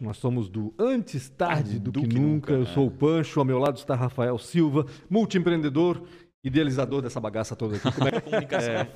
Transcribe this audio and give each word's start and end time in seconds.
Nós 0.00 0.16
somos 0.16 0.48
do 0.48 0.74
Antes 0.78 1.28
Tarde 1.28 1.78
do, 1.78 1.92
do 1.92 2.00
que, 2.02 2.08
que, 2.08 2.18
Nunca. 2.18 2.52
Eu 2.52 2.66
sou 2.66 2.86
o 2.86 2.90
Pancho, 2.90 3.38
ao 3.38 3.46
meu 3.46 3.58
lado 3.58 3.76
está 3.76 3.94
Rafael 3.94 4.36
Silva, 4.38 4.86
multiempreendedor, 5.08 6.02
idealizador 6.42 7.00
dessa 7.00 7.20
bagaça 7.20 7.54
toda 7.54 7.76
aqui. 7.76 7.92
Como 7.92 8.08
é 8.08 8.10
que 8.10 8.16
a 8.18 8.20
comunicação 8.20 8.72
é, 8.74 8.86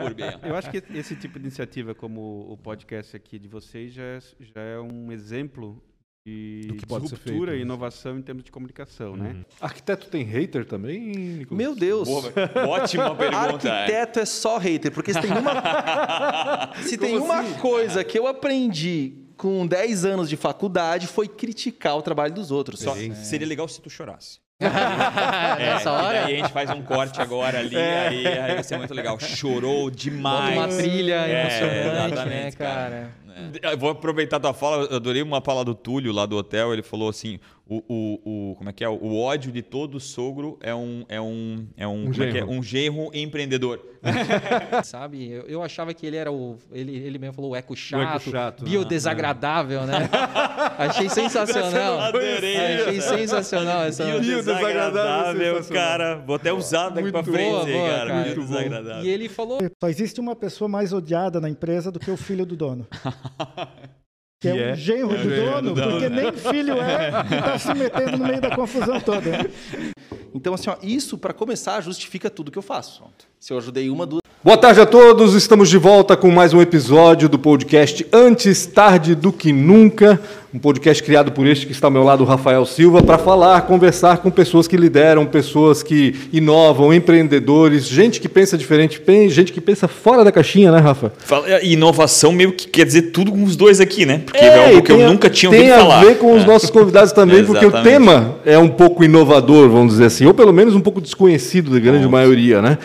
Eu 0.43 0.57
acho 0.57 0.71
que 0.71 0.83
esse 0.95 1.15
tipo 1.17 1.39
de 1.39 1.47
iniciativa, 1.47 1.95
como 1.95 2.51
o 2.51 2.57
podcast 2.57 3.17
aqui 3.17 3.39
de 3.39 3.49
vocês, 3.49 3.93
já 3.93 4.03
é, 4.03 4.19
já 4.41 4.61
é 4.61 4.81
um 4.81 5.13
exemplo 5.13 5.83
de 6.27 6.67
do 6.69 6.75
que 6.75 6.87
pode 6.87 7.05
ruptura 7.05 7.53
feito, 7.53 7.61
e 7.61 7.63
inovação 7.63 8.19
em 8.19 8.23
termos 8.23 8.45
de 8.45 8.53
comunicação, 8.53 9.17
né? 9.17 9.29
uhum. 9.29 9.35
né? 9.39 9.45
Arquiteto 9.61 10.09
tem 10.09 10.25
hater 10.25 10.65
também, 10.65 11.01
Nicolas? 11.01 11.59
Meu 11.59 11.75
Deus! 11.75 12.09
Boa, 12.09 12.33
ótima 12.69 13.15
pergunta. 13.17 13.73
Arquiteto 13.73 14.21
é 14.21 14.25
só 14.25 14.59
hater, 14.59 14.93
porque 14.93 15.13
se 15.13 15.21
tem 15.21 15.33
uma, 15.33 16.73
se 16.83 16.99
tem 16.99 17.19
uma 17.19 17.41
assim? 17.41 17.59
coisa 17.61 18.05
que 18.05 18.19
eu 18.19 18.27
aprendi 18.27 19.22
com 19.43 19.67
10 19.67 20.05
anos 20.05 20.29
de 20.29 20.37
faculdade 20.37 21.09
foi 21.09 21.27
criticar 21.27 21.97
o 21.97 22.03
trabalho 22.03 22.33
dos 22.33 22.53
outros. 22.53 22.79
Só, 22.79 22.97
é. 22.97 23.13
Seria 23.13 23.45
legal 23.45 23.67
se 23.67 23.81
tu 23.81 23.91
chorasse. 23.91 24.39
é, 24.63 24.69
Nessa 24.69 25.91
hora? 25.91 26.27
Aí 26.27 26.35
a 26.35 26.37
gente 26.37 26.53
faz 26.53 26.71
um 26.71 26.81
corte 26.81 27.21
agora 27.21 27.59
ali, 27.59 27.75
é. 27.75 28.07
aí, 28.07 28.27
aí 28.29 28.55
vai 28.55 28.63
ser 28.63 28.79
muito 28.79 28.95
legal. 28.95 29.19
Chorou 29.19 29.91
demais. 29.91 30.55
Bota 30.55 30.69
uma 30.69 30.79
trilha 30.81 31.27
é, 31.27 31.41
emocionante, 31.41 32.29
né, 32.29 32.53
cara? 32.53 33.13
cara. 33.61 33.77
Vou 33.77 33.91
aproveitar 33.91 34.37
a 34.37 34.41
tua 34.41 34.55
fala, 34.55 34.85
eu 34.85 34.97
adorei 34.97 35.23
uma 35.23 35.41
fala 35.41 35.65
do 35.65 35.75
Túlio 35.75 36.13
lá 36.13 36.25
do 36.25 36.37
hotel, 36.37 36.73
ele 36.73 36.83
falou 36.85 37.09
assim, 37.09 37.41
o, 37.73 37.83
o, 37.89 38.51
o, 38.51 38.55
como 38.57 38.69
é 38.69 38.73
que 38.73 38.85
é? 38.85 38.89
O 38.89 39.19
ódio 39.19 39.51
de 39.51 39.63
todo 39.63 39.99
sogro 39.99 40.59
é 40.61 40.75
um 40.75 41.05
é 41.09 41.19
um 41.19 41.67
é 41.75 41.89
um, 41.89 42.07
um, 42.07 42.11
é 42.11 42.13
genro. 42.13 42.39
É? 42.39 42.45
um 42.45 42.63
genro 42.63 43.11
empreendedor. 43.15 43.81
Sabe? 44.85 45.31
Eu, 45.31 45.43
eu, 45.43 45.63
achava 45.63 45.95
que 45.95 46.05
ele 46.05 46.17
era 46.17 46.31
o 46.31 46.59
ele, 46.71 46.95
ele 46.97 47.19
mesmo 47.19 47.35
falou 47.35 47.53
o 47.53 47.57
eco 47.57 47.75
chato, 47.75 48.01
o 48.01 48.17
eco 48.17 48.31
chato 48.31 48.65
biodesagradável, 48.65 49.87
né? 49.87 50.11
Achei 50.77 51.09
sensacional. 51.09 52.01
Adorei. 52.03 52.57
Achei 52.57 53.01
sensacional 53.01 53.85
essa 53.85 54.05
biodesagradável, 54.05 55.65
cara. 55.65 56.17
Vou 56.17 56.37
até 56.37 56.53
usar 56.53 56.91
daqui 56.91 57.11
para 57.11 57.25
frente, 57.25 57.51
boa, 57.51 57.65
boa, 57.65 57.89
cara. 57.89 58.11
cara. 58.11 58.35
Biodesagradável. 58.35 59.05
E 59.05 59.09
ele 59.09 59.29
falou: 59.31 59.59
Só 59.81 59.89
existe 59.89 60.21
uma 60.21 60.37
pessoa 60.37 60.69
mais 60.69 60.93
odiada 60.93 61.41
na 61.41 61.49
empresa 61.49 61.91
do 61.91 61.99
que 61.99 62.11
o 62.11 62.17
filho 62.17 62.45
do 62.45 62.55
dono. 62.55 62.87
Que 64.43 64.49
é, 64.49 64.71
é, 64.71 64.73
o 64.73 64.77
genro 64.77 65.15
é 65.15 65.23
do 65.23 65.31
dono, 65.37 65.73
dono, 65.73 65.91
porque 65.93 66.09
nem 66.09 66.33
filho 66.33 66.75
é 66.83 67.13
e 67.31 67.35
está 67.37 67.59
se 67.61 67.73
metendo 67.75 68.19
no 68.19 68.27
meio 68.27 68.41
da 68.41 68.51
confusão 68.57 69.01
toda. 69.01 69.49
Então, 70.35 70.53
assim, 70.53 70.69
ó, 70.69 70.77
isso, 70.83 71.17
para 71.17 71.33
começar, 71.33 71.81
justifica 71.81 72.29
tudo 72.29 72.51
que 72.51 72.59
eu 72.59 72.63
faço. 72.63 73.05
Se 73.39 73.53
eu 73.53 73.59
ajudei 73.59 73.89
uma, 73.89 74.05
duas. 74.05 74.22
Boa 74.45 74.57
tarde 74.57 74.81
a 74.81 74.87
todos, 74.87 75.37
estamos 75.37 75.69
de 75.69 75.79
volta 75.79 76.17
com 76.17 76.29
mais 76.29 76.53
um 76.53 76.61
episódio 76.61 77.29
do 77.29 77.39
podcast 77.39 78.05
Antes 78.13 78.67
Tarde 78.67 79.15
do 79.15 79.33
Que 79.33 79.53
Nunca, 79.53 80.21
um 80.53 80.59
podcast 80.59 81.01
criado 81.01 81.31
por 81.31 81.47
este 81.47 81.65
que 81.65 81.71
está 81.71 81.87
ao 81.87 81.93
meu 81.93 82.03
lado, 82.03 82.25
o 82.25 82.27
Rafael 82.27 82.67
Silva, 82.67 83.05
para 83.05 83.19
falar, 83.19 83.61
conversar 83.63 84.19
com 84.19 84.33
pessoas 84.33 84.67
que 84.67 84.77
lideram, 84.77 85.25
pessoas 85.27 85.81
que 85.81 86.17
inovam, 86.33 86.93
empreendedores, 86.93 87.87
gente 87.87 88.21
que 88.21 88.29
pensa 88.29 88.59
diferente, 88.59 89.01
gente 89.29 89.53
que 89.53 89.61
pensa 89.61 89.87
fora 89.87 90.25
da 90.25 90.33
caixinha, 90.33 90.73
né, 90.73 90.79
Rafa? 90.79 91.13
Inovação 91.63 92.33
meio 92.33 92.51
que 92.51 92.67
quer 92.67 92.85
dizer 92.85 93.13
tudo 93.13 93.31
com 93.31 93.45
os 93.45 93.55
dois 93.55 93.81
aqui, 93.81 94.05
né? 94.05 94.23
Porque 94.25 94.45
é, 94.45 94.49
é 94.49 94.67
algo 94.71 94.83
que 94.83 94.91
eu 94.91 95.09
nunca 95.09 95.31
tinha 95.31 95.51
ouvido 95.51 95.69
falar. 95.73 96.01
Tem 96.01 96.09
a 96.11 96.13
ver 96.15 96.19
com 96.19 96.35
os 96.35 96.43
é. 96.43 96.47
nossos 96.47 96.69
convidados 96.69 97.13
também, 97.13 97.45
porque 97.47 97.65
o 97.65 97.83
tema 97.85 98.39
é 98.45 98.59
um 98.59 98.69
pouco 98.69 99.05
inovador, 99.05 99.69
vamos 99.69 99.93
dizer 99.93 100.07
assim, 100.07 100.27
ou 100.27 100.35
pelo 100.35 100.53
menos 100.53 100.75
um 100.75 100.81
pouco 100.81 101.01
desconhecido 101.01 101.71
da 101.71 101.79
grande 101.79 102.07
Nossa. 102.07 102.11
maioria, 102.11 102.61
né? 102.61 102.77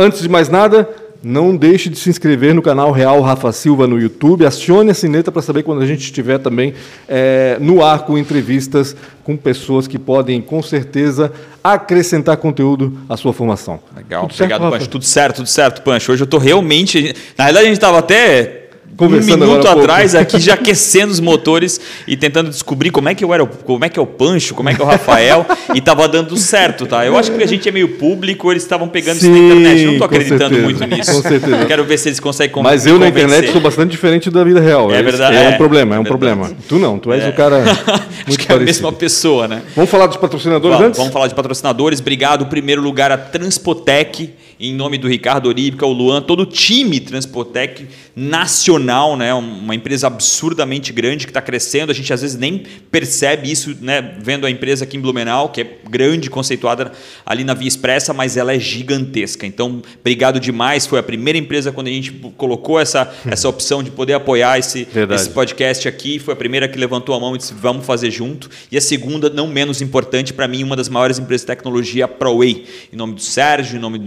Antes 0.00 0.22
de 0.22 0.30
mais 0.30 0.48
nada, 0.48 0.88
não 1.22 1.54
deixe 1.54 1.90
de 1.90 1.98
se 1.98 2.08
inscrever 2.08 2.54
no 2.54 2.62
canal 2.62 2.90
Real 2.90 3.20
Rafa 3.20 3.52
Silva 3.52 3.86
no 3.86 4.00
YouTube. 4.00 4.46
Acione 4.46 4.92
a 4.92 4.94
sineta 4.94 5.30
para 5.30 5.42
saber 5.42 5.62
quando 5.62 5.82
a 5.82 5.86
gente 5.86 6.00
estiver 6.00 6.38
também 6.38 6.72
é, 7.06 7.58
no 7.60 7.84
ar 7.84 8.06
com 8.06 8.16
entrevistas 8.16 8.96
com 9.22 9.36
pessoas 9.36 9.86
que 9.86 9.98
podem, 9.98 10.40
com 10.40 10.62
certeza, 10.62 11.30
acrescentar 11.62 12.38
conteúdo 12.38 12.96
à 13.10 13.16
sua 13.18 13.34
formação. 13.34 13.78
Legal, 13.94 14.26
tudo 14.26 14.36
obrigado, 14.36 14.60
certo, 14.60 14.72
Pancho. 14.72 14.88
Tudo 14.88 15.04
certo, 15.04 15.36
tudo 15.36 15.48
certo, 15.48 15.82
Pancho. 15.82 16.12
Hoje 16.12 16.22
eu 16.22 16.24
estou 16.24 16.40
realmente. 16.40 17.14
Na 17.36 17.44
realidade, 17.44 17.66
a 17.66 17.68
gente 17.68 17.76
estava 17.76 17.98
até 17.98 18.59
Conversando 19.00 19.44
um 19.44 19.48
minuto 19.48 19.66
atrás 19.66 20.14
aqui 20.14 20.38
já 20.38 20.52
aquecendo 20.60 21.10
os 21.10 21.20
motores 21.20 21.80
e 22.06 22.16
tentando 22.16 22.50
descobrir 22.50 22.90
como 22.90 23.08
é 23.08 23.14
que 23.14 23.24
eu 23.24 23.32
era, 23.32 23.46
como 23.46 23.82
é 23.84 23.88
que 23.88 23.98
é 23.98 24.02
o 24.02 24.06
Pancho, 24.06 24.54
como 24.54 24.68
é 24.68 24.74
que 24.74 24.82
é 24.82 24.84
o 24.84 24.86
Rafael 24.86 25.46
e 25.74 25.80
tava 25.80 26.06
dando 26.06 26.36
certo, 26.36 26.86
tá? 26.86 27.06
Eu 27.06 27.16
acho 27.16 27.32
que 27.32 27.42
a 27.42 27.46
gente 27.46 27.66
é 27.66 27.72
meio 27.72 27.96
público, 27.96 28.50
eles 28.52 28.62
estavam 28.62 28.88
pegando 28.88 29.18
Sim, 29.18 29.32
isso 29.32 29.42
na 29.42 29.54
internet. 29.54 29.82
Eu 29.82 29.92
não 29.92 29.98
tô 29.98 30.04
acreditando 30.04 30.54
certeza, 30.54 30.62
muito 30.62 30.86
nisso. 30.86 31.12
Com 31.14 31.22
certeza. 31.22 31.66
Quero 31.66 31.84
ver 31.84 31.98
se 31.98 32.08
eles 32.08 32.20
conseguem 32.20 32.52
convencer. 32.52 32.76
Mas 32.76 32.86
eu 32.86 32.98
na 32.98 33.08
internet 33.08 33.50
sou 33.50 33.60
bastante 33.60 33.90
diferente 33.90 34.30
da 34.30 34.44
vida 34.44 34.60
real. 34.60 34.92
É 34.92 35.02
verdade. 35.02 35.36
É, 35.36 35.44
é 35.46 35.48
um 35.48 35.56
problema, 35.56 35.96
é 35.96 35.98
um 35.98 36.04
problema. 36.04 36.50
Tu 36.68 36.78
não, 36.78 36.98
tu 36.98 37.12
és 37.12 37.24
é. 37.24 37.28
o 37.30 37.32
cara 37.32 37.64
Acho 38.26 38.38
que 38.38 38.52
é 38.52 38.54
a 38.54 38.58
mesma 38.58 38.92
pessoa, 38.92 39.48
né? 39.48 39.62
Vamos 39.74 39.90
falar 39.90 40.06
dos 40.06 40.16
patrocinadores 40.16 40.76
vamos, 40.76 40.88
antes? 40.88 40.98
Vamos 40.98 41.12
falar 41.12 41.26
de 41.26 41.34
patrocinadores. 41.34 42.00
Obrigado, 42.00 42.46
primeiro 42.46 42.82
lugar 42.82 43.10
a 43.10 43.18
Transpotec 43.18 44.30
em 44.60 44.74
nome 44.74 44.98
do 44.98 45.08
Ricardo 45.08 45.46
Oríbica, 45.46 45.86
o 45.86 45.92
Luan, 45.92 46.20
todo 46.20 46.40
o 46.40 46.46
time 46.46 47.00
Transpotec 47.00 47.88
nacional, 48.14 49.16
né? 49.16 49.32
uma 49.32 49.74
empresa 49.74 50.06
absurdamente 50.06 50.92
grande 50.92 51.24
que 51.24 51.30
está 51.30 51.40
crescendo. 51.40 51.90
A 51.90 51.94
gente 51.94 52.12
às 52.12 52.20
vezes 52.20 52.36
nem 52.36 52.64
percebe 52.90 53.50
isso, 53.50 53.74
né? 53.80 54.16
vendo 54.20 54.46
a 54.46 54.50
empresa 54.50 54.84
aqui 54.84 54.98
em 54.98 55.00
Blumenau, 55.00 55.48
que 55.48 55.62
é 55.62 55.78
grande, 55.88 56.28
conceituada 56.28 56.92
ali 57.24 57.42
na 57.42 57.54
Via 57.54 57.68
Expressa, 57.68 58.12
mas 58.12 58.36
ela 58.36 58.52
é 58.52 58.60
gigantesca. 58.60 59.46
Então, 59.46 59.80
obrigado 59.98 60.38
demais. 60.38 60.86
Foi 60.86 60.98
a 60.98 61.02
primeira 61.02 61.38
empresa 61.38 61.72
quando 61.72 61.86
a 61.86 61.90
gente 61.90 62.12
colocou 62.36 62.78
essa, 62.78 63.10
essa 63.26 63.48
opção 63.48 63.82
de 63.82 63.90
poder 63.90 64.12
apoiar 64.12 64.58
esse, 64.58 64.86
esse 65.14 65.30
podcast 65.30 65.88
aqui. 65.88 66.18
Foi 66.18 66.34
a 66.34 66.36
primeira 66.36 66.68
que 66.68 66.78
levantou 66.78 67.14
a 67.14 67.20
mão 67.20 67.34
e 67.34 67.38
disse: 67.38 67.54
vamos 67.54 67.86
fazer 67.86 68.10
junto. 68.10 68.50
E 68.70 68.76
a 68.76 68.80
segunda, 68.80 69.30
não 69.30 69.46
menos 69.46 69.80
importante, 69.80 70.34
para 70.34 70.46
mim, 70.46 70.62
uma 70.62 70.76
das 70.76 70.90
maiores 70.90 71.18
empresas 71.18 71.42
de 71.42 71.46
tecnologia, 71.46 72.04
a 72.04 72.08
ProWay. 72.08 72.66
Em 72.92 72.96
nome 72.96 73.14
do 73.14 73.22
Sérgio, 73.22 73.76
em 73.76 73.80
nome 73.80 73.98
do 73.98 74.04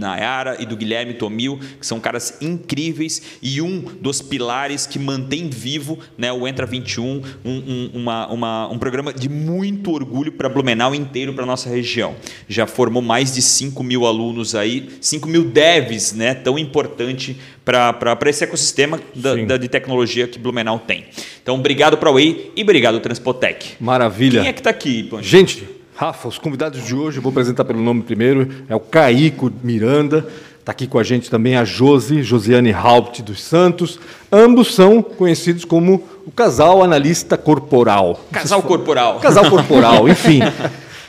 E 0.60 0.66
do 0.66 0.76
Guilherme 0.76 1.14
Tomil, 1.14 1.58
que 1.80 1.86
são 1.86 1.98
caras 1.98 2.38
incríveis 2.40 3.22
e 3.42 3.60
um 3.60 3.80
dos 4.00 4.20
pilares 4.20 4.86
que 4.86 4.98
mantém 4.98 5.48
vivo 5.48 5.98
né, 6.16 6.32
o 6.32 6.46
Entra 6.46 6.66
21, 6.66 7.04
um, 7.04 7.22
um, 7.44 7.90
uma, 7.94 8.26
uma, 8.28 8.68
um 8.68 8.78
programa 8.78 9.12
de 9.12 9.28
muito 9.28 9.92
orgulho 9.92 10.32
para 10.32 10.48
Blumenau 10.48 10.94
inteiro, 10.94 11.32
para 11.32 11.46
nossa 11.46 11.68
região. 11.68 12.14
Já 12.48 12.66
formou 12.66 13.02
mais 13.02 13.34
de 13.34 13.42
5 13.42 13.82
mil 13.82 14.06
alunos 14.06 14.54
aí, 14.54 14.88
5 15.00 15.28
mil 15.28 15.44
devs, 15.44 16.12
né, 16.12 16.34
tão 16.34 16.58
importante 16.58 17.36
para 17.64 18.16
esse 18.26 18.44
ecossistema 18.44 19.00
da, 19.14 19.34
da, 19.36 19.56
de 19.56 19.68
tecnologia 19.68 20.28
que 20.28 20.38
Blumenau 20.38 20.78
tem. 20.78 21.06
Então, 21.42 21.54
obrigado 21.56 21.96
para 21.96 22.10
a 22.10 22.12
Way 22.12 22.52
e 22.56 22.62
obrigado 22.62 23.00
Transpotec. 23.00 23.76
Maravilha. 23.80 24.40
Quem 24.40 24.48
é 24.48 24.52
que 24.52 24.60
está 24.60 24.70
aqui? 24.70 25.08
Gente, 25.22 25.66
Rafa, 25.96 26.26
os 26.26 26.38
convidados 26.38 26.84
de 26.84 26.92
hoje, 26.92 27.20
vou 27.20 27.30
apresentar 27.30 27.64
pelo 27.64 27.80
nome 27.80 28.02
primeiro, 28.02 28.48
é 28.68 28.74
o 28.74 28.80
Caico 28.80 29.52
Miranda, 29.62 30.26
está 30.58 30.72
aqui 30.72 30.88
com 30.88 30.98
a 30.98 31.04
gente 31.04 31.30
também 31.30 31.56
a 31.56 31.64
Josi, 31.64 32.20
Josiane 32.20 32.72
Haupt 32.72 33.22
dos 33.22 33.40
Santos. 33.44 34.00
Ambos 34.32 34.74
são 34.74 35.00
conhecidos 35.00 35.64
como 35.64 36.02
o 36.26 36.32
casal 36.32 36.82
analista 36.82 37.36
corporal. 37.36 38.18
Casal 38.32 38.60
corporal. 38.60 39.20
Casal 39.20 39.48
corporal, 39.48 40.08
enfim. 40.10 40.40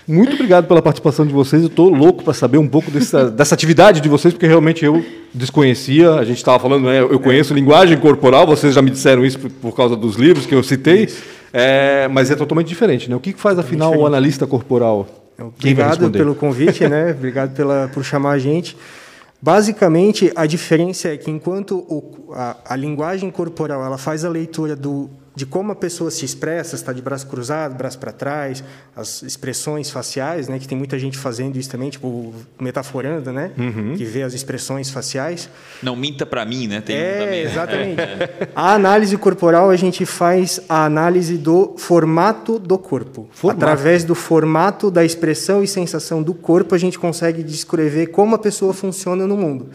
Muito 0.07 0.35
obrigado 0.35 0.67
pela 0.67 0.83
participação 0.83 1.25
de 1.25 1.33
vocês. 1.33 1.63
Eu 1.63 1.67
estou 1.67 1.89
louco 1.89 2.23
para 2.23 2.35
saber 2.35 2.59
um 2.59 2.67
pouco 2.67 2.91
dessa, 2.91 3.31
dessa 3.31 3.55
atividade 3.55 4.01
de 4.01 4.07
vocês, 4.07 4.35
porque 4.35 4.45
realmente 4.45 4.85
eu 4.85 5.03
desconhecia. 5.33 6.11
A 6.13 6.23
gente 6.23 6.37
estava 6.37 6.59
falando, 6.59 6.85
né, 6.85 6.99
eu 6.99 7.19
conheço 7.19 7.55
linguagem 7.55 7.97
corporal, 7.97 8.45
vocês 8.45 8.75
já 8.75 8.83
me 8.83 8.91
disseram 8.91 9.25
isso 9.25 9.39
por, 9.39 9.49
por 9.49 9.75
causa 9.75 9.95
dos 9.95 10.15
livros 10.15 10.45
que 10.45 10.53
eu 10.53 10.61
citei. 10.61 11.09
É, 11.57 12.09
mas 12.09 12.29
é 12.29 12.35
totalmente 12.35 12.67
diferente, 12.67 13.09
né? 13.09 13.15
O 13.15 13.19
que 13.21 13.31
faz, 13.31 13.57
afinal, 13.57 13.95
o 13.95 14.05
analista 14.05 14.45
corporal? 14.45 15.07
Obrigado 15.39 16.11
pelo 16.11 16.35
convite, 16.35 16.83
né? 16.89 17.11
Obrigado 17.11 17.55
pela, 17.55 17.89
por 17.93 18.03
chamar 18.03 18.31
a 18.31 18.37
gente. 18.37 18.75
Basicamente, 19.41 20.29
a 20.35 20.45
diferença 20.45 21.13
é 21.13 21.17
que 21.17 21.31
enquanto 21.31 21.77
o, 21.77 22.33
a, 22.33 22.57
a 22.65 22.75
linguagem 22.75 23.31
corporal 23.31 23.85
ela 23.85 23.97
faz 23.97 24.25
a 24.25 24.29
leitura 24.29 24.75
do 24.75 25.09
de 25.35 25.45
como 25.45 25.71
a 25.71 25.75
pessoa 25.75 26.09
se 26.09 26.23
expressa, 26.23 26.75
está 26.75 26.93
de 26.93 27.01
braço 27.01 27.27
cruzado, 27.27 27.75
braço 27.75 27.99
para 27.99 28.11
trás, 28.11 28.63
as 28.95 29.21
expressões 29.21 29.89
faciais, 29.89 30.47
né, 30.47 30.57
que 30.57 30.67
tem 30.67 30.77
muita 30.77 30.97
gente 30.97 31.17
fazendo 31.17 31.57
isso 31.57 31.69
também, 31.69 31.89
tipo 31.89 32.33
metaforando, 32.59 33.33
né, 33.33 33.51
uhum. 33.57 33.95
que 33.95 34.05
vê 34.05 34.23
as 34.23 34.33
expressões 34.33 34.89
faciais. 34.89 35.49
Não 35.83 35.95
minta 35.95 36.25
para 36.25 36.45
mim, 36.45 36.67
né? 36.67 36.81
Tem 36.81 36.95
é, 36.95 37.19
também. 37.19 37.41
exatamente. 37.41 38.01
a 38.55 38.73
análise 38.73 39.17
corporal 39.17 39.69
a 39.69 39.75
gente 39.75 40.05
faz 40.05 40.59
a 40.69 40.85
análise 40.85 41.37
do 41.37 41.75
formato 41.77 42.57
do 42.57 42.77
corpo. 42.77 43.27
Formato. 43.31 43.63
Através 43.63 44.03
do 44.03 44.15
formato 44.15 44.89
da 44.89 45.03
expressão 45.03 45.63
e 45.63 45.67
sensação 45.67 46.23
do 46.23 46.33
corpo 46.33 46.73
a 46.73 46.77
gente 46.77 46.97
consegue 46.97 47.43
descrever 47.43 48.07
como 48.07 48.35
a 48.35 48.39
pessoa 48.39 48.73
funciona 48.73 49.27
no 49.27 49.35
mundo 49.35 49.69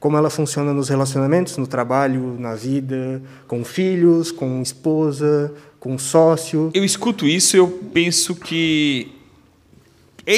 como 0.00 0.16
ela 0.16 0.30
funciona 0.30 0.72
nos 0.72 0.88
relacionamentos, 0.88 1.56
no 1.56 1.66
trabalho, 1.66 2.36
na 2.38 2.54
vida, 2.54 3.20
com 3.46 3.64
filhos, 3.64 4.30
com 4.30 4.62
esposa, 4.62 5.52
com 5.80 5.98
sócio. 5.98 6.70
Eu 6.74 6.84
escuto 6.84 7.26
isso 7.26 7.56
e 7.56 7.58
eu 7.58 7.68
penso 7.92 8.34
que 8.34 9.12
é 10.26 10.36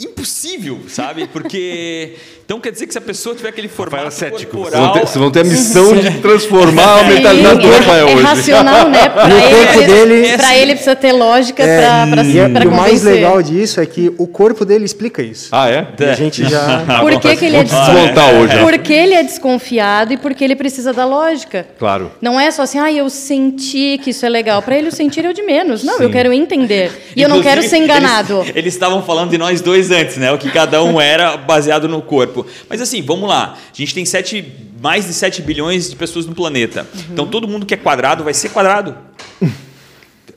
impossível, 0.00 0.80
sabe? 0.88 1.26
Porque 1.26 2.16
Então 2.46 2.60
quer 2.60 2.70
dizer 2.70 2.86
que 2.86 2.92
se 2.92 2.98
a 2.98 3.00
pessoa 3.00 3.34
tiver 3.34 3.48
aquele 3.48 3.66
formato 3.66 4.14
cético. 4.14 4.58
corporal... 4.58 4.92
Vocês 4.94 5.16
vão, 5.16 5.32
ter, 5.32 5.40
a 5.40 5.44
missão 5.44 5.96
de 5.96 6.20
transformar 6.20 7.00
a 7.00 7.02
mentalidade 7.02 7.60
do 7.60 7.68
Rafael 7.68 8.08
é, 8.08 8.14
hoje. 8.14 8.20
É 8.20 8.28
racional, 8.28 8.88
né? 8.88 9.08
Para 9.10 9.34
ele, 9.34 9.86
dele... 9.86 10.36
Pra 10.36 10.56
ele 10.56 10.72
precisa 10.74 10.94
ter 10.94 11.10
lógica 11.10 11.64
é, 11.64 11.80
para 11.80 12.06
convencer. 12.06 12.62
E 12.62 12.66
o 12.68 12.70
mais 12.70 13.02
legal 13.02 13.42
disso 13.42 13.80
é 13.80 13.86
que 13.86 14.14
o 14.16 14.28
corpo 14.28 14.64
dele 14.64 14.84
explica 14.84 15.22
isso. 15.22 15.48
Ah, 15.50 15.68
é? 15.68 15.88
E 15.98 16.04
a 16.04 16.14
gente 16.14 16.48
já... 16.48 16.84
Por 17.02 17.18
que, 17.18 17.34
que 17.34 17.46
ele 17.46 17.56
é 17.56 17.64
desconfiado? 17.64 18.36
hoje. 18.38 18.58
Porque 18.60 18.92
ele 18.92 19.14
é 19.14 19.22
desconfiado 19.24 20.12
e 20.12 20.16
porque 20.16 20.44
ele 20.44 20.54
precisa 20.54 20.92
da 20.92 21.04
lógica. 21.04 21.66
Claro. 21.76 22.12
Não 22.20 22.38
é 22.38 22.48
só 22.52 22.62
assim, 22.62 22.78
ah, 22.78 22.92
eu 22.92 23.10
senti 23.10 23.98
que 24.02 24.10
isso 24.10 24.24
é 24.24 24.28
legal. 24.28 24.62
Para 24.62 24.78
ele 24.78 24.86
o 24.86 24.92
sentir 24.92 25.24
é 25.24 25.30
o 25.30 25.34
de 25.34 25.42
menos. 25.42 25.82
Não, 25.82 25.98
Sim. 25.98 26.04
eu 26.04 26.10
quero 26.10 26.32
entender. 26.32 26.92
E 27.16 27.22
Inclusive, 27.22 27.22
eu 27.22 27.28
não 27.28 27.42
quero 27.42 27.62
ser 27.64 27.78
enganado. 27.78 28.44
Eles 28.54 28.72
estavam 28.74 29.02
falando 29.02 29.30
de 29.30 29.38
nós 29.38 29.60
dois 29.60 29.90
antes, 29.90 30.16
né? 30.16 30.30
O 30.30 30.38
que 30.38 30.48
cada 30.50 30.82
um 30.84 31.00
era 31.00 31.36
baseado 31.36 31.88
no 31.88 32.00
corpo. 32.00 32.35
Mas 32.68 32.80
assim, 32.80 33.00
vamos 33.00 33.28
lá. 33.28 33.56
A 33.72 33.76
gente 33.76 33.94
tem 33.94 34.04
sete, 34.04 34.52
mais 34.80 35.06
de 35.06 35.14
7 35.14 35.40
bilhões 35.42 35.88
de 35.88 35.96
pessoas 35.96 36.26
no 36.26 36.34
planeta. 36.34 36.86
Uhum. 36.92 37.00
Então 37.12 37.26
todo 37.26 37.46
mundo 37.46 37.64
que 37.64 37.74
é 37.74 37.76
quadrado 37.76 38.24
vai 38.24 38.34
ser 38.34 38.48
quadrado. 38.50 38.96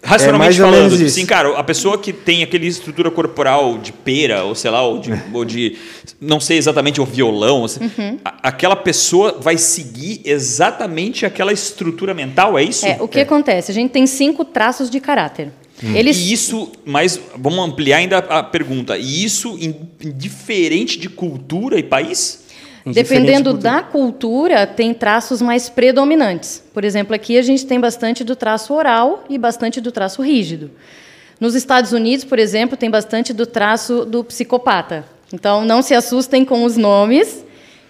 Racionalmente 0.01 0.61
é 0.61 0.63
falando, 0.63 0.91
tipo 0.93 1.05
assim, 1.05 1.25
cara, 1.25 1.57
a 1.57 1.63
pessoa 1.63 1.97
que 1.97 2.13
tem 2.13 2.41
aquele 2.41 2.67
estrutura 2.67 3.11
corporal 3.11 3.77
de 3.77 3.91
pera, 3.91 4.43
ou 4.43 4.55
sei 4.55 4.71
lá, 4.71 4.81
ou 4.81 4.97
de, 4.97 5.11
ou 5.33 5.43
de 5.43 5.75
não 6.21 6.39
sei 6.39 6.57
exatamente, 6.57 7.01
o 7.01 7.05
violão, 7.05 7.63
uhum. 7.63 8.17
a, 8.23 8.47
aquela 8.47 8.77
pessoa 8.77 9.37
vai 9.41 9.57
seguir 9.57 10.21
exatamente 10.23 11.25
aquela 11.25 11.51
estrutura 11.51 12.13
mental, 12.13 12.57
é 12.57 12.63
isso? 12.63 12.85
É, 12.85 12.97
o 13.01 13.09
que 13.09 13.19
é. 13.19 13.23
acontece? 13.23 13.71
A 13.71 13.73
gente 13.73 13.91
tem 13.91 14.07
cinco 14.07 14.45
traços 14.45 14.89
de 14.89 15.01
caráter. 15.01 15.51
Hum. 15.83 15.95
Eles... 15.95 16.17
E 16.17 16.33
isso, 16.33 16.71
mas 16.85 17.19
vamos 17.37 17.59
ampliar 17.59 17.97
ainda 17.97 18.17
a 18.17 18.43
pergunta. 18.43 18.97
E 18.97 19.23
isso 19.23 19.57
indiferente 20.01 20.99
de 20.99 21.09
cultura 21.09 21.79
e 21.79 21.83
país? 21.83 22.43
Dependendo 22.85 23.53
de 23.53 23.59
da 23.59 23.81
cultura, 23.81 24.65
tem 24.65 24.93
traços 24.93 25.41
mais 25.41 25.69
predominantes. 25.69 26.63
Por 26.73 26.83
exemplo, 26.83 27.13
aqui 27.13 27.37
a 27.37 27.41
gente 27.41 27.65
tem 27.65 27.79
bastante 27.79 28.23
do 28.23 28.35
traço 28.35 28.73
oral 28.73 29.23
e 29.29 29.37
bastante 29.37 29.79
do 29.81 29.91
traço 29.91 30.21
rígido. 30.21 30.71
Nos 31.39 31.55
Estados 31.55 31.91
Unidos, 31.91 32.25
por 32.25 32.39
exemplo, 32.39 32.75
tem 32.75 32.89
bastante 32.89 33.31
do 33.33 33.45
traço 33.45 34.05
do 34.05 34.23
psicopata. 34.23 35.05
Então, 35.31 35.63
não 35.63 35.81
se 35.81 35.93
assustem 35.93 36.43
com 36.43 36.63
os 36.63 36.75
nomes. 36.75 37.45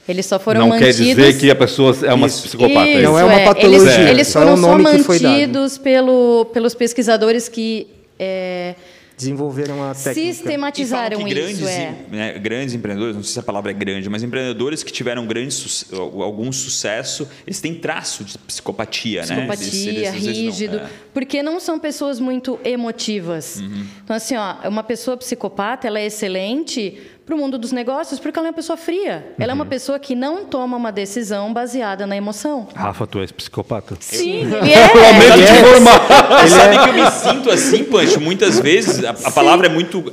Eles 0.09 0.25
só 0.25 0.39
foram 0.39 0.61
não 0.61 0.69
mantidos. 0.69 1.00
Não 1.00 1.06
quer 1.06 1.13
dizer 1.13 1.39
que 1.39 1.51
a 1.51 1.56
pessoa 1.56 1.95
é 2.03 2.13
uma 2.13 2.25
Isso. 2.25 2.41
psicopata. 2.41 2.88
Isso, 2.88 3.01
não 3.03 3.19
é 3.19 3.23
uma 3.23 3.39
patologia. 3.41 3.94
Eles, 3.94 4.09
eles 4.09 4.33
foram 4.33 4.50
é 4.50 4.53
um 4.53 4.57
só 4.57 4.77
mantidos 4.79 5.77
pelo, 5.77 6.45
pelos 6.51 6.73
pesquisadores 6.73 7.47
que 7.47 7.85
é, 8.17 8.73
desenvolveram 9.19 9.83
a 9.83 9.94
técnica. 9.94 10.33
Sistematizaram 10.33 11.23
grandes, 11.25 11.59
isso, 11.59 11.67
é. 11.67 11.95
né, 12.09 12.39
grandes 12.39 12.73
empreendedores, 12.73 13.17
não 13.17 13.23
sei 13.23 13.33
se 13.33 13.39
a 13.39 13.44
palavra 13.44 13.69
é 13.69 13.73
grande, 13.73 14.09
mas 14.09 14.23
empreendedores 14.23 14.81
que 14.81 14.94
tiveram 14.94 15.27
grande 15.27 15.53
algum 15.91 16.50
sucesso, 16.53 17.27
eles 17.45 17.59
têm 17.59 17.75
traço 17.75 18.23
de 18.23 18.38
psicopatia, 18.38 19.21
psicopatia 19.21 19.45
né? 19.45 19.56
Psicopatia, 19.56 20.11
rígido, 20.11 20.77
não, 20.77 20.85
é. 20.85 20.89
porque 21.13 21.44
não 21.44 21.59
são 21.59 21.77
pessoas 21.77 22.17
muito 22.17 22.57
emotivas. 22.63 23.57
Uhum. 23.59 23.85
Então 24.03 24.15
assim, 24.15 24.38
ó, 24.38 24.69
uma 24.69 24.83
pessoa 24.83 25.17
psicopata, 25.17 25.85
ela 25.85 26.00
é 26.00 26.06
excelente 26.06 26.97
para 27.30 27.36
o 27.36 27.38
mundo 27.40 27.60
dos 27.60 27.72
negócios 27.72 28.20
porque 28.20 28.40
ela 28.40 28.48
é 28.48 28.50
uma 28.50 28.56
pessoa 28.56 28.76
fria. 28.76 29.24
Uhum. 29.28 29.36
Ela 29.38 29.52
é 29.52 29.54
uma 29.54 29.64
uhum. 29.64 29.70
pessoa 29.70 30.00
que 30.00 30.16
não 30.16 30.46
toma 30.46 30.76
uma 30.76 30.92
decisão 30.92 31.54
baseada 31.54 32.08
na 32.08 32.18
emoção. 32.18 32.68
Rafa, 32.74 33.06
tu 33.06 33.20
és 33.20 33.31
psicopata? 33.31 33.96
Sim, 34.00 34.48
ele 34.58 34.74
é. 34.74 34.88
Lamento 34.88 35.46
te 35.46 35.60
informar. 35.60 36.48
Sabe 36.50 36.80
que 36.80 36.90
eu 36.90 36.94
me 36.94 37.12
sinto 37.12 37.52
assim, 37.52 37.84
Pancho, 37.84 38.20
muitas 38.20 38.60
vezes, 38.60 39.04
a, 39.06 39.12
a 39.12 39.31
palavra 39.31 39.68
é 39.68 39.70
muito 39.70 40.04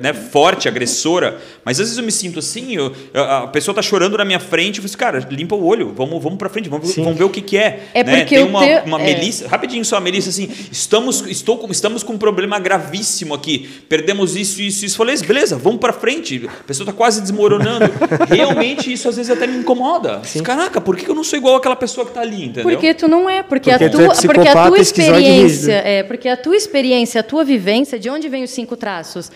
né, 0.00 0.14
forte, 0.14 0.66
agressora, 0.66 1.38
mas 1.62 1.78
às 1.78 1.86
vezes 1.86 1.98
eu 1.98 2.04
me 2.04 2.10
sinto 2.10 2.38
assim, 2.38 2.74
eu, 2.76 2.94
a 3.12 3.46
pessoa 3.48 3.72
está 3.72 3.82
chorando 3.82 4.16
na 4.16 4.24
minha 4.24 4.40
frente, 4.40 4.78
eu 4.78 4.82
falo 4.82 4.86
assim, 4.86 4.96
cara, 4.96 5.28
limpa 5.30 5.54
o 5.54 5.66
olho, 5.66 5.92
vamos, 5.94 6.22
vamos 6.22 6.38
para 6.38 6.48
frente, 6.48 6.70
vamos, 6.70 6.96
vamos 6.96 7.18
ver 7.18 7.24
o 7.24 7.30
que, 7.30 7.42
que 7.42 7.58
é. 7.58 7.88
É 7.92 8.02
né? 8.02 8.20
porque 8.20 8.36
Tem 8.36 8.44
uma, 8.44 8.60
te... 8.60 8.88
uma 8.88 9.02
é. 9.02 9.04
Melissa, 9.04 9.46
rapidinho 9.48 9.84
só, 9.84 9.98
a 9.98 10.00
Melissa, 10.00 10.30
assim, 10.30 10.50
estamos, 10.72 11.26
estou, 11.26 11.68
estamos 11.70 12.02
com 12.02 12.14
um 12.14 12.18
problema 12.18 12.58
gravíssimo 12.58 13.34
aqui, 13.34 13.68
perdemos 13.86 14.34
isso, 14.34 14.62
isso, 14.62 14.86
isso. 14.86 14.96
Falei, 14.96 15.14
beleza, 15.18 15.58
vamos 15.58 15.78
para 15.78 15.92
frente 15.92 16.48
a 16.60 16.64
pessoa 16.64 16.84
está 16.84 16.92
quase 16.92 17.20
desmoronando. 17.20 17.84
Realmente, 18.28 18.92
isso 18.92 19.08
às 19.08 19.16
vezes 19.16 19.30
até 19.30 19.46
me 19.46 19.58
incomoda. 19.58 20.22
Sim. 20.24 20.42
Caraca, 20.42 20.80
por 20.80 20.96
que 20.96 21.08
eu 21.08 21.14
não 21.14 21.24
sou 21.24 21.38
igual 21.38 21.56
àquela 21.56 21.76
pessoa 21.76 22.04
que 22.04 22.10
está 22.10 22.20
ali, 22.22 22.44
entendeu? 22.44 22.62
Porque 22.62 22.94
tu 22.94 23.08
não 23.08 23.28
é, 23.28 23.42
porque, 23.42 23.70
porque 23.70 23.84
a 23.84 23.90
tua, 23.90 24.04
é 24.04 24.08
porque 24.08 24.48
a 24.48 24.66
tua 24.66 24.78
experiência, 24.78 25.72
é, 25.72 26.02
porque 26.02 26.28
a 26.28 26.36
tua 26.36 26.56
experiência, 26.56 27.20
a 27.20 27.24
tua 27.24 27.44
vivência, 27.44 27.98
de 27.98 28.08
onde 28.08 28.28
vem 28.28 28.44
os 28.44 28.50
cinco 28.50 28.76
traços? 28.76 29.30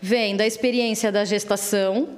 Vem 0.00 0.36
da 0.36 0.46
experiência 0.46 1.12
da 1.12 1.24
gestação, 1.24 2.08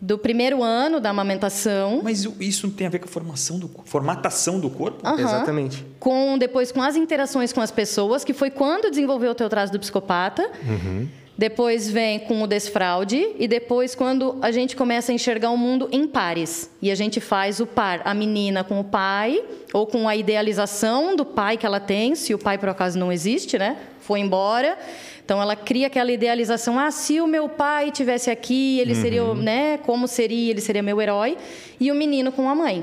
do 0.00 0.16
primeiro 0.16 0.62
ano 0.62 1.00
da 1.00 1.10
amamentação. 1.10 2.00
Mas 2.02 2.26
isso 2.40 2.70
tem 2.70 2.86
a 2.86 2.90
ver 2.90 3.00
com 3.00 3.06
a 3.06 3.08
formação 3.08 3.58
do, 3.58 3.70
formatação 3.84 4.60
do 4.60 4.70
corpo? 4.70 5.06
Uhum. 5.06 5.18
Exatamente. 5.18 5.84
Com, 5.98 6.38
depois 6.38 6.70
com 6.70 6.82
as 6.82 6.94
interações 6.94 7.52
com 7.52 7.60
as 7.60 7.70
pessoas, 7.70 8.24
que 8.24 8.32
foi 8.32 8.50
quando 8.50 8.90
desenvolveu 8.90 9.32
o 9.32 9.34
teu 9.34 9.48
traço 9.48 9.72
do 9.72 9.78
psicopata. 9.78 10.48
Uhum. 10.66 11.08
Depois 11.38 11.88
vem 11.88 12.18
com 12.18 12.42
o 12.42 12.48
desfraude 12.48 13.28
e 13.38 13.46
depois 13.46 13.94
quando 13.94 14.36
a 14.42 14.50
gente 14.50 14.74
começa 14.74 15.12
a 15.12 15.14
enxergar 15.14 15.50
o 15.50 15.56
mundo 15.56 15.88
em 15.92 16.04
pares. 16.04 16.68
E 16.82 16.90
a 16.90 16.96
gente 16.96 17.20
faz 17.20 17.60
o 17.60 17.66
par, 17.66 18.02
a 18.04 18.12
menina 18.12 18.64
com 18.64 18.80
o 18.80 18.84
pai 18.84 19.40
ou 19.72 19.86
com 19.86 20.08
a 20.08 20.16
idealização 20.16 21.14
do 21.14 21.24
pai 21.24 21.56
que 21.56 21.64
ela 21.64 21.78
tem, 21.78 22.16
se 22.16 22.34
o 22.34 22.38
pai 22.38 22.58
por 22.58 22.68
acaso 22.68 22.98
não 22.98 23.12
existe, 23.12 23.56
né? 23.56 23.76
Foi 24.00 24.18
embora. 24.18 24.76
Então 25.24 25.40
ela 25.40 25.54
cria 25.54 25.86
aquela 25.86 26.10
idealização: 26.10 26.76
ah, 26.76 26.90
se 26.90 27.20
o 27.20 27.26
meu 27.28 27.48
pai 27.48 27.92
tivesse 27.92 28.32
aqui, 28.32 28.80
ele 28.80 28.94
uhum. 28.94 29.00
seria, 29.00 29.34
né? 29.34 29.78
Como 29.78 30.08
seria? 30.08 30.50
Ele 30.50 30.60
seria 30.60 30.82
meu 30.82 31.00
herói. 31.00 31.38
E 31.78 31.92
o 31.92 31.94
menino 31.94 32.32
com 32.32 32.50
a 32.50 32.54
mãe. 32.56 32.82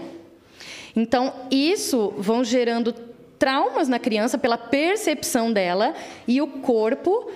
Então 0.96 1.34
isso 1.52 2.14
vão 2.18 2.42
gerando 2.42 2.94
traumas 3.38 3.90
na 3.90 4.00
criança 4.00 4.38
pela 4.38 4.58
percepção 4.58 5.52
dela 5.52 5.94
e 6.26 6.42
o 6.42 6.48
corpo 6.48 7.30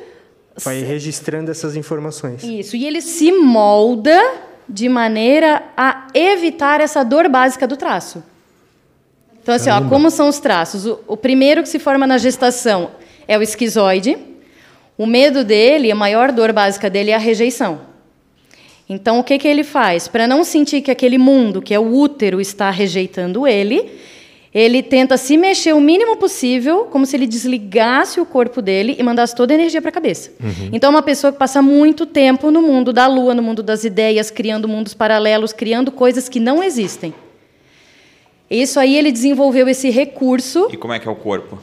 Vai 0.64 0.82
registrando 0.82 1.50
essas 1.52 1.76
informações. 1.76 2.44
Isso. 2.44 2.76
E 2.76 2.86
ele 2.86 3.02
se 3.02 3.32
molda 3.32 4.20
de 4.68 4.88
maneira 4.88 5.64
a 5.76 6.08
evitar 6.14 6.80
essa 6.80 7.04
dor 7.04 7.28
básica 7.28 7.68
do 7.68 7.76
traço. 7.76 8.24
Então, 9.42 9.56
assim, 9.56 9.70
ó, 9.70 9.82
como 9.90 10.12
são 10.12 10.30
os 10.30 10.40
traços? 10.40 10.86
O, 10.86 11.00
o, 11.08 11.18
primeiro 11.18 11.64
que 11.64 11.70
se 11.70 11.80
forma 11.80 12.06
na 12.06 12.18
gestação 12.18 12.92
é 13.28 13.38
o 13.38 13.42
esquizoide. 13.42 14.18
O 14.98 15.06
medo 15.06 15.44
dele, 15.44 15.92
a 15.92 15.96
maior 15.96 16.32
dor 16.32 16.54
básica 16.54 16.90
dele 16.90 17.10
é 17.12 17.16
a 17.16 17.20
rejeição. 17.20 17.82
Então, 18.88 19.20
o 19.20 19.24
que, 19.24 19.38
que 19.38 19.48
ele 19.48 19.64
faz? 19.64 20.08
Para 20.08 20.28
não 20.28 20.44
sentir 20.44 20.82
que 20.82 20.92
aquele 20.92 21.18
mundo, 21.18 21.62
que 21.62 21.74
é 21.74 21.80
o 21.80 21.94
útero, 21.94 22.42
está 22.42 22.70
rejeitando 22.70 23.48
ele, 23.48 23.90
ele 24.54 24.82
tenta 24.82 25.16
se 25.16 25.38
mexer 25.38 25.74
o 25.74 25.80
mínimo 25.80 26.18
possível, 26.18 26.86
como 26.86 27.06
se 27.06 27.16
ele 27.16 27.28
desligasse 27.28 28.20
o 28.20 28.26
corpo 28.26 28.62
dele 28.62 28.96
e 28.98 29.04
mandasse 29.04 29.36
toda 29.36 29.54
a 29.54 29.56
energia 29.56 29.82
para 29.82 29.90
a 29.90 29.94
cabeça. 29.94 30.32
Uhum. 30.42 30.70
Então, 30.74 30.90
é 30.90 30.96
uma 30.96 31.02
pessoa 31.04 31.32
que 31.32 31.38
passa 31.38 31.62
muito 31.62 32.06
tempo 32.06 32.50
no 32.50 32.62
mundo 32.62 32.92
da 32.92 33.06
lua, 33.06 33.36
no 33.36 33.44
mundo 33.44 33.62
das 33.62 33.84
ideias, 33.84 34.32
criando 34.32 34.68
mundos 34.68 34.94
paralelos, 34.94 35.54
criando 35.54 35.92
coisas 35.92 36.28
que 36.28 36.40
não 36.40 36.64
existem. 36.64 37.14
Isso 38.50 38.80
aí 38.80 38.96
ele 38.96 39.12
desenvolveu 39.12 39.68
esse 39.68 39.92
recurso. 39.92 40.68
E 40.72 40.78
como 40.78 40.94
é 40.94 41.00
que 41.00 41.08
é 41.08 41.12
o 41.12 41.16
corpo? 41.16 41.60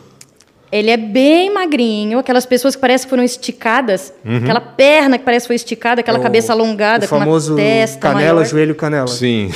Ele 0.71 0.91
é 0.91 0.97
bem 0.97 1.53
magrinho, 1.53 2.19
aquelas 2.19 2.45
pessoas 2.45 2.75
que 2.75 2.81
parecem 2.81 3.07
que 3.07 3.11
foram 3.11 3.23
esticadas, 3.23 4.13
uhum. 4.25 4.39
aquela 4.39 4.61
perna 4.61 5.17
que 5.17 5.25
parece 5.25 5.45
que 5.45 5.49
foi 5.49 5.57
esticada, 5.57 6.01
aquela 6.01 6.19
é 6.19 6.21
o, 6.21 6.23
cabeça 6.23 6.53
alongada, 6.53 7.07
com 7.07 7.17
uma 7.17 7.57
testa 7.57 8.01
canela, 8.01 8.35
maior. 8.35 8.45
joelho, 8.45 8.75
canela. 8.75 9.07
Sim. 9.07 9.49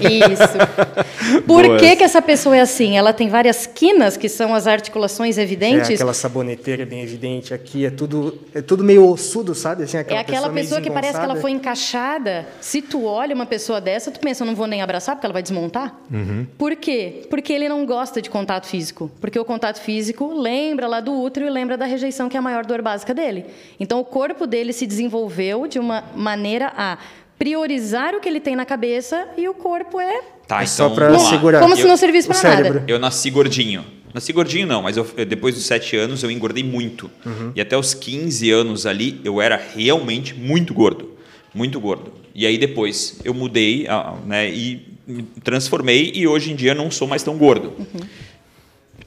Isso. 0.00 1.42
Por 1.46 1.78
que, 1.78 1.96
que 1.96 2.04
essa 2.04 2.22
pessoa 2.22 2.56
é 2.56 2.60
assim? 2.60 2.96
Ela 2.96 3.12
tem 3.12 3.28
várias 3.28 3.66
quinas, 3.66 4.16
que 4.16 4.28
são 4.28 4.54
as 4.54 4.68
articulações 4.68 5.36
evidentes. 5.36 5.90
É 5.90 5.94
aquela 5.94 6.14
saboneteira 6.14 6.86
bem 6.86 7.02
evidente 7.02 7.52
aqui, 7.52 7.84
é 7.84 7.90
tudo, 7.90 8.38
é 8.54 8.62
tudo 8.62 8.84
meio 8.84 9.08
ossudo, 9.08 9.56
sabe? 9.56 9.82
Assim, 9.82 9.96
aquela 9.96 10.20
é 10.20 10.22
aquela 10.22 10.48
pessoa, 10.48 10.54
pessoa 10.54 10.80
que 10.80 10.90
parece 10.90 11.18
que 11.18 11.24
ela 11.24 11.36
foi 11.36 11.50
encaixada. 11.50 12.46
Se 12.60 12.80
tu 12.80 13.04
olha 13.04 13.34
uma 13.34 13.46
pessoa 13.46 13.80
dessa, 13.80 14.12
tu 14.12 14.20
pensa, 14.20 14.44
eu 14.44 14.46
não 14.46 14.54
vou 14.54 14.68
nem 14.68 14.80
abraçar 14.80 15.16
porque 15.16 15.26
ela 15.26 15.32
vai 15.32 15.42
desmontar. 15.42 15.96
Uhum. 16.10 16.46
Por 16.56 16.76
quê? 16.76 17.26
Porque 17.28 17.52
ele 17.52 17.68
não 17.68 17.84
gosta 17.84 18.22
de 18.22 18.30
contato 18.30 18.68
físico. 18.68 19.10
Porque 19.20 19.38
o 19.38 19.44
contato 19.44 19.80
físico 19.80 20.32
lembra 20.32 20.51
lembra 20.52 20.86
lá 20.86 21.00
do 21.00 21.12
útero 21.12 21.46
e 21.46 21.50
lembra 21.50 21.78
da 21.78 21.86
rejeição, 21.86 22.28
que 22.28 22.36
é 22.36 22.38
a 22.38 22.42
maior 22.42 22.66
dor 22.66 22.82
básica 22.82 23.14
dele. 23.14 23.46
Então, 23.80 23.98
o 23.98 24.04
corpo 24.04 24.46
dele 24.46 24.72
se 24.72 24.86
desenvolveu 24.86 25.66
de 25.66 25.78
uma 25.78 26.04
maneira 26.14 26.70
a 26.76 26.98
priorizar 27.38 28.14
o 28.14 28.20
que 28.20 28.28
ele 28.28 28.38
tem 28.38 28.54
na 28.54 28.66
cabeça 28.66 29.26
e 29.38 29.48
o 29.48 29.54
corpo 29.54 29.98
é. 29.98 30.20
Tá, 30.46 30.56
então, 30.56 30.66
só 30.66 30.90
para 30.90 31.18
segurar. 31.18 31.60
Como 31.60 31.72
eu, 31.72 31.78
se 31.78 31.84
não 31.84 31.96
servisse 31.96 32.28
para 32.28 32.42
nada. 32.42 32.84
Eu 32.86 32.98
nasci 32.98 33.30
gordinho. 33.30 33.82
Nasci 34.12 34.30
gordinho 34.30 34.66
não, 34.66 34.82
mas 34.82 34.98
eu, 34.98 35.04
depois 35.26 35.54
dos 35.54 35.64
7 35.64 35.96
anos 35.96 36.22
eu 36.22 36.30
engordei 36.30 36.62
muito. 36.62 37.10
Uhum. 37.24 37.52
E 37.56 37.60
até 37.60 37.76
os 37.78 37.94
15 37.94 38.50
anos 38.50 38.84
ali 38.84 39.20
eu 39.24 39.40
era 39.40 39.56
realmente 39.56 40.34
muito 40.34 40.74
gordo. 40.74 41.12
Muito 41.54 41.80
gordo. 41.80 42.12
E 42.34 42.46
aí 42.46 42.58
depois 42.58 43.20
eu 43.24 43.32
mudei 43.32 43.86
né, 44.26 44.50
e 44.50 44.86
me 45.06 45.22
transformei 45.42 46.12
e 46.14 46.26
hoje 46.26 46.52
em 46.52 46.54
dia 46.54 46.74
não 46.74 46.90
sou 46.90 47.08
mais 47.08 47.22
tão 47.22 47.36
gordo. 47.38 47.72
Uhum. 47.78 48.00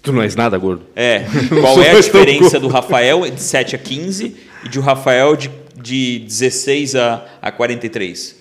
Tu 0.05 0.13
não 0.13 0.21
és 0.21 0.35
nada 0.35 0.57
gordo. 0.57 0.83
É. 0.95 1.25
Qual 1.49 1.81
é 1.81 1.91
a 1.91 1.99
diferença 1.99 2.59
do 2.59 2.67
Rafael 2.67 3.29
de 3.29 3.41
7 3.41 3.75
a 3.75 3.79
15 3.79 4.35
e 4.63 4.69
de 4.69 4.79
o 4.79 4.81
Rafael 4.81 5.35
de, 5.35 5.49
de 5.75 6.19
16 6.19 6.95
a, 6.95 7.25
a 7.41 7.51
43? 7.51 8.35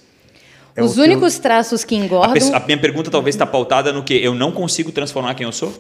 É 0.77 0.83
Os 0.83 0.99
únicos 0.99 1.39
traços 1.39 1.83
que 1.85 1.95
engordam. 1.95 2.53
A, 2.53 2.59
a 2.59 2.61
minha 2.61 2.79
pergunta 2.79 3.11
talvez 3.11 3.35
está 3.35 3.47
pautada 3.47 3.93
no 3.93 4.03
que 4.03 4.15
eu 4.15 4.35
não 4.35 4.53
consigo 4.53 4.93
transformar 4.93 5.35
quem 5.35 5.47
eu 5.47 5.53
sou? 5.53 5.73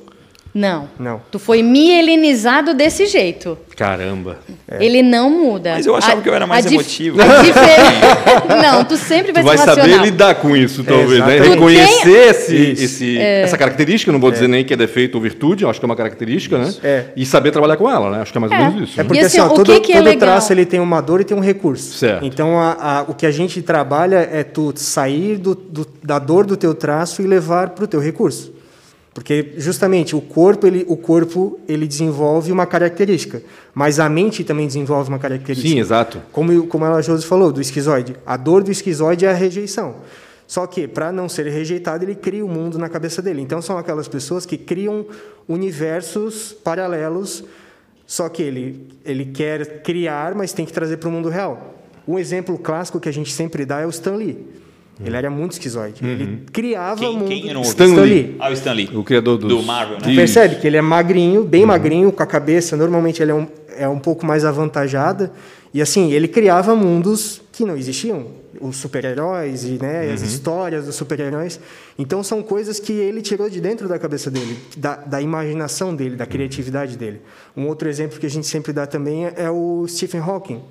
Não. 0.54 0.88
Não. 1.00 1.20
Tu 1.32 1.38
foi 1.40 1.62
mielinizado 1.62 2.74
desse 2.74 3.06
jeito. 3.06 3.58
Caramba. 3.76 4.38
É. 4.70 4.84
Ele 4.84 5.02
não 5.02 5.28
muda. 5.28 5.72
Mas 5.74 5.84
eu 5.84 5.96
achava 5.96 6.20
a, 6.20 6.22
que 6.22 6.28
eu 6.28 6.34
era 6.34 6.46
mais 6.46 6.64
emotivo. 6.64 7.18
não, 8.62 8.84
tu 8.84 8.96
sempre 8.96 9.32
vai, 9.32 9.42
tu 9.42 9.46
vai 9.46 9.58
saber 9.58 9.98
lidar 10.00 10.36
com 10.36 10.56
isso, 10.56 10.84
talvez. 10.84 11.18
Né? 11.26 11.40
Reconhecer 11.40 12.04
tem... 12.04 12.70
esse, 12.70 12.84
esse 12.84 13.18
é. 13.18 13.42
essa 13.42 13.58
característica, 13.58 14.12
não 14.12 14.20
vou 14.20 14.30
dizer 14.30 14.44
é. 14.44 14.48
nem 14.48 14.64
que 14.64 14.72
é 14.72 14.76
defeito 14.76 15.16
ou 15.16 15.20
virtude, 15.20 15.66
acho 15.66 15.80
que 15.80 15.84
é 15.84 15.88
uma 15.88 15.96
característica, 15.96 16.56
né? 16.56 16.72
É. 16.84 17.04
E 17.16 17.26
saber 17.26 17.50
trabalhar 17.50 17.76
com 17.76 17.90
ela, 17.90 18.10
né? 18.10 18.22
Acho 18.22 18.30
que 18.30 18.38
é 18.38 18.40
mais 18.40 18.52
ou 18.52 18.58
é. 18.58 18.70
menos 18.70 18.88
isso. 18.88 19.00
É 19.00 19.02
né? 19.02 19.08
porque 19.08 19.24
assim, 19.24 19.40
ó, 19.40 19.48
todo, 19.48 19.64
que 19.64 19.80
que 19.80 19.92
todo 19.92 20.16
traço 20.18 20.52
ele 20.52 20.64
tem 20.64 20.78
uma 20.78 21.00
dor 21.00 21.20
e 21.20 21.24
tem 21.24 21.36
um 21.36 21.40
recurso. 21.40 21.98
Certo. 21.98 22.24
Então 22.24 22.60
a, 22.60 22.98
a, 22.98 23.02
o 23.02 23.14
que 23.14 23.26
a 23.26 23.32
gente 23.32 23.60
trabalha 23.60 24.28
é 24.30 24.44
tu 24.44 24.72
sair 24.76 25.36
do, 25.36 25.52
do, 25.56 25.84
da 26.00 26.20
dor 26.20 26.46
do 26.46 26.56
teu 26.56 26.74
traço 26.74 27.22
e 27.22 27.26
levar 27.26 27.70
para 27.70 27.84
o 27.84 27.88
teu 27.88 27.98
recurso. 27.98 28.53
Porque 29.14 29.54
justamente 29.58 30.16
o 30.16 30.20
corpo 30.20 30.66
ele, 30.66 30.84
o 30.88 30.96
corpo 30.96 31.60
ele 31.68 31.86
desenvolve 31.86 32.50
uma 32.50 32.66
característica, 32.66 33.40
mas 33.72 34.00
a 34.00 34.08
mente 34.08 34.42
também 34.42 34.66
desenvolve 34.66 35.08
uma 35.08 35.20
característica. 35.20 35.68
Sim, 35.68 35.78
exato. 35.78 36.20
Como 36.32 36.66
como 36.66 36.84
ela 36.84 37.00
Josi 37.00 37.24
falou 37.24 37.52
do 37.52 37.60
esquizoide, 37.60 38.16
a 38.26 38.36
dor 38.36 38.64
do 38.64 38.72
esquizoide 38.72 39.24
é 39.24 39.30
a 39.30 39.32
rejeição. 39.32 39.94
Só 40.48 40.66
que 40.66 40.88
para 40.88 41.12
não 41.12 41.28
ser 41.28 41.46
rejeitado 41.46 42.04
ele 42.04 42.16
cria 42.16 42.44
o 42.44 42.48
um 42.48 42.52
mundo 42.52 42.76
na 42.76 42.88
cabeça 42.88 43.22
dele. 43.22 43.40
Então 43.40 43.62
são 43.62 43.78
aquelas 43.78 44.08
pessoas 44.08 44.44
que 44.44 44.58
criam 44.58 45.06
universos 45.48 46.52
paralelos. 46.52 47.44
Só 48.04 48.28
que 48.28 48.42
ele 48.42 48.88
ele 49.04 49.26
quer 49.26 49.80
criar, 49.82 50.34
mas 50.34 50.52
tem 50.52 50.66
que 50.66 50.72
trazer 50.72 50.96
para 50.96 51.08
o 51.08 51.12
mundo 51.12 51.28
real. 51.28 51.76
Um 52.06 52.18
exemplo 52.18 52.58
clássico 52.58 52.98
que 52.98 53.08
a 53.08 53.12
gente 53.12 53.32
sempre 53.32 53.64
dá 53.64 53.80
é 53.80 53.86
o 53.86 53.90
Stan 53.90 54.16
Lee. 54.16 54.63
Ele 55.02 55.16
era 55.16 55.28
muito 55.28 55.52
esquizoide. 55.52 56.04
Uhum. 56.04 56.10
Ele 56.10 56.42
criava 56.52 57.00
quem, 57.00 57.16
mundo. 57.16 57.28
Quem 57.28 57.62
Stan, 57.62 57.86
Stan 57.86 58.02
Lee. 58.02 58.36
Ah, 58.38 58.50
o 58.50 58.52
Stan 58.52 58.72
Lee. 58.72 58.90
O 58.94 59.02
criador 59.02 59.38
dos... 59.38 59.48
do 59.48 59.62
Marvel, 59.62 59.98
né? 59.98 60.14
Percebe 60.14 60.56
que 60.56 60.66
ele 60.66 60.76
é 60.76 60.82
magrinho, 60.82 61.42
bem 61.42 61.62
uhum. 61.62 61.68
magrinho, 61.68 62.12
com 62.12 62.22
a 62.22 62.26
cabeça. 62.26 62.76
Normalmente 62.76 63.20
ele 63.20 63.32
é 63.32 63.34
um, 63.34 63.46
é 63.76 63.88
um 63.88 63.98
pouco 63.98 64.24
mais 64.24 64.44
avantajada. 64.44 65.32
E 65.72 65.82
assim, 65.82 66.12
ele 66.12 66.28
criava 66.28 66.76
mundos 66.76 67.42
que 67.50 67.64
não 67.64 67.76
existiam. 67.76 68.44
Os 68.60 68.76
super-heróis 68.76 69.64
e 69.64 69.78
né, 69.82 70.06
uhum. 70.06 70.14
as 70.14 70.22
histórias 70.22 70.86
dos 70.86 70.94
super-heróis. 70.94 71.58
Então 71.98 72.22
são 72.22 72.40
coisas 72.40 72.78
que 72.78 72.92
ele 72.92 73.20
tirou 73.20 73.50
de 73.50 73.60
dentro 73.60 73.88
da 73.88 73.98
cabeça 73.98 74.30
dele, 74.30 74.56
da, 74.76 74.94
da 74.94 75.20
imaginação 75.20 75.94
dele, 75.94 76.14
da 76.14 76.24
criatividade 76.24 76.96
dele. 76.96 77.20
Um 77.56 77.66
outro 77.66 77.88
exemplo 77.88 78.20
que 78.20 78.26
a 78.26 78.30
gente 78.30 78.46
sempre 78.46 78.72
dá 78.72 78.86
também 78.86 79.26
é 79.36 79.50
o 79.50 79.84
Stephen 79.88 80.20
Hawking, 80.20 80.62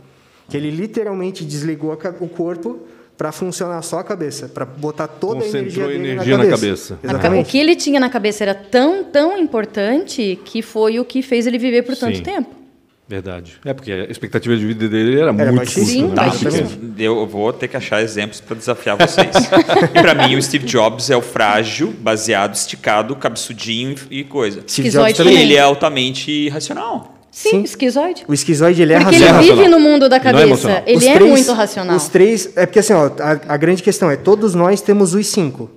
que 0.48 0.56
ele 0.56 0.72
literalmente 0.72 1.44
desligou 1.44 1.92
o 2.22 2.30
corpo 2.30 2.80
para 3.18 3.32
funcionar 3.32 3.82
só 3.82 4.00
a 4.00 4.04
cabeça, 4.04 4.48
para 4.48 4.66
botar 4.66 5.08
toda 5.08 5.42
Concentrou 5.42 5.88
a 5.88 5.94
energia, 5.94 6.14
energia 6.14 6.38
na 6.38 6.48
cabeça. 6.48 7.00
Na 7.04 7.20
cabeça. 7.20 7.42
O 7.42 7.46
que 7.46 7.58
ele 7.58 7.76
tinha 7.76 8.00
na 8.00 8.10
cabeça 8.10 8.44
era 8.44 8.56
tão, 8.56 9.04
tão 9.04 9.38
importante 9.38 10.40
que 10.44 10.62
foi 10.62 11.00
o 11.00 11.06
que 11.06 11.22
fez 11.22 11.46
ele 11.46 11.58
viver 11.58 11.84
por 11.84 11.96
tanto 11.96 12.18
Sim. 12.18 12.24
tempo. 12.24 12.64
Verdade. 13.08 13.58
É 13.66 13.74
porque 13.74 13.92
a 13.92 14.06
expectativa 14.06 14.56
de 14.56 14.66
vida 14.66 14.88
dele 14.88 15.20
era, 15.20 15.30
era 15.38 15.52
muito 15.52 15.72
curta. 15.72 15.86
Sim, 15.86 16.08
né? 16.08 16.94
Eu 16.98 17.28
vou 17.28 17.52
ter 17.52 17.68
que 17.68 17.76
achar 17.76 18.02
exemplos 18.02 18.40
para 18.40 18.56
desafiar 18.56 18.98
vocês. 18.98 19.36
e 19.94 20.02
para 20.02 20.16
mim, 20.16 20.36
o 20.36 20.42
Steve 20.42 20.66
Jobs 20.66 21.10
é 21.10 21.16
o 21.16 21.22
frágil, 21.22 21.94
baseado, 22.00 22.56
esticado, 22.56 23.16
cabeçudinho 23.16 23.96
e 24.10 24.24
coisa. 24.24 24.64
Steve 24.68 24.90
Jobs 24.90 25.18
também. 25.18 25.38
Ele 25.38 25.54
é 25.54 25.60
altamente 25.60 26.48
racional. 26.50 27.13
Sim, 27.34 27.50
Sim, 27.50 27.64
esquizoide. 27.64 28.24
O 28.28 28.34
esquizoide 28.34 28.80
ele 28.84 28.94
é 28.94 29.00
porque 29.00 29.18
racional. 29.18 29.42
ele 29.42 29.56
vive 29.56 29.68
no 29.68 29.80
mundo 29.80 30.08
da 30.08 30.18
é 30.18 30.20
cabeça. 30.20 30.70
É 30.70 30.84
ele 30.86 31.08
é 31.08 31.16
três, 31.16 31.32
muito 31.32 31.52
racional. 31.52 31.98
Os 31.98 32.08
três. 32.08 32.56
É 32.56 32.68
porque 32.68 32.78
assim, 32.78 32.94
ó, 32.94 33.08
a, 33.20 33.54
a, 33.56 33.58
grande 33.58 33.82
questão 33.82 34.12
é: 34.12 34.16
todos 34.16 34.54
nós 34.54 34.82
temos 34.82 35.16
os 35.16 35.26
cinco. 35.26 35.68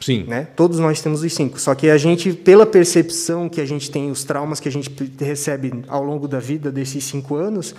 Sim. 0.00 0.24
Né? 0.28 0.46
Todos 0.54 0.78
nós 0.78 1.00
temos 1.00 1.24
os 1.24 1.34
cinco. 1.34 1.60
Só 1.60 1.74
que 1.74 1.90
a 1.90 1.98
gente, 1.98 2.32
pela 2.32 2.64
percepção 2.64 3.48
que 3.48 3.60
a 3.60 3.66
gente 3.66 3.90
tem, 3.90 4.08
os 4.08 4.22
traumas 4.22 4.60
que 4.60 4.68
a 4.68 4.72
gente 4.72 4.88
recebe 5.18 5.82
ao 5.88 6.04
longo 6.04 6.28
da 6.28 6.38
vida 6.38 6.70
desses 6.70 7.02
cinco 7.02 7.34
anos, 7.34 7.74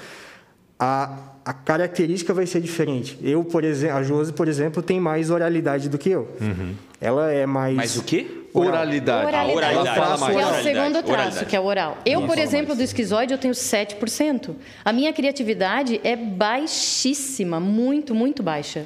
a, 0.77 1.17
a 1.45 1.53
característica 1.53 2.33
vai 2.33 2.45
ser 2.45 2.59
diferente. 2.59 3.17
Eu, 3.23 3.45
por 3.45 3.63
exemplo, 3.63 3.95
a 3.95 4.03
Josi, 4.03 4.33
por 4.33 4.49
exemplo, 4.49 4.83
tem 4.83 4.99
mais 4.99 5.29
oralidade 5.29 5.87
do 5.87 5.97
que 5.97 6.09
eu. 6.09 6.27
Uhum. 6.41 6.73
Ela 6.99 7.31
é 7.31 7.45
mais. 7.45 7.77
Mais 7.77 7.95
o 7.95 8.03
quê? 8.03 8.40
Oralidade. 8.53 9.25
Oralidade. 9.27 9.55
oralidade. 9.57 9.87
Ela 9.87 10.17
fala 10.17 10.31
que 10.33 10.39
é 10.39 10.45
o 10.45 10.63
segundo 10.63 10.93
traço, 11.03 11.09
Oralidade. 11.11 11.45
que 11.45 11.55
é 11.55 11.59
o 11.59 11.63
oral. 11.65 11.97
Eu, 12.05 12.21
por 12.27 12.37
exemplo, 12.37 12.75
do 12.75 12.83
esquizoide, 12.83 13.33
eu 13.33 13.37
tenho 13.37 13.53
7%. 13.53 14.55
A 14.83 14.91
minha 14.91 15.13
criatividade 15.13 15.99
é 16.03 16.15
baixíssima, 16.15 17.59
muito, 17.59 18.13
muito 18.15 18.43
baixa. 18.43 18.85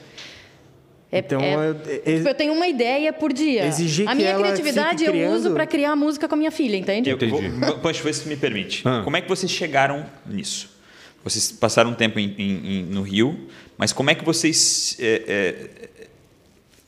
É, 1.12 1.20
Então, 1.20 1.40
é- 1.40 1.56
eu- 1.56 1.72
é- 2.06 2.18
tipo, 2.18 2.28
eu 2.30 2.34
tenho 2.34 2.54
uma 2.54 2.68
ideia 2.68 3.14
por 3.14 3.32
dia. 3.32 3.66
Exigir 3.66 4.08
a 4.08 4.12
que 4.12 4.18
minha 4.18 4.30
ela 4.32 4.42
criatividade 4.44 5.06
fique 5.06 5.18
eu 5.18 5.32
uso 5.32 5.52
para 5.52 5.66
criar 5.66 5.96
música 5.96 6.28
com 6.28 6.36
a 6.36 6.38
minha 6.38 6.52
filha, 6.52 6.76
entende? 6.76 7.10
Eu 7.10 7.16
Entendi. 7.16 7.48
vou, 7.50 7.78
Pancho, 7.80 8.04
vê 8.04 8.12
se 8.12 8.28
me 8.28 8.36
permite. 8.36 8.82
Ah. 8.86 9.02
Como 9.04 9.16
é 9.16 9.22
que 9.22 9.30
vocês 9.30 9.50
chegaram 9.52 10.06
nisso? 10.26 10.70
Vocês 11.24 11.52
passaram 11.52 11.92
um 11.92 11.94
tempo 11.94 12.20
em- 12.20 12.36
em- 12.38 12.80
em- 12.80 12.84
no 12.84 13.02
Rio, 13.02 13.48
mas 13.78 13.94
como 13.94 14.10
é 14.10 14.16
que 14.16 14.26
vocês 14.26 14.98
é, 15.00 15.24
é, 15.28 15.90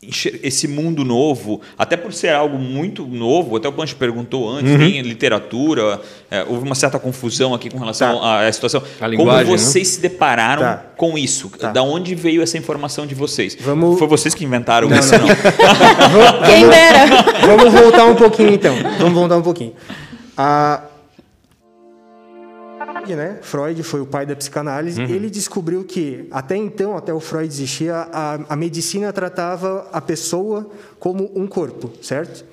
esse 0.01 0.67
mundo 0.67 1.03
novo, 1.03 1.59
até 1.77 1.97
por 1.97 2.13
ser 2.13 2.29
algo 2.29 2.57
muito 2.59 3.05
novo, 3.05 3.55
até 3.57 3.67
o 3.67 3.71
Pancho 3.73 3.95
perguntou 3.95 4.47
antes, 4.47 4.71
Uhum. 4.71 4.77
tem 4.77 5.01
literatura, 5.01 5.99
é, 6.29 6.43
houve 6.47 6.63
uma 6.63 6.75
certa 6.75 6.99
confusão 6.99 7.53
aqui 7.53 7.69
com 7.69 7.79
relação 7.79 8.19
Tá. 8.19 8.25
à, 8.25 8.47
à 8.47 8.51
situação. 8.53 8.81
A 9.01 9.09
Como 9.15 9.45
vocês 9.45 9.87
se 9.87 9.99
depararam 9.99 10.61
Tá. 10.61 10.83
com 10.95 11.17
isso? 11.17 11.49
Tá. 11.49 11.71
Da 11.71 11.81
onde 11.81 12.13
veio 12.13 12.41
essa 12.43 12.57
informação 12.57 13.07
de 13.07 13.15
vocês? 13.15 13.57
Vamos- 13.59 13.97
Foi 13.97 14.07
vocês 14.07 14.35
que 14.35 14.45
inventaram 14.45 14.87
Não, 14.87 14.99
isso, 14.99 15.13
não. 15.17 15.27
não? 15.27 15.35
Quem 16.45 16.69
dera! 16.69 17.05
Vamos 17.45 17.73
voltar 17.73 18.05
um 18.05 18.15
pouquinho 18.15 18.53
então. 18.53 18.75
Vamos 18.99 19.13
voltar 19.13 19.37
um 19.37 19.41
pouquinho. 19.41 19.73
A 23.13 23.15
né? 23.15 23.39
Freud 23.41 23.81
foi 23.83 24.01
o 24.01 24.05
pai 24.05 24.25
da 24.25 24.35
psicanálise. 24.35 25.01
Ele 25.01 25.29
descobriu 25.29 25.83
que 25.83 26.27
até 26.31 26.55
então, 26.55 26.95
até 26.97 27.13
o 27.13 27.19
Freud 27.19 27.47
existia, 27.47 27.95
a, 28.11 28.35
a 28.49 28.55
medicina 28.55 29.11
tratava 29.13 29.87
a 29.91 30.01
pessoa 30.01 30.69
como 30.99 31.31
um 31.35 31.47
corpo, 31.47 31.91
certo? 32.01 32.45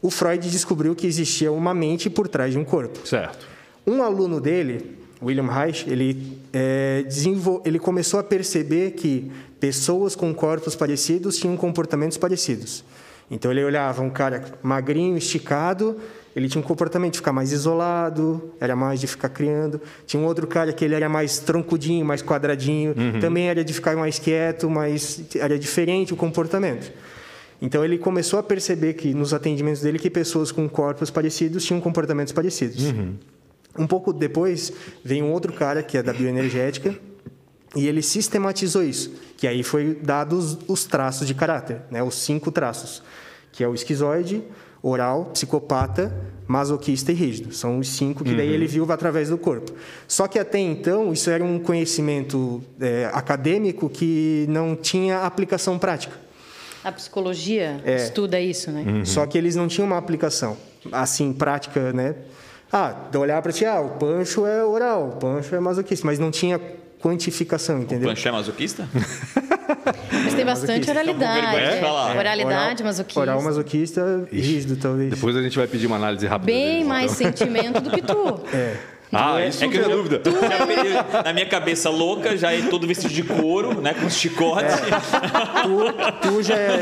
O 0.00 0.10
Freud 0.10 0.50
descobriu 0.50 0.94
que 0.94 1.06
existia 1.06 1.50
uma 1.50 1.72
mente 1.74 2.10
por 2.10 2.28
trás 2.28 2.52
de 2.52 2.58
um 2.58 2.64
corpo. 2.64 3.06
Certo. 3.06 3.46
Um 3.86 4.02
aluno 4.02 4.40
dele, 4.40 4.98
William 5.22 5.50
Reich, 5.50 5.88
ele, 5.88 6.38
é, 6.52 7.02
desenvol... 7.02 7.62
ele 7.64 7.78
começou 7.78 8.20
a 8.20 8.22
perceber 8.22 8.92
que 8.92 9.30
pessoas 9.58 10.14
com 10.14 10.34
corpos 10.34 10.74
parecidos 10.74 11.36
tinham 11.36 11.56
comportamentos 11.56 12.18
parecidos. 12.18 12.84
Então 13.30 13.50
ele 13.50 13.64
olhava 13.64 14.02
um 14.02 14.10
cara 14.10 14.44
magrinho, 14.62 15.16
esticado, 15.16 15.96
ele 16.34 16.48
tinha 16.48 16.60
um 16.62 16.66
comportamento 16.66 17.12
de 17.12 17.18
ficar 17.18 17.32
mais 17.32 17.52
isolado, 17.52 18.52
era 18.58 18.74
mais 18.74 19.00
de 19.00 19.06
ficar 19.06 19.28
criando. 19.28 19.80
Tinha 20.06 20.22
um 20.22 20.26
outro 20.26 20.46
cara 20.46 20.72
que 20.72 20.84
ele 20.84 20.94
era 20.94 21.08
mais 21.08 21.38
troncudinho, 21.38 22.04
mais 22.04 22.22
quadradinho, 22.22 22.94
também 23.20 23.48
era 23.48 23.62
de 23.64 23.72
ficar 23.72 23.96
mais 23.96 24.18
quieto, 24.18 24.70
mas 24.70 25.22
era 25.36 25.58
diferente 25.58 26.12
o 26.12 26.16
comportamento. 26.16 26.90
Então 27.60 27.84
ele 27.84 27.96
começou 27.96 28.38
a 28.38 28.42
perceber 28.42 28.94
que 28.94 29.14
nos 29.14 29.32
atendimentos 29.32 29.82
dele 29.82 29.98
que 29.98 30.10
pessoas 30.10 30.50
com 30.50 30.68
corpos 30.68 31.10
parecidos 31.10 31.64
tinham 31.64 31.80
comportamentos 31.80 32.32
parecidos. 32.32 32.82
Um 33.78 33.86
pouco 33.86 34.12
depois, 34.12 34.72
veio 35.04 35.24
um 35.24 35.30
outro 35.32 35.52
cara, 35.52 35.82
que 35.82 35.96
é 35.96 36.02
da 36.02 36.12
bioenergética, 36.12 36.94
e 37.74 37.86
ele 37.86 38.02
sistematizou 38.02 38.82
isso, 38.82 39.14
que 39.36 39.46
aí 39.46 39.62
foi 39.62 39.94
dados 39.94 40.58
os 40.68 40.84
traços 40.84 41.26
de 41.26 41.34
caráter, 41.34 41.80
né, 41.90 42.02
os 42.02 42.16
cinco 42.16 42.50
traços, 42.50 43.02
que 43.50 43.64
é 43.64 43.68
o 43.68 43.74
esquizoide, 43.74 44.42
oral, 44.82 45.26
psicopata, 45.32 46.12
masoquista 46.46 47.12
e 47.12 47.14
rígido. 47.14 47.54
São 47.54 47.78
os 47.78 47.88
cinco 47.88 48.24
que 48.24 48.34
daí 48.34 48.48
ele 48.48 48.66
viu 48.66 48.90
através 48.90 49.28
do 49.28 49.38
corpo. 49.38 49.72
Só 50.08 50.26
que 50.26 50.38
até 50.38 50.58
então, 50.58 51.12
isso 51.12 51.30
era 51.30 51.42
um 51.44 51.58
conhecimento 51.58 52.62
é, 52.80 53.08
acadêmico 53.12 53.88
que 53.88 54.44
não 54.48 54.74
tinha 54.74 55.20
aplicação 55.20 55.78
prática. 55.78 56.14
A 56.84 56.90
psicologia 56.90 57.80
É. 57.84 57.94
estuda 57.96 58.40
isso, 58.40 58.70
né? 58.72 59.02
Só 59.04 59.24
que 59.24 59.38
eles 59.38 59.54
não 59.54 59.68
tinham 59.68 59.86
uma 59.86 59.98
aplicação 59.98 60.56
assim 60.90 61.32
prática, 61.32 61.92
né? 61.92 62.16
Ah, 62.72 63.06
de 63.10 63.16
olhar 63.18 63.40
para 63.40 63.52
ti, 63.52 63.64
ah, 63.64 63.80
o 63.80 63.90
pancho 63.90 64.44
é 64.46 64.64
oral, 64.64 65.10
o 65.10 65.16
pancho 65.16 65.54
é 65.54 65.60
masoquista, 65.60 66.04
mas 66.06 66.18
não 66.18 66.30
tinha 66.30 66.58
quantificação, 67.02 67.82
entendeu? 67.82 68.08
Pancho 68.08 68.28
é 68.28 68.32
masoquista? 68.32 68.88
Mas 70.24 70.34
tem 70.34 70.44
bastante 70.44 70.88
oralidade. 70.88 71.56
é. 71.56 72.18
Oralidade, 72.18 72.84
masoquista. 72.84 73.20
Oral 73.20 73.42
masoquista, 73.42 74.28
rígido, 74.30 74.76
talvez. 74.76 75.10
Depois 75.10 75.36
a 75.36 75.42
gente 75.42 75.58
vai 75.58 75.66
pedir 75.66 75.86
uma 75.86 75.96
análise 75.96 76.24
rápida. 76.26 76.46
Bem 76.52 76.74
deles, 76.74 76.86
mais 76.86 77.20
então. 77.20 77.32
sentimento 77.36 77.80
do 77.80 77.90
que 77.90 78.02
tu. 78.02 78.22
É. 78.54 78.76
Ah, 79.14 79.38
é, 79.42 79.48
isso 79.48 79.62
é 79.62 79.68
que 79.68 79.78
não 79.78 79.90
dúvida. 79.90 80.18
Tu, 80.20 80.30
é 80.30 81.22
na 81.22 81.32
minha 81.34 81.44
cabeça 81.44 81.90
louca, 81.90 82.34
já 82.34 82.50
é 82.50 82.62
todo 82.62 82.86
vestido 82.86 83.12
de 83.12 83.22
couro, 83.22 83.78
né? 83.82 83.92
Com 83.92 84.08
chicote. 84.08 84.64
É. 84.64 85.62
tu, 85.62 86.28
tu, 86.28 86.42
já 86.42 86.54
é, 86.54 86.78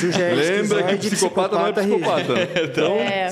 tu 0.00 0.10
já 0.10 0.24
é 0.24 0.34
Lembra 0.34 0.82
que 0.84 1.10
psicopata, 1.10 1.50
psicopata 1.50 1.58
não 1.58 1.66
é 1.66 1.72
psicopata. 1.72 2.32
então... 2.64 2.94
É, 2.96 3.30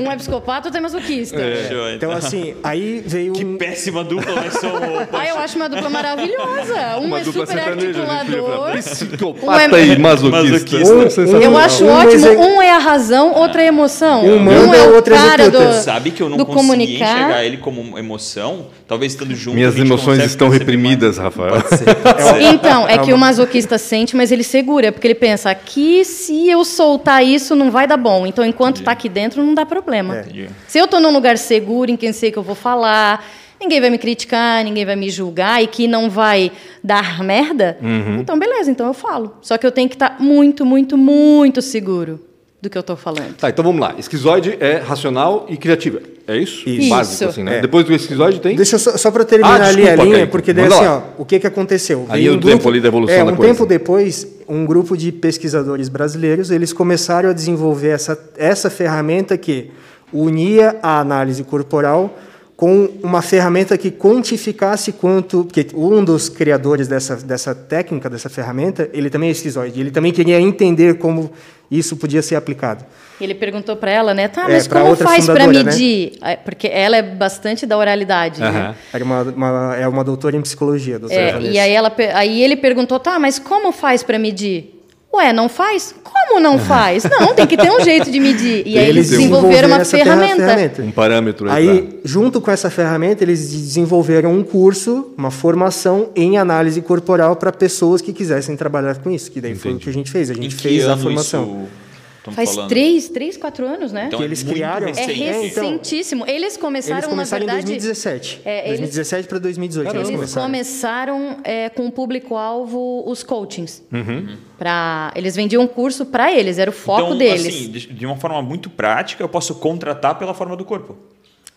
um 0.00 0.10
é 0.10 0.16
psicopata, 0.16 0.66
outro 0.66 0.78
é 0.78 0.80
masoquista. 0.80 1.40
É. 1.40 1.94
Então, 1.94 2.10
assim, 2.10 2.56
aí 2.64 3.04
veio 3.06 3.32
Que 3.32 3.44
péssima 3.44 4.02
dupla 4.02 4.34
nós 4.34 4.54
somos. 4.54 5.06
Ah, 5.16 5.26
eu 5.26 5.38
acho 5.38 5.56
uma 5.56 5.68
dupla 5.68 5.88
maravilhosa. 5.88 6.98
Um 6.98 7.06
uma 7.06 7.20
é 7.20 7.24
super 7.24 7.58
articulador. 7.58 8.72
Psicopata 8.78 9.74
um 9.74 9.76
é... 9.76 9.86
e 9.86 9.98
masoquista. 9.98 11.22
Um, 11.22 11.36
um, 11.36 11.40
eu 11.40 11.56
acho 11.56 11.84
um 11.84 11.88
ótimo. 11.88 12.26
Um 12.26 12.62
é 12.62 12.72
a 12.72 12.78
razão, 12.78 13.32
outro 13.32 13.60
é 13.60 13.64
a 13.64 13.68
emoção. 13.68 14.24
Um 14.24 14.38
manda, 14.40 14.76
é 14.76 14.88
o 14.88 14.94
outro 14.94 15.14
executa. 15.14 15.72
Sabe 15.74 16.10
que 16.10 16.22
eu 16.22 16.28
não 16.28 16.38
consegui 16.38 16.54
comunicar. 16.56 17.16
enxergar 17.16 17.44
ele 17.44 17.56
como 17.56 17.75
como 17.76 17.98
emoção, 17.98 18.68
talvez 18.88 19.12
estando 19.12 19.34
junto. 19.34 19.54
Minhas 19.54 19.76
emoções 19.76 20.22
estão 20.24 20.48
reprimidas, 20.48 21.18
mais. 21.18 21.36
Rafael. 21.36 21.62
Pode 21.62 21.76
ser, 21.76 21.94
pode 21.96 22.22
ser. 22.22 22.42
Então, 22.42 22.88
é 22.88 22.98
que 22.98 23.12
o 23.12 23.18
masoquista 23.18 23.76
sente, 23.76 24.16
mas 24.16 24.32
ele 24.32 24.42
segura, 24.42 24.90
porque 24.90 25.06
ele 25.06 25.14
pensa: 25.14 25.50
aqui, 25.50 26.04
se 26.04 26.48
eu 26.48 26.64
soltar 26.64 27.24
isso, 27.24 27.54
não 27.54 27.70
vai 27.70 27.86
dar 27.86 27.96
bom. 27.96 28.26
Então, 28.26 28.44
enquanto 28.44 28.78
está 28.78 28.92
aqui 28.92 29.08
dentro, 29.08 29.42
não 29.42 29.54
dá 29.54 29.66
problema. 29.66 30.16
É. 30.16 30.48
Se 30.66 30.78
eu 30.78 30.86
estou 30.86 31.00
num 31.00 31.12
lugar 31.12 31.36
seguro, 31.36 31.90
em 31.90 31.96
quem 31.96 32.12
sei 32.12 32.30
que 32.30 32.38
eu 32.38 32.42
vou 32.42 32.54
falar, 32.54 33.24
ninguém 33.60 33.80
vai 33.80 33.90
me 33.90 33.98
criticar, 33.98 34.64
ninguém 34.64 34.84
vai 34.84 34.96
me 34.96 35.10
julgar 35.10 35.62
e 35.62 35.66
que 35.66 35.86
não 35.86 36.08
vai 36.08 36.50
dar 36.82 37.22
merda, 37.22 37.76
uhum. 37.82 38.20
então 38.20 38.38
beleza, 38.38 38.70
então 38.70 38.86
eu 38.86 38.94
falo. 38.94 39.36
Só 39.42 39.58
que 39.58 39.66
eu 39.66 39.72
tenho 39.72 39.88
que 39.88 39.96
estar 39.96 40.10
tá 40.10 40.22
muito, 40.22 40.64
muito, 40.64 40.96
muito 40.96 41.60
seguro 41.60 42.20
do 42.66 42.70
que 42.70 42.76
eu 42.76 42.80
estou 42.80 42.96
falando. 42.96 43.36
Tá, 43.36 43.48
então 43.48 43.64
vamos 43.64 43.80
lá. 43.80 43.94
Esquizoide 43.96 44.56
é 44.60 44.76
racional 44.78 45.46
e 45.48 45.56
criativa. 45.56 46.00
É 46.26 46.36
isso? 46.36 46.68
Isso. 46.68 46.90
Básico, 46.90 47.30
assim, 47.30 47.42
né? 47.42 47.58
É. 47.58 47.60
Depois 47.60 47.86
do 47.86 47.94
esquizoide 47.94 48.40
tem? 48.40 48.56
Deixa 48.56 48.74
eu 48.74 48.80
só, 48.80 48.96
só 48.96 49.10
para 49.10 49.24
terminar 49.24 49.60
ah, 49.60 49.68
ali 49.68 49.88
a 49.88 49.94
linha, 49.94 50.26
porque 50.26 50.52
daí 50.52 50.66
assim, 50.66 50.84
ó, 50.84 51.02
o 51.18 51.24
que, 51.24 51.38
que 51.38 51.46
aconteceu? 51.46 52.04
Aí 52.08 52.28
um 52.28 52.34
o 52.34 52.40
tempo 52.40 52.68
ali 52.68 52.80
da 52.80 52.88
evolução 52.88 53.14
é, 53.14 53.24
da 53.24 53.32
um 53.32 53.36
coisa. 53.36 53.52
tempo 53.52 53.64
depois, 53.64 54.26
um 54.48 54.66
grupo 54.66 54.96
de 54.96 55.12
pesquisadores 55.12 55.88
brasileiros, 55.88 56.50
eles 56.50 56.72
começaram 56.72 57.30
a 57.30 57.32
desenvolver 57.32 57.90
essa, 57.90 58.18
essa 58.36 58.68
ferramenta 58.68 59.38
que 59.38 59.70
unia 60.12 60.76
a 60.82 60.98
análise 60.98 61.44
corporal 61.44 62.18
com 62.56 62.88
uma 63.02 63.20
ferramenta 63.20 63.76
que 63.76 63.90
quantificasse 63.90 64.92
quanto, 64.92 65.44
porque 65.44 65.66
um 65.74 66.02
dos 66.02 66.30
criadores 66.30 66.88
dessa, 66.88 67.16
dessa 67.16 67.54
técnica, 67.54 68.08
dessa 68.08 68.30
ferramenta, 68.30 68.88
ele 68.94 69.10
também 69.10 69.28
é 69.28 69.32
esquizoide, 69.32 69.78
ele 69.78 69.90
também 69.90 70.10
queria 70.10 70.40
entender 70.40 70.96
como 70.96 71.30
isso 71.70 71.96
podia 71.96 72.22
ser 72.22 72.34
aplicado. 72.34 72.84
Ele 73.20 73.34
perguntou 73.34 73.76
para 73.76 73.90
ela, 73.90 74.14
né, 74.14 74.28
tá, 74.28 74.44
é, 74.44 74.52
mas 74.52 74.66
é, 74.66 74.70
como 74.70 74.96
faz 74.96 75.26
para 75.26 75.46
né? 75.46 75.64
medir? 75.64 76.12
Né? 76.20 76.36
Porque 76.36 76.66
ela 76.66 76.96
é 76.96 77.02
bastante 77.02 77.66
da 77.66 77.76
oralidade, 77.76 78.42
uhum. 78.42 78.50
né? 78.50 78.74
É 78.92 79.02
uma, 79.02 79.22
uma, 79.22 79.76
é 79.76 79.88
uma 79.88 80.04
doutora 80.04 80.36
em 80.36 80.40
psicologia, 80.40 80.98
doutora 80.98 81.20
é, 81.20 81.40
E 81.40 81.58
aí, 81.58 81.72
ela, 81.72 81.92
aí 82.14 82.42
ele 82.42 82.56
perguntou, 82.56 82.98
tá, 82.98 83.18
mas 83.18 83.38
como 83.38 83.70
faz 83.70 84.02
para 84.02 84.18
medir? 84.18 84.75
Ué, 85.16 85.32
não 85.32 85.48
faz? 85.48 85.94
Como 86.04 86.40
não 86.40 86.58
faz? 86.58 87.04
Não, 87.04 87.34
tem 87.34 87.46
que 87.46 87.56
ter 87.56 87.70
um 87.70 87.80
jeito 87.80 88.10
de 88.10 88.20
medir. 88.20 88.66
E 88.66 88.78
aí 88.78 88.88
eles 88.88 89.08
desenvolveram 89.10 89.68
uma 89.68 89.84
ferramenta. 89.84 90.36
ferramenta. 90.36 90.82
Um 90.82 90.90
parâmetro. 90.90 91.50
Aí, 91.50 91.68
aí 91.68 92.00
junto 92.04 92.40
com 92.40 92.50
essa 92.50 92.68
ferramenta, 92.68 93.24
eles 93.24 93.50
desenvolveram 93.50 94.34
um 94.34 94.42
curso, 94.42 95.12
uma 95.16 95.30
formação 95.30 96.10
em 96.14 96.36
análise 96.36 96.80
corporal 96.82 97.36
para 97.36 97.50
pessoas 97.50 98.00
que 98.00 98.12
quisessem 98.12 98.56
trabalhar 98.56 98.96
com 98.98 99.10
isso. 99.10 99.30
Que 99.30 99.40
daí 99.40 99.52
Entendi. 99.52 99.62
foi 99.62 99.72
o 99.72 99.78
que 99.78 99.90
a 99.90 99.92
gente 99.92 100.10
fez. 100.10 100.30
A 100.30 100.34
gente 100.34 100.54
fez 100.54 100.86
a 100.86 100.96
formação. 100.96 101.44
Isso 101.44 101.85
Faz 102.32 102.54
falando. 102.54 102.68
três, 102.68 103.08
três, 103.08 103.36
quatro 103.36 103.66
anos, 103.66 103.92
né? 103.92 104.06
Então, 104.06 104.18
que 104.18 104.24
eles 104.24 104.42
criaram. 104.42 104.88
É 104.88 104.92
recentíssimo. 104.92 106.24
Eles 106.26 106.56
começaram, 106.56 106.98
eles 106.98 107.08
começaram 107.08 107.46
na 107.46 107.54
verdade... 107.54 107.72
em 107.72 107.76
2017. 107.76 108.40
É, 108.44 108.68
2017 108.68 109.28
para 109.28 109.38
2018. 109.38 109.86
Caramba. 109.86 110.00
Eles 110.00 110.16
começaram, 110.16 110.46
começaram 110.46 111.36
é, 111.44 111.68
com 111.68 111.86
o 111.86 111.92
público-alvo 111.92 113.04
os 113.06 113.22
coachings. 113.22 113.82
Uhum. 113.92 114.36
Pra, 114.58 115.12
eles 115.14 115.36
vendiam 115.36 115.62
um 115.62 115.68
curso 115.68 116.06
para 116.06 116.32
eles, 116.32 116.58
era 116.58 116.70
o 116.70 116.72
foco 116.72 117.02
então, 117.02 117.18
deles. 117.18 117.46
Assim, 117.46 117.94
de 117.94 118.06
uma 118.06 118.16
forma 118.16 118.40
muito 118.42 118.70
prática, 118.70 119.22
eu 119.22 119.28
posso 119.28 119.54
contratar 119.56 120.18
pela 120.18 120.34
forma 120.34 120.56
do 120.56 120.64
corpo. 120.64 120.96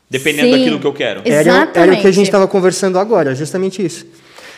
Dependendo 0.09 0.47
Sim, 0.47 0.57
daquilo 0.57 0.79
que 0.79 0.87
eu 0.87 0.93
quero. 0.93 1.21
Era, 1.23 1.71
era 1.73 1.93
o 1.93 2.01
que 2.01 2.07
a 2.07 2.11
gente 2.11 2.25
estava 2.25 2.47
conversando 2.47 2.97
agora, 2.97 3.35
justamente 3.35 3.85
isso. 3.85 4.07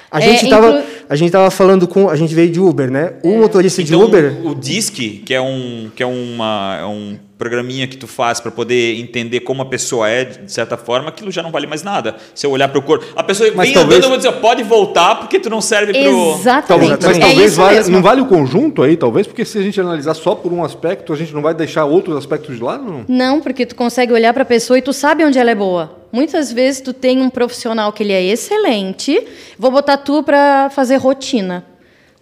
A 0.09 0.19
gente 0.19 0.43
estava 0.43 0.67
é, 0.67 0.79
inclu... 0.81 1.00
a 1.11 1.15
gente 1.17 1.29
tava 1.29 1.51
falando 1.51 1.89
com 1.89 2.09
a 2.09 2.15
gente 2.15 2.33
veio 2.33 2.49
de 2.49 2.57
Uber, 2.57 2.89
né? 2.89 3.15
O 3.21 3.33
é. 3.33 3.37
motorista 3.37 3.81
então, 3.81 3.99
de 3.99 4.05
Uber. 4.05 4.37
O, 4.45 4.55
Disc, 4.55 4.95
que 4.95 5.33
é 5.33 5.41
um 5.41 5.91
que 5.93 6.01
é 6.01 6.05
uma 6.05 6.77
é 6.79 6.85
um 6.85 7.17
programinha 7.37 7.85
que 7.85 7.97
tu 7.97 8.07
faz 8.07 8.39
para 8.39 8.49
poder 8.49 8.97
entender 8.97 9.41
como 9.41 9.61
a 9.61 9.65
pessoa 9.65 10.07
é, 10.07 10.23
de 10.23 10.49
certa 10.49 10.77
forma, 10.77 11.09
aquilo 11.09 11.29
já 11.29 11.43
não 11.43 11.51
vale 11.51 11.67
mais 11.67 11.83
nada. 11.83 12.15
Se 12.33 12.45
eu 12.45 12.51
olhar 12.51 12.69
para 12.69 12.79
o 12.79 12.81
corpo. 12.81 13.05
A 13.13 13.23
pessoa 13.23 13.51
mas 13.53 13.67
vem 13.67 13.73
talvez... 13.73 13.97
andando, 13.97 14.03
eu 14.03 14.09
vou 14.09 14.17
dizer, 14.17 14.31
pode 14.39 14.63
voltar 14.63 15.15
porque 15.15 15.37
tu 15.37 15.49
não 15.49 15.59
serve 15.59 15.91
para 15.91 16.09
o. 16.09 16.35
Exatamente. 16.35 16.91
Mas, 16.91 17.05
mas 17.05 17.17
é 17.17 17.19
talvez 17.19 17.57
vale, 17.57 17.89
não 17.89 18.01
vale 18.01 18.21
o 18.21 18.25
conjunto 18.25 18.81
aí, 18.81 18.95
talvez, 18.95 19.27
porque 19.27 19.43
se 19.43 19.57
a 19.57 19.61
gente 19.61 19.81
analisar 19.81 20.13
só 20.13 20.33
por 20.33 20.53
um 20.53 20.63
aspecto, 20.63 21.11
a 21.11 21.15
gente 21.17 21.33
não 21.33 21.41
vai 21.41 21.53
deixar 21.53 21.83
outros 21.83 22.15
aspectos 22.15 22.55
de 22.55 22.63
lado? 22.63 22.83
Não, 22.83 23.05
não 23.09 23.41
porque 23.41 23.65
tu 23.65 23.75
consegue 23.75 24.13
olhar 24.13 24.33
para 24.33 24.43
a 24.43 24.45
pessoa 24.45 24.77
e 24.77 24.81
tu 24.81 24.93
sabe 24.93 25.25
onde 25.25 25.37
ela 25.37 25.51
é 25.51 25.55
boa. 25.55 25.99
Muitas 26.11 26.51
vezes 26.51 26.81
tu 26.81 26.93
tem 26.93 27.21
um 27.21 27.29
profissional 27.29 27.93
que 27.93 28.03
ele 28.03 28.11
é 28.11 28.21
excelente, 28.23 29.25
vou 29.57 29.71
botar 29.71 29.97
tu 29.97 30.21
para 30.21 30.69
fazer 30.69 30.97
rotina. 31.03 31.63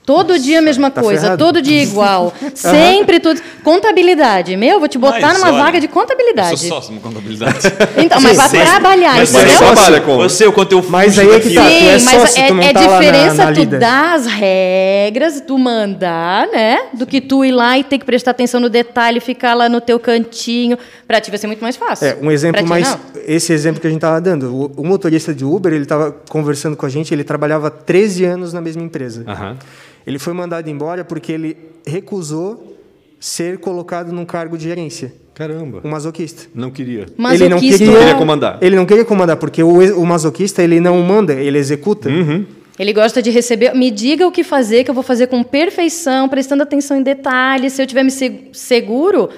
Todo 0.10 0.30
Nossa, 0.30 0.40
dia 0.40 0.58
a 0.58 0.62
mesma 0.64 0.90
tá 0.90 1.04
coisa, 1.04 1.22
ferrado. 1.22 1.46
todo 1.46 1.62
dia 1.62 1.84
igual. 1.84 2.34
sempre 2.56 3.20
tudo. 3.20 3.40
Contabilidade. 3.64 4.58
Meu, 4.58 4.80
vou 4.80 4.88
te 4.88 4.98
botar 4.98 5.22
mas, 5.22 5.38
numa 5.38 5.50
olha, 5.50 5.64
vaga 5.64 5.80
de 5.80 5.88
contabilidade. 5.88 6.50
Eu 6.50 6.58
sou 6.58 6.70
sócio 6.70 6.96
de 6.96 7.00
contabilidade. 7.00 7.60
Então, 7.96 8.20
mas 8.22 8.38
vai 8.38 8.50
trabalhar, 8.50 9.18
mas 9.18 9.32
entendeu? 9.32 9.52
Você 9.52 9.66
trabalha 9.66 10.02
com. 10.02 10.22
Eu 10.22 10.30
sei 10.30 10.48
o 10.48 10.54
quanto 10.54 10.72
eu 10.72 10.84
Mas 10.90 11.20
aí 11.20 11.30
é 11.30 11.40
que 11.40 11.54
tá, 11.54 11.64
Sim, 11.64 11.80
tu 11.80 11.86
é 11.86 12.00
mas 12.00 12.22
sócio, 12.22 12.42
é, 12.42 12.48
tu 12.48 12.60
é 12.60 12.74
tá 12.74 12.80
diferença 12.80 13.36
na, 13.36 13.46
na 13.46 13.54
tu 13.54 13.66
dar 13.66 14.16
as 14.16 14.26
regras, 14.26 15.44
tu 15.46 15.60
mandar, 15.60 16.48
né? 16.48 16.80
Do 16.94 17.06
que 17.06 17.22
tu 17.22 17.46
ir 17.46 17.52
lá 17.52 17.78
e 17.78 17.84
ter 17.84 18.00
que 18.00 18.06
prestar 18.06 18.32
atenção 18.32 18.60
no 18.60 18.70
detalhe, 18.70 19.20
ficar 19.20 19.54
lá 19.54 19.70
no 19.70 19.80
teu 19.80 20.00
cantinho. 20.00 20.78
Pra 21.08 21.22
ti 21.22 21.30
vai 21.30 21.38
ser 21.38 21.48
muito 21.48 21.62
mais 21.62 21.76
fácil. 21.76 22.08
É, 22.08 22.18
um 22.20 22.32
exemplo 22.32 22.66
mais. 22.66 22.90
Não. 22.90 23.00
Esse 23.28 23.54
exemplo 23.54 23.80
que 23.80 23.86
a 23.86 23.90
gente 23.92 24.02
tava 24.02 24.20
dando. 24.20 24.56
O, 24.56 24.82
o 24.82 24.84
motorista 24.84 25.36
de 25.36 25.46
Uber, 25.46 25.72
ele 25.72 25.86
tava 25.86 26.16
conversando 26.30 26.76
com 26.76 26.86
a 26.86 26.90
gente, 26.90 27.14
ele 27.14 27.24
trabalhava 27.24 27.70
13 27.70 28.26
anos 28.26 28.54
na 28.54 28.62
mesma 28.62 28.82
empresa. 28.82 29.24
Aham. 29.28 29.52
Uhum. 29.52 29.58
Ele 30.06 30.20
foi 30.20 30.34
mandado 30.34 30.70
embora 30.70 31.04
porque 31.04 31.32
ele 31.32 31.58
recusou 31.86 32.78
ser 33.20 33.58
colocado 33.58 34.12
num 34.12 34.26
cargo 34.26 34.58
de 34.58 34.64
gerência. 34.66 35.14
Caramba. 35.34 35.82
Um 35.84 35.90
masoquista. 35.90 36.44
Não 36.54 36.70
queria. 36.70 37.06
Masoquista. 37.18 37.46
Ele 37.46 37.50
não 37.50 37.60
queria, 37.60 37.86
não 37.88 38.00
queria 38.00 38.16
comandar. 38.16 38.58
Ele 38.62 38.76
não 38.76 38.86
queria 38.86 39.06
comandar, 39.06 39.38
porque 39.38 39.64
o, 39.64 40.02
o 40.02 40.06
masoquista 40.06 40.62
ele 40.62 40.80
não 40.80 41.02
manda, 41.02 41.34
ele 41.34 41.58
executa. 41.58 42.10
Uhum. 42.10 42.46
Ele 42.78 42.94
gosta 42.94 43.22
de 43.22 43.30
receber. 43.30 43.74
Me 43.74 43.92
diga 43.92 44.26
o 44.28 44.32
que 44.32 44.44
fazer, 44.44 44.84
que 44.84 44.90
eu 44.90 44.96
vou 44.96 45.04
fazer 45.04 45.28
com 45.28 45.44
perfeição, 45.44 46.28
prestando 46.30 46.64
atenção 46.64 46.98
em 46.98 47.04
detalhes. 47.04 47.74
Se 47.74 47.82
eu 47.82 47.88
tiver 47.88 48.04
me 48.04 48.12
seguro, 48.54 49.30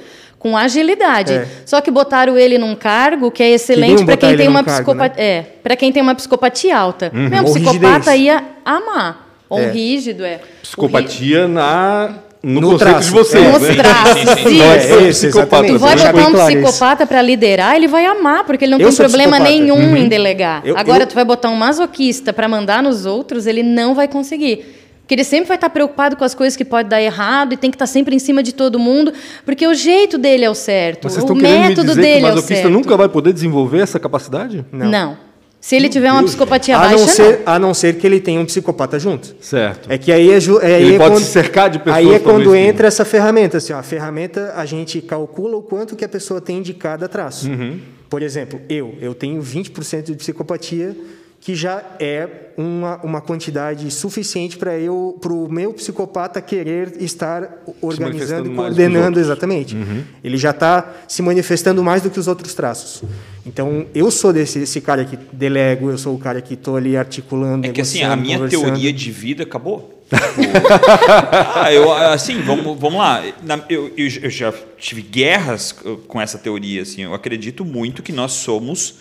com 0.42 0.58
agilidade. 0.58 1.34
É. 1.34 1.48
Só 1.66 1.82
que 1.82 1.92
botaram 1.92 2.36
ele 2.36 2.58
num 2.58 2.76
cargo 2.76 3.30
que 3.30 3.44
é 3.44 3.52
excelente 3.52 4.04
para 4.04 4.18
quem 4.18 4.36
tem 4.36 4.48
uma 4.48 4.64
psicopatia, 4.64 5.24
né? 5.24 5.30
é, 5.30 5.42
para 5.62 5.76
quem 5.76 5.92
tem 5.92 6.02
uma 6.02 6.16
psicopatia 6.16 6.78
alta. 6.78 7.12
Uhum. 7.14 7.30
Meu, 7.30 7.42
um 7.44 7.46
psicopata 7.46 8.16
ia 8.16 8.44
amar. 8.66 9.31
Ou 9.52 9.60
é. 9.60 9.70
rígido, 9.70 10.24
é. 10.24 10.40
Psicopatia 10.62 11.46
na 11.46 12.16
no, 12.42 12.62
no 12.62 12.72
conceito 12.72 12.90
traço. 12.90 13.08
de 13.10 13.14
você. 13.14 13.38
É. 13.38 13.52
Nos 13.52 13.76
traços. 13.76 14.44
Sim, 14.44 14.62
é, 14.62 15.08
esse. 15.10 15.30
Tu 15.30 15.38
vai 15.78 15.96
botar 15.98 16.28
um 16.28 16.48
psicopata 16.48 17.06
para 17.06 17.22
liderar, 17.22 17.76
ele 17.76 17.88
vai 17.88 18.06
amar, 18.06 18.46
porque 18.46 18.64
ele 18.64 18.72
não 18.72 18.80
eu 18.80 18.88
tem 18.88 18.96
problema 18.96 19.36
psicopata. 19.36 19.52
nenhum 19.52 19.76
uhum. 19.76 19.98
em 19.98 20.08
delegar. 20.08 20.62
Eu, 20.64 20.78
Agora, 20.78 21.04
eu... 21.04 21.08
tu 21.08 21.14
vai 21.14 21.26
botar 21.26 21.50
um 21.50 21.56
masoquista 21.56 22.32
para 22.32 22.48
mandar 22.48 22.82
nos 22.82 23.06
outros, 23.06 23.46
ele 23.46 23.62
não 23.62 23.94
vai 23.94 24.08
conseguir. 24.08 24.78
Porque 25.02 25.16
ele 25.16 25.26
sempre 25.26 25.50
vai 25.50 25.58
estar 25.58 25.70
preocupado 25.70 26.16
com 26.16 26.24
as 26.24 26.34
coisas 26.34 26.56
que 26.56 26.64
pode 26.64 26.88
dar 26.88 27.02
errado 27.02 27.52
e 27.52 27.58
tem 27.58 27.70
que 27.70 27.76
estar 27.76 27.88
sempre 27.88 28.16
em 28.16 28.20
cima 28.20 28.42
de 28.42 28.54
todo 28.54 28.80
mundo, 28.80 29.12
porque 29.46 29.68
o 29.68 29.74
jeito 29.74 30.18
dele 30.18 30.46
é 30.46 30.50
o 30.50 30.56
certo. 30.56 31.04
Mas 31.04 31.16
vocês 31.16 31.30
o 31.30 31.36
método 31.36 31.94
dele 31.94 32.14
que 32.14 32.20
o 32.20 32.22
masoquista 32.22 32.54
é 32.54 32.56
o 32.56 32.62
certo. 32.62 32.70
nunca 32.70 32.96
vai 32.96 33.10
poder 33.10 33.34
desenvolver 33.34 33.80
essa 33.82 34.00
capacidade? 34.00 34.66
Não. 34.72 34.90
não. 34.90 35.31
Se 35.62 35.76
ele 35.76 35.90
tiver 35.90 36.12
uma 36.12 36.24
psicopatia 36.24 36.76
a 36.76 36.80
baixa, 36.80 36.98
não 36.98 37.08
ser, 37.08 37.44
não. 37.46 37.54
A 37.54 37.60
não 37.60 37.74
ser 37.74 37.96
que 37.96 38.08
ele 38.08 38.20
tenha 38.20 38.42
um 38.42 38.46
psicopata 38.46 38.98
junto. 38.98 39.36
Certo. 39.40 39.92
É 39.92 39.98
que 39.98 40.12
aí 40.12 40.32
é, 40.32 40.34
é 40.34 40.76
aí 40.76 40.84
ele 40.84 40.96
é 40.96 40.98
pode 40.98 41.14
quando, 41.14 41.24
se 41.24 41.32
cercar 41.32 41.70
de 41.70 41.78
pessoas. 41.78 41.98
Aí 41.98 42.12
é 42.12 42.18
quando 42.18 42.56
entra 42.56 42.88
essa 42.88 43.06
ferramenta. 43.06 43.58
Assim, 43.58 43.72
ó, 43.72 43.78
a 43.78 43.84
ferramenta, 43.84 44.54
a 44.56 44.66
gente 44.66 45.00
calcula 45.02 45.56
o 45.56 45.62
quanto 45.62 45.96
que 45.96 46.04
a 46.04 46.10
pessoa 46.10 46.42
tem 46.42 46.64
de 46.64 46.74
cada 46.74 47.08
traço. 47.08 47.48
Uhum. 47.48 47.80
Por 48.10 48.24
exemplo, 48.24 48.60
eu, 48.68 48.96
eu 49.00 49.14
tenho 49.14 49.40
20% 49.40 50.02
de 50.02 50.16
psicopatia, 50.16 50.98
que 51.42 51.56
já 51.56 51.84
é 52.00 52.30
uma, 52.56 52.98
uma 53.04 53.20
quantidade 53.20 53.90
suficiente 53.90 54.58
para 54.58 54.78
eu 54.78 55.18
para 55.20 55.34
o 55.34 55.52
meu 55.52 55.74
psicopata 55.74 56.40
querer 56.40 56.94
estar 57.00 57.64
organizando 57.82 58.52
e 58.52 58.56
coordenando 58.56 59.20
exatamente. 59.20 59.76
Uhum. 59.76 60.04
Ele 60.24 60.38
já 60.38 60.52
está 60.52 60.94
se 61.08 61.24
manifestando 61.24 61.84
mais 61.84 62.04
do 62.04 62.12
que 62.12 62.20
os 62.20 62.28
outros 62.28 62.54
traços. 62.54 63.04
Então, 63.44 63.88
eu 63.96 64.12
sou 64.12 64.32
desse, 64.32 64.60
desse 64.60 64.80
cara 64.82 65.04
que 65.04 65.18
delego, 65.34 65.90
eu 65.90 65.98
sou 65.98 66.14
o 66.14 66.20
cara 66.20 66.40
que 66.42 66.54
estou 66.54 66.76
ali 66.76 66.96
articulando. 66.96 67.66
É 67.66 67.72
que 67.72 67.82
assim, 67.82 68.04
a 68.04 68.16
minha 68.16 68.48
teoria 68.48 68.94
de 68.94 69.12
vida 69.12 69.42
acabou. 69.42 69.98
ah, 71.56 71.74
eu, 71.74 71.92
assim, 71.92 72.40
vamos, 72.42 72.78
vamos 72.80 73.00
lá. 73.00 73.24
Eu, 73.68 73.92
eu, 73.98 74.08
eu, 74.22 74.30
já 74.30 74.54
tive 74.78 75.02
guerras 75.02 75.74
com 76.08 76.22
essa 76.22 76.38
teoria. 76.38 76.84
Assim, 76.84 77.02
eu 77.02 77.16
acredito 77.16 77.66
muito 77.66 78.04
que 78.04 78.12
nós 78.12 78.34
somos 78.34 78.96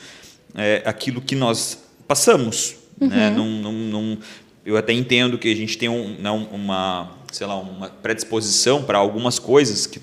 é, 0.55 0.83
aquilo 0.87 1.21
que 1.21 1.35
nós 1.35 1.90
passamos. 2.11 2.75
Né? 3.01 3.07
Uhum. 3.07 3.09
Né? 3.09 3.31
Num, 3.31 3.89
num, 3.89 4.19
eu 4.67 4.77
até 4.77 4.93
entendo 4.93 5.39
que 5.39 5.51
a 5.51 5.55
gente 5.55 5.79
tem 5.79 5.89
um, 5.89 6.17
não, 6.19 6.39
uma 6.53 7.21
sei 7.31 7.47
lá, 7.47 7.57
uma 7.57 7.89
predisposição 7.89 8.83
para 8.83 8.99
algumas 8.99 9.39
coisas 9.39 9.87
que 9.87 10.01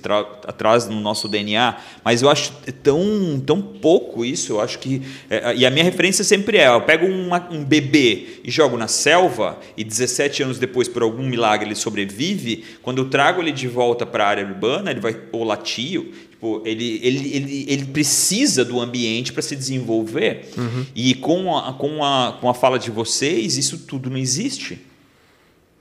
traz 0.58 0.88
no 0.88 1.02
nosso 1.02 1.28
DNA, 1.28 1.76
mas 2.02 2.22
eu 2.22 2.30
acho 2.30 2.54
tão, 2.82 3.38
tão 3.46 3.62
pouco 3.62 4.24
isso, 4.24 4.54
eu 4.54 4.62
acho 4.62 4.80
que... 4.80 5.02
É, 5.30 5.54
e 5.54 5.65
a 5.65 5.70
minha 5.70 5.84
referência 5.84 6.24
sempre 6.24 6.58
é, 6.58 6.70
eu 6.70 6.80
pego 6.80 7.06
uma, 7.06 7.46
um 7.52 7.65
bebê 7.65 8.39
e 8.46 8.50
jogo 8.50 8.78
na 8.78 8.88
selva 8.88 9.60
e 9.76 9.84
17 9.84 10.43
anos 10.43 10.58
depois, 10.58 10.88
por 10.88 11.02
algum 11.02 11.24
milagre, 11.24 11.67
ele 11.67 11.76
sobrevive, 11.76 12.63
quando 12.82 13.00
eu 13.00 13.10
trago 13.10 13.41
ele 13.41 13.52
de 13.52 13.67
volta 13.67 14.06
para 14.06 14.24
a 14.24 14.28
área 14.30 14.46
urbana, 14.46 14.89
ele 14.89 15.02
vai, 15.02 15.17
ou 15.34 15.43
latio, 15.43 16.13
Tipo, 16.38 16.62
ele, 16.63 17.00
ele, 17.02 17.36
ele, 17.36 17.65
ele 17.67 17.86
precisa 17.86 18.63
do 18.63 18.80
ambiente 18.80 19.34
para 19.34 19.41
se 19.41 19.56
desenvolver. 19.56 20.52
Uhum. 20.56 20.86
E 20.95 21.15
com 21.15 21.58
a, 21.58 21.73
com, 21.73 22.04
a, 22.04 22.38
com 22.39 22.47
a 22.47 22.54
fala 22.54 22.78
de 22.78 22.91
vocês, 22.91 23.58
isso 23.58 23.80
tudo 23.80 24.08
não 24.08 24.17
existe. 24.17 24.80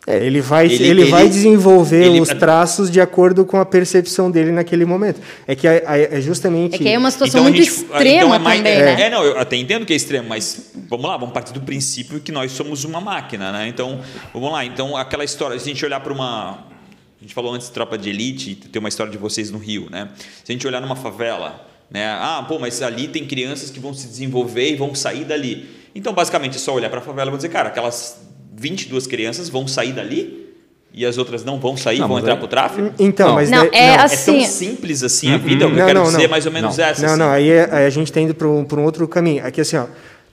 É, 0.06 0.24
ele 0.24 0.40
vai, 0.40 0.64
ele, 0.64 0.74
ele, 0.74 1.02
ele 1.02 1.10
vai 1.10 1.28
desenvolver 1.28 2.06
ele, 2.06 2.20
os 2.22 2.28
traços 2.28 2.90
de 2.90 3.02
acordo 3.02 3.44
com 3.44 3.58
a 3.58 3.66
percepção 3.66 4.30
dele 4.30 4.50
naquele 4.50 4.86
momento. 4.86 5.20
É 5.46 5.54
que 5.54 5.68
é, 5.68 5.82
é 6.10 6.20
justamente. 6.22 6.76
É 6.76 6.78
que 6.78 6.88
é 6.88 6.96
uma 6.96 7.10
situação 7.10 7.40
então, 7.40 7.52
muito 7.52 7.62
gente, 7.62 7.82
extrema 7.82 8.16
então 8.16 8.34
é 8.34 8.38
mais, 8.38 8.58
também, 8.58 8.72
é, 8.72 8.84
né? 8.84 9.02
É, 9.02 9.10
não, 9.10 9.24
eu 9.24 9.38
até 9.38 9.56
entendo 9.56 9.84
que 9.84 9.92
é 9.92 9.96
extremo, 9.96 10.26
mas 10.26 10.70
vamos 10.88 11.04
lá, 11.04 11.18
vamos 11.18 11.34
partir 11.34 11.52
do 11.52 11.60
princípio 11.60 12.18
que 12.20 12.32
nós 12.32 12.52
somos 12.52 12.84
uma 12.84 13.00
máquina, 13.00 13.52
né? 13.52 13.68
Então, 13.68 14.00
vamos 14.32 14.52
lá. 14.52 14.64
Então, 14.64 14.96
aquela 14.96 15.24
história, 15.24 15.58
se 15.58 15.68
a 15.68 15.68
gente 15.68 15.84
olhar 15.84 16.00
para 16.00 16.12
uma. 16.14 16.75
A 17.18 17.24
gente 17.24 17.34
falou 17.34 17.52
antes 17.52 17.68
de 17.68 17.72
tropa 17.72 17.96
de 17.96 18.10
elite, 18.10 18.54
tem 18.54 18.78
uma 18.78 18.88
história 18.88 19.10
de 19.10 19.18
vocês 19.18 19.50
no 19.50 19.58
Rio, 19.58 19.88
né? 19.90 20.10
Se 20.44 20.50
a 20.50 20.52
gente 20.52 20.66
olhar 20.66 20.80
numa 20.80 20.96
favela, 20.96 21.66
né? 21.90 22.06
Ah, 22.06 22.44
pô, 22.46 22.58
mas 22.58 22.82
ali 22.82 23.08
tem 23.08 23.26
crianças 23.26 23.70
que 23.70 23.80
vão 23.80 23.94
se 23.94 24.06
desenvolver 24.06 24.72
e 24.72 24.76
vão 24.76 24.94
sair 24.94 25.24
dali. 25.24 25.68
Então, 25.94 26.12
basicamente, 26.12 26.56
é 26.56 26.58
só 26.58 26.74
olhar 26.74 26.90
para 26.90 26.98
a 26.98 27.02
favela 27.02 27.32
e 27.32 27.36
dizer, 27.36 27.48
cara, 27.48 27.68
aquelas 27.68 28.20
22 28.54 29.06
crianças 29.06 29.48
vão 29.48 29.66
sair 29.66 29.92
dali? 29.92 30.46
E 30.92 31.04
as 31.04 31.18
outras 31.18 31.44
não 31.44 31.60
vão 31.60 31.76
sair, 31.76 31.98
não, 31.98 32.08
vão 32.08 32.18
entrar 32.18 32.32
é... 32.32 32.36
para 32.36 32.44
o 32.44 32.48
tráfico? 32.48 32.94
Então, 32.98 33.28
não. 33.28 33.34
mas 33.34 33.50
não, 33.50 33.64
é, 33.64 33.70
é, 33.72 33.96
assim... 33.96 34.38
é 34.38 34.40
tão 34.40 34.50
simples 34.50 35.02
assim 35.02 35.30
a 35.32 35.36
vida. 35.36 35.66
Uhum. 35.66 35.76
Eu 35.76 35.86
quero 35.86 36.02
dizer 36.04 36.28
mais 36.28 36.46
ou 36.46 36.52
menos 36.52 36.78
essa. 36.78 37.02
Não, 37.02 37.10
assim. 37.10 37.18
não, 37.18 37.30
aí, 37.30 37.50
é, 37.50 37.68
aí, 37.70 37.86
a 37.86 37.90
gente 37.90 38.06
está 38.06 38.20
indo 38.20 38.34
para 38.34 38.48
um, 38.48 38.66
um 38.66 38.84
outro 38.84 39.06
caminho. 39.06 39.44
Aqui 39.44 39.60
assim, 39.60 39.76
ó, 39.76 39.86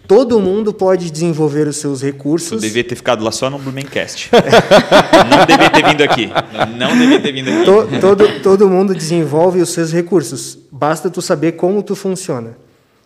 todo 0.08 0.40
mundo 0.40 0.74
pode 0.74 1.12
desenvolver 1.12 1.68
os 1.68 1.78
seus 1.78 2.02
recursos. 2.02 2.52
Eu 2.52 2.60
devia 2.60 2.84
ter 2.84 2.96
ficado 2.96 3.24
lá 3.24 3.32
só 3.32 3.50
no 3.50 3.58
Blumencast. 3.58 4.30
não 5.30 5.46
devia 5.46 5.70
ter 5.70 5.86
vindo 5.86 6.02
aqui. 6.04 6.30
Não 6.78 6.98
devia 6.98 7.20
ter 7.20 7.32
vindo 7.32 7.50
aqui. 7.50 7.66
To, 7.66 8.00
todo, 8.00 8.42
todo 8.42 8.70
mundo 8.70 8.94
desenvolve 8.94 9.62
os 9.62 9.70
seus 9.70 9.92
recursos. 9.92 10.58
Basta 10.72 11.10
tu 11.10 11.22
saber 11.22 11.54
como 11.54 11.82
tu 11.82 11.96
funciona. 11.96 12.58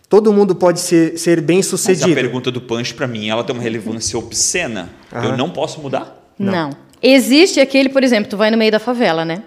Todo 0.08 0.32
mundo 0.32 0.54
pode 0.54 0.80
ser, 0.80 1.18
ser 1.18 1.40
bem 1.40 1.62
sucedido. 1.62 2.08
Mas 2.08 2.18
a 2.18 2.20
pergunta 2.20 2.50
do 2.50 2.62
Punch, 2.62 2.94
para 2.94 3.06
mim, 3.06 3.28
ela 3.28 3.44
tem 3.44 3.54
uma 3.54 3.62
relevância 3.62 4.18
obscena. 4.18 4.90
Eu 5.12 5.36
não 5.36 5.50
posso 5.50 5.80
mudar? 5.80 6.32
Não. 6.38 6.52
não. 6.52 6.70
Existe 7.02 7.60
aquele, 7.60 7.90
por 7.90 8.02
exemplo, 8.02 8.28
tu 8.28 8.36
vai 8.36 8.50
no 8.50 8.56
meio 8.56 8.72
da 8.72 8.78
favela, 8.78 9.24
né? 9.24 9.42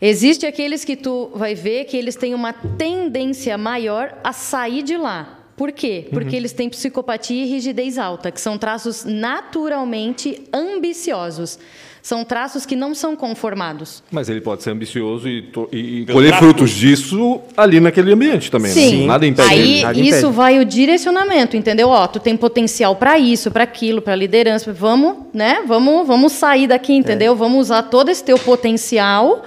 Existe 0.00 0.46
aqueles 0.46 0.84
que 0.84 0.94
tu 0.94 1.30
vai 1.34 1.54
ver 1.56 1.84
que 1.84 1.96
eles 1.96 2.14
têm 2.14 2.32
uma 2.32 2.52
tendência 2.52 3.58
maior 3.58 4.16
a 4.22 4.32
sair 4.32 4.84
de 4.84 4.96
lá. 4.96 5.37
Por 5.58 5.72
quê? 5.72 6.06
Porque 6.10 6.30
uhum. 6.30 6.36
eles 6.36 6.52
têm 6.52 6.70
psicopatia 6.70 7.44
e 7.44 7.48
rigidez 7.48 7.98
alta, 7.98 8.30
que 8.30 8.40
são 8.40 8.56
traços 8.56 9.04
naturalmente 9.04 10.44
ambiciosos. 10.54 11.58
São 12.00 12.24
traços 12.24 12.64
que 12.64 12.76
não 12.76 12.94
são 12.94 13.16
conformados. 13.16 14.02
Mas 14.10 14.28
ele 14.28 14.40
pode 14.40 14.62
ser 14.62 14.70
ambicioso 14.70 15.28
e, 15.28 15.50
e 15.72 16.06
colher 16.06 16.32
frutos 16.38 16.70
disso 16.70 17.40
ali 17.56 17.80
naquele 17.80 18.12
ambiente 18.12 18.52
também. 18.52 18.72
Né? 18.72 18.80
Sim. 18.80 19.00
Né? 19.00 19.06
Nada 19.06 19.26
impede. 19.26 19.48
Aí 19.50 19.82
nada 19.82 19.98
isso 19.98 20.18
impede. 20.18 20.32
vai 20.32 20.58
o 20.60 20.64
direcionamento, 20.64 21.56
entendeu? 21.56 21.88
Ó, 21.88 22.06
tu 22.06 22.20
tem 22.20 22.36
potencial 22.36 22.94
para 22.94 23.18
isso, 23.18 23.50
para 23.50 23.64
aquilo, 23.64 24.00
para 24.00 24.14
liderança. 24.14 24.72
Vamos, 24.72 25.16
né? 25.34 25.64
Vamos, 25.66 26.06
vamos 26.06 26.32
sair 26.32 26.68
daqui, 26.68 26.94
entendeu? 26.94 27.32
É. 27.32 27.36
Vamos 27.36 27.62
usar 27.62 27.82
todo 27.82 28.10
esse 28.10 28.22
teu 28.22 28.38
potencial 28.38 29.44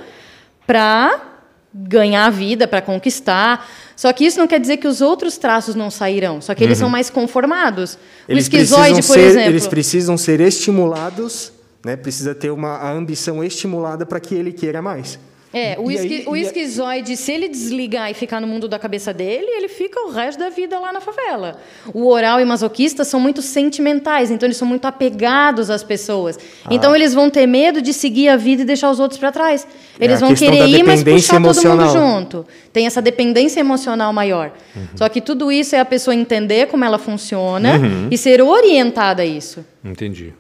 para 0.68 1.31
ganhar 1.74 2.26
a 2.26 2.30
vida, 2.30 2.68
para 2.68 2.82
conquistar. 2.82 3.68
Só 3.96 4.12
que 4.12 4.26
isso 4.26 4.40
não 4.40 4.48
quer 4.48 4.60
dizer 4.60 4.78
que 4.78 4.88
os 4.88 5.02
outros 5.02 5.38
traços 5.38 5.76
não 5.76 5.92
sairão, 5.92 6.42
só 6.42 6.56
que 6.56 6.64
eles 6.64 6.78
uhum. 6.80 6.86
são 6.86 6.90
mais 6.90 7.10
conformados. 7.10 7.98
Eles 8.28 8.46
o 8.46 8.48
esquizoide, 8.48 9.02
por 9.02 9.14
ser, 9.14 9.20
exemplo. 9.20 9.50
Eles 9.50 9.68
precisam 9.68 10.18
ser 10.18 10.42
estimulados 10.42 11.54
né? 11.84 11.96
Precisa 11.96 12.34
ter 12.36 12.52
uma 12.52 12.78
a 12.78 12.92
ambição 12.92 13.44
estimulada 13.44 14.06
para 14.06 14.20
que 14.20 14.36
ele 14.36 14.52
queira 14.52 14.82
mais. 14.82 15.20
É, 15.54 15.76
o, 15.78 15.92
esqui, 15.92 16.16
aí, 16.16 16.24
o 16.28 16.36
esquizoide, 16.36 17.18
se 17.18 17.30
ele 17.32 17.50
desligar 17.50 18.10
e 18.10 18.14
ficar 18.14 18.40
no 18.40 18.48
mundo 18.48 18.70
da 18.70 18.80
cabeça 18.80 19.14
dele, 19.14 19.48
ele 19.48 19.68
fica 19.68 20.00
o 20.08 20.10
resto 20.10 20.40
da 20.40 20.50
vida 20.50 20.80
lá 20.80 20.94
na 20.94 21.02
favela. 21.02 21.60
O 21.94 22.08
oral 22.08 22.40
e 22.40 22.46
masoquista 22.46 23.04
são 23.04 23.20
muito 23.20 23.42
sentimentais, 23.42 24.32
então 24.32 24.48
eles 24.48 24.56
são 24.56 24.68
muito 24.68 24.86
apegados 24.86 25.70
às 25.70 25.84
pessoas. 25.84 26.40
Ah. 26.64 26.70
Então 26.72 26.96
eles 26.96 27.14
vão 27.14 27.30
ter 27.30 27.46
medo 27.46 27.82
de 27.82 27.92
seguir 27.92 28.30
a 28.30 28.38
vida 28.38 28.62
e 28.62 28.66
deixar 28.66 28.90
os 28.90 29.00
outros 29.00 29.20
para 29.20 29.30
trás. 29.30 29.68
É, 30.00 30.06
eles 30.06 30.22
é, 30.22 30.26
vão 30.26 30.34
querer 30.34 30.68
ir, 30.70 30.84
mas 30.84 31.04
puxar 31.04 31.36
emocional. 31.36 31.88
todo 31.88 32.02
mundo 32.02 32.14
junto. 32.14 32.46
Tem 32.72 32.86
essa 32.86 33.02
dependência 33.02 33.60
emocional 33.60 34.14
maior. 34.14 34.54
Uhum. 34.74 34.88
Só 34.96 35.10
que 35.10 35.20
tudo 35.20 35.52
isso 35.52 35.76
é 35.76 35.80
a 35.82 35.86
pessoa 35.86 36.16
entender 36.16 36.68
como 36.68 36.86
ela 36.86 36.98
funciona 36.98 37.78
uhum. 37.78 38.08
e 38.10 38.18
ser 38.18 38.42
orientada 38.42 39.22
a 39.22 39.26
isso. 39.26 39.66
Entendi. 39.84 40.34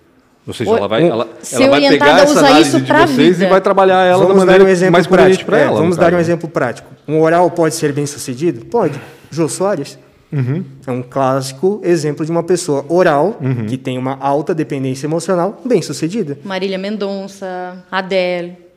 Ou 0.48 0.54
seja, 0.54 0.72
ela 0.72 0.88
vai, 0.88 1.08
ela, 1.08 1.28
ela 1.52 1.70
vai 1.70 1.90
pegar 1.90 2.20
essa 2.20 2.40
análise 2.40 2.82
de 2.82 2.92
vocês 2.92 3.38
vida. 3.38 3.46
e 3.46 3.50
vai 3.50 3.62
trabalhar 3.62 4.04
ela 4.06 4.24
vamos 4.24 4.40
da 4.40 4.46
maneira 4.46 4.64
um 4.64 4.68
exemplo 4.68 4.94
mais 4.94 5.06
prático 5.06 5.46
para 5.46 5.60
é, 5.60 5.64
ela. 5.64 5.78
Vamos 5.80 5.98
dar 5.98 6.14
um 6.14 6.20
exemplo 6.20 6.50
prático. 6.50 6.90
Um 7.08 7.22
oral 7.22 7.50
pode 7.52 7.76
ser 7.76 7.94
bem 7.94 8.06
sucedido? 8.08 8.66
Pode. 8.66 9.00
Jô 9.30 9.48
Soares 9.48 10.00
uhum. 10.32 10.64
é 10.88 10.92
um 10.92 11.04
clássico 11.04 11.80
exemplo 11.84 12.26
de 12.26 12.32
uma 12.32 12.42
pessoa 12.42 12.84
oral 12.90 13.38
uhum. 13.40 13.68
que 13.68 13.78
tem 13.78 13.98
uma 13.98 14.18
alta 14.20 14.54
dependência 14.54 15.06
emocional 15.06 15.62
bem 15.64 15.82
sucedida. 15.82 16.40
Marília 16.44 16.78
Mendonça, 16.78 17.86
Adele. 17.92 18.71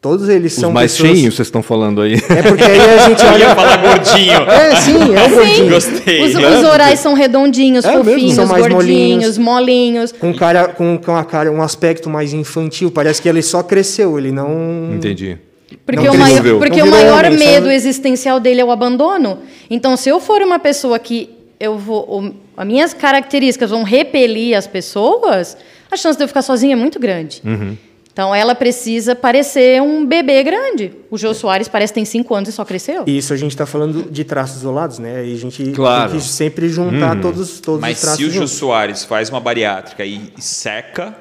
Todos 0.00 0.28
eles 0.28 0.52
Os 0.52 0.60
são 0.60 0.70
mais 0.70 0.92
pessoas... 0.92 1.10
cheinhos 1.10 1.34
vocês 1.34 1.48
estão 1.48 1.60
falando 1.60 2.00
aí. 2.00 2.14
É 2.14 2.42
porque 2.42 2.62
aí 2.62 2.80
a 2.80 3.08
gente 3.08 3.20
olha... 3.24 3.34
Eu 3.34 3.48
ia 3.48 3.54
falar 3.54 3.76
gordinho. 3.78 4.42
É, 4.48 4.76
sim, 4.76 5.16
é 5.16 5.24
o 5.24 5.30
gordinho. 5.30 5.70
Gostei. 5.70 6.22
Os, 6.22 6.34
os, 6.36 6.64
orais 6.64 7.00
são 7.00 7.14
redondinhos, 7.14 7.84
é 7.84 7.92
fofinhos, 7.92 8.34
são 8.34 8.46
mais 8.46 8.62
gordinhos, 8.68 9.36
molinhos. 9.36 9.38
molinhos. 9.38 10.12
Com, 10.12 10.32
cara, 10.32 10.68
com, 10.68 10.96
com 10.98 11.16
a 11.16 11.24
cara, 11.24 11.50
um 11.50 11.60
aspecto 11.60 12.08
mais 12.08 12.32
infantil. 12.32 12.92
Parece 12.92 13.20
que 13.20 13.28
ele 13.28 13.42
só 13.42 13.60
cresceu, 13.60 14.16
ele 14.16 14.30
não... 14.30 14.92
Entendi. 14.94 15.36
Porque, 15.84 16.06
não 16.06 16.14
o, 16.14 16.18
maior, 16.18 16.58
porque 16.58 16.80
o 16.80 16.86
maior 16.86 17.24
homem, 17.24 17.38
medo 17.38 17.66
só... 17.66 17.72
existencial 17.72 18.38
dele 18.38 18.60
é 18.60 18.64
o 18.64 18.70
abandono. 18.70 19.38
Então, 19.68 19.96
se 19.96 20.08
eu 20.08 20.20
for 20.20 20.40
uma 20.42 20.60
pessoa 20.60 20.96
que 21.00 21.28
eu 21.58 21.76
vou... 21.76 22.32
As 22.56 22.66
minhas 22.66 22.94
características 22.94 23.70
vão 23.70 23.82
repelir 23.82 24.56
as 24.56 24.66
pessoas, 24.68 25.56
a 25.90 25.96
chance 25.96 26.16
de 26.16 26.22
eu 26.22 26.28
ficar 26.28 26.42
sozinha 26.42 26.74
é 26.74 26.76
muito 26.76 27.00
grande. 27.00 27.42
Uhum. 27.44 27.76
Então 28.18 28.34
ela 28.34 28.52
precisa 28.52 29.14
parecer 29.14 29.80
um 29.80 30.04
bebê 30.04 30.42
grande. 30.42 30.90
O 31.08 31.16
Jô 31.16 31.32
Soares 31.32 31.68
parece 31.68 31.92
que 31.92 32.00
tem 32.00 32.04
cinco 32.04 32.34
anos 32.34 32.48
e 32.48 32.52
só 32.52 32.64
cresceu. 32.64 33.04
Isso 33.06 33.32
a 33.32 33.36
gente 33.36 33.52
está 33.52 33.64
falando 33.64 34.10
de 34.10 34.24
traços 34.24 34.56
isolados, 34.56 34.98
né? 34.98 35.24
E 35.24 35.34
a 35.34 35.36
gente 35.36 35.70
claro. 35.70 36.10
tem 36.10 36.18
que 36.18 36.26
sempre 36.26 36.68
juntar 36.68 37.14
uhum. 37.14 37.22
todos, 37.22 37.60
todos 37.60 37.80
Mas 37.80 37.98
os 37.98 38.00
traços. 38.02 38.24
Mas 38.24 38.32
se 38.32 38.36
o 38.36 38.40
Jô 38.40 38.48
Soares 38.48 39.04
faz 39.04 39.30
uma 39.30 39.38
bariátrica 39.38 40.04
e 40.04 40.32
seca, 40.38 41.14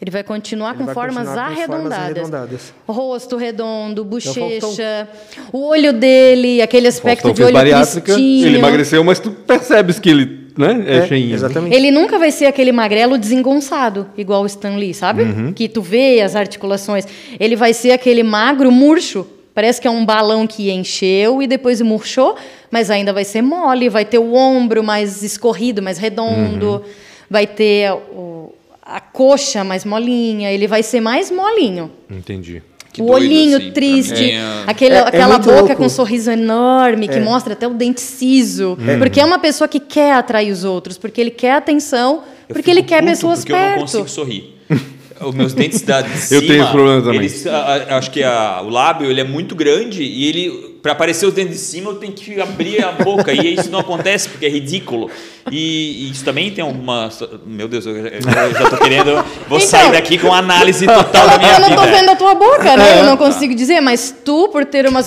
ele 0.00 0.10
vai 0.10 0.24
continuar 0.24 0.70
ele 0.70 0.78
com, 0.78 0.84
vai 0.86 0.94
formas, 0.94 1.26
continuar 1.26 1.44
com 1.44 1.52
arredondadas. 1.52 1.98
formas, 1.98 2.16
arredondadas. 2.16 2.74
Rosto 2.86 3.36
redondo, 3.36 4.02
bochecha, 4.06 5.06
o 5.52 5.66
olho 5.66 5.92
dele, 5.92 6.62
aquele 6.62 6.88
aspecto 6.88 7.30
de 7.30 7.42
olho 7.42 7.52
bariátrica, 7.52 8.00
cristinho. 8.00 8.46
Ele 8.46 8.56
emagreceu, 8.56 9.04
mas 9.04 9.18
tu 9.18 9.32
percebes 9.32 9.98
que 9.98 10.08
ele 10.08 10.47
né? 10.58 10.84
É, 10.86 10.96
é 10.98 11.06
cheinho. 11.06 11.32
Exatamente. 11.32 11.74
Ele 11.74 11.90
nunca 11.92 12.18
vai 12.18 12.32
ser 12.32 12.46
aquele 12.46 12.72
magrelo 12.72 13.16
desengonçado, 13.16 14.08
igual 14.16 14.42
o 14.42 14.46
Stan 14.46 14.76
Lee, 14.76 14.92
sabe? 14.92 15.22
Uhum. 15.22 15.52
Que 15.52 15.68
tu 15.68 15.80
vê 15.80 16.20
as 16.20 16.34
articulações. 16.34 17.06
Ele 17.38 17.54
vai 17.54 17.72
ser 17.72 17.92
aquele 17.92 18.24
magro 18.24 18.72
murcho. 18.72 19.24
Parece 19.54 19.80
que 19.80 19.88
é 19.88 19.90
um 19.90 20.04
balão 20.04 20.46
que 20.46 20.70
encheu 20.70 21.40
e 21.42 21.46
depois 21.46 21.80
murchou, 21.80 22.36
mas 22.70 22.90
ainda 22.90 23.12
vai 23.12 23.24
ser 23.24 23.42
mole, 23.42 23.88
vai 23.88 24.04
ter 24.04 24.18
o 24.18 24.34
ombro 24.34 24.84
mais 24.84 25.22
escorrido, 25.22 25.82
mais 25.82 25.98
redondo, 25.98 26.66
uhum. 26.66 26.80
vai 27.28 27.46
ter 27.46 27.92
o, 27.92 28.54
a 28.82 29.00
coxa 29.00 29.64
mais 29.64 29.84
molinha, 29.84 30.52
ele 30.52 30.66
vai 30.66 30.82
ser 30.82 31.00
mais 31.00 31.30
molinho. 31.30 31.90
Entendi. 32.08 32.62
Que 32.98 33.02
o 33.02 33.06
doido, 33.06 33.24
olhinho 33.24 33.56
assim, 33.56 33.70
triste, 33.70 34.32
é... 34.32 34.64
aquele, 34.66 34.94
é, 34.96 34.98
é 34.98 35.00
aquela 35.02 35.36
é 35.36 35.38
boca 35.38 35.52
louco. 35.60 35.76
com 35.76 35.84
um 35.86 35.88
sorriso 35.88 36.30
enorme, 36.30 37.06
que 37.06 37.16
é. 37.16 37.20
mostra 37.20 37.52
até 37.52 37.66
o 37.66 37.72
dente 37.72 38.00
ciso. 38.00 38.76
Porque 38.98 39.20
é 39.20 39.24
uma 39.24 39.38
pessoa 39.38 39.68
que 39.68 39.78
quer 39.78 40.12
atrair 40.12 40.50
os 40.50 40.64
outros, 40.64 40.98
porque 40.98 41.20
ele 41.20 41.30
quer 41.30 41.52
atenção, 41.52 42.22
eu 42.48 42.54
porque 42.54 42.70
ele 42.70 42.82
quer 42.82 43.04
pessoas 43.04 43.40
porque 43.40 43.52
perto. 43.52 43.66
eu 43.66 43.76
não 43.76 43.82
consigo 43.82 44.08
sorrir. 44.08 44.54
Os 45.20 45.34
meus 45.34 45.52
dentes 45.52 45.82
da 45.82 46.00
de 46.02 46.16
cima, 46.18 46.40
eu 46.40 46.46
tenho 46.46 46.62
esse 46.62 46.72
problema 46.72 47.02
também. 47.02 47.18
Eles, 47.20 47.46
a, 47.46 47.56
a, 47.56 47.98
acho 47.98 48.10
que 48.10 48.22
a, 48.22 48.60
o 48.62 48.68
lábio 48.68 49.10
ele 49.10 49.20
é 49.20 49.24
muito 49.24 49.54
grande 49.54 50.02
e 50.02 50.28
ele 50.28 50.78
para 50.82 50.92
aparecer 50.92 51.26
os 51.26 51.34
dentes 51.34 51.54
de 51.54 51.60
cima 51.60 51.90
eu 51.90 51.96
tenho 51.96 52.12
que 52.12 52.40
abrir 52.40 52.82
a 52.84 52.92
boca 52.92 53.32
e 53.32 53.54
isso 53.54 53.70
não 53.70 53.80
acontece 53.80 54.28
porque 54.28 54.46
é 54.46 54.48
ridículo. 54.48 55.10
E, 55.50 56.06
e 56.06 56.10
isso 56.10 56.24
também 56.24 56.50
tem 56.50 56.62
alguma. 56.62 57.08
Meu 57.46 57.68
Deus, 57.68 57.86
eu, 57.86 57.96
eu 57.96 58.22
já 58.22 58.48
estou 58.48 58.78
querendo. 58.78 59.14
Vou 59.48 59.58
então, 59.58 59.60
sair 59.60 59.92
daqui 59.92 60.18
com 60.18 60.32
análise 60.32 60.86
total 60.86 61.28
da 61.28 61.38
minha 61.38 61.54
vida. 61.54 61.66
Eu 61.66 61.76
não 61.76 61.84
estou 61.84 61.98
vendo 61.98 62.10
a 62.10 62.16
tua 62.16 62.34
boca, 62.34 62.76
né? 62.76 63.00
Eu 63.00 63.04
não 63.04 63.16
consigo 63.16 63.54
dizer, 63.54 63.80
mas 63.80 64.14
tu, 64.24 64.48
por 64.48 64.64
ter 64.64 64.86
uma. 64.86 65.02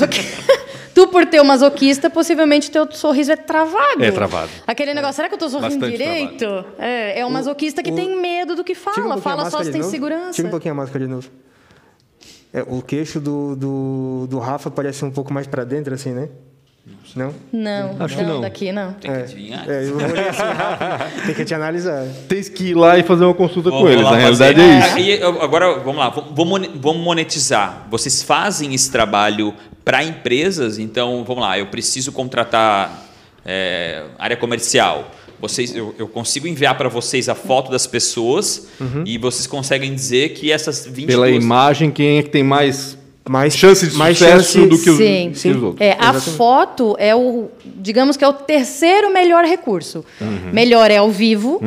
Tu, 0.93 1.07
por 1.07 1.25
ter 1.25 1.39
o 1.39 1.45
masoquista, 1.45 2.09
possivelmente 2.09 2.69
teu 2.69 2.89
sorriso 2.91 3.31
é 3.31 3.35
travado. 3.35 4.03
É 4.03 4.11
travado. 4.11 4.49
Aquele 4.67 4.93
negócio, 4.93 5.15
será 5.15 5.29
que 5.29 5.35
eu 5.35 5.39
tô 5.39 5.49
sorrindo 5.49 5.79
Bastante 5.79 5.97
direito? 5.97 6.45
É, 6.77 7.19
é 7.21 7.25
o 7.25 7.29
masoquista 7.31 7.81
que 7.81 7.91
o- 7.91 7.95
tem 7.95 8.19
medo 8.21 8.55
do 8.55 8.63
que 8.63 8.75
Tira 8.75 8.91
um 8.91 8.93
fala. 9.09 9.17
fala 9.21 9.49
só 9.49 9.63
se 9.63 9.71
tem 9.71 9.79
novo. 9.81 9.91
segurança. 9.91 10.33
Tira 10.33 10.47
um 10.47 10.51
pouquinho 10.51 10.73
a 10.73 10.77
máscara 10.77 11.05
de 11.05 11.11
novo. 11.11 11.29
É, 12.53 12.61
o 12.67 12.81
queixo 12.81 13.21
do, 13.21 13.55
do, 13.55 14.27
do 14.29 14.39
Rafa 14.39 14.69
parece 14.69 15.05
um 15.05 15.11
pouco 15.11 15.33
mais 15.33 15.47
para 15.47 15.63
dentro, 15.63 15.93
assim, 15.93 16.11
né? 16.11 16.27
Não? 17.15 17.33
Não, 17.51 17.95
Acho 17.99 18.15
que 18.15 18.23
não, 18.23 18.33
não. 18.35 18.41
daqui 18.41 18.71
não. 18.71 18.93
Tem 18.93 19.11
que 19.11 19.17
adivinhar. 19.19 19.69
É, 19.69 19.83
eu 19.87 19.95
olhei 19.97 20.27
assim 20.29 20.41
rápido. 20.41 21.25
Tem 21.25 21.35
que 21.35 21.45
te 21.45 21.53
analisar. 21.53 22.05
Tens 22.29 22.47
que 22.49 22.63
ir 22.69 22.73
lá 22.73 22.97
e 22.97 23.03
fazer 23.03 23.25
uma 23.25 23.33
consulta 23.33 23.69
com 23.69 23.87
eles. 23.89 24.01
Na 24.03 24.09
fazer. 24.11 24.21
realidade 24.21 24.61
é 24.61 24.79
isso. 24.79 24.97
E, 24.99 25.11
eu- 25.21 25.41
agora, 25.41 25.79
vamos 25.79 25.97
lá, 25.97 26.09
vamos- 26.09 26.29
vamos 26.35 26.47
mone- 26.49 26.71
vamos 26.75 27.03
monetizar. 27.03 27.87
Vocês 27.91 28.23
fazem 28.23 28.73
esse 28.73 28.89
trabalho 28.91 29.53
para 29.83 30.03
empresas? 30.03 30.77
Então, 30.79 31.23
vamos 31.27 31.43
lá, 31.43 31.57
eu 31.59 31.67
preciso 31.67 32.11
contratar 32.11 33.07
é, 33.45 34.03
área 34.19 34.37
comercial. 34.37 35.09
Vocês, 35.39 35.75
eu, 35.75 35.95
eu 35.97 36.07
consigo 36.07 36.47
enviar 36.47 36.77
para 36.77 36.87
vocês 36.87 37.27
a 37.27 37.33
foto 37.33 37.71
das 37.71 37.87
pessoas 37.87 38.67
e 39.05 39.17
vocês 39.17 39.47
conseguem 39.47 39.93
dizer 39.95 40.29
que 40.33 40.51
essas 40.51 40.85
22... 40.85 41.07
Pela 41.07 41.29
imagem, 41.31 41.89
quem 41.89 42.19
é 42.19 42.23
que 42.23 42.29
tem 42.29 42.43
mais 42.43 42.95
Mais 43.29 43.55
chance 43.55 43.87
de 43.87 43.95
mais 43.95 44.17
sucesso 44.17 44.53
chance- 44.53 44.67
do 44.67 44.79
que 44.81 44.89
os, 44.89 44.97
Sim. 44.97 45.25
que 45.29 45.35
os 45.35 45.39
Sim. 45.41 45.53
outros? 45.63 45.75
É, 45.79 45.95
a 45.99 46.11
foto 46.13 46.95
é 46.99 47.15
o, 47.15 47.49
digamos 47.63 48.17
que 48.17 48.23
é 48.23 48.27
o 48.27 48.33
terceiro 48.33 49.13
melhor 49.13 49.45
recurso. 49.45 50.03
Uhum. 50.19 50.49
Melhor 50.51 50.89
é 50.89 50.97
ao 50.97 51.09
vivo, 51.11 51.61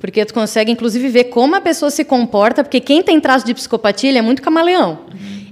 porque 0.00 0.24
tu 0.24 0.34
consegue 0.34 0.70
inclusive 0.72 1.08
ver 1.08 1.24
como 1.24 1.54
a 1.54 1.60
pessoa 1.60 1.90
se 1.90 2.04
comporta, 2.04 2.64
porque 2.64 2.80
quem 2.80 3.02
tem 3.02 3.20
traço 3.20 3.46
de 3.46 3.54
psicopatia, 3.54 4.10
ele 4.10 4.18
é 4.18 4.22
muito 4.22 4.42
camaleão. 4.42 4.98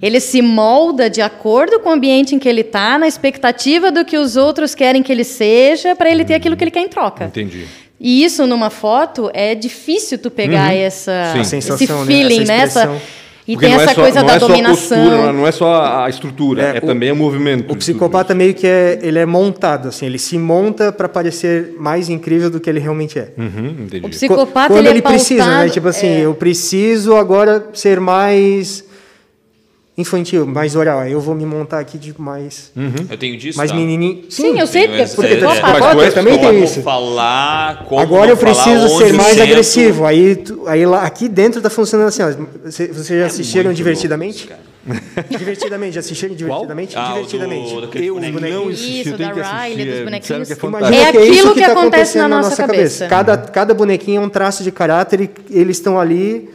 Ele 0.02 0.18
se 0.20 0.42
molda 0.42 1.08
de 1.08 1.22
acordo 1.22 1.78
com 1.80 1.88
o 1.88 1.92
ambiente 1.92 2.34
em 2.34 2.38
que 2.38 2.48
ele 2.48 2.60
está, 2.60 2.98
na 2.98 3.06
expectativa 3.06 3.90
do 3.92 4.04
que 4.04 4.18
os 4.18 4.36
outros 4.36 4.74
querem 4.74 5.02
que 5.02 5.10
ele 5.12 5.24
seja, 5.24 5.94
para 5.94 6.10
ele 6.10 6.24
ter 6.24 6.34
aquilo 6.34 6.56
que 6.56 6.64
ele 6.64 6.70
quer 6.72 6.80
em 6.82 6.88
troca. 6.88 7.26
Entendi. 7.26 7.64
E 7.98 8.22
isso 8.24 8.44
numa 8.46 8.68
foto 8.70 9.30
é 9.32 9.54
difícil 9.54 10.18
tu 10.18 10.30
pegar 10.30 10.74
essa, 10.74 11.30
Sim. 11.32 11.40
Esse 11.40 11.50
sensação, 11.50 12.04
né? 12.04 12.06
feeling, 12.12 12.42
Essa 12.42 12.52
né? 12.52 12.62
Essa-. 12.64 13.00
E 13.46 13.52
Porque 13.54 13.66
tem 13.66 13.74
é 13.74 13.76
essa 13.83 13.94
só- 13.94 14.00
coisa 14.00 14.20
não 14.20 14.26
da 14.26 14.35
é 14.35 14.38
só 14.38 14.44
a 14.44 14.48
dominação. 14.48 14.98
postura, 15.04 15.33
não 15.33 15.46
é 15.46 15.52
só 15.52 15.85
a 16.04 16.09
estrutura, 16.09 16.62
é, 16.62 16.76
É, 16.76 16.78
o- 16.78 16.87
também 16.87 17.12
o 17.12 17.16
movimento. 17.16 17.72
O 17.72 17.76
psicopata 17.76 18.35
meio 18.35 18.54
que 18.54 18.66
é, 18.66 18.98
ele 19.02 19.18
é 19.18 19.26
montado, 19.26 19.88
assim, 19.88 20.07
ele 20.07 20.18
se 20.18 20.38
monta 20.38 20.90
para 20.90 21.09
parecer 21.09 21.74
mais 21.78 22.09
incrível 22.09 22.48
do 22.50 22.59
que 22.59 22.70
ele 22.70 22.80
realmente 22.80 23.18
é. 23.18 23.28
Uhum, 23.37 23.85
entendi. 23.85 24.07
O 24.07 24.09
psicopata 24.09 24.68
Quando 24.68 24.78
ele, 24.78 24.88
ele, 24.88 24.98
é 25.00 25.02
precisa, 25.02 25.44
né? 25.44 25.50
pautado- 25.50 25.70
Tipo 25.72 25.88
assim, 25.88 26.07
é. 26.07 26.20
eu 26.20 26.35
preciso 26.35 27.14
agora 27.16 27.66
ser 27.74 28.00
mais 28.00 28.83
infantil, 29.96 30.44
mais 30.46 30.74
oral. 30.74 31.07
Eu 31.07 31.20
vou 31.20 31.35
me 31.35 31.46
montar 31.46 31.78
aqui 31.78 31.96
de 31.98 32.14
mais, 32.20 32.72
Eu 33.11 33.16
tenho 33.16 33.37
disso, 33.37 33.57
mais 33.57 33.70
tá? 33.70 33.76
menininho. 33.76 34.24
Sim, 34.28 34.59
eu 34.59 34.66
sei, 34.66 34.88
porque, 34.88 35.04
porque 35.14 35.35
é, 35.35 35.38
é 35.38 36.04
é. 36.04 36.09
é 36.09 36.11
também 36.11 36.38
tem 36.38 36.64
isso. 36.64 36.83
falar, 36.83 37.85
como 37.85 38.00
Agora 38.00 38.30
eu 38.30 38.37
preciso 38.37 38.88
ser 38.98 39.12
mais 39.12 39.35
sento. 39.37 39.42
agressivo. 39.44 40.04
Aí, 40.04 40.37
tu- 40.37 40.64
aí 40.66 40.85
lá, 40.85 41.02
aqui 41.02 41.28
dentro 41.28 41.61
tá 41.61 41.70
funcionando 41.70 42.09
assim. 42.09 42.22
Ó. 42.22 42.33
Você- 42.64 42.88
Vocês 42.88 43.20
já 43.20 43.26
assistiram 43.26 43.62
É 43.62 43.64
muito 43.66 43.76
divertidamente? 43.76 44.48
louco 44.48 44.74
divertidamente, 45.38 45.94
já 45.94 46.00
assistiram 46.00 46.35
divertidamente? 46.35 46.94
Ah, 46.96 47.12
o 47.12 47.14
divertidamente. 47.14 47.74
do- 47.74 47.80
daquele 47.83 48.07
eu. 48.07 48.20
Não 48.20 48.68
assisti, 48.68 49.00
Isso, 49.00 49.09
eu 49.11 49.16
tenho 49.16 49.28
da 49.30 49.35
que 49.35 49.40
assistir, 49.40 49.68
Riley, 49.68 49.87
dos 49.87 49.94
é, 49.94 50.04
bonequinhos. 50.04 50.50
é. 50.50 50.52
É 50.52 50.57
é 50.98 51.09
aquilo 51.09 51.24
isso 51.24 51.54
que 51.54 51.61
tá 51.61 51.72
acontece 51.72 52.18
na 52.18 52.28
nossa 52.28 52.57
cabeça. 52.57 53.07
Cada, 53.07 53.38
cada 53.38 53.72
bonequinho 53.74 54.20
é 54.22 54.24
um 54.24 54.28
traço 54.28 54.62
de 54.64 54.70
caráter 54.70 55.20
e 55.22 55.30
eles 55.50 55.76
estão 55.78 55.98
ali 55.98 56.50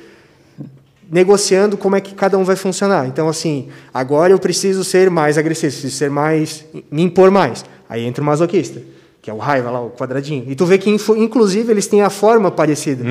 negociando 1.11 1.77
como 1.77 1.95
é 1.95 2.01
que 2.01 2.13
cada 2.13 2.37
um 2.37 2.43
vai 2.43 2.55
funcionar. 2.55 3.07
Então, 3.07 3.27
assim, 3.27 3.67
agora 3.93 4.31
eu 4.31 4.39
preciso 4.39 4.83
ser 4.83 5.09
mais 5.09 5.37
agressivo, 5.37 5.71
preciso 5.73 5.95
ser 5.95 6.09
mais... 6.09 6.65
me 6.91 7.01
impor 7.01 7.31
mais. 7.31 7.65
Aí 7.89 8.05
entra 8.05 8.21
o 8.21 8.25
masoquista, 8.25 8.81
que 9.21 9.29
é 9.29 9.33
o 9.33 9.37
raiva 9.37 9.71
lá, 9.71 9.81
o 9.81 9.89
quadradinho. 9.89 10.45
E 10.47 10.55
tu 10.55 10.65
vê 10.65 10.77
que, 10.77 10.89
inclusive, 10.89 11.71
eles 11.71 11.87
têm 11.87 12.01
a 12.01 12.09
forma 12.09 12.51
parecida. 12.51 13.03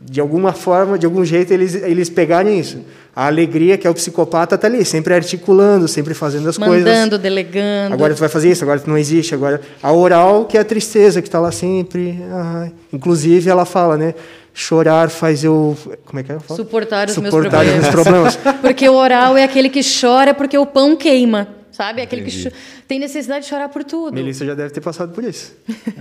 De 0.00 0.20
alguma 0.20 0.52
forma, 0.52 0.98
de 0.98 1.04
algum 1.04 1.22
jeito, 1.24 1.52
eles, 1.52 1.74
eles 1.74 2.08
pegarem 2.08 2.58
isso. 2.58 2.78
A 3.14 3.26
alegria, 3.26 3.76
que 3.76 3.86
é 3.86 3.90
o 3.90 3.94
psicopata, 3.94 4.56
tá 4.56 4.66
ali, 4.66 4.84
sempre 4.84 5.12
articulando, 5.12 5.88
sempre 5.88 6.14
fazendo 6.14 6.48
as 6.48 6.56
coisas. 6.56 6.84
Mandando, 6.84 7.18
delegando. 7.18 7.92
Agora 7.92 8.14
tu 8.14 8.20
vai 8.20 8.28
fazer 8.28 8.50
isso, 8.50 8.62
agora 8.62 8.78
tu 8.78 8.88
não 8.88 8.96
existe. 8.96 9.34
Agora 9.34 9.60
a 9.82 9.92
oral, 9.92 10.44
que 10.44 10.56
é 10.56 10.60
a 10.60 10.64
tristeza, 10.64 11.20
que 11.20 11.28
está 11.28 11.40
lá 11.40 11.50
sempre. 11.50 12.18
ai. 12.32 12.72
Inclusive, 12.92 13.50
ela 13.50 13.64
fala, 13.64 13.98
né? 13.98 14.14
Chorar 14.60 15.08
faz 15.08 15.44
eu. 15.44 15.76
Como 16.04 16.18
é 16.18 16.22
que 16.24 16.32
é? 16.32 16.38
Suportar 16.40 17.08
os 17.08 17.16
meus 17.16 17.32
Suportar 17.32 17.64
os 17.64 17.72
meus 17.72 17.88
problemas. 17.90 18.34
problemas. 18.36 18.58
Porque 18.60 18.88
o 18.88 18.94
oral 18.94 19.36
é 19.36 19.44
aquele 19.44 19.68
que 19.68 19.80
chora 20.00 20.34
porque 20.34 20.58
o 20.58 20.66
pão 20.66 20.96
queima. 20.96 21.46
Sabe? 21.70 22.02
Aquele 22.02 22.22
que 22.22 22.30
cho- 22.32 22.50
tem 22.88 22.98
necessidade 22.98 23.44
de 23.44 23.50
chorar 23.50 23.68
por 23.68 23.84
tudo. 23.84 24.12
Melissa 24.14 24.44
já 24.44 24.54
deve 24.54 24.70
ter 24.70 24.80
passado 24.80 25.12
por 25.12 25.22
isso. 25.22 25.52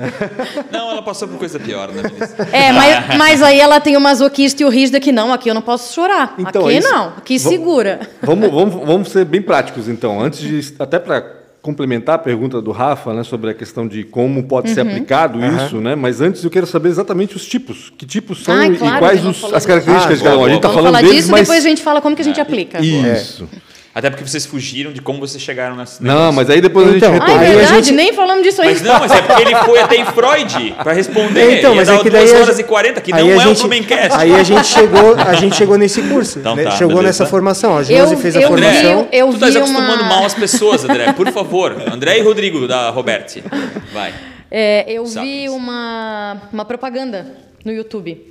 Não, 0.71 0.89
ela 0.89 1.03
passou 1.03 1.27
por 1.27 1.37
coisa 1.37 1.59
pior, 1.59 1.89
né, 1.91 2.01
Melissa? 2.01 2.47
É, 2.51 2.71
mas, 2.71 3.15
mas 3.17 3.43
aí 3.43 3.59
ela 3.59 3.79
tem 3.79 3.95
o 3.95 4.01
masoquista 4.01 4.63
e 4.63 4.65
o 4.65 4.69
rígido 4.69 4.95
aqui. 4.97 5.11
Não, 5.11 5.31
aqui 5.31 5.49
eu 5.49 5.53
não 5.53 5.61
posso 5.61 5.93
chorar. 5.93 6.33
Então, 6.39 6.65
aqui 6.65 6.77
é 6.77 6.79
não. 6.79 7.09
Aqui 7.09 7.37
Vamos- 7.37 7.57
segura. 7.59 7.99
Vamos, 8.23 8.49
vamos, 8.49 8.87
vamos 8.87 9.09
ser 9.11 9.23
bem 9.23 9.39
práticos, 9.41 9.87
então. 9.87 10.19
Antes 10.19 10.39
de. 10.39 10.73
Até 10.79 10.97
para 10.97 11.21
complementar 11.61 12.15
a 12.15 12.17
pergunta 12.17 12.61
do 12.61 12.71
Rafa, 12.71 13.13
né, 13.13 13.23
sobre 13.23 13.49
a 13.51 13.53
questão 13.53 13.87
de 13.87 14.03
como 14.03 14.43
pode 14.43 14.69
Uhum. 14.69 14.73
ser 14.75 14.81
aplicado 14.81 15.39
isso, 15.43 15.77
né? 15.81 15.95
Mas 15.95 16.21
antes 16.21 16.43
eu 16.43 16.49
quero 16.49 16.65
saber 16.65 16.89
exatamente 16.89 17.35
os 17.35 17.45
tipos. 17.45 17.91
Que 17.97 18.05
tipos 18.05 18.43
são 18.43 18.55
Ai, 18.55 18.71
e 18.71 18.77
claro, 18.77 18.99
quais 18.99 19.19
que 19.19 19.23
não 19.25 19.31
os- 19.31 19.43
as 19.43 19.51
disso. 19.53 19.67
características 19.67 20.13
Ah, 20.13 20.17
de 20.17 20.23
cada 20.23 20.37
um. 20.37 20.45
A 20.45 20.47
gente 20.47 20.55
está 20.57 20.67
Vamos 20.69 20.75
falando 20.81 20.93
falar 20.95 21.01
deles, 21.01 21.15
disso, 21.17 21.31
mas. 21.31 21.41
depois 21.41 21.65
a 21.65 21.69
gente 21.69 21.81
fala 21.83 22.01
como 22.01 22.15
que 22.15 22.21
a 22.21 22.25
gente 22.25 22.39
aplica. 22.39 22.79
Isso. 22.79 23.49
Até 23.97 24.11
porque 24.11 24.23
vocês 24.23 24.45
fugiram 24.45 24.91
de 24.93 25.01
como 25.01 25.19
vocês 25.19 25.41
chegaram 25.41 25.75
nessa. 25.75 26.03
Não, 26.03 26.31
mas 26.31 26.47
aí 26.51 26.61
depois 26.61 26.87
Então, 26.95 27.09
a 27.09 27.13
gente 27.13 27.21
Ah, 27.23 27.25
retorna. 27.25 27.43
é 27.43 27.47
Aí 27.47 27.53
a 27.55 27.57
verdade? 27.57 27.85
gente- 27.87 27.95
Nem 27.95 28.13
falamos 28.13 28.43
disso 28.43 28.61
aí. 28.61 28.67
Mas 28.69 28.81
não, 28.83 28.99
mas 28.99 29.11
é 29.11 29.21
porque 29.23 29.41
ele 29.41 29.55
foi 29.55 29.79
até 29.79 29.95
em 29.95 30.05
Freud 30.05 30.75
para 30.83 30.93
responder. 30.93 31.57
Então, 31.57 31.73
mas 31.73 31.89
é 31.89 31.97
que 31.97 32.09
2 32.09 32.29
daí 32.29 32.37
a 32.39 32.41
horas 32.43 32.59
e 32.59 32.63
40, 32.63 33.01
que 33.01 33.11
aí 33.11 33.23
não 33.23 33.29
a 33.29 33.33
é 33.33 33.37
um 33.37 33.49
gente- 33.49 33.59
Blumencast. 33.61 34.17
Aí 34.19 34.35
a 34.35 34.43
gente 34.43 34.65
chegou, 34.67 35.15
a 35.15 35.33
gente 35.33 35.55
chegou 35.55 35.77
nesse 35.79 36.01
curso. 36.03 36.37
Então 36.37 36.55
né? 36.55 36.65
tá, 36.65 36.71
chegou 36.71 36.97
beleza. 36.97 37.07
nessa 37.07 37.25
formação. 37.25 37.75
A 37.75 37.81
Josi 37.81 38.15
fez 38.17 38.35
a 38.35 38.39
eu 38.41 38.49
vi- 38.55 38.61
formação. 38.61 39.07
eu 39.11 39.27
tu 39.29 39.33
estás 39.33 39.53
vi 39.53 39.59
acostumando 39.59 40.03
uma- 40.03 40.09
mal 40.09 40.25
as 40.25 40.33
pessoas, 40.35 40.83
André. 40.83 41.13
Por 41.13 41.31
favor. 41.31 41.75
André 41.91 42.19
e 42.19 42.21
Rodrigo, 42.21 42.67
da 42.67 42.91
Roberti. 42.91 43.43
Vai. 43.91 44.13
É, 44.51 44.85
eu 44.87 45.05
vi 45.05 45.11
Sapiens. 45.11 45.51
uma, 45.51 46.37
uma 46.53 46.65
propaganda 46.65 47.25
no 47.65 47.71
YouTube 47.73 48.21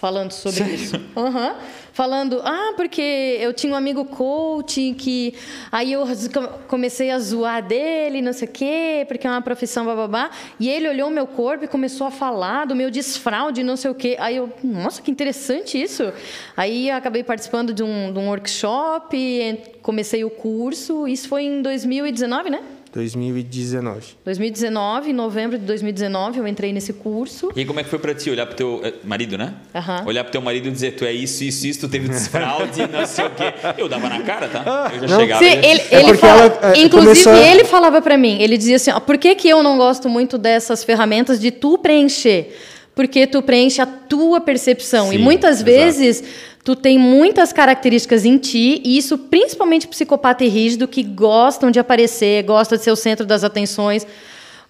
falando 0.00 0.32
sobre 0.32 0.64
isso. 0.64 0.98
Aham. 1.16 1.52
Falando, 1.92 2.40
ah, 2.42 2.72
porque 2.74 3.36
eu 3.38 3.52
tinha 3.52 3.70
um 3.72 3.76
amigo 3.76 4.04
coach 4.06 4.94
que. 4.98 5.34
Aí 5.70 5.92
eu 5.92 6.06
co- 6.32 6.48
comecei 6.66 7.10
a 7.10 7.18
zoar 7.18 7.62
dele, 7.62 8.22
não 8.22 8.32
sei 8.32 8.48
o 8.48 8.50
quê, 8.50 9.04
porque 9.06 9.26
é 9.26 9.30
uma 9.30 9.42
profissão 9.42 9.84
bababá. 9.84 10.30
E 10.58 10.70
ele 10.70 10.88
olhou 10.88 11.08
o 11.08 11.10
meu 11.10 11.26
corpo 11.26 11.64
e 11.64 11.68
começou 11.68 12.06
a 12.06 12.10
falar 12.10 12.64
do 12.64 12.74
meu 12.74 12.90
desfraude, 12.90 13.62
não 13.62 13.76
sei 13.76 13.90
o 13.90 13.94
quê. 13.94 14.16
Aí 14.18 14.36
eu, 14.36 14.50
nossa, 14.64 15.02
que 15.02 15.10
interessante 15.10 15.80
isso. 15.80 16.10
Aí 16.56 16.88
eu 16.88 16.96
acabei 16.96 17.22
participando 17.22 17.74
de 17.74 17.82
um, 17.82 18.10
de 18.10 18.18
um 18.18 18.28
workshop, 18.28 19.58
comecei 19.82 20.24
o 20.24 20.30
curso. 20.30 21.06
Isso 21.06 21.28
foi 21.28 21.42
em 21.44 21.60
2019, 21.60 22.48
né? 22.48 22.62
2019. 22.92 24.02
2019, 24.24 25.10
em 25.10 25.12
novembro 25.12 25.58
de 25.58 25.64
2019, 25.64 26.38
eu 26.38 26.46
entrei 26.46 26.72
nesse 26.72 26.92
curso. 26.92 27.50
E 27.56 27.60
aí, 27.60 27.66
como 27.66 27.80
é 27.80 27.82
que 27.82 27.88
foi 27.88 27.98
pra 27.98 28.14
ti 28.14 28.30
olhar 28.30 28.46
pro 28.46 28.54
teu 28.54 28.80
eh, 28.84 28.92
marido, 29.04 29.38
né? 29.38 29.54
Aham. 29.74 30.04
Olhar 30.06 30.22
pro 30.24 30.32
teu 30.32 30.42
marido 30.42 30.68
e 30.68 30.70
dizer, 30.70 30.92
tu 30.92 31.04
é 31.04 31.12
isso, 31.12 31.42
isso, 31.42 31.66
isso, 31.66 31.80
tu 31.80 31.88
teve 31.88 32.08
desfraude, 32.08 32.86
não 32.86 33.06
sei 33.06 33.26
o 33.26 33.30
quê. 33.30 33.44
Eu 33.78 33.88
dava 33.88 34.08
na 34.08 34.20
cara, 34.22 34.48
tá? 34.48 34.90
Eu 34.94 35.00
já 35.08 35.14
Não. 35.14 35.20
chegava. 35.20 35.42
Sim, 35.44 35.50
e- 35.50 35.66
ele, 35.66 35.80
É 35.90 36.00
ele 36.00 36.14
fala- 36.18 36.42
ela, 36.42 36.74
é, 36.74 36.80
inclusive, 36.82 36.90
começou 37.24 37.34
ele 37.34 37.64
falava 37.64 38.00
para 38.02 38.16
mim, 38.18 38.40
ele 38.40 38.56
dizia 38.58 38.76
assim, 38.76 38.90
ó, 38.90 39.00
por 39.00 39.16
que, 39.18 39.34
que 39.34 39.48
eu 39.48 39.62
não 39.62 39.76
gosto 39.78 40.08
muito 40.08 40.36
dessas 40.38 40.84
ferramentas 40.84 41.40
de 41.40 41.50
tu 41.50 41.78
preencher? 41.78 42.54
Porque 42.94 43.26
tu 43.26 43.40
preenche 43.40 43.80
a 43.80 43.86
tua 43.86 44.38
percepção. 44.38 45.10
e 45.10 45.16
Sim, 45.16 45.22
muitas 45.22 45.56
exato. 45.56 45.64
vezes 45.64 46.22
tu 46.64 46.76
tem 46.76 46.98
muitas 46.98 47.52
características 47.52 48.24
em 48.24 48.38
ti, 48.38 48.80
e 48.84 48.96
isso 48.96 49.18
principalmente 49.18 49.88
psicopata 49.88 50.44
e 50.44 50.48
rígido, 50.48 50.86
que 50.86 51.02
gostam 51.02 51.70
de 51.70 51.78
aparecer, 51.80 52.42
gostam 52.44 52.78
de 52.78 52.84
ser 52.84 52.90
o 52.92 52.96
centro 52.96 53.26
das 53.26 53.42
atenções, 53.42 54.06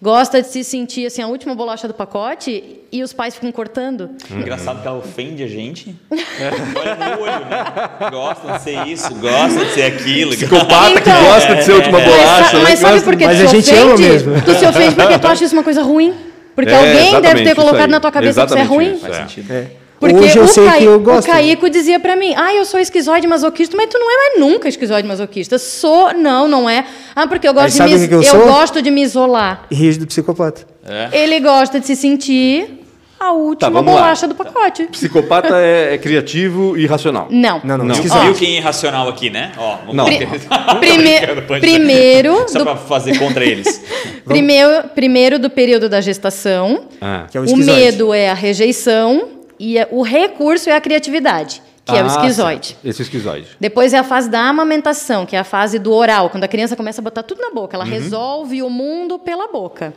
gosta 0.00 0.40
de 0.42 0.48
se 0.48 0.64
sentir 0.64 1.06
assim, 1.06 1.22
a 1.22 1.26
última 1.28 1.54
bolacha 1.54 1.86
do 1.86 1.94
pacote, 1.94 2.80
e 2.90 3.02
os 3.02 3.12
pais 3.12 3.34
ficam 3.34 3.52
cortando. 3.52 4.10
Engraçado 4.30 4.80
que 4.82 4.88
ela 4.88 4.98
ofende 4.98 5.42
a 5.42 5.46
gente. 5.46 5.94
Olha 6.10 7.16
no 7.16 7.22
olho, 7.22 7.44
né? 7.46 8.10
Gosta 8.10 8.52
de 8.52 8.62
ser 8.62 8.86
isso, 8.88 9.14
gosta 9.16 9.64
de 9.64 9.72
ser 9.72 9.82
aquilo. 9.84 10.32
Psicopata 10.32 11.00
que 11.00 11.08
Então, 11.10 11.24
gosta 11.24 11.54
de 11.56 11.64
ser 11.64 11.72
a 11.72 11.76
última 11.76 11.98
Mas, 12.00 12.08
bolacha. 12.08 12.44
sa- 12.50 12.56
né? 12.58 12.62
mas 12.64 12.78
sabe 12.78 13.00
por 13.02 13.16
que 13.16 13.24
Mas 13.26 13.38
tu 13.38 13.44
a 13.44 13.48
se 13.48 13.56
gente 13.60 13.70
ofende? 13.70 13.82
ama 13.82 13.98
mesmo. 14.12 14.42
Tu 14.42 14.54
se 14.54 14.66
ofende 14.66 14.94
porque 14.94 15.18
tu 15.20 15.26
acha 15.26 15.44
isso 15.44 15.54
uma 15.54 15.62
coisa 15.62 15.82
ruim. 15.82 16.14
Porque 16.54 16.70
É, 16.70 16.76
alguém 16.76 17.20
deve 17.20 17.44
ter 17.44 17.54
colocado 17.54 17.88
na 17.90 18.00
tua 18.00 18.10
cabeça 18.12 18.40
que 18.42 18.46
isso 18.48 18.58
é 18.58 18.62
ruim. 18.62 18.92
isso, 18.92 19.00
Faz 19.00 19.16
é. 19.16 19.20
sentido. 19.20 19.50
É. 19.52 19.66
Porque 20.02 20.16
Hoje 20.16 20.36
eu 20.36 20.42
o, 20.42 20.48
sei 20.48 20.68
que 20.68 20.84
eu 20.84 20.96
o 20.96 20.98
gosto. 20.98 21.28
Caico 21.28 21.70
dizia 21.70 22.00
pra 22.00 22.16
mim, 22.16 22.34
ah, 22.36 22.52
eu 22.52 22.64
sou 22.64 22.80
esquizoide 22.80 23.24
masoquista, 23.28 23.76
mas 23.76 23.86
tu 23.88 23.96
não 24.00 24.10
é 24.10 24.16
mais 24.16 24.40
nunca 24.40 24.68
esquizoide 24.68 25.06
masoquista. 25.06 25.60
Sou, 25.60 26.12
não, 26.12 26.48
não 26.48 26.68
é. 26.68 26.84
Ah, 27.14 27.28
porque 27.28 27.46
eu 27.46 27.54
gosto, 27.54 27.80
Aí 27.80 27.88
de 27.88 27.98
me, 27.98 28.04
o 28.06 28.08
que 28.08 28.14
eu 28.14 28.40
eu 28.40 28.46
gosto 28.48 28.82
de 28.82 28.90
me 28.90 29.00
isolar. 29.00 29.64
Rígido 29.70 30.04
psicopata. 30.04 30.66
Ele 31.12 31.38
gosta 31.38 31.78
de 31.78 31.86
se 31.86 31.94
sentir 31.94 32.80
a 33.20 33.30
última 33.30 33.70
tá, 33.70 33.82
bolacha 33.82 34.26
lá. 34.26 34.32
do 34.32 34.34
pacote. 34.34 34.86
Psicopata 34.86 35.56
é, 35.60 35.94
é, 35.94 35.98
criativo 35.98 36.76
e 36.76 36.84
racional. 36.84 37.28
Não. 37.30 37.60
Não, 37.62 37.78
não. 37.78 37.84
não. 37.84 37.94
Você 37.94 38.08
viu 38.08 38.34
quem 38.34 38.56
é 38.56 38.58
irracional 38.58 39.08
aqui, 39.08 39.30
né? 39.30 39.52
Ó, 39.56 39.92
não. 39.92 40.06
Pri 40.06 40.26
primeiro, 40.80 41.42
primeiro 41.60 42.48
Só 42.48 42.58
do... 42.58 42.64
para 42.64 42.74
fazer 42.74 43.16
contra 43.20 43.44
eles. 43.44 43.80
primeiro, 44.26 44.88
primeiro 44.96 45.38
do 45.38 45.48
período 45.48 45.88
da 45.88 46.00
gestação. 46.00 46.86
Ah. 47.00 47.26
É 47.32 47.38
o, 47.38 47.44
o 47.44 47.56
medo 47.56 48.12
é 48.12 48.28
a 48.28 48.34
rejeição 48.34 49.41
e 49.58 49.78
é, 49.78 49.88
o 49.90 50.02
recurso 50.02 50.68
é 50.70 50.74
a 50.74 50.80
criatividade 50.80 51.62
que 51.84 51.92
ah, 51.92 51.98
é 51.98 52.02
o 52.02 52.06
ah, 52.06 52.08
esquizoide. 52.08 52.76
Esse 52.84 53.02
esquizoide. 53.02 53.48
Depois 53.58 53.92
é 53.92 53.98
a 53.98 54.04
fase 54.04 54.30
da 54.30 54.40
amamentação, 54.40 55.26
que 55.26 55.34
é 55.34 55.38
a 55.38 55.44
fase 55.44 55.78
do 55.78 55.92
oral, 55.92 56.30
quando 56.30 56.44
a 56.44 56.48
criança 56.48 56.76
começa 56.76 57.00
a 57.00 57.04
botar 57.04 57.22
tudo 57.22 57.40
na 57.40 57.50
boca. 57.50 57.76
Ela 57.76 57.84
uhum. 57.84 57.90
resolve 57.90 58.62
o 58.62 58.70
mundo 58.70 59.18
pela 59.18 59.48
boca. 59.48 59.92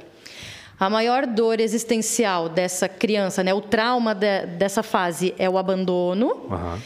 A 0.80 0.90
maior 0.90 1.26
dor 1.26 1.60
existencial 1.60 2.50
dessa 2.50 2.90
criança, 2.90 3.44
né, 3.44 3.54
o 3.54 3.62
trauma 3.62 4.14
de, 4.14 4.46
dessa 4.58 4.84
fase 4.84 5.34
é 5.38 5.50
o 5.50 5.58
abandono. 5.58 6.48
Uhum. 6.50 6.80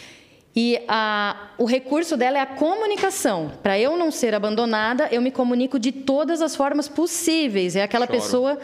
E 0.55 0.81
a, 0.87 1.51
o 1.57 1.65
recurso 1.65 2.17
dela 2.17 2.37
é 2.37 2.41
a 2.41 2.45
comunicação. 2.45 3.51
Para 3.63 3.79
eu 3.79 3.95
não 3.95 4.11
ser 4.11 4.35
abandonada, 4.35 5.07
eu 5.11 5.21
me 5.21 5.31
comunico 5.31 5.79
de 5.79 5.91
todas 5.91 6.41
as 6.41 6.55
formas 6.55 6.89
possíveis. 6.89 7.75
É 7.75 7.83
aquela 7.83 8.05
Choro. 8.05 8.19
pessoa 8.19 8.59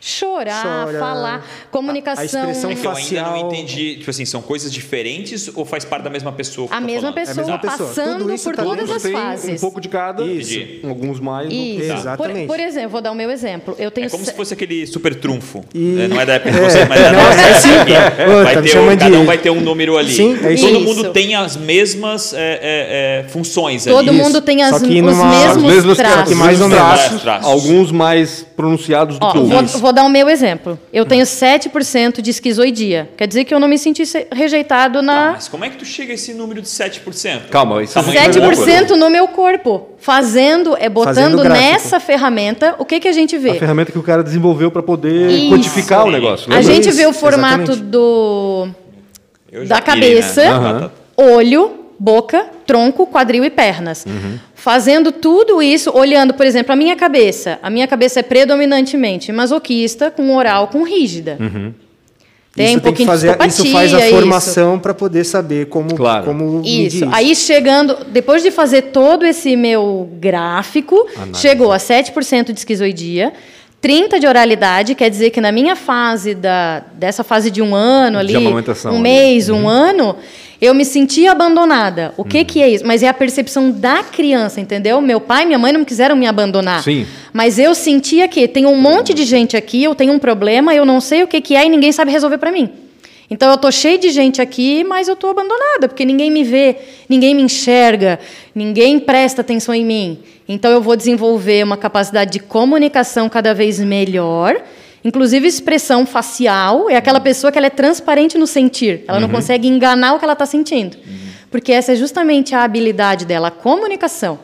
chorar, 0.00 0.86
Chora. 0.86 0.98
falar, 0.98 1.46
comunicação. 1.70 2.22
A, 2.22 2.50
expressão 2.50 2.70
é 2.70 2.74
que 2.74 2.82
facial. 2.82 3.26
Eu 3.26 3.34
ainda 3.34 3.46
não 3.46 3.52
entendi. 3.52 3.96
Tipo 3.96 4.10
assim, 4.10 4.24
são 4.24 4.40
coisas 4.40 4.72
diferentes 4.72 5.50
ou 5.54 5.64
faz 5.64 5.84
parte 5.84 6.04
da 6.04 6.10
mesma 6.10 6.32
pessoa? 6.32 6.68
A, 6.68 6.70
tá 6.70 6.80
mesma 6.80 7.12
pessoa, 7.12 7.30
é 7.30 7.32
a 7.32 7.36
mesma 7.36 7.58
pessoa, 7.58 7.88
passando 7.88 8.24
por 8.42 8.56
tá 8.56 8.62
todas 8.62 8.90
as 8.90 9.02
fases. 9.10 9.54
Um 9.54 9.58
pouco 9.58 9.80
de 9.80 9.88
cada. 9.88 10.24
Isso. 10.24 10.86
Alguns 10.86 11.20
mais. 11.20 11.52
Isso. 11.52 11.92
Exatamente. 11.92 12.46
Por, 12.46 12.56
por, 12.56 12.60
exemplo, 12.60 12.90
vou 12.90 13.00
dar 13.00 13.12
o 13.12 13.14
meu 13.14 13.30
exemplo. 13.30 13.74
Eu 13.78 13.90
tenho 13.90 14.06
é 14.06 14.10
como 14.10 14.24
se 14.24 14.32
fosse 14.32 14.54
aquele 14.54 14.86
super 14.86 15.14
trunfo. 15.14 15.64
E... 15.74 16.00
É, 16.00 16.08
não 16.08 16.20
é 16.20 16.26
da 16.26 16.34
época 16.34 16.52
de 16.52 16.60
você, 16.60 16.84
mas 16.84 17.00
é 17.00 17.04
da 17.04 17.12
nossa 17.12 17.40
é, 17.40 17.54
sim, 17.54 17.68
é. 17.70 18.44
Vai 18.44 18.54
tá 18.54 18.62
ter 18.62 18.78
um, 18.78 18.96
cada 18.96 19.18
um 19.18 19.24
vai 19.24 19.38
ter 19.38 19.50
um 19.50 19.60
número 19.60 19.96
ali. 19.96 20.12
Sim, 20.12 20.38
é 20.44 20.52
isso. 20.52 20.66
Todo 20.66 20.80
mundo 20.80 21.12
tem 21.12 21.34
as 21.34 21.56
mesmas 21.56 22.32
é, 22.36 23.24
funções 23.28 23.84
Todo 23.84 24.10
ali. 24.10 24.12
mundo 24.12 24.40
tem 24.40 24.62
as, 24.62 24.80
os 24.80 25.62
mesmos 25.62 25.96
traços. 25.96 26.36
Mais 26.36 26.60
ou 26.60 26.68
menos. 26.68 27.26
Alguns 27.42 27.90
mais 27.90 28.46
pronunciados 28.56 29.18
do 29.18 29.32
que 29.32 29.38
outros 29.38 29.80
vou 29.80 29.87
dar 29.92 30.04
o 30.04 30.08
meu 30.08 30.28
exemplo. 30.28 30.78
Eu 30.92 31.04
tenho 31.04 31.24
7% 31.24 32.20
de 32.20 32.30
esquizoidia. 32.30 33.08
Quer 33.16 33.26
dizer 33.26 33.44
que 33.44 33.54
eu 33.54 33.60
não 33.60 33.68
me 33.68 33.78
senti 33.78 34.02
rejeitado 34.32 35.02
na. 35.02 35.26
Tá, 35.26 35.32
mas 35.32 35.48
como 35.48 35.64
é 35.64 35.70
que 35.70 35.76
tu 35.76 35.84
chega 35.84 36.12
a 36.12 36.14
esse 36.14 36.34
número 36.34 36.60
de 36.62 36.68
7%? 36.68 37.48
Calma, 37.50 37.82
isso 37.82 37.98
7% 37.98 38.90
no 38.90 39.10
meu 39.10 39.28
corpo. 39.28 39.88
Fazendo, 39.98 40.76
é 40.78 40.88
botando 40.88 41.14
Fazendo 41.14 41.44
nessa 41.44 41.98
ferramenta, 41.98 42.76
o 42.78 42.84
que, 42.84 43.00
que 43.00 43.08
a 43.08 43.12
gente 43.12 43.36
vê? 43.36 43.50
A 43.50 43.54
ferramenta 43.54 43.90
que 43.90 43.98
o 43.98 44.02
cara 44.02 44.22
desenvolveu 44.22 44.70
para 44.70 44.82
poder 44.82 45.30
isso. 45.30 45.50
quantificar 45.50 46.06
o 46.06 46.10
negócio. 46.10 46.52
A 46.52 46.62
gente 46.62 46.90
vê 46.92 47.06
o 47.06 47.12
formato 47.12 47.74
do 47.74 48.68
da 49.66 49.80
cabeça, 49.80 50.42
né? 50.42 50.90
uhum. 51.18 51.34
olho, 51.36 51.70
boca, 51.98 52.46
tronco, 52.68 53.06
quadril 53.06 53.44
e 53.46 53.50
pernas. 53.50 54.04
Uhum. 54.06 54.38
Fazendo 54.54 55.10
tudo 55.10 55.62
isso, 55.62 55.90
olhando, 55.90 56.34
por 56.34 56.44
exemplo, 56.44 56.70
a 56.70 56.76
minha 56.76 56.94
cabeça. 56.94 57.58
A 57.62 57.70
minha 57.70 57.88
cabeça 57.88 58.20
é 58.20 58.22
predominantemente 58.22 59.32
masoquista, 59.32 60.10
com 60.10 60.36
oral, 60.36 60.68
com 60.68 60.82
rígida. 60.82 61.38
Uhum. 61.40 61.72
Tem 62.54 62.66
isso 62.66 62.78
um 62.78 62.80
pouquinho 62.80 63.08
fazer, 63.08 63.36
de 63.36 63.46
Isso 63.46 63.66
faz 63.66 63.94
a 63.94 64.00
formação 64.02 64.78
para 64.78 64.92
poder 64.92 65.24
saber 65.24 65.66
como, 65.66 65.94
claro. 65.94 66.24
como 66.24 66.60
Isso. 66.64 67.08
Aí 67.12 67.34
chegando, 67.34 68.04
depois 68.08 68.42
de 68.42 68.50
fazer 68.50 68.82
todo 68.82 69.24
esse 69.24 69.56
meu 69.56 70.10
gráfico, 70.20 71.06
Análise. 71.16 71.40
chegou 71.40 71.72
a 71.72 71.78
7% 71.78 72.52
de 72.52 72.58
esquizoidia. 72.58 73.32
30 73.80 74.18
de 74.18 74.26
oralidade, 74.26 74.94
quer 74.94 75.08
dizer 75.08 75.30
que 75.30 75.40
na 75.40 75.52
minha 75.52 75.76
fase 75.76 76.34
da, 76.34 76.82
dessa 76.94 77.22
fase 77.22 77.50
de 77.50 77.62
um 77.62 77.74
ano 77.74 78.18
ali, 78.18 78.36
um 78.36 78.98
mês, 78.98 79.48
um 79.48 79.62
uhum. 79.62 79.68
ano, 79.68 80.16
eu 80.60 80.74
me 80.74 80.84
senti 80.84 81.28
abandonada. 81.28 82.12
O 82.16 82.24
que, 82.24 82.40
hum. 82.40 82.44
que 82.44 82.60
é 82.60 82.68
isso? 82.68 82.84
Mas 82.84 83.04
é 83.04 83.08
a 83.08 83.14
percepção 83.14 83.70
da 83.70 84.02
criança, 84.02 84.60
entendeu? 84.60 85.00
Meu 85.00 85.20
pai 85.20 85.44
e 85.44 85.46
minha 85.46 85.58
mãe 85.58 85.72
não 85.72 85.84
quiseram 85.84 86.16
me 86.16 86.26
abandonar. 86.26 86.82
Sim. 86.82 87.06
Mas 87.32 87.56
eu 87.58 87.72
sentia 87.74 88.26
que 88.26 88.48
tem 88.48 88.66
um 88.66 88.74
monte 88.74 89.14
de 89.14 89.24
gente 89.24 89.56
aqui, 89.56 89.84
eu 89.84 89.94
tenho 89.94 90.12
um 90.12 90.18
problema, 90.18 90.74
eu 90.74 90.84
não 90.84 91.00
sei 91.00 91.22
o 91.22 91.28
que, 91.28 91.40
que 91.40 91.54
é 91.54 91.64
e 91.64 91.68
ninguém 91.68 91.92
sabe 91.92 92.10
resolver 92.10 92.38
para 92.38 92.50
mim. 92.50 92.68
Então 93.30 93.48
eu 93.48 93.56
estou 93.56 93.70
cheio 93.70 93.98
de 93.98 94.10
gente 94.10 94.40
aqui, 94.40 94.82
mas 94.84 95.06
eu 95.06 95.14
estou 95.14 95.30
abandonada, 95.30 95.88
porque 95.88 96.04
ninguém 96.04 96.30
me 96.30 96.42
vê, 96.42 96.76
ninguém 97.08 97.34
me 97.34 97.42
enxerga, 97.42 98.18
ninguém 98.54 98.98
presta 98.98 99.42
atenção 99.42 99.74
em 99.74 99.84
mim. 99.84 100.18
Então 100.48 100.70
eu 100.70 100.80
vou 100.80 100.96
desenvolver 100.96 101.62
uma 101.62 101.76
capacidade 101.76 102.32
de 102.32 102.38
comunicação 102.40 103.28
cada 103.28 103.52
vez 103.52 103.78
melhor 103.78 104.62
Inclusive, 105.04 105.46
expressão 105.46 106.04
facial 106.04 106.90
é 106.90 106.96
aquela 106.96 107.20
pessoa 107.20 107.52
que 107.52 107.58
ela 107.58 107.68
é 107.68 107.70
transparente 107.70 108.36
no 108.36 108.46
sentir. 108.46 109.04
Ela 109.06 109.18
uhum. 109.18 109.22
não 109.22 109.30
consegue 109.30 109.68
enganar 109.68 110.14
o 110.14 110.18
que 110.18 110.24
ela 110.24 110.32
está 110.32 110.46
sentindo. 110.46 110.96
Uhum. 110.96 111.28
Porque 111.50 111.72
essa 111.72 111.92
é 111.92 111.96
justamente 111.96 112.54
a 112.54 112.64
habilidade 112.64 113.24
dela, 113.24 113.48
a 113.48 113.50
comunicação. 113.50 114.38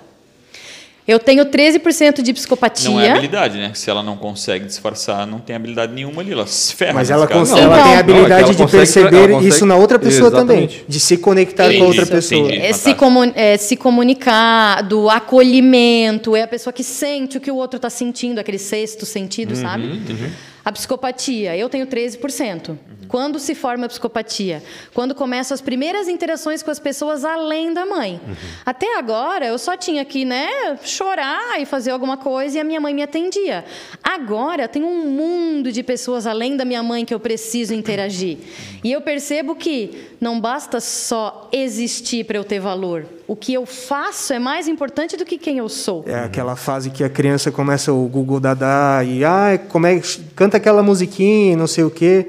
Eu 1.06 1.18
tenho 1.18 1.44
13% 1.44 2.22
de 2.22 2.32
psicopatia. 2.32 2.88
Não 2.88 2.98
é 2.98 3.10
habilidade, 3.10 3.58
né? 3.58 3.72
Se 3.74 3.90
ela 3.90 4.02
não 4.02 4.16
consegue 4.16 4.64
disfarçar, 4.64 5.26
não 5.26 5.38
tem 5.38 5.54
habilidade 5.54 5.92
nenhuma 5.92 6.22
ali. 6.22 6.32
Ela 6.32 6.46
se 6.46 6.74
ferra. 6.74 6.94
Mas 6.94 7.10
ela, 7.10 7.26
consegue, 7.26 7.60
ela 7.60 7.82
tem 7.82 7.94
a 7.94 7.98
habilidade 7.98 8.58
não, 8.58 8.66
de 8.66 8.72
perceber 8.72 9.28
consegue, 9.28 9.48
isso 9.48 9.66
na 9.66 9.76
outra 9.76 9.98
pessoa 9.98 10.28
Exatamente. 10.28 10.78
também. 10.78 10.84
De 10.88 10.98
se 10.98 11.18
conectar 11.18 11.66
entendi, 11.66 11.78
com 11.78 11.84
a 11.84 11.88
outra 11.88 12.06
pessoa. 12.06 12.48
Entendi, 12.48 12.58
é, 12.58 12.72
se, 12.72 12.94
comun, 12.94 13.32
é, 13.34 13.56
se 13.58 13.76
comunicar, 13.76 14.82
do 14.82 15.10
acolhimento. 15.10 16.34
É 16.34 16.42
a 16.42 16.48
pessoa 16.48 16.72
que 16.72 16.82
sente 16.82 17.36
o 17.36 17.40
que 17.40 17.50
o 17.50 17.56
outro 17.56 17.76
está 17.76 17.90
sentindo, 17.90 18.38
aquele 18.38 18.58
sexto 18.58 19.04
sentido, 19.04 19.50
uhum, 19.50 19.60
sabe? 19.60 19.84
Uhum. 19.84 20.30
A 20.64 20.72
psicopatia, 20.72 21.54
eu 21.54 21.68
tenho 21.68 21.86
13%. 21.86 22.70
Uhum. 22.70 22.76
Quando 23.14 23.38
se 23.38 23.54
forma 23.54 23.86
a 23.86 23.88
psicopatia? 23.88 24.60
Quando 24.92 25.14
começam 25.14 25.54
as 25.54 25.60
primeiras 25.60 26.08
interações 26.08 26.64
com 26.64 26.70
as 26.72 26.80
pessoas 26.80 27.24
além 27.24 27.72
da 27.72 27.86
mãe. 27.86 28.20
Uhum. 28.26 28.34
Até 28.66 28.98
agora, 28.98 29.46
eu 29.46 29.56
só 29.56 29.76
tinha 29.76 30.04
que 30.04 30.24
né, 30.24 30.48
chorar 30.82 31.60
e 31.60 31.64
fazer 31.64 31.92
alguma 31.92 32.16
coisa 32.16 32.56
e 32.58 32.60
a 32.60 32.64
minha 32.64 32.80
mãe 32.80 32.92
me 32.92 33.04
atendia. 33.04 33.64
Agora, 34.02 34.66
tem 34.66 34.82
um 34.82 35.08
mundo 35.08 35.70
de 35.70 35.80
pessoas 35.84 36.26
além 36.26 36.56
da 36.56 36.64
minha 36.64 36.82
mãe 36.82 37.04
que 37.04 37.14
eu 37.14 37.20
preciso 37.20 37.72
interagir. 37.72 38.36
E 38.82 38.90
eu 38.90 39.00
percebo 39.00 39.54
que 39.54 40.08
não 40.20 40.40
basta 40.40 40.80
só 40.80 41.48
existir 41.52 42.24
para 42.24 42.36
eu 42.36 42.42
ter 42.42 42.58
valor. 42.58 43.06
O 43.28 43.36
que 43.36 43.54
eu 43.54 43.64
faço 43.64 44.32
é 44.32 44.40
mais 44.40 44.66
importante 44.66 45.16
do 45.16 45.24
que 45.24 45.38
quem 45.38 45.58
eu 45.58 45.68
sou. 45.68 46.02
É 46.08 46.18
aquela 46.18 46.56
fase 46.56 46.90
que 46.90 47.04
a 47.04 47.08
criança 47.08 47.52
começa 47.52 47.92
o 47.92 48.08
Google 48.08 48.40
Dada 48.40 49.04
e 49.04 49.24
ah, 49.24 49.56
como 49.68 49.86
é, 49.86 50.02
canta 50.34 50.56
aquela 50.56 50.82
musiquinha, 50.82 51.56
não 51.56 51.68
sei 51.68 51.84
o 51.84 51.90
quê. 51.92 52.28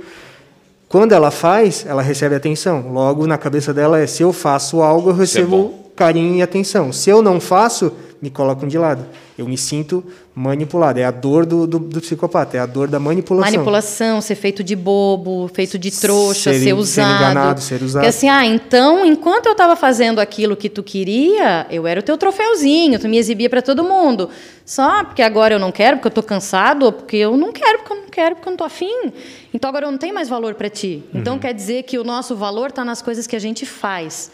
Quando 0.96 1.12
ela 1.12 1.30
faz, 1.30 1.86
ela 1.86 2.02
recebe 2.02 2.36
atenção. 2.36 2.90
Logo 2.94 3.28
na 3.28 3.38
cabeça 3.38 3.74
dela 3.74 4.00
é 4.00 4.08
se 4.08 4.24
eu 4.24 4.32
faço 4.32 4.82
algo, 4.82 5.10
eu 5.10 5.14
é 5.14 5.18
recebo 5.18 5.74
é 5.76 5.90
carinho 5.94 6.36
e 6.36 6.42
atenção. 6.42 6.94
Se 6.94 7.10
eu 7.10 7.22
não 7.22 7.42
faço, 7.42 7.92
me 8.22 8.30
colocam 8.30 8.66
de 8.66 8.78
lado. 8.78 9.06
Eu 9.38 9.46
me 9.46 9.58
sinto 9.58 10.02
manipulado. 10.36 11.00
É 11.00 11.06
a 11.06 11.12
dor 11.12 11.46
do, 11.46 11.66
do, 11.66 11.80
do, 11.80 12.02
psicopata, 12.02 12.58
é 12.58 12.60
a 12.60 12.66
dor 12.66 12.90
da 12.90 13.00
manipulação. 13.00 13.52
Manipulação, 13.52 14.20
ser 14.20 14.36
feito 14.36 14.62
de 14.62 14.76
bobo, 14.76 15.50
feito 15.54 15.80
de 15.80 15.90
trouxa, 15.90 16.52
ser, 16.54 16.60
ser 16.60 16.74
usado. 16.74 17.08
Ser 17.08 17.16
enganado, 17.16 17.62
ser 17.62 17.82
usado. 17.82 18.02
Porque 18.02 18.10
assim, 18.10 18.28
ah, 18.28 18.46
então, 18.46 19.06
enquanto 19.06 19.46
eu 19.46 19.54
estava 19.54 19.78
fazendo 19.78 20.20
aquilo 20.20 20.58
que 20.58 20.70
tu 20.70 20.84
queria, 20.84 21.66
eu 21.70 21.88
era 21.88 22.02
o 22.02 22.04
teu 22.04 22.18
troféuzinho, 22.18 23.00
tu 23.00 23.08
me 23.08 23.18
exibia 23.18 23.50
para 23.50 23.62
todo 23.62 23.82
mundo. 23.84 24.30
Só 24.66 25.06
porque 25.06 25.22
agora 25.22 25.56
eu 25.56 25.60
não 25.60 25.72
quero, 25.72 25.98
porque 25.98 26.08
eu 26.08 26.10
estou 26.10 26.24
cansado, 26.24 26.84
ou 26.88 26.92
porque 26.92 27.16
eu 27.16 27.38
não 27.38 27.54
quero, 27.54 27.80
porque 27.80 27.94
eu 27.94 27.98
não 28.02 28.10
quero, 28.10 28.36
porque 28.36 28.48
eu 28.48 28.52
não 28.52 28.56
estou 28.56 28.68
afim. 28.68 29.14
Então 29.54 29.70
agora 29.70 29.86
eu 29.86 29.92
não 29.92 29.98
tenho 29.98 30.14
mais 30.14 30.28
valor 30.28 30.56
para 30.56 30.70
ti. 30.70 31.04
Então 31.14 31.36
uhum. 31.36 31.40
quer 31.40 31.54
dizer 31.54 31.84
que 31.84 31.98
o 31.98 32.04
nosso 32.04 32.36
valor 32.36 32.70
está 32.70 32.84
nas 32.84 33.02
coisas 33.02 33.26
que 33.26 33.36
a 33.36 33.40
gente 33.40 33.66
faz 33.66 34.32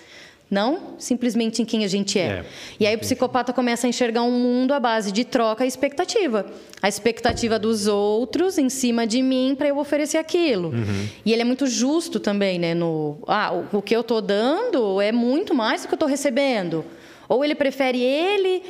não 0.51 0.95
simplesmente 0.99 1.61
em 1.61 1.65
quem 1.65 1.85
a 1.85 1.87
gente 1.87 2.19
é. 2.19 2.23
é. 2.23 2.45
E 2.77 2.85
aí 2.85 2.93
o 2.93 2.99
psicopata 2.99 3.53
começa 3.53 3.87
a 3.87 3.89
enxergar 3.89 4.21
um 4.23 4.31
mundo 4.31 4.73
à 4.73 4.79
base 4.81 5.09
de 5.11 5.23
troca 5.23 5.63
e 5.63 5.67
expectativa. 5.67 6.45
A 6.81 6.89
expectativa 6.89 7.57
dos 7.57 7.87
outros 7.87 8.57
em 8.57 8.67
cima 8.69 9.07
de 9.07 9.23
mim 9.23 9.55
para 9.57 9.69
eu 9.69 9.77
oferecer 9.77 10.17
aquilo. 10.17 10.69
Uhum. 10.69 11.07
E 11.25 11.31
ele 11.31 11.41
é 11.41 11.45
muito 11.45 11.65
justo 11.67 12.19
também, 12.19 12.59
né? 12.59 12.73
No, 12.73 13.17
ah, 13.27 13.53
o, 13.53 13.77
o 13.77 13.81
que 13.81 13.95
eu 13.95 14.01
estou 14.01 14.21
dando 14.21 14.99
é 14.99 15.13
muito 15.13 15.55
mais 15.55 15.83
do 15.83 15.87
que 15.87 15.93
eu 15.93 15.95
estou 15.95 16.09
recebendo. 16.09 16.83
Ou 17.29 17.45
ele 17.45 17.55
prefere 17.55 18.01
ele 18.01 18.61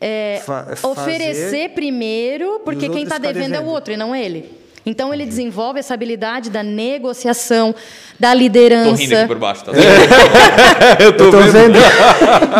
é, 0.00 0.40
Fa 0.44 0.74
oferecer 0.82 1.70
primeiro, 1.70 2.60
porque 2.64 2.88
quem 2.88 3.02
está 3.02 3.18
devendo, 3.18 3.52
devendo 3.52 3.54
é 3.56 3.60
o 3.60 3.70
outro 3.70 3.92
e 3.92 3.96
não 3.96 4.14
ele. 4.16 4.57
Então 4.88 5.12
ele 5.12 5.26
desenvolve 5.26 5.78
essa 5.78 5.92
habilidade 5.92 6.48
da 6.48 6.62
negociação, 6.62 7.74
da 8.18 8.32
liderança. 8.32 8.90
Tô 8.90 8.96
rindo 8.96 9.16
aqui 9.16 9.26
por 9.28 9.38
baixo, 9.38 9.64
tá 9.64 9.72
Eu 10.98 11.12
tô, 11.12 11.24
eu 11.24 11.30
tô 11.30 11.40
vendo. 11.40 11.78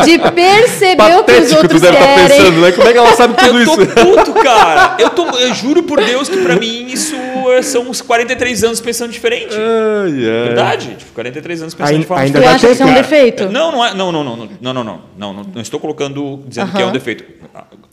De 0.05 0.19
perceber 0.19 0.97
Patético, 0.97 1.21
o 1.21 1.25
que 1.25 1.41
os 1.41 1.53
outros 1.53 1.81
tu 1.81 1.85
deve 1.85 1.97
querem. 1.97 2.29
Tá 2.29 2.29
pensando, 2.29 2.61
né? 2.61 2.73
Como 2.73 2.89
é 2.89 2.93
que 2.93 2.99
ela 2.99 3.13
sabe 3.15 3.35
tudo 3.35 3.63
isso? 3.63 3.81
Eu 3.81 3.87
tô 3.95 4.05
puto, 4.05 4.33
cara. 4.43 4.97
Eu, 4.99 5.11
tô, 5.11 5.27
eu 5.39 5.55
juro 5.55 5.83
por 5.83 6.05
Deus 6.05 6.29
que 6.29 6.37
pra 6.37 6.57
mim 6.57 6.87
isso 6.89 7.17
é, 7.51 7.63
são 7.63 7.89
uns 7.89 8.03
43 8.03 8.65
anos 8.65 8.81
pensando 8.81 9.11
diferente. 9.11 9.55
Ai, 9.55 10.11
ai. 10.11 10.45
Verdade. 10.49 10.95
Tipo, 10.97 11.13
43 11.13 11.63
anos 11.63 11.75
pensando 11.75 11.89
ainda, 11.89 12.01
de 12.01 12.07
forma 12.07 12.23
ainda 12.25 12.39
diferente. 12.39 12.61
Tu 12.61 12.67
acha 12.67 12.77
que 12.77 12.83
é 12.83 12.87
um 12.87 12.95
defeito? 12.95 13.49
Não, 13.49 13.73
não, 13.73 13.85
é, 13.85 13.95
não, 13.95 14.13
não, 14.13 14.23
não, 14.23 14.37
não, 14.37 14.47
não, 14.61 14.75
não, 14.75 14.85
não, 14.85 15.01
não, 15.17 15.33
não, 15.33 15.45
não 15.55 15.63
estou 15.63 15.81
colocando, 15.81 16.43
dizendo 16.47 16.67
uh 16.67 16.73
-huh. 16.73 16.77
que 16.77 16.83
é 16.83 16.87
um 16.87 16.93
defeito. 16.93 17.25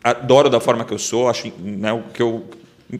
Adoro 0.04 0.50
da 0.50 0.60
forma 0.60 0.84
que 0.84 0.94
eu 0.94 1.00
sou, 1.00 1.30
acho 1.30 1.52
né, 1.64 1.94
o 1.94 2.04
que 2.14 2.22
eu 2.22 2.44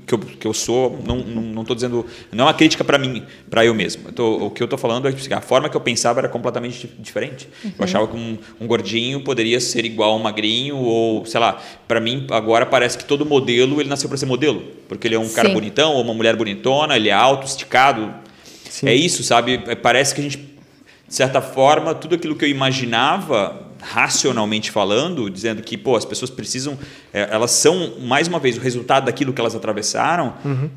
que 0.06 0.14
eu, 0.14 0.20
que 0.20 0.48
eu 0.48 0.54
sou, 0.54 1.00
não 1.06 1.20
estou 1.20 1.34
não, 1.34 1.42
não 1.42 1.64
dizendo, 1.64 2.06
não 2.32 2.46
é 2.46 2.48
uma 2.48 2.54
crítica 2.54 2.84
para 2.84 2.98
mim, 2.98 3.24
para 3.50 3.64
eu 3.64 3.74
mesmo. 3.74 4.12
Tô, 4.12 4.48
o 4.48 4.50
que 4.50 4.62
eu 4.62 4.66
estou 4.66 4.80
falando 4.80 5.08
é 5.08 5.14
que 5.14 5.32
a 5.32 5.42
forma 5.42 5.70
que 5.70 5.78
eu 5.78 5.82
pensava 5.82 6.20
era 6.22 6.28
completamente 6.28 6.90
diferente. 6.98 7.48
Uhum. 7.64 7.72
Eu 7.78 7.84
achava 7.84 8.08
que 8.08 8.16
um, 8.16 8.38
um, 8.60 8.66
gordinho 8.68 9.22
poderia 9.22 9.60
ser 9.60 9.86
igual 9.86 10.14
a 10.14 10.16
um 10.16 10.20
magrinho, 10.20 10.78
ou 10.78 11.24
sei 11.26 11.40
lá, 11.40 11.62
para 11.88 12.00
mim 12.00 12.26
agora 12.32 12.66
parece 12.66 12.98
que 12.98 13.06
todo 13.06 13.26
modelo 13.26 13.80
ele 13.80 13.88
nasceu 13.88 14.10
para 14.10 14.18
ser 14.18 14.26
modelo, 14.26 14.64
porque 14.88 15.08
ele 15.08 15.16
é 15.16 15.20
um 15.20 15.28
Sim. 15.28 15.36
cara 15.36 15.50
bonitão 15.50 15.94
ou 15.94 16.02
uma 16.02 16.14
mulher 16.14 16.36
bonitona, 16.36 16.96
ele 16.96 17.10
é 17.10 17.14
alto, 17.14 17.46
esticado. 17.46 18.12
Sim. 18.68 18.88
É 18.88 18.96
isso, 18.96 19.24
sabe? 19.24 19.64
É, 19.68 19.76
parece 19.76 20.16
que 20.16 20.22
a 20.22 20.24
gente, 20.24 20.38
de 20.38 21.16
certa 21.16 21.42
forma, 21.42 21.94
tudo 21.94 22.16
aquilo 22.16 22.36
que 22.36 22.44
eu 22.44 22.50
imaginava 22.50 23.65
racionalmente 23.86 24.72
falando, 24.72 25.30
dizendo 25.30 25.62
que 25.62 25.78
pô, 25.78 25.96
as 25.96 26.06
pessoas 26.06 26.32
precisam, 26.32 26.78
é, 27.14 27.30
elas 27.32 27.52
são 27.52 27.94
mais 28.02 28.28
uma 28.28 28.40
vez 28.40 28.58
o 28.58 28.60
resultado 28.60 29.06
daquilo 29.06 29.32
que 29.32 29.40
elas 29.40 29.56
atravessaram. 29.56 30.34
Uhum. 30.44 30.70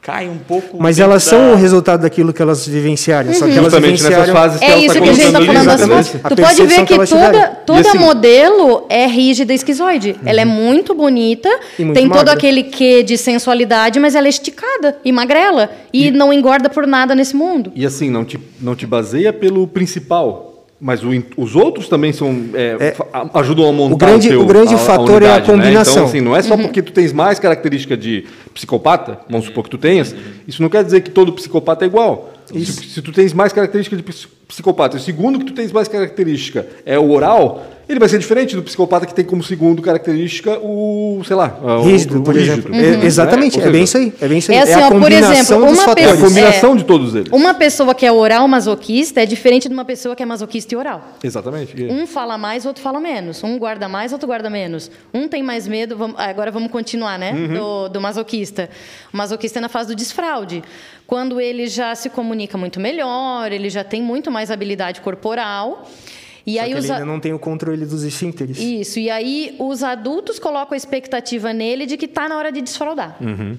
Cai 0.00 0.28
um 0.28 0.38
pouco. 0.38 0.80
Mas 0.80 0.98
elas 0.98 1.24
da... 1.24 1.30
são 1.30 1.52
o 1.52 1.54
resultado 1.56 2.02
daquilo 2.02 2.32
que 2.32 2.40
elas 2.40 2.66
vivenciaram. 2.66 3.28
Uhum. 3.28 3.34
Só 3.34 3.46
que 3.46 3.58
elas 3.58 3.74
vivenciaram. 3.74 4.18
Nessas 4.18 4.32
fases 4.32 4.60
que 4.60 4.64
é 4.64 4.78
isso 4.78 4.94
tá 4.94 5.00
que 5.00 5.08
a 5.08 5.12
gente 5.12 5.26
está 5.26 5.44
falando. 5.44 5.92
Assim, 5.92 6.18
tu 6.18 6.36
pode 6.36 6.66
ver 6.66 6.86
que, 6.86 6.98
que 6.98 7.06
toda, 7.06 7.46
toda 7.66 7.80
assim, 7.80 7.98
modelo 7.98 8.86
é 8.88 9.06
rígida 9.06 9.52
e 9.52 9.56
esquizoide. 9.56 10.10
Uhum. 10.12 10.28
Ela 10.28 10.40
é 10.40 10.44
muito 10.44 10.94
bonita, 10.94 11.50
muito 11.78 11.94
tem 11.94 12.06
magra. 12.06 12.24
todo 12.24 12.28
aquele 12.34 12.62
quê 12.62 13.02
de 13.02 13.18
sensualidade, 13.18 13.98
mas 13.98 14.14
ela 14.14 14.26
é 14.26 14.30
esticada 14.30 14.96
e 15.04 15.12
magrela. 15.12 15.68
E, 15.92 16.06
e 16.06 16.10
não 16.10 16.32
engorda 16.32 16.70
por 16.70 16.86
nada 16.86 17.14
nesse 17.14 17.36
mundo. 17.36 17.72
E 17.74 17.84
assim, 17.84 18.08
não 18.08 18.24
te, 18.24 18.38
não 18.60 18.74
te 18.74 18.86
baseia 18.86 19.32
pelo 19.32 19.66
principal 19.66 20.47
mas 20.80 21.02
o, 21.02 21.08
os 21.36 21.56
outros 21.56 21.88
também 21.88 22.12
são 22.12 22.50
é, 22.54 22.76
é, 22.80 22.96
ajudam 23.34 23.68
a 23.68 23.72
montar 23.72 23.94
o 23.94 23.98
grande, 23.98 24.28
o, 24.28 24.30
teu, 24.30 24.40
o 24.42 24.46
grande 24.46 24.74
a, 24.74 24.78
fator 24.78 25.10
a 25.10 25.16
unidade, 25.16 25.50
é 25.50 25.52
a 25.52 25.56
combinação. 25.56 25.94
Né? 25.94 26.00
Então, 26.00 26.04
assim, 26.04 26.20
não 26.20 26.36
é 26.36 26.42
só 26.42 26.54
uhum. 26.54 26.62
porque 26.62 26.82
tu 26.82 26.92
tens 26.92 27.12
mais 27.12 27.38
característica 27.38 27.96
de 27.96 28.26
psicopata, 28.54 29.18
vamos 29.28 29.46
supor 29.46 29.64
que 29.64 29.70
tu 29.70 29.78
tenhas, 29.78 30.14
isso 30.46 30.62
não 30.62 30.68
quer 30.68 30.84
dizer 30.84 31.00
que 31.00 31.10
todo 31.10 31.32
psicopata 31.32 31.84
é 31.84 31.88
igual. 31.88 32.32
Se, 32.46 32.64
se, 32.64 33.02
tu 33.02 33.12
tens 33.12 33.32
mais 33.32 33.52
característica 33.52 33.96
de 33.96 34.02
psicopata, 34.46 34.96
e 34.96 35.00
o 35.00 35.02
segundo 35.02 35.38
que 35.38 35.46
tu 35.46 35.52
tens 35.52 35.72
mais 35.72 35.88
característica 35.88 36.66
é 36.86 36.98
o 36.98 37.10
oral, 37.10 37.66
ele 37.88 37.98
vai 37.98 38.08
ser 38.08 38.18
diferente 38.18 38.54
do 38.54 38.62
psicopata 38.62 39.06
que 39.06 39.14
tem 39.14 39.24
como 39.24 39.42
segundo 39.42 39.80
característica 39.80 40.58
o, 40.58 41.22
sei 41.24 41.34
lá, 41.34 41.58
rígido, 41.82 42.16
o, 42.16 42.20
o 42.20 42.22
por 42.22 42.34
rígido. 42.34 42.52
exemplo. 42.52 42.74
Uhum. 42.74 43.02
É, 43.02 43.06
exatamente, 43.06 43.58
é, 43.58 43.64
é, 43.64 43.70
bem 43.70 43.84
isso 43.84 43.96
aí. 43.96 44.12
É 44.20 44.28
bem 44.28 44.38
isso 44.38 44.50
aí. 44.50 44.58
É, 44.58 44.62
assim, 44.62 44.72
é 44.72 44.74
a 44.74 44.86
ó, 44.88 44.90
por 44.90 45.10
exemplo, 45.10 45.56
uma 45.64 45.94
pessoa, 45.94 45.96
é 45.98 46.12
a 46.12 46.16
combinação 46.16 46.76
de 46.76 46.84
todos 46.84 47.14
eles. 47.14 47.32
Uma 47.32 47.54
pessoa 47.54 47.94
que 47.94 48.04
é 48.04 48.12
oral 48.12 48.46
masoquista 48.46 49.22
é 49.22 49.26
diferente 49.26 49.68
de 49.68 49.74
uma 49.74 49.84
pessoa 49.84 50.14
que 50.14 50.22
é 50.22 50.26
masoquista 50.26 50.74
e 50.74 50.76
oral. 50.76 51.02
Exatamente. 51.22 51.82
Um 51.84 52.06
fala 52.06 52.36
mais, 52.36 52.66
outro 52.66 52.82
fala 52.82 53.00
menos. 53.00 53.42
Um 53.42 53.58
guarda 53.58 53.88
mais, 53.88 54.12
outro 54.12 54.26
guarda 54.26 54.50
menos. 54.50 54.90
Um 55.14 55.26
tem 55.26 55.42
mais 55.42 55.66
medo, 55.66 55.96
vamos, 55.96 56.18
agora 56.18 56.50
vamos 56.50 56.70
continuar, 56.70 57.18
né? 57.18 57.32
Uhum. 57.32 57.54
Do, 57.54 57.88
do 57.88 58.00
masoquista. 58.00 58.68
O 59.12 59.16
masoquista 59.16 59.58
é 59.58 59.62
na 59.62 59.68
fase 59.68 59.88
do 59.88 59.94
desfraude 59.94 60.62
quando 61.08 61.40
ele 61.40 61.66
já 61.68 61.94
se 61.94 62.10
comunica 62.10 62.58
muito 62.58 62.78
melhor, 62.78 63.50
ele 63.50 63.70
já 63.70 63.82
tem 63.82 64.02
muito 64.02 64.30
mais 64.30 64.50
habilidade 64.50 65.00
corporal. 65.00 65.88
E 66.48 66.54
Só 66.54 66.62
aí 66.62 66.72
ele 66.72 66.92
ainda 66.92 67.04
não 67.04 67.20
tem 67.20 67.34
o 67.34 67.38
controle 67.38 67.84
dos 67.84 68.02
esfíncteres. 68.02 68.56
Isso, 68.58 68.98
e 68.98 69.10
aí 69.10 69.54
os 69.58 69.82
adultos 69.82 70.38
colocam 70.38 70.72
a 70.72 70.76
expectativa 70.78 71.52
nele 71.52 71.84
de 71.84 71.98
que 71.98 72.06
está 72.06 72.26
na 72.26 72.38
hora 72.38 72.50
de 72.50 72.62
desfraudar. 72.62 73.18
Uhum. 73.20 73.58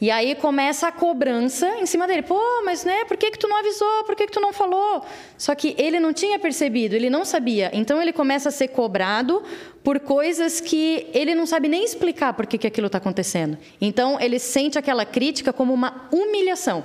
E 0.00 0.10
aí 0.10 0.34
começa 0.34 0.88
a 0.88 0.92
cobrança 0.92 1.68
em 1.78 1.84
cima 1.84 2.06
dele. 2.06 2.22
Pô, 2.22 2.40
mas 2.64 2.82
né, 2.82 3.04
por 3.04 3.18
que, 3.18 3.30
que 3.30 3.38
tu 3.38 3.46
não 3.46 3.58
avisou? 3.58 4.04
Por 4.06 4.16
que, 4.16 4.26
que 4.26 4.32
tu 4.32 4.40
não 4.40 4.54
falou? 4.54 5.04
Só 5.36 5.54
que 5.54 5.74
ele 5.76 6.00
não 6.00 6.14
tinha 6.14 6.38
percebido, 6.38 6.94
ele 6.94 7.10
não 7.10 7.26
sabia. 7.26 7.70
Então 7.74 8.00
ele 8.00 8.12
começa 8.12 8.48
a 8.48 8.52
ser 8.52 8.68
cobrado 8.68 9.42
por 9.82 10.00
coisas 10.00 10.62
que 10.62 11.06
ele 11.12 11.34
não 11.34 11.44
sabe 11.44 11.68
nem 11.68 11.84
explicar 11.84 12.32
por 12.32 12.46
que, 12.46 12.56
que 12.56 12.66
aquilo 12.66 12.86
está 12.86 12.96
acontecendo. 12.96 13.58
Então 13.78 14.18
ele 14.18 14.38
sente 14.38 14.78
aquela 14.78 15.04
crítica 15.04 15.52
como 15.52 15.74
uma 15.74 16.08
humilhação. 16.10 16.84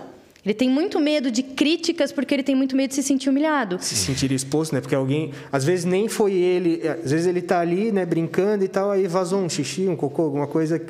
Ele 0.49 0.55
tem 0.55 0.67
muito 0.67 0.99
medo 0.99 1.29
de 1.29 1.43
críticas 1.43 2.11
porque 2.11 2.33
ele 2.33 2.41
tem 2.41 2.55
muito 2.55 2.75
medo 2.75 2.89
de 2.89 2.95
se 2.95 3.03
sentir 3.03 3.29
humilhado. 3.29 3.77
Se 3.79 3.95
sentir 3.95 4.31
exposto, 4.31 4.73
né? 4.73 4.81
Porque 4.81 4.95
alguém, 4.95 5.31
às 5.51 5.63
vezes 5.63 5.85
nem 5.85 6.09
foi 6.09 6.33
ele, 6.33 6.81
às 6.87 7.11
vezes 7.11 7.27
ele 7.27 7.37
está 7.37 7.59
ali, 7.59 7.91
né, 7.91 8.03
brincando 8.03 8.65
e 8.65 8.67
tal, 8.67 8.89
aí 8.89 9.05
vazou 9.05 9.41
um 9.41 9.47
xixi, 9.47 9.87
um 9.87 9.95
cocô, 9.95 10.23
alguma 10.23 10.47
coisa. 10.47 10.81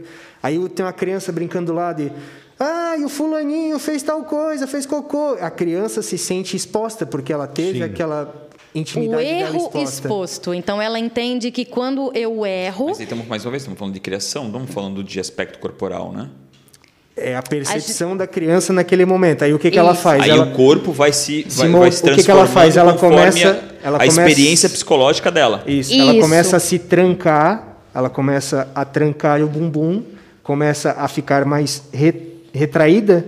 Aí 0.42 0.58
tem 0.70 0.86
uma 0.86 0.94
criança 0.94 1.34
brincando 1.34 1.74
do 1.74 1.76
lado 1.76 2.02
e 2.04 2.12
ah, 2.58 2.96
e 2.98 3.04
o 3.04 3.10
fulaninho 3.10 3.78
fez 3.80 4.02
tal 4.02 4.24
coisa, 4.24 4.66
fez 4.66 4.86
cocô. 4.86 5.34
A 5.42 5.52
criança 5.52 6.02
se 6.02 6.18
sente 6.18 6.56
exposta 6.56 7.06
porque 7.06 7.34
ela 7.34 7.46
teve 7.46 7.80
Sim. 7.80 7.84
aquela 7.84 8.48
intimidade 8.74 9.22
o 9.22 9.28
erro 9.28 9.72
exposto. 9.76 10.54
Então 10.54 10.82
ela 10.82 10.98
entende 10.98 11.52
que 11.52 11.66
quando 11.66 12.14
eu 12.16 12.46
erro. 12.46 12.88
Mas 12.88 13.00
aí 13.00 13.04
estamos 13.04 13.28
mais 13.28 13.44
uma 13.44 13.52
vez 13.52 13.64
estamos 13.64 13.78
falando 13.78 13.94
de 13.94 14.00
criação, 14.00 14.44
não 14.44 14.52
estamos 14.52 14.74
falando 14.74 15.04
de 15.04 15.20
aspecto 15.20 15.60
corporal, 15.60 16.14
né? 16.14 16.30
É 17.22 17.36
a 17.36 17.42
percepção 17.42 18.14
a 18.14 18.16
da 18.16 18.28
criança 18.28 18.74
naquele 18.74 19.06
momento. 19.06 19.44
Aí 19.44 19.54
o 19.54 19.60
que, 19.60 19.70
que 19.70 19.80
ela 19.80 19.96
faz? 19.96 20.24
Aí 20.24 20.30
ela, 20.30 20.46
o 20.46 20.52
corpo 20.52 20.92
vai 20.92 21.12
se, 21.12 21.44
vai, 21.44 21.68
se 21.68 21.74
vai 21.74 21.92
se 21.92 22.10
O 22.10 22.16
que, 22.16 22.24
que 22.24 22.32
ela 22.32 22.48
faz? 22.48 22.78
Ela 22.78 22.94
começa 22.94 23.50
a, 23.50 23.88
ela 23.88 23.98
a 23.98 24.00
começa, 24.00 24.22
experiência 24.22 24.70
psicológica 24.70 25.32
dela. 25.32 25.64
Isso, 25.68 25.94
isso, 25.94 26.02
Ela 26.02 26.20
começa 26.20 26.58
a 26.58 26.60
se 26.60 26.80
trancar. 26.80 27.78
Ela 27.94 28.10
começa 28.10 28.68
a 28.74 28.86
trancar 28.86 29.42
o 29.42 29.48
bumbum. 29.48 30.04
Começa 30.44 30.96
a 30.98 31.08
ficar 31.08 31.46
mais 31.46 31.84
re, 31.94 32.14
retraída 32.54 33.26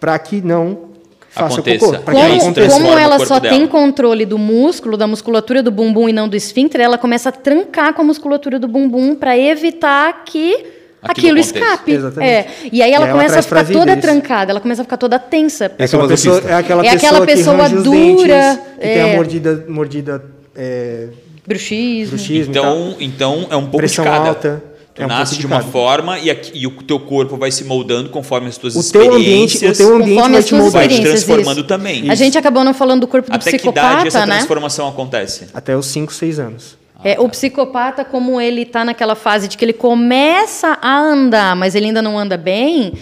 para 0.00 0.18
que 0.18 0.40
não 0.40 0.94
faça 1.34 1.54
Aconteça. 1.54 1.86
cocô. 1.86 2.12
Como, 2.12 2.70
como 2.70 2.98
ela 2.98 3.18
só 3.24 3.40
dela. 3.40 3.56
tem 3.56 3.66
controle 3.66 4.24
do 4.24 4.38
músculo, 4.38 4.96
da 4.96 5.06
musculatura 5.06 5.62
do 5.62 5.70
bumbum 5.70 6.08
e 6.08 6.12
não 6.12 6.28
do 6.28 6.36
esfíncter, 6.36 6.80
ela 6.80 6.96
começa 6.96 7.28
a 7.28 7.32
trancar 7.32 7.92
com 7.92 8.02
a 8.02 8.04
musculatura 8.04 8.58
do 8.58 8.68
bumbum 8.68 9.14
para 9.16 9.36
evitar 9.36 10.24
que 10.24 10.73
aquilo, 11.04 11.38
aquilo 11.38 11.38
escape. 11.38 11.92
Exatamente. 11.92 12.30
É. 12.30 12.46
E 12.72 12.82
aí 12.82 12.92
ela 12.92 13.08
e 13.08 13.12
começa 13.12 13.38
a 13.38 13.42
ficar 13.42 13.66
toda 13.66 13.96
trancada, 13.96 14.50
ela 14.50 14.60
começa 14.60 14.82
a 14.82 14.84
ficar 14.84 14.96
toda 14.96 15.18
tensa. 15.18 15.70
É 15.78 15.84
aquela 15.84 16.08
pessoa, 16.08 16.42
é 16.46 16.54
aquela 16.54 16.86
é 16.86 16.88
aquela 16.90 17.26
pessoa 17.26 17.68
dura. 17.68 18.60
que 18.78 18.86
é. 18.86 18.94
tem 18.94 19.02
a 19.02 19.08
é. 19.08 19.16
mordida. 19.16 19.64
mordida 19.68 20.24
é, 20.56 21.08
bruxismo. 21.46 22.16
bruxismo. 22.16 22.50
Então, 22.50 22.96
então 23.00 23.46
é 23.50 23.56
um 23.56 23.62
pouco 23.62 23.78
Pressão 23.78 24.04
de 24.04 24.10
cada. 24.10 24.28
alta. 24.28 24.64
Tu 24.94 25.02
é 25.02 25.06
um 25.06 25.08
nasce 25.08 25.36
de 25.36 25.44
uma 25.44 25.60
forma 25.60 26.20
e, 26.20 26.30
aqui, 26.30 26.52
e, 26.54 26.68
o 26.68 26.70
teu 26.70 27.00
corpo 27.00 27.36
vai 27.36 27.50
se 27.50 27.64
moldando 27.64 28.10
conforme 28.10 28.46
as 28.46 28.56
tuas 28.56 28.76
o 28.76 28.80
experiências. 28.80 29.10
Teu 29.10 29.20
ambiente, 29.20 29.66
o 29.66 29.76
teu 29.76 29.96
ambiente 29.96 30.14
conforme 30.14 30.34
vai 30.34 30.42
te 30.42 30.54
moldando. 30.54 30.72
Vai 30.72 30.88
te 30.88 31.02
transformando 31.02 31.58
isso. 31.58 31.66
também. 31.66 32.02
Isso. 32.02 32.12
A 32.12 32.14
gente 32.14 32.38
acabou 32.38 32.62
não 32.62 32.72
falando 32.72 33.00
do 33.00 33.08
corpo 33.08 33.28
do 33.28 33.34
Até 33.34 33.50
psicopata, 33.50 33.86
que 33.86 33.92
idade 33.92 34.08
essa 34.08 34.24
né? 34.24 34.36
transformação 34.36 34.88
acontece? 34.88 35.48
Até 35.52 35.76
os 35.76 35.86
5, 35.86 36.12
6 36.12 36.38
anos. 36.38 36.83
É, 37.04 37.20
o 37.20 37.28
psicopata, 37.28 38.04
como 38.04 38.40
ele 38.40 38.62
está 38.62 38.84
naquela 38.84 39.14
fase 39.14 39.46
de 39.46 39.58
que 39.58 39.64
ele 39.64 39.74
começa 39.74 40.78
a 40.80 40.98
andar, 40.98 41.54
mas 41.54 41.74
ele 41.74 41.86
ainda 41.86 42.00
não 42.00 42.18
anda 42.18 42.38
bem, 42.38 42.94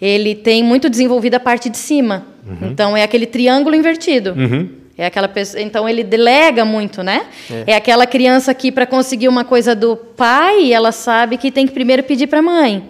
ele 0.00 0.34
tem 0.34 0.62
muito 0.62 0.90
desenvolvida 0.90 1.38
a 1.38 1.40
parte 1.40 1.70
de 1.70 1.78
cima. 1.78 2.26
Uhum. 2.46 2.68
Então, 2.70 2.96
é 2.96 3.02
aquele 3.02 3.24
triângulo 3.24 3.74
invertido. 3.74 4.34
Uhum. 4.36 4.68
É 4.98 5.06
aquela 5.06 5.28
pessoa, 5.28 5.62
então 5.62 5.86
ele 5.86 6.02
delega 6.02 6.64
muito, 6.64 7.02
né? 7.02 7.26
É, 7.66 7.72
é 7.72 7.76
aquela 7.76 8.06
criança 8.06 8.54
que 8.54 8.72
para 8.72 8.86
conseguir 8.86 9.28
uma 9.28 9.44
coisa 9.44 9.74
do 9.74 9.94
pai, 9.94 10.72
ela 10.72 10.90
sabe 10.90 11.36
que 11.36 11.50
tem 11.50 11.66
que 11.66 11.72
primeiro 11.72 12.02
pedir 12.02 12.26
para 12.26 12.38
a 12.38 12.42
mãe. 12.42 12.82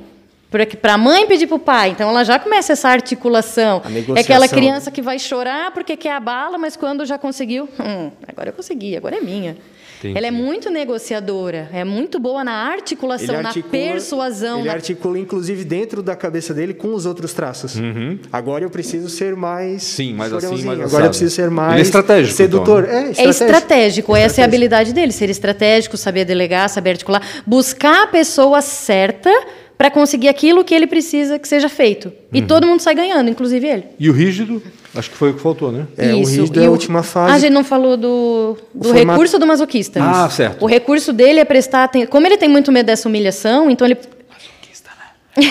Para 0.80 0.94
a 0.94 0.98
mãe 0.98 1.26
pedir 1.26 1.48
para 1.48 1.56
o 1.56 1.58
pai. 1.58 1.90
Então 1.90 2.08
ela 2.08 2.24
já 2.24 2.38
começa 2.38 2.72
essa 2.72 2.88
articulação. 2.88 3.82
É 4.14 4.20
aquela 4.20 4.46
criança 4.46 4.90
que 4.92 5.02
vai 5.02 5.18
chorar 5.18 5.72
porque 5.72 5.96
quer 5.96 6.12
a 6.12 6.20
bala, 6.20 6.56
mas 6.56 6.76
quando 6.76 7.04
já 7.04 7.18
conseguiu, 7.18 7.68
hum, 7.78 8.10
agora 8.26 8.50
eu 8.50 8.52
consegui, 8.52 8.96
agora 8.96 9.16
é 9.16 9.20
minha. 9.20 9.56
Entendi. 9.98 10.18
Ela 10.18 10.26
é 10.26 10.30
muito 10.30 10.70
negociadora, 10.70 11.68
é 11.72 11.84
muito 11.84 12.18
boa 12.18 12.44
na 12.44 12.52
articulação, 12.52 13.36
articula, 13.36 13.64
na 13.64 13.70
persuasão. 13.70 14.58
Ele 14.60 14.68
na... 14.68 14.74
articula, 14.74 15.18
inclusive, 15.18 15.64
dentro 15.64 16.02
da 16.02 16.14
cabeça 16.14 16.52
dele 16.52 16.74
com 16.74 16.94
os 16.94 17.06
outros 17.06 17.32
traços. 17.32 17.76
Uhum. 17.76 18.18
Agora 18.32 18.64
eu 18.64 18.70
preciso 18.70 19.08
ser 19.08 19.34
mais. 19.34 19.82
Sim, 19.82 20.14
mais 20.14 20.32
assim, 20.32 20.64
mais 20.64 20.80
Agora 20.80 21.04
eu 21.04 21.10
preciso 21.10 21.34
ser 21.34 21.50
mais. 21.50 21.72
Ele 21.72 21.80
é 21.80 21.82
estratégico. 21.82 22.36
Sedutor. 22.36 22.84
Então. 22.84 22.96
É, 22.96 23.10
estratégico. 23.10 23.26
é 23.26 23.30
estratégico. 23.30 24.16
Essa 24.16 24.40
é 24.40 24.42
a 24.42 24.46
habilidade 24.46 24.92
dele: 24.92 25.12
ser 25.12 25.30
estratégico, 25.30 25.96
saber 25.96 26.24
delegar, 26.24 26.68
saber 26.68 26.90
articular. 26.90 27.22
Buscar 27.46 28.04
a 28.04 28.06
pessoa 28.06 28.60
certa 28.60 29.30
para 29.76 29.90
conseguir 29.90 30.28
aquilo 30.28 30.64
que 30.64 30.74
ele 30.74 30.86
precisa 30.86 31.38
que 31.38 31.46
seja 31.46 31.68
feito. 31.68 32.12
E 32.32 32.40
uhum. 32.40 32.46
todo 32.46 32.66
mundo 32.66 32.80
sai 32.80 32.94
ganhando, 32.94 33.28
inclusive 33.30 33.66
ele. 33.66 33.84
E 33.98 34.08
o 34.08 34.12
rígido, 34.12 34.62
acho 34.96 35.10
que 35.10 35.16
foi 35.16 35.30
o 35.30 35.34
que 35.34 35.40
faltou, 35.40 35.70
né? 35.70 35.86
É, 35.96 36.06
Isso. 36.06 36.16
o 36.16 36.40
rígido 36.42 36.60
e 36.60 36.64
é 36.64 36.66
a 36.66 36.70
última 36.70 37.02
fase. 37.02 37.32
A 37.32 37.38
gente 37.38 37.52
não 37.52 37.64
falou 37.64 37.96
do, 37.96 38.56
do 38.74 38.92
recurso 38.92 39.38
do 39.38 39.46
masoquista. 39.46 40.00
Ah, 40.02 40.28
certo. 40.30 40.62
O 40.62 40.66
recurso 40.66 41.12
dele 41.12 41.40
é 41.40 41.44
prestar 41.44 41.84
atenção. 41.84 42.08
Como 42.08 42.26
ele 42.26 42.36
tem 42.36 42.48
muito 42.48 42.72
medo 42.72 42.86
dessa 42.86 43.08
humilhação, 43.08 43.70
então 43.70 43.86
ele 43.86 43.96
Masoquista, 44.28 44.90
né? 45.36 45.48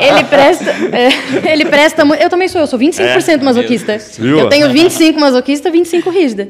ele 0.08 0.24
presta. 0.24 0.70
É, 0.96 1.52
ele 1.52 1.64
presta. 1.66 2.02
Eu 2.02 2.30
também 2.30 2.48
sou, 2.48 2.60
eu 2.60 2.66
sou 2.66 2.78
25% 2.78 3.28
é, 3.28 3.36
masoquista. 3.38 3.98
Eu 4.18 4.48
tenho 4.48 4.70
25 4.70 5.20
masoquista, 5.20 5.70
25 5.70 6.10
rígida. 6.10 6.48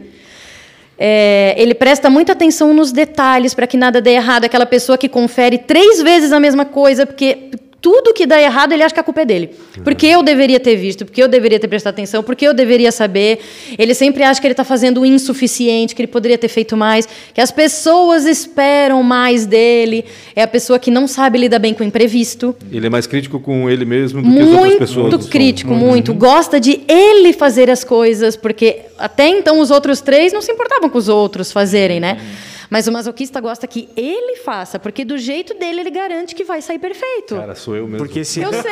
É, 1.03 1.55
ele 1.57 1.73
presta 1.73 2.11
muita 2.11 2.33
atenção 2.33 2.75
nos 2.75 2.93
detalhes 2.93 3.55
para 3.55 3.67
que 3.67 3.77
nada 3.77 4.03
dê 4.03 4.11
errado. 4.11 4.45
Aquela 4.45 4.67
pessoa 4.67 4.99
que 4.99 5.09
confere 5.09 5.57
três 5.57 6.03
vezes 6.03 6.31
a 6.31 6.39
mesma 6.39 6.67
coisa, 6.67 7.07
porque 7.07 7.51
tudo 7.81 8.13
que 8.13 8.27
dá 8.27 8.41
errado, 8.41 8.73
ele 8.73 8.83
acha 8.83 8.95
que 8.95 9.01
a 9.01 9.03
culpa 9.03 9.23
é 9.23 9.25
dele. 9.25 9.51
Porque 9.83 10.07
eu 10.07 10.23
deveria 10.23 10.61
ter 10.61 10.77
visto, 10.77 11.05
porque 11.05 11.23
eu 11.23 11.29
deveria 11.29 11.59
ter 11.59 11.67
prestado 11.67 11.95
atenção, 11.95 12.23
porque 12.23 12.47
eu 12.47 12.53
deveria 12.53 12.93
saber. 12.93 13.41
Ele 13.79 13.95
sempre 13.95 14.23
acha 14.23 14.41
que 14.41 14.47
ele 14.47 14.53
está 14.53 14.65
fazendo 14.65 15.01
o 15.01 15.07
insuficiente, 15.07 15.95
que 15.95 16.03
ele 16.03 16.09
poderia 16.09 16.37
ter 16.37 16.49
feito 16.49 16.77
mais, 16.77 17.09
que 17.33 17.41
as 17.41 17.51
pessoas 17.51 18.27
esperam 18.27 19.03
mais 19.03 19.47
dele. 19.47 20.05
É 20.37 20.43
a 20.43 20.47
pessoa 20.49 20.79
que 20.79 20.91
não 20.91 21.07
sabe 21.07 21.39
lidar 21.39 21.59
bem 21.59 21.73
com 21.73 21.83
o 21.83 21.87
imprevisto. 21.87 22.55
Ele 22.71 22.87
é 22.87 22.91
mais 22.91 23.07
crítico 23.07 23.41
com 23.41 23.71
ele 23.71 23.85
mesmo 23.85 24.21
do 24.21 24.29
muito 24.29 24.47
que 24.47 24.53
as 24.53 24.59
outras 24.59 24.79
pessoas. 24.79 25.11
Muito 25.13 25.29
crítico, 25.29 25.73
muito. 25.73 26.13
Uhum. 26.13 26.19
Gosta 26.19 26.61
de 26.61 26.83
ele 26.87 27.33
fazer 27.33 27.71
as 27.71 27.83
coisas, 27.83 28.37
porque 28.37 28.81
até 28.99 29.27
então 29.29 29.59
os 29.59 29.71
outros 29.71 30.03
três 30.03 30.33
não 30.33 30.43
se 30.43 30.53
importavam 30.53 30.91
com 30.91 30.99
os 30.99 31.09
outros 31.09 31.51
fazerem, 31.51 31.99
né? 31.99 32.19
Uhum. 32.21 32.50
Mas 32.71 32.87
o 32.87 32.93
masoquista 32.93 33.41
gosta 33.41 33.67
que 33.67 33.89
ele 33.97 34.37
faça, 34.37 34.79
porque 34.79 35.05
do 35.05 35.19
jeito 35.19 35.55
dele 35.59 35.81
ele 35.81 35.91
garante 35.91 36.37
que 36.37 36.45
vai 36.45 36.63
sair 36.63 36.79
perfeito. 36.79 37.35
Cara, 37.35 37.57
sou 37.57 37.75
eu 37.75 37.85
mesmo. 37.85 37.99
Porque 37.99 38.25
se... 38.25 38.41
Eu 38.41 38.53
sei. 38.53 38.63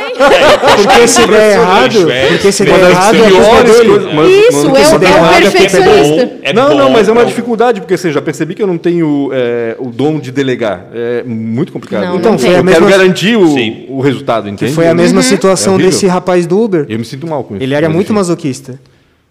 porque 0.84 1.08
se 1.08 1.26
der 1.26 1.52
errado, 1.52 2.06
porque 2.28 2.52
se 2.52 2.64
der 2.64 2.90
errado, 2.90 3.16
é 3.16 4.48
Isso, 4.48 4.66
é, 4.68 4.70
o 4.70 5.40
perfeccionista. 5.40 6.38
É 6.42 6.52
não, 6.52 6.76
não, 6.76 6.90
mas 6.90 7.08
é 7.08 7.12
uma 7.12 7.24
dificuldade, 7.24 7.80
porque 7.80 7.94
assim, 7.94 8.12
já 8.12 8.22
percebi 8.22 8.54
que 8.54 8.62
eu 8.62 8.68
não 8.68 8.78
tenho 8.78 9.30
é, 9.32 9.74
o 9.80 9.86
dom 9.90 10.20
de 10.20 10.30
delegar. 10.30 10.86
É 10.94 11.24
muito 11.24 11.72
complicado. 11.72 12.04
Não, 12.04 12.16
então, 12.18 12.32
não 12.32 12.38
foi 12.38 12.50
eu 12.50 12.60
a 12.60 12.62
mesma... 12.62 12.86
quero 12.86 12.98
garantir 12.98 13.36
o, 13.36 13.96
o 13.96 14.00
resultado, 14.00 14.48
entende? 14.48 14.70
Que 14.70 14.76
foi 14.76 14.86
a 14.86 14.94
mesma 14.94 15.18
uhum. 15.18 15.24
situação 15.24 15.74
é 15.74 15.78
desse 15.78 16.06
rapaz 16.06 16.46
do 16.46 16.62
Uber. 16.62 16.86
Eu 16.88 16.98
me 17.00 17.04
sinto 17.04 17.26
mal 17.26 17.42
com 17.42 17.56
isso. 17.56 17.64
Ele 17.64 17.74
era 17.74 17.88
muito 17.88 18.14
masoquista. 18.14 18.78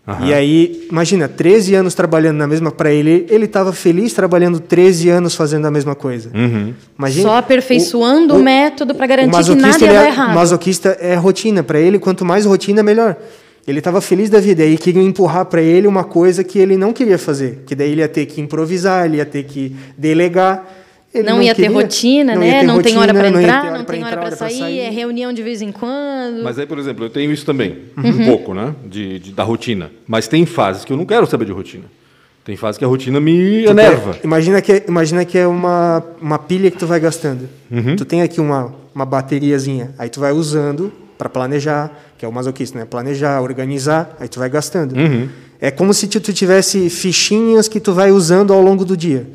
Uhum. 0.07 0.25
E 0.25 0.33
aí, 0.33 0.87
imagina, 0.89 1.27
13 1.27 1.75
anos 1.75 1.93
trabalhando 1.93 2.37
na 2.37 2.47
mesma 2.47 2.71
para 2.71 2.89
ele, 2.89 3.25
ele 3.29 3.43
estava 3.43 3.73
feliz 3.73 4.13
trabalhando 4.13 4.57
13 4.57 5.09
anos 5.09 5.35
fazendo 5.35 5.65
a 5.65 5.71
mesma 5.71 5.95
coisa. 5.95 6.31
Uhum. 6.33 6.73
Imagina, 6.97 7.29
Só 7.29 7.35
aperfeiçoando 7.35 8.35
o, 8.35 8.39
o, 8.39 8.43
método 8.43 8.95
para 8.95 9.05
garantir 9.05 9.43
que 9.43 9.55
nada 9.55 9.83
ia 9.83 9.93
dar 9.93 10.05
é, 10.05 10.07
errado. 10.07 10.31
O 10.31 10.35
masoquista 10.35 10.97
é 11.01 11.15
rotina 11.15 11.61
para 11.61 11.77
ele, 11.77 11.99
quanto 11.99 12.23
mais 12.23 12.45
rotina 12.45 12.81
melhor. 12.81 13.17
Ele 13.67 13.79
estava 13.79 13.99
feliz 13.99 14.29
da 14.29 14.39
vida, 14.39 14.63
e 14.63 14.69
aí 14.69 14.77
queriam 14.77 15.05
empurrar 15.05 15.45
para 15.45 15.61
ele 15.61 15.87
uma 15.87 16.05
coisa 16.05 16.41
que 16.41 16.57
ele 16.57 16.77
não 16.77 16.93
queria 16.93 17.17
fazer, 17.17 17.63
que 17.65 17.75
daí 17.75 17.91
ele 17.91 17.99
ia 17.99 18.07
ter 18.07 18.25
que 18.25 18.39
improvisar, 18.39 19.05
ele 19.05 19.17
ia 19.17 19.25
ter 19.25 19.43
que 19.43 19.75
delegar. 19.97 20.65
Ele 21.19 21.27
não, 21.27 21.37
não 21.37 21.43
ia 21.43 21.55
queria, 21.55 21.69
ter 21.69 21.75
rotina, 21.75 22.33
não 22.33 22.41
né? 22.41 22.59
Ter 22.59 22.65
não 22.65 22.75
rotina, 22.75 22.89
tem 22.89 23.01
hora 23.01 23.13
para 23.13 23.27
entrar, 23.27 23.71
não, 23.71 23.83
tem 23.83 24.03
hora 24.03 24.17
para 24.17 24.35
sair, 24.35 24.59
sair, 24.59 24.79
é 24.79 24.89
reunião 24.89 25.33
de 25.33 25.43
vez 25.43 25.61
em 25.61 25.71
quando. 25.71 26.43
Mas 26.43 26.59
aí, 26.59 26.65
por 26.65 26.77
exemplo, 26.77 27.05
eu 27.05 27.09
tenho 27.09 27.31
isso 27.31 27.45
também, 27.45 27.77
uhum. 27.97 28.09
um 28.09 28.25
pouco, 28.25 28.53
né? 28.53 28.73
De, 28.85 29.19
de, 29.19 29.31
da 29.31 29.43
rotina. 29.43 29.91
Mas 30.07 30.27
tem 30.27 30.45
fases 30.45 30.85
que 30.85 30.93
eu 30.93 30.97
não 30.97 31.05
quero 31.05 31.25
saber 31.27 31.45
de 31.45 31.51
rotina. 31.51 31.85
Tem 32.43 32.55
fases 32.55 32.77
que 32.77 32.85
a 32.85 32.87
rotina 32.87 33.19
me 33.19 33.63
tu 33.65 33.71
enerva. 33.71 34.17
Imagina 34.23 34.61
que, 34.61 34.83
imagina 34.87 35.25
que 35.25 35.37
é 35.37 35.45
uma, 35.45 36.01
uma 36.21 36.39
pilha 36.39 36.71
que 36.71 36.77
tu 36.77 36.87
vai 36.87 36.99
gastando. 36.99 37.49
Uhum. 37.69 37.95
Tu 37.97 38.05
tem 38.05 38.21
aqui 38.21 38.39
uma, 38.39 38.73
uma 38.95 39.05
bateriazinha, 39.05 39.91
aí 39.97 40.09
tu 40.09 40.21
vai 40.21 40.31
usando 40.31 40.93
para 41.17 41.27
planejar, 41.27 41.91
que 42.17 42.23
é 42.23 42.27
o 42.27 42.31
masoquista, 42.31 42.79
né? 42.79 42.85
Planejar, 42.85 43.41
organizar, 43.41 44.15
aí 44.19 44.29
tu 44.29 44.39
vai 44.39 44.49
gastando. 44.49 44.95
Uhum. 44.95 45.27
É 45.59 45.71
como 45.71 45.93
se 45.93 46.07
tu 46.07 46.31
tivesse 46.31 46.89
fichinhas 46.89 47.67
que 47.67 47.79
tu 47.79 47.91
vai 47.91 48.11
usando 48.11 48.53
ao 48.53 48.61
longo 48.61 48.85
do 48.85 48.95
dia. 48.95 49.27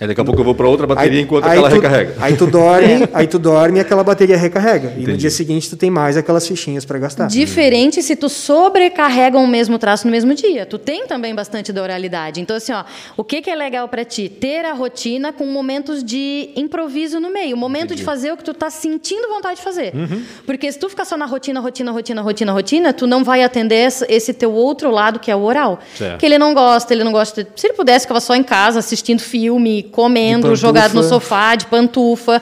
Aí 0.00 0.08
daqui 0.08 0.20
a 0.20 0.24
pouco 0.24 0.40
eu 0.40 0.44
vou 0.44 0.54
para 0.54 0.66
outra 0.66 0.86
bateria 0.86 1.18
aí, 1.18 1.24
enquanto 1.24 1.44
aí 1.44 1.50
aquela 1.50 1.68
tu, 1.68 1.74
recarrega. 1.74 2.14
Aí 2.18 2.36
tu 2.36 2.46
dorme, 2.46 3.08
aí 3.12 3.26
tu 3.26 3.38
dorme 3.38 3.78
e 3.78 3.80
aquela 3.80 4.02
bateria 4.02 4.36
recarrega. 4.36 4.88
Entendi. 4.88 5.10
E 5.10 5.12
no 5.12 5.18
dia 5.18 5.30
seguinte 5.30 5.68
tu 5.68 5.76
tem 5.76 5.90
mais 5.90 6.16
aquelas 6.16 6.48
fichinhas 6.48 6.86
para 6.86 6.98
gastar. 6.98 7.26
Diferente 7.26 8.02
se 8.02 8.16
tu 8.16 8.28
sobrecarrega 8.28 9.38
o 9.38 9.46
mesmo 9.46 9.78
traço 9.78 10.06
no 10.06 10.10
mesmo 10.10 10.32
dia. 10.34 10.64
Tu 10.64 10.78
tem 10.78 11.06
também 11.06 11.34
bastante 11.34 11.70
da 11.70 11.82
oralidade. 11.82 12.40
Então 12.40 12.56
assim, 12.56 12.72
ó, 12.72 12.82
o 13.14 13.22
que, 13.22 13.42
que 13.42 13.50
é 13.50 13.54
legal 13.54 13.88
para 13.88 14.04
ti? 14.04 14.28
Ter 14.28 14.64
a 14.64 14.72
rotina 14.72 15.32
com 15.34 15.44
momentos 15.44 16.02
de 16.02 16.48
improviso 16.56 17.20
no 17.20 17.30
meio, 17.30 17.54
o 17.54 17.58
momento 17.58 17.92
Entendi. 17.92 18.00
de 18.00 18.04
fazer 18.04 18.32
o 18.32 18.38
que 18.38 18.44
tu 18.44 18.54
tá 18.54 18.70
sentindo 18.70 19.28
vontade 19.28 19.56
de 19.56 19.62
fazer. 19.62 19.94
Uhum. 19.94 20.22
Porque 20.46 20.72
se 20.72 20.78
tu 20.78 20.88
ficar 20.88 21.04
só 21.04 21.16
na 21.16 21.26
rotina, 21.26 21.60
rotina, 21.60 21.92
rotina, 21.92 22.22
rotina, 22.22 22.52
rotina, 22.52 22.92
tu 22.94 23.06
não 23.06 23.22
vai 23.22 23.42
atender 23.42 23.88
esse 24.08 24.32
teu 24.32 24.52
outro 24.52 24.90
lado 24.90 25.18
que 25.18 25.30
é 25.30 25.36
o 25.36 25.42
oral. 25.42 25.78
Certo. 25.94 26.18
Que 26.18 26.24
ele 26.24 26.38
não 26.38 26.54
gosta, 26.54 26.94
ele 26.94 27.04
não 27.04 27.12
gosta. 27.12 27.46
Se 27.54 27.66
ele 27.66 27.74
pudesse 27.74 28.06
ficava 28.06 28.20
só 28.20 28.34
em 28.34 28.42
casa 28.42 28.78
assistindo 28.78 29.20
filme, 29.20 29.89
comendo, 29.90 30.54
jogado 30.56 30.94
no 30.94 31.02
sofá, 31.02 31.54
de 31.54 31.66
pantufa. 31.66 32.40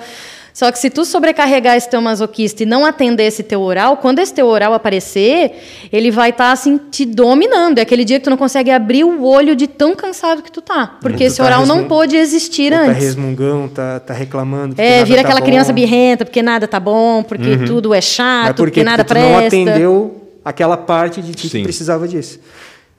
Só 0.59 0.73
que 0.73 0.79
se 0.81 0.91
tu 0.91 1.05
sobrecarregar 1.05 1.77
esse 1.77 1.89
teu 1.89 2.01
masoquista 2.01 2.65
e 2.65 2.67
não 2.67 2.85
atender 2.85 3.23
esse 3.23 3.45
teu 3.45 3.61
oral, 3.61 3.99
quando 3.99 4.19
esse 4.19 4.35
teu 4.35 4.45
oral 4.49 4.75
aparecer, 4.75 5.53
ele 5.93 6.11
vai 6.11 6.31
estar 6.31 6.47
tá, 6.47 6.51
assim 6.51 6.77
te 6.91 7.05
dominando. 7.05 7.79
É 7.79 7.83
aquele 7.83 8.05
dia 8.05 8.19
que 8.19 8.25
tu 8.25 8.31
não 8.31 8.37
consegue 8.37 8.69
abrir 8.69 9.05
o 9.05 9.25
olho 9.25 9.55
de 9.55 9.69
tão 9.69 9.95
cansado 9.95 10.43
que 10.43 10.51
tu 10.51 10.61
tá, 10.61 10.99
porque 11.01 11.19
tu 11.19 11.23
esse 11.29 11.37
tá 11.37 11.45
oral 11.45 11.61
resmung... 11.61 11.77
não 11.77 11.85
pôde 11.85 12.17
existir 12.17 12.73
Ou 12.73 12.79
antes. 12.81 12.95
Tá 12.95 13.01
resmungão, 13.01 13.69
tá, 13.69 14.01
tá 14.01 14.13
reclamando. 14.13 14.75
É, 14.79 15.05
vira 15.05 15.23
tá 15.23 15.29
aquela 15.29 15.39
bom. 15.39 15.47
criança 15.47 15.73
birrenta, 15.73 16.25
porque 16.25 16.43
nada 16.43 16.67
tá 16.67 16.81
bom, 16.81 17.23
porque 17.23 17.51
uhum. 17.51 17.65
tudo 17.65 17.95
é 17.95 18.01
chato, 18.01 18.57
porque, 18.57 18.63
porque 18.63 18.83
nada 18.83 19.05
porque 19.05 19.21
tu 19.21 19.25
presta. 19.25 19.41
não 19.41 19.47
atendeu 19.47 20.29
aquela 20.45 20.77
parte 20.77 21.23
de 21.23 21.35
ti 21.35 21.49
que 21.49 21.63
precisava 21.63 22.09
disso. 22.09 22.41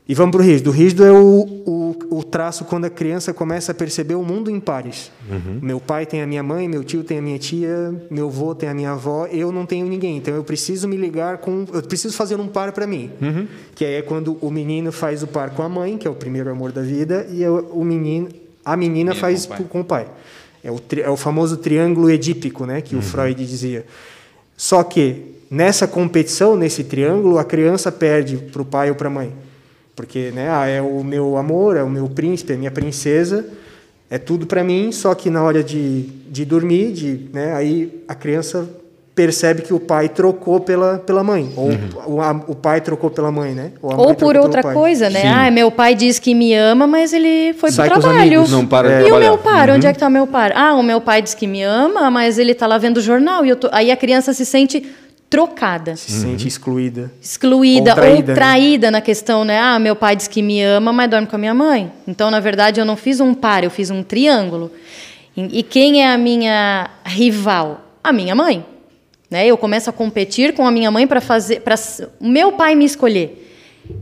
E 0.09 0.15
vamos 0.15 0.31
para 0.31 0.41
o 0.41 0.43
rígido. 0.43 0.71
O 0.71 0.73
rígido 0.73 1.05
é 1.05 1.11
o, 1.11 1.45
o, 1.67 2.17
o, 2.17 2.23
traço 2.23 2.65
quando 2.65 2.85
a 2.85 2.89
criança 2.89 3.31
começa 3.31 3.71
a 3.71 3.75
perceber 3.75 4.15
o 4.15 4.23
mundo 4.23 4.49
em 4.49 4.59
pares. 4.59 5.11
Uhum. 5.29 5.59
Meu 5.61 5.79
pai 5.79 6.03
tem 6.03 6.23
a 6.23 6.25
minha 6.25 6.41
mãe, 6.41 6.67
meu 6.67 6.83
tio 6.83 7.03
tem 7.03 7.19
a 7.19 7.21
minha 7.21 7.37
tia, 7.37 7.93
meu 8.09 8.25
avô 8.25 8.55
tem 8.55 8.67
a 8.67 8.73
minha 8.73 8.89
avó, 8.89 9.27
eu 9.27 9.51
não 9.51 9.67
tenho 9.67 9.85
ninguém. 9.85 10.17
Então 10.17 10.33
eu 10.33 10.43
preciso 10.43 10.87
me 10.87 10.97
ligar 10.97 11.37
com. 11.37 11.63
Eu 11.71 11.83
preciso 11.83 12.17
fazer 12.17 12.37
um 12.37 12.47
par 12.47 12.71
para 12.71 12.87
mim. 12.87 13.11
Uhum. 13.21 13.47
Que 13.75 13.85
é 13.85 14.01
quando 14.01 14.35
o 14.41 14.49
menino 14.49 14.91
faz 14.91 15.21
o 15.21 15.27
par 15.27 15.51
com 15.51 15.61
a 15.61 15.69
mãe, 15.69 15.95
que 15.95 16.07
é 16.07 16.09
o 16.09 16.15
primeiro 16.15 16.49
amor 16.49 16.71
da 16.71 16.81
vida, 16.81 17.27
e 17.31 17.47
o 17.47 17.83
menino, 17.83 18.29
a 18.65 18.75
menina 18.75 19.13
faz 19.13 19.45
com 19.45 19.61
o, 19.61 19.67
com 19.67 19.81
o 19.81 19.85
pai. 19.85 20.07
É 20.63 20.71
o, 20.71 20.79
tri, 20.79 21.01
é 21.01 21.09
o 21.11 21.17
famoso 21.17 21.55
triângulo 21.57 22.09
edípico, 22.09 22.65
né, 22.65 22.81
que 22.81 22.95
uhum. 22.95 22.99
o 23.01 23.03
Freud 23.03 23.45
dizia. 23.45 23.85
Só 24.57 24.81
que 24.81 25.35
nessa 25.51 25.87
competição, 25.87 26.55
nesse 26.57 26.83
triângulo, 26.83 27.37
a 27.37 27.43
criança 27.43 27.91
perde 27.91 28.37
para 28.37 28.61
o 28.63 28.65
pai 28.65 28.89
ou 28.89 28.95
para 28.95 29.07
a 29.07 29.11
mãe. 29.11 29.48
Porque 29.99 30.31
né, 30.31 30.49
ah, 30.49 30.65
é 30.65 30.81
o 30.81 31.03
meu 31.03 31.35
amor, 31.35 31.75
é 31.75 31.83
o 31.83 31.89
meu 31.89 32.07
príncipe, 32.07 32.53
é 32.53 32.55
a 32.55 32.57
minha 32.57 32.71
princesa, 32.71 33.45
é 34.09 34.17
tudo 34.17 34.47
para 34.47 34.63
mim, 34.63 34.93
só 34.93 35.13
que 35.13 35.29
na 35.29 35.43
hora 35.43 35.61
de, 35.61 36.03
de 36.03 36.45
dormir, 36.45 36.93
de, 36.93 37.29
né, 37.33 37.53
aí 37.53 38.01
a 38.07 38.15
criança 38.15 38.65
percebe 39.13 39.61
que 39.61 39.73
o 39.73 39.79
pai 39.79 40.07
trocou 40.07 40.61
pela, 40.61 40.99
pela 40.99 41.21
mãe. 41.21 41.51
Ou 41.57 41.65
uhum. 41.65 42.15
o, 42.15 42.21
a, 42.21 42.31
o 42.47 42.55
pai 42.55 42.79
trocou 42.79 43.09
pela 43.09 43.29
mãe, 43.29 43.51
né? 43.51 43.73
Ou, 43.81 44.07
ou 44.07 44.15
por 44.15 44.37
outra 44.37 44.63
coisa, 44.63 45.09
né? 45.09 45.19
Sim. 45.19 45.27
Ah, 45.27 45.51
meu 45.51 45.69
pai 45.69 45.93
diz 45.95 46.17
que 46.17 46.33
me 46.33 46.53
ama, 46.53 46.87
mas 46.87 47.11
ele 47.11 47.53
foi 47.55 47.69
Sai 47.69 47.89
pro 47.89 47.99
trabalho. 47.99 48.47
Não 48.47 48.65
para 48.65 49.01
é. 49.01 49.07
E 49.09 49.11
o 49.11 49.19
meu 49.19 49.37
par? 49.37 49.67
Uhum. 49.67 49.75
Onde 49.75 49.85
é 49.85 49.91
que 49.91 49.99
tá 49.99 50.07
o 50.07 50.09
meu 50.09 50.25
par? 50.25 50.53
Ah, 50.55 50.75
o 50.75 50.81
meu 50.81 51.01
pai 51.01 51.21
diz 51.21 51.33
que 51.33 51.45
me 51.45 51.61
ama, 51.61 52.09
mas 52.09 52.39
ele 52.39 52.55
tá 52.55 52.65
lá 52.67 52.77
vendo 52.77 52.99
o 52.99 53.01
jornal. 53.01 53.45
E 53.45 53.49
eu 53.49 53.57
tô... 53.57 53.67
Aí 53.73 53.91
a 53.91 53.97
criança 53.97 54.33
se 54.33 54.45
sente 54.45 54.89
trocada. 55.29 55.95
Se 55.95 56.11
uhum. 56.11 56.31
sente 56.31 56.47
excluída. 56.47 57.11
Excluída 57.21 57.91
ou 57.91 57.95
traída, 57.95 58.31
ou 58.31 58.35
traída 58.35 58.87
né? 58.87 58.91
na 58.91 59.01
questão, 59.01 59.45
né? 59.45 59.59
Ah, 59.59 59.77
meu 59.77 59.95
pai 59.95 60.15
diz 60.15 60.27
que 60.27 60.41
me 60.41 60.61
ama, 60.61 60.91
mas 60.91 61.09
dorme 61.09 61.27
com 61.27 61.35
a 61.35 61.39
minha 61.39 61.53
mãe. 61.53 61.91
Então, 62.07 62.31
na 62.31 62.39
verdade, 62.39 62.79
eu 62.79 62.85
não 62.85 62.97
fiz 62.97 63.19
um 63.19 63.33
par, 63.33 63.63
eu 63.63 63.69
fiz 63.69 63.91
um 63.91 64.01
triângulo. 64.01 64.71
E 65.37 65.63
quem 65.63 66.03
é 66.03 66.11
a 66.11 66.17
minha 66.17 66.89
rival? 67.05 67.81
A 68.03 68.11
minha 68.11 68.35
mãe. 68.35 68.65
Né? 69.29 69.45
Eu 69.45 69.57
começo 69.57 69.89
a 69.89 69.93
competir 69.93 70.53
com 70.53 70.65
a 70.65 70.71
minha 70.71 70.89
mãe 70.89 71.05
para 71.05 71.21
fazer 71.21 71.61
para 71.61 71.75
o 72.19 72.27
meu 72.27 72.53
pai 72.53 72.75
me 72.75 72.83
escolher. 72.83 73.48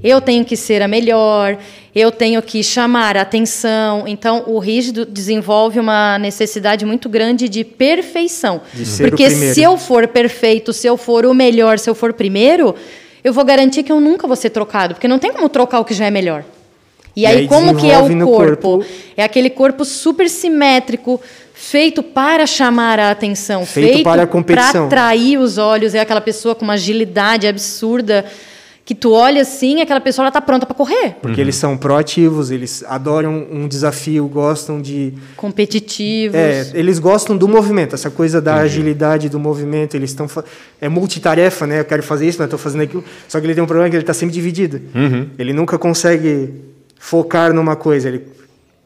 Eu 0.04 0.20
tenho 0.20 0.44
que 0.44 0.56
ser 0.56 0.82
a 0.82 0.88
melhor, 0.88 1.58
eu 1.96 2.12
tenho 2.12 2.42
que 2.42 2.62
chamar 2.62 3.18
a 3.18 3.22
atenção. 3.22 4.04
Então, 4.06 4.44
o 4.46 4.60
rígido 4.60 5.06
desenvolve 5.06 5.80
uma 5.80 6.20
necessidade 6.20 6.86
muito 6.86 7.10
grande 7.10 7.50
de 7.50 7.64
perfeição. 7.64 8.62
De 8.74 8.86
ser 8.86 9.10
Porque 9.10 9.30
se 9.30 9.62
eu 9.62 9.78
for 9.78 10.08
perfeito, 10.08 10.74
se 10.74 10.86
eu 10.88 10.98
for 10.98 11.26
o 11.26 11.34
melhor, 11.34 11.80
se 11.80 11.90
eu 11.90 11.96
for 11.96 12.14
primeiro, 12.14 12.76
eu 13.24 13.34
vou 13.34 13.44
garantir 13.44 13.84
que 13.84 13.92
eu 13.92 14.00
nunca 14.00 14.28
vou 14.28 14.36
ser 14.36 14.52
trocado, 14.52 14.94
porque 14.94 15.08
não 15.08 15.20
tem 15.20 15.34
como 15.34 15.50
trocar 15.50 15.80
o 15.80 15.86
que 15.86 15.94
já 15.94 16.06
é 16.06 16.12
melhor. 16.12 16.44
E, 17.16 17.22
e 17.22 17.26
aí, 17.26 17.38
aí, 17.38 17.48
como 17.48 17.76
que 17.76 17.90
é 17.90 17.98
o 17.98 18.08
corpo? 18.26 18.78
corpo? 18.78 18.86
É 19.16 19.24
aquele 19.24 19.50
corpo 19.50 19.84
super 19.84 20.30
simétrico, 20.30 21.20
feito 21.54 22.04
para 22.04 22.46
chamar 22.46 23.00
a 23.00 23.10
atenção, 23.10 23.66
feito, 23.66 23.94
feito 23.94 24.04
para 24.04 24.24
a 24.24 24.28
competição. 24.28 24.88
Para 24.88 25.02
atrair 25.02 25.40
os 25.40 25.58
olhos, 25.58 25.96
é 25.96 26.00
aquela 26.00 26.22
pessoa 26.22 26.54
com 26.54 26.64
uma 26.64 26.74
agilidade 26.74 27.48
absurda 27.48 28.24
que 28.88 28.96
tu 28.96 29.12
olha 29.12 29.42
assim, 29.42 29.82
aquela 29.82 30.00
pessoa 30.00 30.24
ela 30.24 30.32
tá 30.32 30.40
pronta 30.40 30.66
para 30.66 30.74
correr. 30.74 31.18
Porque 31.22 31.42
uhum. 31.42 31.44
eles 31.44 31.58
são 31.58 31.76
proativos, 31.76 32.52
eles 32.52 32.86
adoram 32.88 33.46
um 33.52 33.68
desafio, 33.68 34.26
gostam 34.30 34.82
de 34.82 35.14
competitivos. 35.36 36.34
É, 36.34 36.72
eles 36.74 36.98
gostam 36.98 37.36
do 37.36 37.50
movimento, 37.50 37.96
essa 37.96 38.10
coisa 38.10 38.42
da 38.42 38.56
uhum. 38.56 38.62
agilidade 38.62 39.28
do 39.28 39.38
movimento, 39.38 39.96
eles 39.96 40.12
estão 40.12 40.26
é 40.80 40.88
multitarefa, 40.88 41.68
né? 41.68 41.82
Eu 41.82 41.86
quero 41.86 42.02
fazer 42.02 42.30
isso, 42.30 42.38
mas 42.40 42.46
estou 42.46 42.58
fazendo 42.58 42.84
aquilo. 42.84 43.04
Só 43.28 43.42
que 43.42 43.46
ele 43.46 43.54
tem 43.54 43.62
um 43.62 43.68
problema 43.68 43.90
que 43.90 43.96
ele 43.98 44.04
está 44.04 44.14
sempre 44.14 44.34
dividido. 44.34 44.80
Uhum. 44.96 45.32
Ele 45.38 45.52
nunca 45.52 45.78
consegue 45.78 46.54
focar 46.98 47.52
numa 47.52 47.76
coisa, 47.76 48.08
ele 48.08 48.38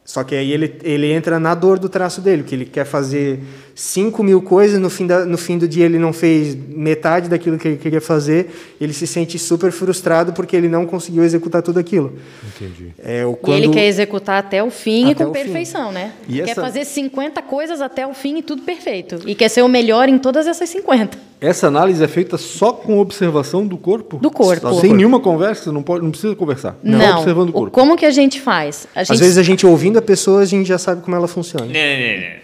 só 0.04 0.24
que 0.24 0.34
aí 0.34 0.50
ele, 0.50 0.80
ele 0.82 1.12
entra 1.12 1.38
na 1.38 1.54
dor 1.54 1.78
do 1.78 1.88
traço 1.88 2.20
dele, 2.20 2.42
que 2.42 2.54
ele 2.54 2.64
quer 2.64 2.84
fazer 2.84 3.38
5 3.74 4.22
mil 4.22 4.42
coisas, 4.42 4.78
no 4.78 4.90
fim, 4.90 5.06
da, 5.06 5.24
no 5.24 5.38
fim 5.38 5.56
do 5.56 5.66
dia 5.66 5.84
ele 5.84 5.98
não 5.98 6.12
fez 6.12 6.54
metade 6.54 7.28
daquilo 7.28 7.58
que 7.58 7.68
ele 7.68 7.76
queria 7.76 8.00
fazer, 8.00 8.50
ele 8.80 8.92
se 8.92 9.06
sente 9.06 9.38
super 9.38 9.72
frustrado 9.72 10.32
porque 10.32 10.54
ele 10.54 10.68
não 10.68 10.86
conseguiu 10.86 11.24
executar 11.24 11.62
tudo 11.62 11.78
aquilo. 11.78 12.18
Entendi. 12.56 12.92
É, 12.98 13.24
o, 13.24 13.34
quando... 13.34 13.58
E 13.58 13.64
ele 13.64 13.72
quer 13.72 13.86
executar 13.86 14.38
até 14.38 14.62
o 14.62 14.70
fim 14.70 15.10
até 15.10 15.22
e 15.22 15.26
com 15.26 15.32
perfeição, 15.32 15.88
fim. 15.88 15.94
né? 15.94 16.12
E 16.28 16.34
quer 16.36 16.50
essa... 16.50 16.60
fazer 16.60 16.84
50 16.84 17.40
coisas 17.42 17.80
até 17.80 18.06
o 18.06 18.12
fim 18.12 18.38
e 18.38 18.42
tudo 18.42 18.62
perfeito. 18.62 19.20
E 19.26 19.34
quer 19.34 19.48
ser 19.48 19.62
o 19.62 19.68
melhor 19.68 20.08
em 20.08 20.18
todas 20.18 20.46
essas 20.46 20.68
50. 20.68 21.32
Essa 21.40 21.66
análise 21.66 22.02
é 22.02 22.06
feita 22.06 22.38
só 22.38 22.72
com 22.72 23.00
observação 23.00 23.66
do 23.66 23.76
corpo? 23.76 24.18
Do 24.18 24.30
corpo. 24.30 24.80
Sem 24.80 24.94
nenhuma 24.94 25.18
conversa? 25.18 25.72
Não, 25.72 25.82
pode, 25.82 26.04
não 26.04 26.12
precisa 26.12 26.36
conversar. 26.36 26.76
Não. 26.82 26.98
não. 26.98 27.16
Observando 27.16 27.48
o 27.48 27.52
corpo. 27.52 27.70
Como 27.72 27.96
que 27.96 28.06
a 28.06 28.12
gente 28.12 28.40
faz? 28.40 28.86
A 28.94 29.02
gente... 29.02 29.12
Às 29.14 29.20
vezes 29.20 29.38
a 29.38 29.42
gente 29.42 29.66
ouvindo 29.66 29.98
a 29.98 30.02
pessoa, 30.02 30.42
a 30.42 30.44
gente 30.44 30.68
já 30.68 30.78
sabe 30.78 31.02
como 31.02 31.16
ela 31.16 31.26
funciona. 31.26 31.66
Não, 31.66 31.72
não, 31.72 32.20
não 32.20 32.41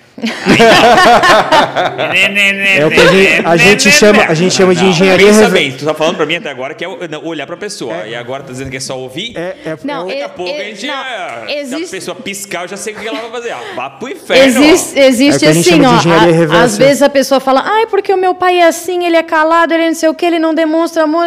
é 2.78 2.86
o 2.86 2.90
que 2.90 3.00
a 3.00 3.06
gente, 3.06 3.46
a 3.46 3.56
gente 3.56 3.90
chama, 3.90 4.22
a 4.24 4.34
gente 4.34 4.54
chama 4.54 4.74
de 4.74 4.84
engenharia 4.84 5.26
reversa. 5.26 5.50
bem, 5.50 5.72
tu 5.72 5.84
tá 5.84 5.94
falando 5.94 6.16
para 6.16 6.26
mim 6.26 6.36
até 6.36 6.50
agora 6.50 6.74
que 6.74 6.84
é 6.84 6.88
olhar 6.88 7.46
para 7.46 7.54
a 7.54 7.58
pessoa. 7.58 7.94
É, 8.04 8.10
e 8.10 8.14
agora 8.14 8.42
tá 8.42 8.50
dizendo 8.50 8.70
que 8.70 8.76
é 8.76 8.80
só 8.80 8.98
ouvir? 8.98 9.36
É, 9.36 9.56
é, 9.64 9.78
não, 9.84 10.06
daqui 10.06 10.22
a 10.22 10.28
pouco 10.28 10.50
é, 10.50 10.60
a 10.60 10.64
gente. 10.64 10.86
Não, 10.86 10.94
é, 10.94 11.60
existe, 11.60 11.86
se 11.86 11.96
a 11.96 11.98
pessoa 11.98 12.14
piscar, 12.16 12.62
eu 12.64 12.68
já 12.68 12.76
sei 12.76 12.94
o 12.94 12.98
que 12.98 13.06
ela 13.06 13.20
vai 13.20 13.30
fazer. 13.30 13.52
Ah, 13.52 13.62
vá 13.76 13.90
pro 13.90 14.08
inferno. 14.08 14.64
Existe, 14.64 14.98
existe 14.98 15.46
é 15.46 15.50
assim, 15.50 15.80
ó. 15.84 16.54
A, 16.54 16.62
às 16.62 16.76
vezes 16.76 17.02
a 17.02 17.08
pessoa 17.08 17.40
fala, 17.40 17.62
ai, 17.64 17.86
porque 17.86 18.12
o 18.12 18.16
meu 18.16 18.34
pai 18.34 18.58
é 18.58 18.66
assim, 18.66 19.06
ele 19.06 19.16
é 19.16 19.22
calado, 19.22 19.72
ele 19.72 19.86
não 19.86 19.94
sei 19.94 20.08
o 20.08 20.14
que, 20.14 20.26
ele 20.26 20.38
não 20.38 20.54
demonstra 20.54 21.04
amor. 21.04 21.24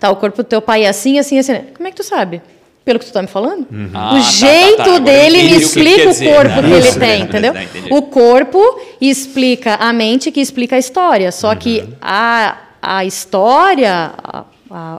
Tá, 0.00 0.10
o 0.10 0.16
corpo 0.16 0.38
do 0.38 0.44
teu 0.44 0.62
pai 0.62 0.84
é 0.84 0.88
assim, 0.88 1.18
assim, 1.18 1.38
assim. 1.38 1.54
Como 1.74 1.86
é 1.86 1.90
que 1.90 1.96
tu 1.96 2.04
sabe? 2.04 2.40
Pelo 2.84 2.98
que 2.98 3.06
tu 3.06 3.08
está 3.08 3.22
me 3.22 3.28
falando? 3.28 3.66
Uhum. 3.70 3.90
Ah, 3.94 4.14
o 4.14 4.20
jeito 4.20 4.76
tá, 4.76 4.84
tá, 4.84 4.92
tá. 4.92 4.98
dele 4.98 5.42
me 5.44 5.56
explica 5.56 6.10
o, 6.10 6.14
que 6.14 6.28
o 6.28 6.34
corpo 6.34 6.54
que, 6.54 6.68
que 6.68 6.74
ele 6.74 6.92
tem, 6.92 7.22
entendeu? 7.22 7.54
o 7.90 8.02
corpo 8.02 8.80
explica 9.00 9.76
a 9.76 9.90
mente 9.92 10.30
que 10.30 10.40
explica 10.40 10.76
a 10.76 10.78
história. 10.78 11.32
Só 11.32 11.50
uhum. 11.50 11.56
que 11.56 11.84
a, 12.00 12.58
a 12.82 13.04
história, 13.06 14.12
a, 14.22 14.44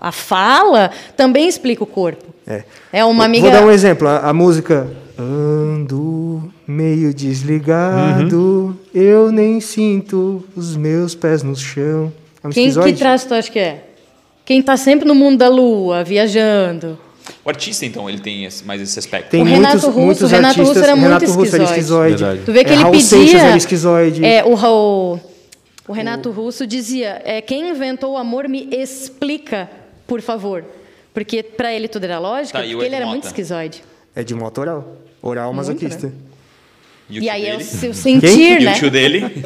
a, 0.02 0.12
fala, 0.12 0.90
também 1.16 1.48
explica 1.48 1.84
o 1.84 1.88
corpo. 1.88 2.26
É, 2.48 2.64
é 2.92 3.06
uma 3.06 3.26
amiga... 3.26 3.50
Vou 3.50 3.60
dar 3.60 3.66
um 3.66 3.72
exemplo. 3.72 4.08
A, 4.08 4.30
a 4.30 4.34
música... 4.34 4.88
Ando 5.18 6.52
meio 6.68 7.14
desligado, 7.14 8.36
uhum. 8.36 8.76
eu 8.94 9.32
nem 9.32 9.62
sinto 9.62 10.44
os 10.54 10.76
meus 10.76 11.16
pés 11.16 11.42
no 11.42 11.56
chão. 11.56 12.12
É 12.44 12.48
um 12.50 12.52
Quem 12.52 12.70
que 12.70 12.94
traz 12.94 13.24
tu 13.24 13.34
acha 13.34 13.50
que 13.50 13.60
é? 13.60 13.86
Quem 14.44 14.60
está 14.60 14.76
sempre 14.76 15.08
no 15.08 15.16
mundo 15.16 15.38
da 15.38 15.48
lua, 15.48 16.04
viajando. 16.04 17.00
O 17.43 17.49
artista, 17.49 17.86
então, 17.86 18.09
ele 18.09 18.19
tem 18.19 18.45
esse, 18.45 18.63
mais 18.63 18.82
esse 18.82 18.97
aspecto. 18.97 19.30
Tem 19.30 19.41
o 19.41 19.45
Renato 19.45 19.73
muitos, 19.73 19.84
Russo, 19.86 19.99
muitos 19.99 20.32
Renato 20.32 20.47
artistas, 20.47 20.67
Russo 20.67 20.80
era 20.80 20.93
Renato 20.95 21.26
muito 21.26 21.39
Russo 21.39 21.63
esquizoide. 21.63 22.23
Era 22.23 22.38
Tu 22.38 22.51
vê 22.51 22.63
que 22.63 22.69
é, 22.69 22.73
ele 22.73 22.82
Raul 22.82 22.91
pedia... 22.93 23.07
Seixas 23.07 23.41
era 23.41 23.57
esquizoide. 23.57 24.26
É, 24.26 24.43
o, 24.43 24.53
Raul, 24.53 25.19
o 25.88 25.93
Renato 25.93 26.30
o... 26.30 26.32
Russo 26.32 26.65
dizia, 26.65 27.21
é, 27.23 27.41
quem 27.41 27.69
inventou 27.69 28.13
o 28.13 28.17
amor 28.17 28.47
me 28.47 28.67
explica, 28.71 29.69
por 30.07 30.21
favor. 30.21 30.63
Porque 31.13 31.41
para 31.41 31.73
ele 31.73 31.88
tudo 31.88 32.03
era 32.03 32.19
lógica, 32.19 32.59
tá, 32.59 32.65
porque 32.65 32.84
ele 32.84 32.95
era 32.95 33.05
muito 33.05 33.26
esquizoide. 33.26 33.84
É 34.15 34.23
de 34.23 34.36
moto 34.36 34.59
oral. 34.59 34.97
Oral 35.21 35.53
muito, 35.53 35.67
masoquista. 35.67 36.07
Né? 36.07 36.13
E, 37.09 37.19
e 37.19 37.30
aí 37.30 37.45
é 37.47 37.55
o 37.57 37.61
seu 37.61 37.93
sentir, 37.93 38.28
Quem? 38.28 38.65
né? 38.65 38.71
E 38.71 38.76
o 38.76 38.80
tio 38.80 38.91
dele? 38.91 39.45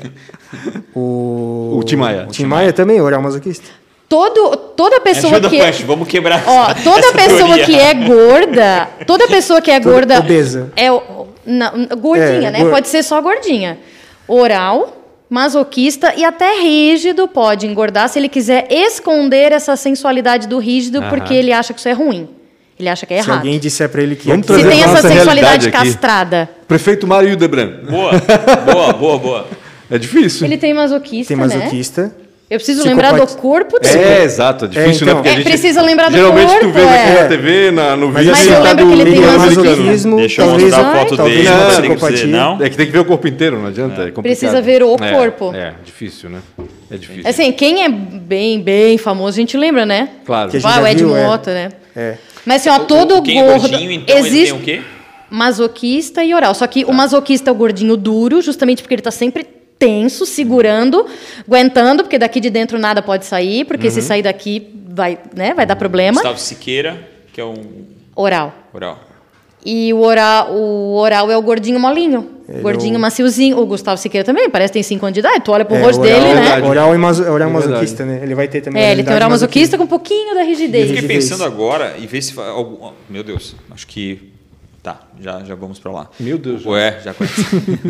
o... 0.95 1.77
O 1.80 1.84
Tim 1.84 1.97
Maia. 1.97 2.25
O 2.27 2.32
Tim 2.32 2.45
Maia 2.45 2.73
também, 2.73 2.99
oral 2.99 3.21
masoquista. 3.21 3.69
Todo, 4.07 4.68
toda 4.80 5.01
pessoa 5.01 5.34
Ajuda, 5.34 5.49
que 5.49 5.57
Pancho, 5.57 5.86
vamos 5.86 6.07
quebrar 6.07 6.41
ó, 6.47 6.71
essa, 6.71 6.75
toda 6.75 6.99
essa 6.99 7.11
pessoa 7.11 7.55
teoria. 7.55 7.65
que 7.65 7.75
é 7.75 7.93
gorda, 7.93 8.88
toda 9.05 9.27
pessoa 9.27 9.61
que 9.61 9.69
é 9.69 9.77
gorda 9.77 10.19
obesa. 10.19 10.71
é 10.77 10.88
não, 11.45 11.86
gordinha, 11.99 12.47
é, 12.47 12.51
né? 12.51 12.65
Pode 12.69 12.88
ser 12.88 13.03
só 13.03 13.21
gordinha. 13.21 13.77
Oral, 14.25 15.25
masoquista 15.30 16.13
e 16.15 16.23
até 16.23 16.61
rígido 16.61 17.27
pode 17.27 17.67
engordar 17.67 18.07
se 18.07 18.17
ele 18.17 18.30
quiser 18.30 18.67
esconder 18.71 19.51
essa 19.51 19.75
sensualidade 19.75 20.47
do 20.47 20.59
rígido 20.59 21.03
porque 21.09 21.34
ele 21.34 21.51
acha 21.51 21.73
que 21.73 21.80
isso 21.80 21.89
é 21.89 21.93
ruim. 21.93 22.30
Ele 22.80 22.88
acha 22.88 23.05
que 23.05 23.13
é 23.13 23.17
errado. 23.17 23.25
Se 23.25 23.38
alguém 23.47 23.59
disser 23.59 23.89
para 23.89 24.01
ele 24.01 24.15
que 24.15 24.30
Vamos 24.30 24.45
se 24.45 24.63
tem 24.63 24.82
essa 24.82 25.01
sensualidade 25.01 25.69
castrada. 25.69 26.49
Prefeito 26.65 27.05
Mário 27.05 27.36
Debran. 27.36 27.82
Boa, 27.89 28.13
boa, 28.65 28.93
boa, 28.93 29.17
boa. 29.17 29.47
É 29.91 29.97
difícil. 29.97 30.45
Ele 30.45 30.55
tem 30.55 30.71
masoquista, 30.71 31.34
Tem 31.34 31.36
masoquista. 31.36 32.03
Né? 32.03 32.11
Eu 32.50 32.58
preciso 32.58 32.84
lembrar 32.84 33.14
do 33.14 33.28
corpo 33.36 33.80
dele. 33.80 34.00
É, 34.00 34.24
exato. 34.24 34.66
É 34.66 34.68
difícil, 34.70 35.08
é, 35.08 35.12
então, 35.12 35.22
né? 35.22 35.30
Porque 35.30 35.41
é, 35.41 35.43
precisa 35.43 35.82
lembrar 35.84 36.10
do 36.10 36.18
geralmente 36.18 36.47
corpo. 36.47 36.74
Geralmente 36.74 36.74
tu 36.74 36.89
vê 36.89 36.95
é. 36.95 37.04
aqui 37.04 37.22
na 37.22 37.28
TV, 37.28 37.72
na, 37.72 37.95
no 37.95 38.12
vídeo, 38.12 38.32
Mas 38.32 38.47
eu 38.47 38.64
lembro 38.64 38.88
que 38.88 38.93
ele 38.93 39.12
tem 39.12 39.22
masoquismo. 39.22 40.16
Deixa 40.16 40.41
eu 40.41 40.50
mostrar 40.50 40.80
a 40.80 41.06
foto 41.06 41.24
dele. 41.24 41.47
Psicopatia. 41.78 42.28
Não? 42.28 42.58
É 42.60 42.70
que 42.70 42.76
tem 42.76 42.86
que 42.88 42.91
ver 42.91 43.00
o 43.00 43.06
corpo 43.06 43.28
inteiro, 43.28 43.60
não 43.60 43.68
adianta. 43.68 44.02
É, 44.02 44.08
é 44.08 44.12
precisa 44.12 44.62
ver 44.62 44.82
o 44.82 44.97
corpo. 44.97 45.54
É, 45.54 45.76
difícil, 45.86 46.30
né? 46.32 46.39
É 46.89 46.97
difícil. 46.97 47.30
Assim, 47.30 47.52
quem 47.52 47.84
é 47.84 47.89
bem, 47.89 48.60
bem 48.60 48.97
famoso, 48.97 49.38
a 49.38 49.41
gente 49.41 49.56
lembra, 49.56 49.86
né? 49.86 50.10
Claro. 50.26 50.52
Vai, 50.60 50.82
o 50.82 50.88
Ed 50.88 51.04
Mota, 51.04 51.54
né? 51.54 51.70
É. 51.95 52.18
Mas 52.45 52.66
assim, 52.66 52.70
ó, 52.70 52.84
todo 52.84 53.18
o, 53.18 53.22
quem 53.22 53.43
gordo... 53.43 53.68
É 53.68 53.70
gordinho, 53.70 53.91
então, 53.91 54.18
existe... 54.18 54.38
ele 54.38 54.64
tem 54.64 54.78
o 54.78 54.82
quê? 54.82 54.82
Masoquista 55.30 56.24
e 56.24 56.34
oral. 56.34 56.56
Só 56.56 56.66
que 56.66 56.84
tá. 56.84 56.91
o 56.91 56.95
masoquista 56.95 57.52
é 57.52 57.54
o 57.54 57.56
gordinho 57.56 57.95
duro, 57.95 58.41
justamente 58.41 58.82
porque 58.82 58.95
ele 58.95 59.02
está 59.02 59.12
sempre 59.12 59.45
tenso, 59.80 60.25
segurando, 60.25 61.07
aguentando, 61.47 62.03
porque 62.03 62.19
daqui 62.19 62.41
de 62.41 62.49
dentro 62.49 62.77
nada 62.77 63.01
pode 63.01 63.25
sair, 63.25 63.65
porque 63.65 63.88
uhum. 63.88 63.93
se 63.93 64.01
sair 64.01 64.21
daqui 64.21 64.67
vai, 64.89 65.17
né, 65.34 65.53
vai 65.53 65.65
dar 65.65 65.77
problema. 65.77 66.15
Gustavo 66.15 66.39
Siqueira, 66.39 66.99
que 67.34 67.39
é 67.39 67.45
um 67.45 67.55
oral. 68.13 68.53
Oral. 68.73 68.99
E 69.65 69.93
o 69.93 69.99
oral, 69.99 70.53
o 70.53 70.95
oral 70.95 71.32
é 71.32 71.38
o 71.38 71.41
gordinho 71.41 71.80
molinho. 71.80 72.39
Ele 72.47 72.61
gordinho, 72.61 72.95
é 72.95 72.97
o... 72.97 73.01
maciozinho. 73.01 73.57
O 73.59 73.65
Gustavo 73.65 73.97
Siqueira 73.97 74.25
também, 74.25 74.49
parece 74.49 74.71
que 74.71 74.73
tem 74.75 74.84
5 74.84 75.05
anos 75.05 75.13
de 75.13 75.19
idade. 75.19 75.41
Tu 75.41 75.51
olha 75.51 75.65
pro 75.65 75.75
é, 75.75 75.82
rosto 75.82 76.01
dele, 76.01 76.34
né? 76.34 76.61
Oral, 76.65 76.93
é 76.93 76.97
maso, 76.97 77.23
oral 77.23 77.49
é 77.49 77.51
masoquista, 77.51 78.05
né? 78.05 78.21
Ele 78.23 78.34
vai 78.34 78.47
ter 78.47 78.61
também. 78.61 78.82
É, 78.82 78.91
ele 78.91 79.03
tem 79.03 79.13
oral 79.13 79.30
masoquista 79.30 79.77
com 79.77 79.84
um 79.84 79.88
pouquinho 79.88 80.34
da 80.34 80.43
rigidez. 80.43 80.89
Eu 80.89 80.95
fiquei 80.95 81.15
pensando 81.15 81.43
agora 81.43 81.95
e 81.99 82.07
ver 82.07 82.21
se. 82.21 82.34
Meu 83.09 83.23
Deus, 83.23 83.55
acho 83.71 83.86
que 83.86 84.32
Tá, 84.82 85.01
já, 85.19 85.43
já 85.43 85.55
vamos 85.55 85.77
para 85.77 85.91
lá. 85.91 86.09
Meu 86.19 86.38
Deus. 86.38 86.65
Ué, 86.65 87.01
já 87.03 87.13
conhece. 87.13 87.45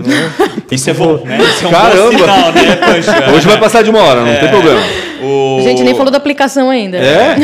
Isso 0.71 0.89
é 0.89 0.93
bom, 0.93 1.23
né? 1.23 1.37
Isso 1.39 1.65
é 1.65 1.67
um 1.67 1.71
Caramba! 1.71 2.11
Bom 2.11 2.17
sinal, 2.17 2.51
né, 2.51 2.75
Pancha? 2.77 3.31
Hoje 3.31 3.47
vai 3.47 3.59
passar 3.59 3.83
de 3.83 3.89
uma 3.91 3.99
hora, 3.99 4.21
não 4.21 4.27
é, 4.27 4.39
tem 4.39 4.49
problema. 4.49 4.81
O... 5.21 5.59
A 5.59 5.61
gente 5.61 5.83
nem 5.83 5.93
falou 5.95 6.11
da 6.11 6.17
aplicação 6.17 6.69
ainda. 6.69 6.97
É? 6.97 7.35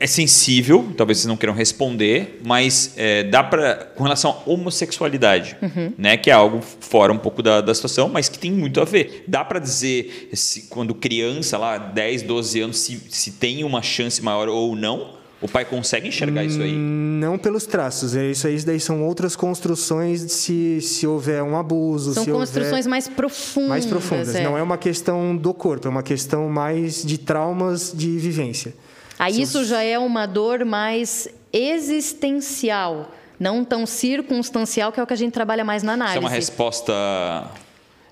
é 0.00 0.06
sensível, 0.06 0.92
talvez 0.96 1.18
vocês 1.18 1.26
não 1.26 1.36
queiram 1.36 1.54
responder, 1.54 2.40
mas 2.44 2.94
é, 2.96 3.24
dá 3.24 3.42
para 3.42 3.74
com 3.96 4.04
relação 4.04 4.30
à 4.30 4.50
homossexualidade, 4.50 5.56
uhum. 5.60 5.92
né, 5.98 6.16
que 6.16 6.30
é 6.30 6.32
algo 6.32 6.60
fora 6.60 7.12
um 7.12 7.18
pouco 7.18 7.42
da, 7.42 7.60
da 7.60 7.74
situação, 7.74 8.08
mas 8.08 8.28
que 8.28 8.38
tem 8.38 8.52
muito 8.52 8.80
a 8.80 8.84
ver. 8.84 9.24
Dá 9.26 9.44
para 9.44 9.58
dizer 9.58 10.30
se, 10.32 10.62
quando 10.68 10.94
criança 10.94 11.58
lá, 11.58 11.78
10, 11.78 12.22
12 12.22 12.60
anos, 12.60 12.78
se, 12.78 13.02
se 13.08 13.32
tem 13.32 13.64
uma 13.64 13.82
chance 13.82 14.22
maior 14.22 14.48
ou 14.48 14.76
não? 14.76 15.17
O 15.40 15.46
pai 15.46 15.64
consegue 15.64 16.08
enxergar 16.08 16.44
isso 16.44 16.60
aí? 16.60 16.72
Não 16.72 17.38
pelos 17.38 17.64
traços. 17.64 18.16
É 18.16 18.26
isso 18.26 18.46
aí 18.46 18.60
daí 18.62 18.80
são 18.80 19.04
outras 19.04 19.36
construções 19.36 20.32
se, 20.32 20.80
se 20.80 21.06
houver 21.06 21.42
um 21.44 21.56
abuso. 21.56 22.12
São 22.12 22.26
construções 22.26 22.88
mais 22.88 23.06
profundas. 23.06 23.68
Mais 23.68 23.86
profundas. 23.86 24.34
É. 24.34 24.42
Não 24.42 24.58
é 24.58 24.62
uma 24.62 24.76
questão 24.76 25.36
do 25.36 25.54
corpo, 25.54 25.86
é 25.86 25.90
uma 25.90 26.02
questão 26.02 26.48
mais 26.48 27.04
de 27.04 27.18
traumas 27.18 27.92
de 27.94 28.18
vivência. 28.18 28.74
Aí 29.16 29.34
são... 29.34 29.42
isso 29.42 29.64
já 29.64 29.82
é 29.82 29.96
uma 29.96 30.26
dor 30.26 30.64
mais 30.64 31.28
existencial, 31.52 33.12
não 33.38 33.64
tão 33.64 33.86
circunstancial, 33.86 34.90
que 34.90 34.98
é 34.98 35.02
o 35.02 35.06
que 35.06 35.14
a 35.14 35.16
gente 35.16 35.32
trabalha 35.32 35.64
mais 35.64 35.84
na 35.84 35.92
análise. 35.92 36.18
Isso 36.18 36.26
é 36.26 36.28
uma 36.28 36.34
resposta 36.34 36.92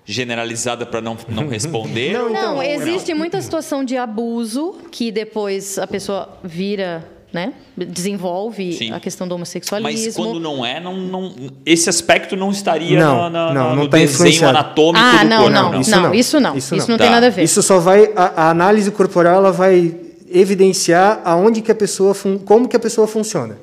generalizada 0.05 0.87
para 0.87 1.01
não, 1.01 1.19
não 1.29 1.49
responder? 1.51 2.13
não, 2.13 2.33
não, 2.33 2.63
existe 2.63 3.13
muita 3.13 3.43
situação 3.43 3.83
de 3.83 3.97
abuso 3.97 4.79
que 4.93 5.11
depois 5.11 5.77
a 5.77 5.89
pessoa 5.89 6.39
vira 6.45 7.16
né? 7.33 7.53
desenvolve 7.77 8.73
Sim. 8.73 8.93
a 8.93 9.01
questão 9.01 9.29
do 9.29 9.35
homossexualismo. 9.35 10.07
Mas 10.07 10.15
quando 10.15 10.41
não 10.41 10.65
é, 10.65 10.81
não, 10.81 10.97
não, 10.97 11.35
esse 11.65 11.89
aspecto 11.91 12.37
não 12.37 12.51
estaria 12.51 12.99
não, 12.99 13.29
na, 13.29 13.31
na, 13.31 13.55
não, 13.55 13.77
no 13.77 13.89
tá 13.89 13.99
desenho 13.99 14.49
anatômico 14.49 15.05
ah, 15.05 15.23
do 15.23 15.29
não, 15.29 15.37
corpo. 15.39 15.53
Não, 15.53 15.73
não, 15.73 15.81
isso 15.81 15.91
não, 15.91 16.15
isso 16.15 16.41
não. 16.41 16.57
Isso, 16.57 16.75
isso 16.75 16.91
não, 16.91 16.97
tem 16.97 17.07
tá. 17.09 17.13
nada 17.13 17.27
a 17.27 17.31
ver. 17.31 17.43
Isso 17.43 17.63
só 17.63 17.79
vai 17.79 18.11
a, 18.17 18.45
a, 18.45 18.51
análise 18.51 18.91
corporal 18.91 19.37
ela 19.37 19.53
vai 19.53 19.95
evidenciar 20.31 21.21
aonde 21.25 21.61
que 21.61 21.71
a 21.71 21.75
pessoa 21.75 22.15
como 22.45 22.69
que 22.69 22.77
a 22.77 22.81
pessoa 22.81 23.07
funciona. 23.07 23.59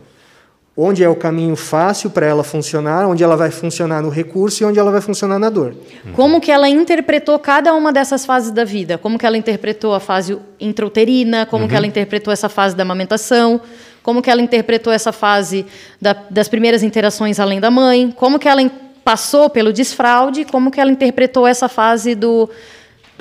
Onde 0.75 1.03
é 1.03 1.09
o 1.09 1.15
caminho 1.15 1.55
fácil 1.55 2.09
para 2.09 2.25
ela 2.25 2.43
funcionar, 2.43 3.07
onde 3.07 3.23
ela 3.23 3.37
vai 3.37 3.51
funcionar 3.51 4.01
no 4.01 4.09
recurso 4.09 4.63
e 4.63 4.65
onde 4.65 4.79
ela 4.79 4.91
vai 4.91 5.01
funcionar 5.01 5.37
na 5.37 5.47
dor. 5.47 5.75
Como 6.15 6.41
que 6.41 6.51
ela 6.51 6.67
interpretou 6.67 7.37
cada 7.37 7.71
uma 7.75 7.93
dessas 7.93 8.25
fases 8.25 8.49
da 8.49 8.63
vida? 8.63 8.97
Como 8.97 9.19
que 9.19 9.25
ela 9.25 9.37
interpretou 9.37 9.93
a 9.93 9.99
fase 9.99 10.35
intrauterina? 10.59 11.45
Como 11.45 11.63
uhum. 11.63 11.69
que 11.69 11.75
ela 11.75 11.85
interpretou 11.85 12.33
essa 12.33 12.49
fase 12.49 12.75
da 12.75 12.81
amamentação? 12.81 13.61
Como 14.01 14.19
que 14.19 14.31
ela 14.31 14.41
interpretou 14.41 14.91
essa 14.91 15.11
fase 15.11 15.63
da, 16.01 16.15
das 16.27 16.47
primeiras 16.47 16.81
interações 16.81 17.39
além 17.39 17.59
da 17.59 17.69
mãe? 17.69 18.11
Como 18.11 18.39
que 18.39 18.49
ela 18.49 18.67
passou 19.03 19.51
pelo 19.51 19.71
desfraude? 19.71 20.43
Como 20.43 20.71
que 20.71 20.81
ela 20.81 20.89
interpretou 20.89 21.45
essa 21.45 21.69
fase 21.69 22.15
do 22.15 22.49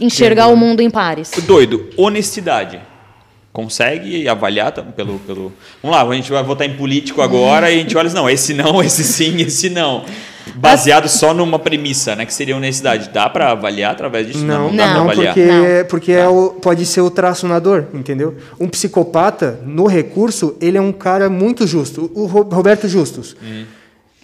enxergar 0.00 0.46
o 0.46 0.56
mundo 0.56 0.80
em 0.80 0.88
pares? 0.88 1.30
Doido, 1.46 1.90
honestidade 1.98 2.80
consegue 3.52 4.26
avaliar 4.28 4.72
pelo, 4.72 5.18
pelo. 5.20 5.52
Vamos 5.82 5.96
lá, 5.96 6.02
a 6.02 6.14
gente 6.14 6.30
vai 6.32 6.42
votar 6.42 6.66
em 6.66 6.74
político 6.74 7.20
agora 7.20 7.70
e 7.70 7.74
a 7.74 7.78
gente 7.78 7.96
olha 7.96 8.10
não, 8.10 8.28
esse 8.28 8.54
não, 8.54 8.80
esse 8.82 9.04
sim, 9.04 9.40
esse 9.40 9.68
não. 9.68 10.04
baseado 10.54 11.08
só 11.08 11.34
numa 11.34 11.58
premissa, 11.58 12.16
né? 12.16 12.24
Que 12.24 12.32
seria 12.32 12.56
honestidade. 12.56 13.10
Dá 13.10 13.28
para 13.28 13.50
avaliar 13.50 13.92
através 13.92 14.26
disso? 14.26 14.44
Não, 14.44 14.72
não, 14.72 14.94
não, 14.94 15.06
não 15.06 15.14
porque, 15.14 15.44
não. 15.44 15.84
porque 15.88 16.12
é 16.12 16.26
o, 16.26 16.50
pode 16.50 16.86
ser 16.86 17.02
o 17.02 17.10
traço 17.10 17.46
na 17.46 17.58
dor, 17.58 17.88
entendeu? 17.92 18.36
Um 18.58 18.68
psicopata, 18.68 19.60
no 19.66 19.86
recurso, 19.86 20.56
ele 20.60 20.78
é 20.78 20.80
um 20.80 20.92
cara 20.92 21.28
muito 21.28 21.66
justo. 21.66 22.10
O 22.14 22.26
Roberto 22.26 22.88
Justus, 22.88 23.36
hum. 23.42 23.64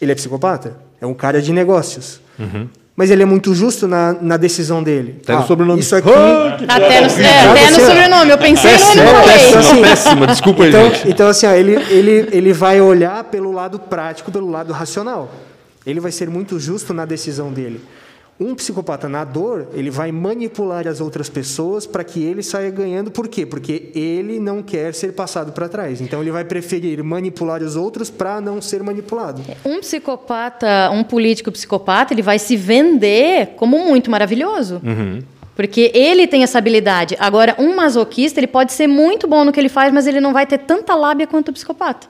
ele 0.00 0.12
é 0.12 0.14
psicopata? 0.14 0.78
É 1.00 1.06
um 1.06 1.14
cara 1.14 1.42
de 1.42 1.52
negócios. 1.52 2.20
Uhum 2.38 2.68
mas 2.98 3.12
ele 3.12 3.22
é 3.22 3.24
muito 3.24 3.54
justo 3.54 3.86
na, 3.86 4.12
na 4.20 4.36
decisão 4.36 4.82
dele. 4.82 5.20
Até 5.22 5.32
ah, 5.32 5.36
no 5.38 5.46
sobrenome. 5.46 5.78
Isso 5.78 5.94
aqui... 5.94 6.08
Oh, 6.08 6.64
até, 6.66 7.00
no, 7.00 7.22
é, 7.22 7.48
até 7.48 7.70
no 7.70 7.80
sobrenome. 7.80 8.30
Eu 8.32 8.38
pensei 8.38 8.72
péssima, 8.72 9.04
no 9.04 9.12
nome. 9.12 9.24
Péssima, 9.24 9.60
assim, 9.60 9.82
péssima, 9.82 10.26
desculpa 10.26 10.66
então, 10.66 10.82
aí, 10.82 10.94
gente. 10.94 11.08
Então, 11.08 11.28
assim, 11.28 11.46
ó, 11.46 11.52
ele, 11.52 11.74
ele, 11.90 12.28
ele 12.32 12.52
vai 12.52 12.80
olhar 12.80 13.22
pelo 13.22 13.52
lado 13.52 13.78
prático, 13.78 14.32
pelo 14.32 14.50
lado 14.50 14.72
racional. 14.72 15.32
Ele 15.86 16.00
vai 16.00 16.10
ser 16.10 16.28
muito 16.28 16.58
justo 16.58 16.92
na 16.92 17.04
decisão 17.04 17.52
dele. 17.52 17.80
Um 18.40 18.54
psicopata 18.54 19.08
na 19.08 19.24
dor, 19.24 19.66
ele 19.74 19.90
vai 19.90 20.12
manipular 20.12 20.86
as 20.86 21.00
outras 21.00 21.28
pessoas 21.28 21.86
para 21.86 22.04
que 22.04 22.22
ele 22.22 22.40
saia 22.40 22.70
ganhando. 22.70 23.10
Por 23.10 23.26
quê? 23.26 23.44
Porque 23.44 23.90
ele 23.96 24.38
não 24.38 24.62
quer 24.62 24.94
ser 24.94 25.12
passado 25.12 25.50
para 25.50 25.68
trás. 25.68 26.00
Então 26.00 26.20
ele 26.20 26.30
vai 26.30 26.44
preferir 26.44 27.02
manipular 27.02 27.62
os 27.62 27.74
outros 27.74 28.10
para 28.10 28.40
não 28.40 28.62
ser 28.62 28.80
manipulado. 28.82 29.42
Um 29.64 29.80
psicopata, 29.80 30.88
um 30.92 31.02
político 31.02 31.50
psicopata, 31.50 32.14
ele 32.14 32.22
vai 32.22 32.38
se 32.38 32.56
vender 32.56 33.54
como 33.56 33.76
muito 33.76 34.08
maravilhoso. 34.08 34.80
Uhum. 34.84 35.20
Porque 35.56 35.90
ele 35.92 36.28
tem 36.28 36.44
essa 36.44 36.58
habilidade. 36.58 37.16
Agora, 37.18 37.56
um 37.58 37.74
masoquista, 37.74 38.38
ele 38.38 38.46
pode 38.46 38.72
ser 38.72 38.86
muito 38.86 39.26
bom 39.26 39.44
no 39.44 39.52
que 39.52 39.58
ele 39.58 39.68
faz, 39.68 39.92
mas 39.92 40.06
ele 40.06 40.20
não 40.20 40.32
vai 40.32 40.46
ter 40.46 40.58
tanta 40.58 40.94
lábia 40.94 41.26
quanto 41.26 41.48
o 41.48 41.52
psicopata. 41.52 42.06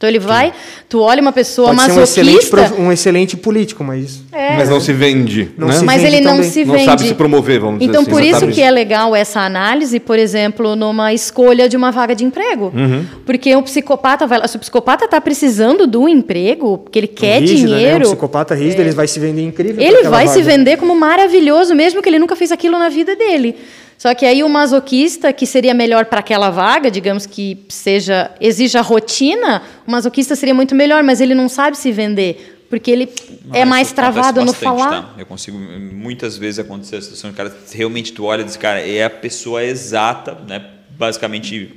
Então 0.00 0.08
ele 0.08 0.18
vai, 0.18 0.50
tu 0.88 0.98
olha 1.00 1.20
uma 1.20 1.30
pessoa 1.30 1.74
Pode 1.74 1.76
masoquista... 1.76 2.22
Um 2.22 2.24
excelente, 2.24 2.80
um 2.80 2.90
excelente 2.90 3.36
político, 3.36 3.84
mas... 3.84 4.22
É. 4.32 4.56
Mas 4.56 4.70
não 4.70 4.80
se 4.80 4.94
vende, 4.94 5.50
não 5.58 5.68
né? 5.68 5.74
se 5.74 5.84
Mas 5.84 6.00
vende 6.00 6.16
ele 6.16 6.24
não 6.24 6.36
também. 6.36 6.50
se 6.50 6.64
vende. 6.64 6.78
Não 6.78 6.84
sabe 6.86 7.02
se 7.02 7.12
promover, 7.12 7.60
vamos 7.60 7.82
então, 7.82 8.02
dizer 8.02 8.22
assim. 8.22 8.28
Então, 8.30 8.38
por 8.40 8.46
isso 8.48 8.54
que 8.56 8.62
é 8.62 8.70
legal 8.70 9.14
essa 9.14 9.40
análise, 9.40 10.00
por 10.00 10.18
exemplo, 10.18 10.74
numa 10.74 11.12
escolha 11.12 11.68
de 11.68 11.76
uma 11.76 11.90
vaga 11.90 12.14
de 12.14 12.24
emprego. 12.24 12.72
Uhum. 12.74 13.04
Porque 13.26 13.54
o 13.54 13.60
psicopata 13.60 14.26
vai 14.26 14.48
Se 14.48 14.56
o 14.56 14.58
psicopata 14.58 15.04
está 15.04 15.20
precisando 15.20 15.86
do 15.86 16.08
emprego, 16.08 16.78
porque 16.78 16.98
ele 16.98 17.06
quer 17.06 17.42
rígido, 17.42 17.68
dinheiro... 17.68 17.98
Né? 17.98 18.04
O 18.06 18.08
psicopata 18.08 18.54
rígido, 18.54 18.80
é. 18.80 18.84
ele 18.86 18.92
vai 18.92 19.06
se 19.06 19.20
vender 19.20 19.42
incrível. 19.42 19.84
Ele 19.84 20.04
vai 20.04 20.24
vaga. 20.24 20.28
se 20.28 20.40
vender 20.42 20.78
como 20.78 20.94
maravilhoso, 20.94 21.74
mesmo 21.74 22.00
que 22.00 22.08
ele 22.08 22.18
nunca 22.18 22.34
fez 22.34 22.50
aquilo 22.50 22.78
na 22.78 22.88
vida 22.88 23.14
dele. 23.14 23.54
Só 24.00 24.14
que 24.14 24.24
aí 24.24 24.42
o 24.42 24.48
masoquista, 24.48 25.30
que 25.30 25.44
seria 25.44 25.74
melhor 25.74 26.06
para 26.06 26.20
aquela 26.20 26.48
vaga, 26.48 26.90
digamos 26.90 27.26
que 27.26 27.66
seja 27.68 28.30
exija 28.40 28.80
rotina, 28.80 29.62
o 29.86 29.90
masoquista 29.90 30.34
seria 30.34 30.54
muito 30.54 30.74
melhor, 30.74 31.02
mas 31.02 31.20
ele 31.20 31.34
não 31.34 31.50
sabe 31.50 31.76
se 31.76 31.92
vender, 31.92 32.64
porque 32.70 32.90
ele 32.90 33.12
mas 33.44 33.60
é 33.60 33.64
mais 33.66 33.92
travado 33.92 34.42
no 34.42 34.54
falar. 34.54 35.02
Tá? 35.02 35.14
Eu 35.18 35.26
consigo 35.26 35.58
muitas 35.58 36.38
vezes 36.38 36.60
acontecer 36.60 36.96
a 36.96 37.02
situação, 37.02 37.30
cara, 37.34 37.54
realmente 37.74 38.14
tu 38.14 38.24
olha 38.24 38.40
e 38.40 38.44
diz, 38.44 38.56
cara, 38.56 38.80
é 38.80 39.04
a 39.04 39.10
pessoa 39.10 39.62
exata, 39.62 40.34
né? 40.48 40.64
Basicamente 40.96 41.70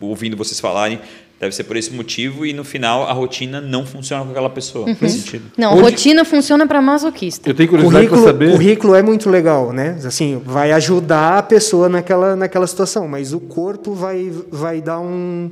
ouvindo 0.00 0.34
vocês 0.34 0.58
falarem, 0.58 0.98
Deve 1.38 1.54
ser 1.54 1.64
por 1.64 1.76
esse 1.76 1.92
motivo 1.92 2.46
e 2.46 2.54
no 2.54 2.64
final 2.64 3.02
a 3.02 3.12
rotina 3.12 3.60
não 3.60 3.84
funciona 3.84 4.24
com 4.24 4.30
aquela 4.30 4.48
pessoa. 4.48 4.88
Uhum. 4.88 4.96
Faz 4.96 5.12
sentido. 5.12 5.44
Não, 5.56 5.72
Onde... 5.72 5.82
rotina 5.82 6.24
funciona 6.24 6.66
para 6.66 6.80
masoquista. 6.80 7.48
Eu 7.48 7.54
tenho 7.54 7.68
curiosidade 7.68 8.08
para 8.08 8.22
saber. 8.22 8.48
O 8.48 8.52
currículo 8.52 8.94
é 8.94 9.02
muito 9.02 9.28
legal, 9.28 9.70
né? 9.70 9.98
Assim, 10.04 10.40
vai 10.42 10.72
ajudar 10.72 11.38
a 11.38 11.42
pessoa 11.42 11.90
naquela, 11.90 12.34
naquela 12.34 12.66
situação, 12.66 13.06
mas 13.06 13.34
o 13.34 13.40
corpo 13.40 13.92
vai, 13.92 14.32
vai 14.50 14.80
dar 14.80 14.98
um 14.98 15.50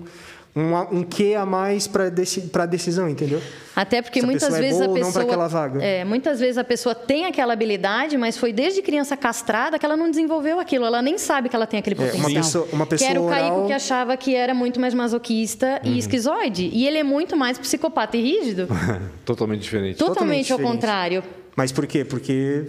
um, 0.56 0.98
um 0.98 1.02
quê 1.02 1.34
a 1.36 1.44
mais 1.44 1.88
para 1.88 2.04
a 2.04 2.66
decisão, 2.66 3.08
entendeu? 3.08 3.40
Até 3.74 4.00
porque 4.00 4.20
Se 4.20 4.26
muitas 4.26 4.54
a 4.54 4.60
vezes 4.60 4.80
é 4.80 4.84
a 4.84 4.88
pessoa. 4.88 5.48
vaga. 5.48 5.82
É, 5.82 6.04
muitas 6.04 6.38
vezes 6.38 6.56
a 6.56 6.62
pessoa 6.62 6.94
tem 6.94 7.24
aquela 7.24 7.52
habilidade, 7.52 8.16
mas 8.16 8.38
foi 8.38 8.52
desde 8.52 8.80
criança 8.80 9.16
castrada 9.16 9.80
que 9.80 9.84
ela 9.84 9.96
não 9.96 10.08
desenvolveu 10.08 10.60
aquilo. 10.60 10.84
Ela 10.84 11.02
nem 11.02 11.18
sabe 11.18 11.48
que 11.48 11.56
ela 11.56 11.66
tem 11.66 11.80
aquele 11.80 11.96
potencial. 11.96 12.22
É, 12.22 12.28
uma 12.28 12.40
pessoa, 12.40 12.68
uma 12.72 12.86
pessoa 12.86 13.10
que 13.10 13.16
era 13.16 13.20
o 13.20 13.28
Caico 13.28 13.54
oral... 13.56 13.66
que 13.66 13.72
achava 13.72 14.16
que 14.16 14.34
era 14.34 14.54
muito 14.54 14.78
mais 14.78 14.94
masoquista 14.94 15.80
uhum. 15.84 15.92
e 15.92 15.98
esquizoide. 15.98 16.70
E 16.72 16.86
ele 16.86 16.98
é 16.98 17.02
muito 17.02 17.36
mais 17.36 17.58
psicopata 17.58 18.16
e 18.16 18.22
rígido. 18.22 18.68
Totalmente 19.26 19.62
diferente. 19.62 19.98
Totalmente, 19.98 20.46
Totalmente 20.46 20.52
ao 20.52 20.58
contrário. 20.60 21.24
Mas 21.56 21.72
por 21.72 21.86
quê? 21.86 22.04
Porque. 22.04 22.64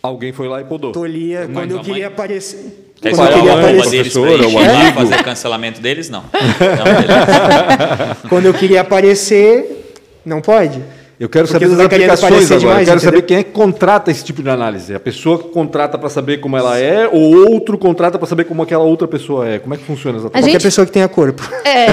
Alguém 0.00 0.32
foi 0.32 0.48
lá 0.48 0.60
e 0.60 0.64
podou. 0.64 0.92
Tolia, 0.92 1.48
quando 1.52 1.72
eu 1.72 1.80
queria 1.80 2.06
aparecer. 2.08 2.87
Quer 3.00 3.14
quando 3.14 3.30
eu 3.30 3.38
queria 3.38 3.52
aparecer. 3.52 4.02
Deles 4.02 4.52
pra 4.52 4.92
fazer 4.92 5.22
cancelamento 5.22 5.80
deles? 5.80 6.10
Não. 6.10 6.24
não 8.22 8.28
quando 8.28 8.46
eu 8.46 8.54
queria 8.54 8.80
aparecer, 8.80 9.94
não 10.24 10.40
pode. 10.40 10.82
Eu 11.18 11.28
quero 11.28 11.48
Porque 11.48 11.64
saber 11.64 11.76
das 11.76 11.84
aplicações 11.84 12.50
agora. 12.52 12.60
Demais, 12.60 12.60
eu 12.60 12.62
quero 12.62 12.80
entendeu? 12.82 13.00
saber 13.00 13.22
quem 13.22 13.36
é 13.38 13.42
que 13.42 13.50
contrata 13.50 14.08
esse 14.08 14.24
tipo 14.24 14.40
de 14.40 14.48
análise. 14.48 14.94
A 14.94 15.00
pessoa 15.00 15.36
que 15.38 15.48
contrata 15.48 15.98
para 15.98 16.08
saber 16.08 16.38
como 16.38 16.56
ela 16.56 16.78
é 16.78 17.08
ou 17.08 17.50
outro 17.50 17.76
contrata 17.76 18.18
para 18.18 18.28
saber 18.28 18.44
como 18.44 18.62
aquela 18.62 18.84
outra 18.84 19.08
pessoa 19.08 19.48
é. 19.48 19.58
Como 19.58 19.74
é 19.74 19.76
que 19.76 19.84
funciona 19.84 20.16
exatamente? 20.18 20.38
A 20.38 20.40
Qualquer 20.42 20.52
gente... 20.52 20.62
pessoa 20.62 20.86
que 20.86 20.92
tenha 20.92 21.08
corpo. 21.08 21.42
É, 21.64 21.86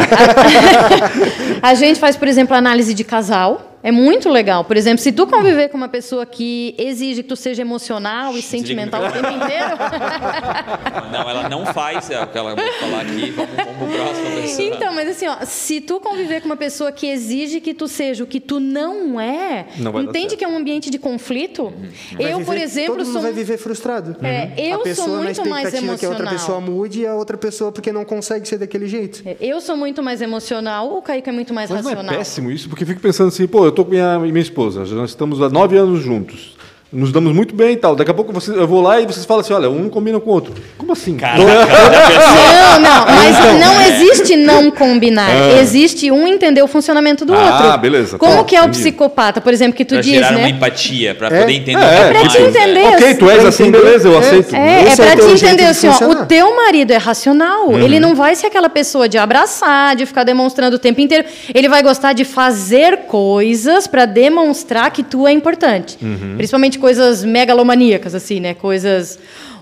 a... 1.64 1.70
a 1.70 1.74
gente 1.74 2.00
faz, 2.00 2.16
por 2.16 2.28
exemplo, 2.28 2.56
análise 2.56 2.94
de 2.94 3.04
casal. 3.04 3.75
É 3.86 3.92
muito 3.92 4.30
legal. 4.30 4.66
Por 4.66 4.76
exemplo, 4.76 4.98
se 4.98 5.12
tu 5.12 5.28
conviver 5.28 5.70
com 5.70 5.78
uma 5.78 5.88
pessoa 5.88 6.26
que 6.26 6.74
exige 6.76 7.22
que 7.22 7.30
tu 7.30 7.36
seja 7.36 7.62
emocional 7.62 8.36
e 8.36 8.42
sentimental 8.42 9.06
o 9.06 9.12
tempo 9.12 9.30
inteiro. 9.30 9.78
Não, 11.12 11.30
ela 11.30 11.48
não 11.48 11.66
faz 11.68 12.10
é 12.10 12.22
o 12.22 12.28
que 12.28 12.38
ela 12.38 12.56
vai 12.56 12.72
falar 12.74 13.02
aqui. 13.02 13.32
Vamos, 13.32 13.56
vamos 13.56 13.96
próximo 13.96 14.42
pessoa. 14.42 14.68
Então, 14.68 14.94
mas 14.94 15.10
assim, 15.10 15.28
ó, 15.28 15.38
se 15.46 15.82
tu 15.82 16.00
conviver 16.00 16.42
com 16.42 16.48
uma 16.48 16.58
pessoa 16.58 16.92
que 16.92 17.08
exige 17.08 17.60
que 17.62 17.74
tu 17.74 17.88
seja 17.88 18.24
o 18.24 18.28
que 18.28 18.40
tu 18.40 18.60
não 18.60 19.20
é, 19.20 19.68
não 19.78 20.02
entende 20.02 20.36
que 20.36 20.44
é 20.44 20.48
um 20.48 20.58
ambiente 20.58 20.90
de 20.90 20.98
conflito? 20.98 21.66
Uhum. 21.66 21.90
Eu, 22.20 22.40
viver, 22.40 22.46
por 22.46 22.58
exemplo, 22.58 22.96
todo 22.96 23.06
mundo 23.06 23.14
sou. 23.14 23.22
vai 23.22 23.34
viver 23.34 23.58
frustrado. 23.58 24.16
É, 24.24 24.52
eu 24.58 24.80
a 24.80 24.84
pessoa 24.84 25.08
sou 25.08 25.18
muito 25.18 25.48
mais 25.48 25.74
emocional. 25.74 25.98
que 25.98 26.06
a 26.06 26.10
outra 26.10 26.30
pessoa 26.30 26.62
mude 26.62 27.02
e 27.02 27.08
a 27.08 27.16
outra 27.16 27.38
pessoa 27.38 27.72
porque 27.72 27.92
não 27.92 28.04
consegue 28.04 28.48
ser 28.48 28.58
daquele 28.58 28.88
jeito. 28.88 29.22
É, 29.26 29.38
eu 29.40 29.62
sou 29.62 29.78
muito 29.78 30.02
mais 30.02 30.22
emocional, 30.22 30.98
o 30.98 31.02
Kaique 31.02 31.30
é 31.30 31.32
muito 31.32 31.54
mais 31.54 31.70
mas 31.70 31.86
racional. 31.86 32.04
Não 32.04 32.14
é 32.14 32.18
péssimo 32.18 32.52
isso, 32.52 32.68
porque 32.68 32.84
eu 32.84 32.88
fico 32.88 33.02
pensando 33.02 33.28
assim, 33.28 33.48
pô, 33.48 33.66
tô 33.76 33.86
com 33.86 33.92
minha, 33.92 34.18
minha 34.18 34.40
esposa, 34.40 34.86
nós 34.86 35.10
estamos 35.10 35.42
há 35.42 35.50
nove 35.50 35.78
anos 35.78 36.02
juntos. 36.02 36.56
Nos 36.94 37.12
damos 37.12 37.34
muito 37.34 37.54
bem 37.56 37.74
e 37.74 37.76
tal. 37.76 37.96
Daqui 37.96 38.12
a 38.12 38.14
pouco 38.14 38.32
você, 38.32 38.52
eu 38.52 38.68
vou 38.68 38.80
lá 38.82 39.02
e 39.02 39.06
vocês 39.06 39.26
falam 39.26 39.42
assim: 39.42 39.54
olha, 39.54 39.70
um 39.70 39.90
combina 39.90 40.20
com 40.20 40.30
o 40.30 40.34
outro. 40.34 40.54
Como 40.78 40.94
assim? 40.94 41.18
Caraca, 41.18 41.44
não, 41.44 42.80
não, 42.80 43.06
mas 43.06 43.38
então. 43.38 43.60
não 43.60 43.82
existe 43.82 44.36
não 44.36 44.72
combinar. 44.72 45.30
Ah. 45.30 45.60
Existe 45.60 46.12
um 46.12 46.28
entender 46.28 46.62
o 46.62 46.68
funcionamento 46.68 47.26
do 47.26 47.34
ah, 47.34 47.38
outro. 47.38 47.68
Ah, 47.70 47.78
beleza. 47.78 48.18
Como 48.18 48.38
tá, 48.38 48.44
que 48.44 48.56
é 48.56 48.62
o 48.62 48.70
psicopata, 48.70 49.42
por 49.42 49.52
exemplo, 49.52 49.76
que 49.76 49.84
tu 49.84 49.96
pra 49.96 50.02
diz, 50.02 50.14
gerar 50.14 50.32
né? 50.32 50.38
uma 50.38 50.50
empatia, 50.50 51.16
para 51.16 51.36
é, 51.36 51.42
poder 51.42 51.54
entender. 51.54 51.84
É, 51.84 52.00
é 52.00 52.14
para 52.14 52.30
te 52.30 52.38
entender. 52.38 52.80
É. 52.80 52.90
Ok, 52.90 53.16
tu 53.16 53.30
és 53.30 53.46
assim, 53.46 53.72
beleza, 53.72 54.08
eu 54.08 54.18
aceito. 54.18 54.56
É, 54.56 54.84
é 54.84 54.96
para 54.96 55.16
te 55.18 55.32
entender 55.32 55.66
assim, 55.66 55.88
ó, 55.88 56.12
o 56.12 56.26
teu 56.28 56.56
marido 56.56 56.92
é 56.92 56.98
racional. 56.98 57.70
Uhum. 57.70 57.80
Ele 57.80 58.00
não 58.00 58.16
vai 58.16 58.36
ser 58.36 58.48
aquela 58.48 58.70
pessoa 58.70 59.10
de 59.10 59.18
abraçar, 59.18 59.96
de 59.96 60.06
ficar 60.06 60.24
demonstrando 60.24 60.76
o 60.76 60.80
tempo 60.80 61.02
inteiro. 61.02 61.26
Ele 61.54 61.68
vai 61.68 61.82
gostar 61.82 62.14
de 62.14 62.24
fazer 62.24 63.00
coisas 63.08 63.88
para 63.88 64.06
demonstrar 64.06 64.92
que 64.92 65.04
tu 65.04 65.28
é 65.28 65.32
importante. 65.32 65.98
Uhum. 66.02 66.36
Principalmente 66.38 66.75
coisas 66.78 67.24
megalomaníacas 67.24 67.76
megalomaníacas, 67.76 68.16
assim, 68.16 68.40
né? 68.40 68.54
Coisas. 68.54 69.20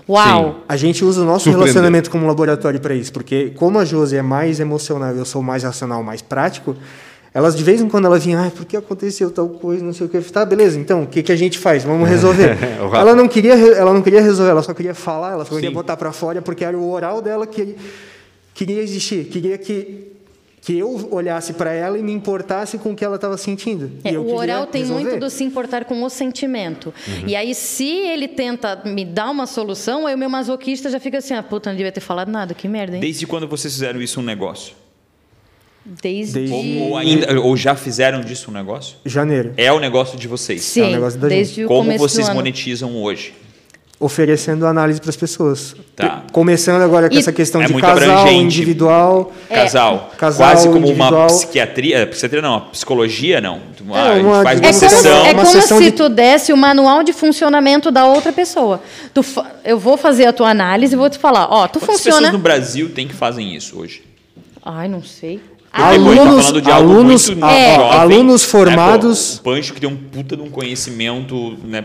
Uau! 0.08 0.44
Sim. 0.44 0.54
A 0.68 0.76
gente 0.76 1.04
usa 1.04 1.22
o 1.22 1.24
nosso 1.24 1.48
relacionamento 1.50 2.10
como 2.10 2.26
laboratório 2.26 2.78
para 2.78 2.94
isso, 2.94 3.12
porque 3.12 3.50
como 3.56 3.78
a 3.78 3.84
Josi 3.84 4.16
é 4.16 4.22
mais 4.22 4.60
emocional 4.60 5.14
e 5.14 5.18
eu 5.18 5.24
sou 5.24 5.42
mais 5.42 5.62
racional, 5.62 6.02
mais 6.02 6.20
prático, 6.20 6.76
elas 7.32 7.56
de 7.56 7.64
vez 7.64 7.80
em 7.80 7.88
quando 7.88 8.06
ela 8.06 8.18
vinha, 8.18 8.46
ah, 8.46 8.50
por 8.50 8.66
que 8.66 8.76
aconteceu 8.76 9.30
tal 9.30 9.48
coisa, 9.48 9.82
não 9.82 9.92
sei 9.92 10.06
o 10.06 10.08
que. 10.08 10.20
Tá, 10.20 10.44
beleza, 10.44 10.78
então, 10.78 11.04
o 11.04 11.06
que, 11.06 11.22
que 11.22 11.32
a 11.32 11.36
gente 11.36 11.58
faz? 11.58 11.82
Vamos 11.84 12.08
resolver. 12.08 12.56
ela 12.92 13.14
não 13.14 13.26
queria, 13.26 13.54
ela 13.54 13.92
não 13.94 14.02
queria 14.02 14.20
resolver, 14.20 14.50
ela 14.50 14.62
só 14.62 14.74
queria 14.74 14.94
falar, 14.94 15.32
ela 15.32 15.44
só 15.44 15.54
queria 15.54 15.70
Sim. 15.70 15.74
botar 15.74 15.96
para 15.96 16.12
fora, 16.12 16.42
porque 16.42 16.64
era 16.64 16.76
o 16.76 16.90
oral 16.90 17.22
dela 17.22 17.46
que 17.46 17.76
queria 18.52 18.82
existir, 18.82 19.24
queria 19.24 19.56
que 19.56 20.13
que 20.64 20.78
eu 20.78 21.08
olhasse 21.12 21.52
para 21.52 21.74
ela 21.74 21.98
e 21.98 22.02
me 22.02 22.10
importasse 22.10 22.78
com 22.78 22.92
o 22.92 22.96
que 22.96 23.04
ela 23.04 23.16
estava 23.16 23.36
sentindo. 23.36 23.92
É, 24.02 24.18
o 24.18 24.34
oral 24.34 24.66
tem 24.66 24.80
resolver. 24.80 25.04
muito 25.04 25.20
do 25.20 25.28
se 25.28 25.44
importar 25.44 25.84
com 25.84 26.02
o 26.02 26.08
sentimento. 26.08 26.86
Uhum. 27.06 27.28
E 27.28 27.36
aí, 27.36 27.54
se 27.54 27.86
ele 27.86 28.26
tenta 28.26 28.80
me 28.82 29.04
dar 29.04 29.30
uma 29.30 29.46
solução, 29.46 30.06
aí 30.06 30.14
o 30.14 30.18
meu 30.18 30.30
masoquista 30.30 30.88
já 30.88 30.98
fica 30.98 31.18
assim: 31.18 31.34
ah, 31.34 31.42
puta, 31.42 31.68
não 31.68 31.76
devia 31.76 31.92
ter 31.92 32.00
falado 32.00 32.30
nada, 32.30 32.54
que 32.54 32.66
merda, 32.66 32.96
hein? 32.96 33.02
Desde 33.02 33.26
quando 33.26 33.46
vocês 33.46 33.74
fizeram 33.74 34.00
isso 34.00 34.20
um 34.20 34.22
negócio? 34.22 34.74
Desde. 35.84 36.32
Desde... 36.32 36.54
Ou, 36.54 36.88
ou, 36.88 36.96
ainda, 36.96 37.40
ou 37.42 37.54
já 37.58 37.76
fizeram 37.76 38.22
disso 38.22 38.50
um 38.50 38.54
negócio? 38.54 38.96
Janeiro. 39.04 39.52
É 39.58 39.70
o 39.70 39.78
negócio 39.78 40.18
de 40.18 40.26
vocês. 40.26 40.62
Sim, 40.62 40.80
é 40.80 40.84
o 40.84 40.92
negócio 40.92 41.20
da 41.20 41.28
desde 41.28 41.56
gente. 41.56 41.64
o 41.66 41.68
Como 41.68 41.94
vocês 41.98 42.26
monetizam 42.30 42.96
hoje? 43.02 43.34
Oferecendo 43.98 44.66
análise 44.66 45.00
para 45.00 45.10
as 45.10 45.16
pessoas. 45.16 45.74
Tá. 45.94 46.24
Começando 46.32 46.82
agora 46.82 47.08
com 47.08 47.14
e 47.14 47.18
essa 47.18 47.32
questão 47.32 47.62
é 47.62 47.66
de 47.66 47.74
casal, 47.74 47.92
abrangente. 47.92 48.44
individual. 48.44 49.32
É. 49.48 49.54
Casal. 49.54 50.12
casal. 50.18 50.50
Quase 50.50 50.68
como 50.68 50.88
uma 50.88 51.26
psiquiatria. 51.26 52.06
Psiquiatria 52.06 52.42
não, 52.42 52.60
psicologia 52.72 53.40
não. 53.40 53.56
É, 53.56 54.18
ah, 54.18 54.22
uma, 54.22 54.42
faz 54.42 54.60
uma 54.60 54.68
é 54.68 54.72
sessão. 54.72 55.18
Como, 55.18 55.26
é 55.26 55.34
como 55.34 55.62
se 55.62 55.84
de... 55.84 55.92
tu 55.92 56.08
desse 56.08 56.52
o 56.52 56.56
manual 56.56 57.02
de 57.02 57.12
funcionamento 57.12 57.90
da 57.90 58.06
outra 58.06 58.32
pessoa. 58.32 58.82
Tu, 59.12 59.22
eu 59.64 59.78
vou 59.78 59.96
fazer 59.96 60.26
a 60.26 60.32
tua 60.32 60.50
análise 60.50 60.94
e 60.94 60.96
vou 60.96 61.08
te 61.10 61.18
falar, 61.18 61.46
ó, 61.50 61.68
tu 61.68 61.78
Quantas 61.78 61.96
funciona... 61.96 62.16
pessoas 62.18 62.32
no 62.32 62.38
Brasil 62.38 62.90
tem 62.90 63.06
que 63.06 63.14
fazem 63.14 63.54
isso 63.54 63.78
hoje? 63.78 64.02
Ai, 64.64 64.88
não 64.88 65.02
sei. 65.02 65.40
Alunos, 65.70 66.52
tá 66.62 66.74
alunos, 66.76 67.28
é, 67.28 67.74
alunos 67.74 68.44
formados. 68.44 69.34
É, 69.34 69.42
pô, 69.42 69.50
o 69.50 69.54
Pancho 69.54 69.74
que 69.74 69.80
tem 69.80 69.90
um 69.90 69.96
puta 69.96 70.36
de 70.36 70.42
um 70.42 70.48
conhecimento, 70.48 71.58
né? 71.64 71.84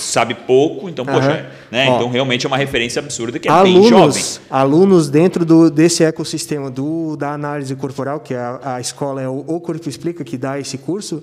Sabe 0.00 0.34
pouco, 0.34 0.88
então, 0.88 1.04
uhum. 1.04 1.12
poxa, 1.12 1.50
né? 1.70 1.88
Ó, 1.88 1.96
então 1.96 2.10
realmente 2.10 2.46
é 2.46 2.48
uma 2.48 2.56
referência 2.56 3.00
absurda 3.00 3.38
que 3.38 3.48
é 3.48 3.50
alunos, 3.50 3.80
bem 3.80 3.88
jovem. 3.88 4.24
Alunos 4.50 5.10
dentro 5.10 5.44
do, 5.44 5.70
desse 5.70 6.02
ecossistema 6.04 6.70
do, 6.70 7.16
da 7.16 7.32
análise 7.32 7.74
corporal, 7.76 8.20
que 8.20 8.34
a, 8.34 8.60
a 8.76 8.80
escola 8.80 9.20
é 9.20 9.28
o, 9.28 9.44
o 9.46 9.60
Corpo 9.60 9.88
Explica, 9.88 10.24
que 10.24 10.36
dá 10.36 10.58
esse 10.58 10.78
curso, 10.78 11.22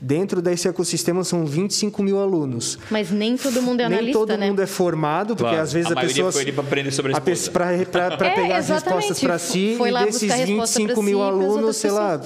Dentro 0.00 0.42
desse 0.42 0.68
ecossistema 0.68 1.24
são 1.24 1.46
25 1.46 2.02
mil 2.02 2.18
alunos. 2.20 2.78
Mas 2.90 3.10
nem 3.10 3.38
todo 3.38 3.62
mundo 3.62 3.80
é 3.80 3.84
analista, 3.84 4.04
Nem 4.04 4.12
todo 4.12 4.36
né? 4.36 4.48
mundo 4.48 4.60
é 4.60 4.66
formado, 4.66 5.28
porque 5.34 5.44
claro. 5.44 5.62
às 5.62 5.72
vezes 5.72 5.90
a, 5.90 5.94
a 5.94 6.00
pessoa... 6.00 6.30
foi 6.30 6.42
ali 6.42 6.52
para 6.52 6.64
aprender 6.64 6.90
sobre 6.90 7.12
a 7.16 7.20
Para 7.20 7.72
é, 8.26 8.34
pegar 8.34 8.58
as 8.58 8.68
respostas 8.68 9.20
para 9.20 9.38
si, 9.38 9.76
foi 9.78 9.90
e 9.90 10.04
desses 10.04 10.30
25 10.30 11.02
mil 11.02 11.18
si, 11.18 11.24
alunos, 11.24 11.76
sei 11.76 11.90
lá, 11.90 12.20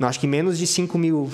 acho 0.00 0.18
que 0.18 0.26
menos 0.26 0.58
de 0.58 0.66
5 0.66 0.98
mil 0.98 1.30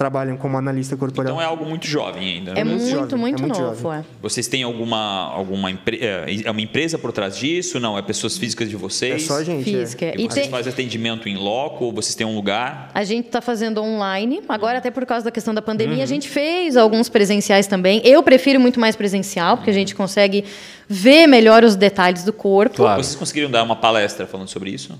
trabalham 0.00 0.34
como 0.34 0.56
analista 0.56 0.96
corporal. 0.96 1.30
Então 1.30 1.42
é 1.42 1.44
algo 1.44 1.62
muito 1.66 1.86
jovem 1.86 2.36
ainda. 2.36 2.54
Né? 2.54 2.62
É, 2.62 2.64
muito, 2.64 2.82
muito, 2.82 3.18
muito, 3.18 3.38
é 3.38 3.46
muito 3.46 3.60
novo. 3.60 3.92
É. 3.92 4.02
Vocês 4.22 4.48
têm 4.48 4.62
alguma 4.62 5.30
alguma 5.30 5.70
empresa? 5.70 6.02
É, 6.02 6.42
é 6.46 6.50
uma 6.50 6.62
empresa 6.62 6.98
por 6.98 7.12
trás 7.12 7.36
disso? 7.36 7.78
Não, 7.78 7.98
é 7.98 8.00
pessoas 8.00 8.38
físicas 8.38 8.70
de 8.70 8.76
vocês? 8.76 9.24
É 9.24 9.26
só 9.26 9.36
a 9.36 9.44
gente. 9.44 9.68
É. 9.68 9.78
Física. 9.78 10.06
É. 10.06 10.14
E, 10.16 10.24
e 10.24 10.26
vocês 10.26 10.46
tem... 10.46 10.50
fazem 10.50 10.72
atendimento 10.72 11.28
em 11.28 11.36
loco? 11.36 11.84
Ou 11.84 11.92
vocês 11.92 12.14
têm 12.14 12.26
um 12.26 12.34
lugar? 12.34 12.90
A 12.94 13.04
gente 13.04 13.26
está 13.26 13.42
fazendo 13.42 13.82
online. 13.82 14.40
Agora 14.48 14.78
até 14.78 14.90
por 14.90 15.04
causa 15.04 15.26
da 15.26 15.30
questão 15.30 15.52
da 15.52 15.60
pandemia, 15.60 15.98
uhum. 15.98 16.02
a 16.02 16.06
gente 16.06 16.30
fez 16.30 16.78
alguns 16.78 17.10
presenciais 17.10 17.66
também. 17.66 18.00
Eu 18.02 18.22
prefiro 18.22 18.58
muito 18.58 18.80
mais 18.80 18.96
presencial, 18.96 19.58
porque 19.58 19.68
a 19.68 19.74
gente 19.74 19.94
consegue 19.94 20.46
ver 20.88 21.26
melhor 21.26 21.62
os 21.62 21.76
detalhes 21.76 22.24
do 22.24 22.32
corpo. 22.32 22.76
Claro. 22.76 23.04
Vocês 23.04 23.16
conseguiram 23.16 23.50
dar 23.50 23.62
uma 23.64 23.76
palestra 23.76 24.26
falando 24.26 24.48
sobre 24.48 24.70
isso? 24.70 24.98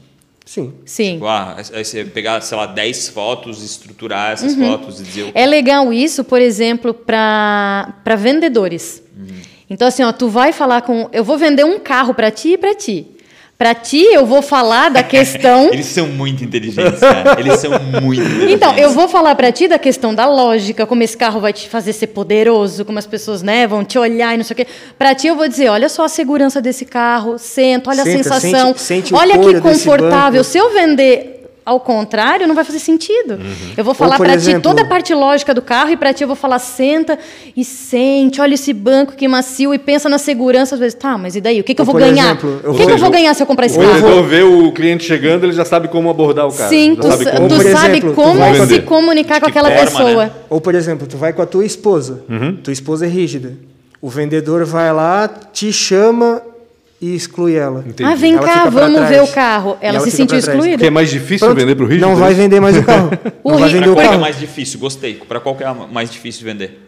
Sim. 0.51 0.73
Sim. 0.85 1.13
Tipo, 1.13 1.27
ah, 1.27 1.59
aí 1.73 1.85
você 1.85 2.05
pegar, 2.05 2.41
sei 2.41 2.59
lá, 2.59 2.67
10 2.67 3.11
fotos, 3.11 3.63
estruturar 3.63 4.33
essas 4.33 4.57
uhum. 4.57 4.69
fotos 4.69 4.99
e 4.99 5.05
dizer. 5.05 5.31
É 5.33 5.47
legal 5.47 5.93
isso, 5.93 6.25
por 6.25 6.43
exemplo, 6.43 6.93
para 6.93 8.17
vendedores. 8.19 9.01
Uhum. 9.17 9.43
Então, 9.71 9.87
assim, 9.87 10.03
ó, 10.03 10.11
tu 10.11 10.29
vai 10.29 10.53
falar 10.53 10.83
com. 10.83 11.09
Eu 11.13 11.23
vou 11.23 11.39
vender 11.39 11.65
um 11.65 11.79
carro 11.79 12.13
para 12.15 12.33
ti 12.33 12.55
e 12.55 12.59
para 12.59 12.75
ti. 12.75 13.07
Para 13.61 13.75
ti, 13.75 14.03
eu 14.11 14.25
vou 14.25 14.41
falar 14.41 14.89
da 14.89 15.03
questão. 15.03 15.69
Eles 15.71 15.85
são 15.85 16.07
muito 16.07 16.43
inteligentes, 16.43 16.99
cara. 16.99 17.39
Eles 17.39 17.61
são 17.61 17.71
muito 18.01 18.23
inteligentes. 18.23 18.55
Então, 18.55 18.75
eu 18.75 18.89
vou 18.89 19.07
falar 19.07 19.35
para 19.35 19.53
ti 19.53 19.69
da 19.69 19.79
questão 19.79 20.15
da 20.15 20.27
lógica, 20.27 20.87
como 20.87 21.03
esse 21.03 21.15
carro 21.15 21.41
vai 21.41 21.53
te 21.53 21.69
fazer 21.69 21.93
ser 21.93 22.07
poderoso, 22.07 22.87
como 22.87 22.99
as 22.99 23.07
pessoas 23.07 23.43
né, 23.43 23.67
vão 23.67 23.85
te 23.85 23.99
olhar 23.99 24.33
e 24.33 24.39
não 24.39 24.45
sei 24.45 24.55
o 24.55 24.57
quê. 24.57 24.67
Para 24.97 25.15
ti, 25.15 25.27
eu 25.27 25.37
vou 25.37 25.47
dizer: 25.47 25.69
olha 25.69 25.91
só 25.91 26.07
a 26.07 26.09
segurança 26.09 26.63
desse 26.63 26.87
carro, 26.87 27.37
senta, 27.37 27.91
olha 27.91 28.03
Senta, 28.03 28.19
a 28.19 28.41
sensação, 28.41 28.69
sente, 28.69 28.81
sente 28.81 29.15
olha 29.15 29.39
que 29.39 29.61
confortável. 29.61 30.43
Se 30.43 30.57
eu 30.57 30.73
vender 30.73 31.40
ao 31.65 31.79
contrário, 31.79 32.47
não 32.47 32.55
vai 32.55 32.65
fazer 32.65 32.79
sentido. 32.79 33.35
Uhum. 33.35 33.73
Eu 33.77 33.85
vou 33.85 33.95
falar 33.95 34.17
para 34.17 34.37
ti 34.37 34.59
toda 34.61 34.83
a 34.83 34.85
parte 34.85 35.15
lógica 35.15 35.55
do 35.55 35.63
carro 35.63 35.91
e 35.91 35.97
para 35.97 36.13
ti 36.13 36.23
eu 36.23 36.27
vou 36.27 36.37
falar 36.37 36.59
senta 36.59 37.19
e 37.57 37.65
sente, 37.65 38.41
olha 38.41 38.55
esse 38.55 38.73
banco 38.73 39.13
que 39.13 39.29
macio 39.29 39.75
e 39.75 39.79
pensa 39.79 40.09
na 40.09 40.19
segurança 40.19 40.75
às 40.75 40.81
vezes. 40.81 40.95
Tá, 40.95 41.17
mas 41.19 41.37
e 41.37 41.41
daí? 41.41 41.61
O 41.61 41.65
que, 41.65 41.75
que 41.75 41.81
eu 41.81 41.85
vou 41.85 41.95
ganhar? 41.95 42.31
Exemplo, 42.31 42.61
eu 42.63 42.73
o 42.73 42.77
que, 42.77 42.87
que 42.87 42.93
eu 42.93 42.99
vou 42.99 43.11
ganhar 43.11 43.35
se 43.35 43.43
eu 43.43 43.47
comprar 43.47 43.67
esse 43.67 43.79
carro? 43.79 44.01
Quando 44.01 44.25
ver 44.25 44.45
o 44.45 44.73
cliente 44.73 45.05
chegando, 45.05 45.45
ele 45.45 45.53
já 45.53 45.65
sabe 45.65 45.89
como 45.89 46.09
abordar 46.09 46.47
o 46.47 46.53
carro. 46.53 46.71
Sim, 46.71 46.97
tu, 46.97 47.09
sabe 47.09 47.25
como, 47.31 47.49
tu 47.49 47.63
sabe 47.71 47.99
exemplo, 47.99 48.15
como 48.15 48.41
tu 48.57 48.67
se 48.67 48.83
comunicar 48.83 49.41
com 49.41 49.47
aquela 49.47 49.71
forma, 49.71 49.85
pessoa. 49.85 50.25
Né? 50.27 50.33
Ou, 50.49 50.61
por 50.61 50.75
exemplo, 50.75 51.07
tu 51.07 51.17
vai 51.17 51.33
com 51.33 51.43
a 51.43 51.47
tua 51.47 51.65
esposa. 51.65 52.25
Uhum. 52.29 52.57
Tua 52.57 52.73
esposa 52.73 53.07
é 53.07 53.09
rígida. 53.09 53.55
O 54.01 54.09
vendedor 54.09 54.65
vai 54.65 54.93
lá, 54.93 55.29
te 55.29 55.73
chama 55.73 56.43
e 57.01 57.15
exclui 57.15 57.55
ela. 57.55 57.81
Entendi. 57.87 58.05
Ah, 58.05 58.15
vem 58.15 58.35
ela 58.35 58.47
cá, 58.47 58.69
vamos 58.69 59.09
ver 59.09 59.23
o 59.23 59.29
carro. 59.29 59.79
Ela, 59.81 59.97
ela 59.97 60.05
se 60.05 60.11
sentiu 60.11 60.37
excluída. 60.39 60.77
Porque 60.77 60.87
é 60.87 60.91
mais 60.91 61.11
difícil 61.11 61.47
Pronto, 61.47 61.59
vender 61.59 61.75
para 61.75 61.85
o 61.85 61.89
rígido? 61.89 62.07
Não 62.07 62.17
vai 62.17 62.35
vender 62.35 62.61
mais 62.61 62.77
o 62.77 62.83
carro. 62.83 63.11
o 63.43 63.51
não 63.53 63.59
vai 63.59 63.71
vender 63.71 63.89
o 63.89 63.97
carro. 63.97 64.15
é 64.15 64.19
mais 64.19 64.39
difícil? 64.39 64.79
Gostei. 64.79 65.15
Para 65.15 65.41
qual 65.41 65.55
que 65.57 65.65
é 65.65 65.73
mais 65.91 66.11
difícil 66.11 66.41
de 66.41 66.45
vender? 66.45 66.79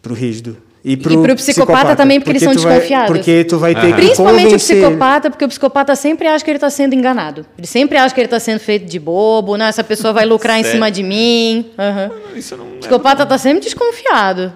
Para 0.00 0.12
o 0.12 0.14
rígido. 0.14 0.56
E 0.82 0.96
para 0.96 1.12
o 1.12 1.16
psicopata, 1.16 1.34
psicopata, 1.34 1.96
também, 1.96 2.20
porque, 2.20 2.32
porque 2.32 2.44
eles 2.44 2.60
são 2.60 2.70
desconfiados. 2.70 3.08
Vai, 3.08 3.18
porque 3.18 3.44
tu 3.44 3.58
vai 3.58 3.74
ter 3.74 3.88
que 3.88 3.92
Principalmente 3.94 4.54
o 4.54 4.58
psicopata, 4.58 5.30
porque 5.30 5.44
o 5.44 5.48
psicopata 5.48 5.96
sempre 5.96 6.28
acha 6.28 6.44
que 6.44 6.50
ele 6.50 6.58
está 6.58 6.70
sendo 6.70 6.94
enganado. 6.94 7.44
Ele 7.58 7.66
sempre 7.66 7.98
acha 7.98 8.14
que 8.14 8.20
ele 8.20 8.26
está 8.26 8.38
sendo 8.38 8.60
feito 8.60 8.86
de 8.86 8.98
bobo. 9.00 9.56
Não, 9.56 9.66
essa 9.66 9.82
pessoa 9.82 10.12
vai 10.12 10.24
lucrar 10.24 10.60
em 10.60 10.62
cima 10.64 10.88
de 10.88 11.02
mim. 11.02 11.72
Uhum. 11.76 12.38
Isso 12.38 12.56
não 12.56 12.66
o 12.66 12.78
psicopata 12.78 13.24
está 13.24 13.36
sempre 13.36 13.64
desconfiado. 13.64 14.52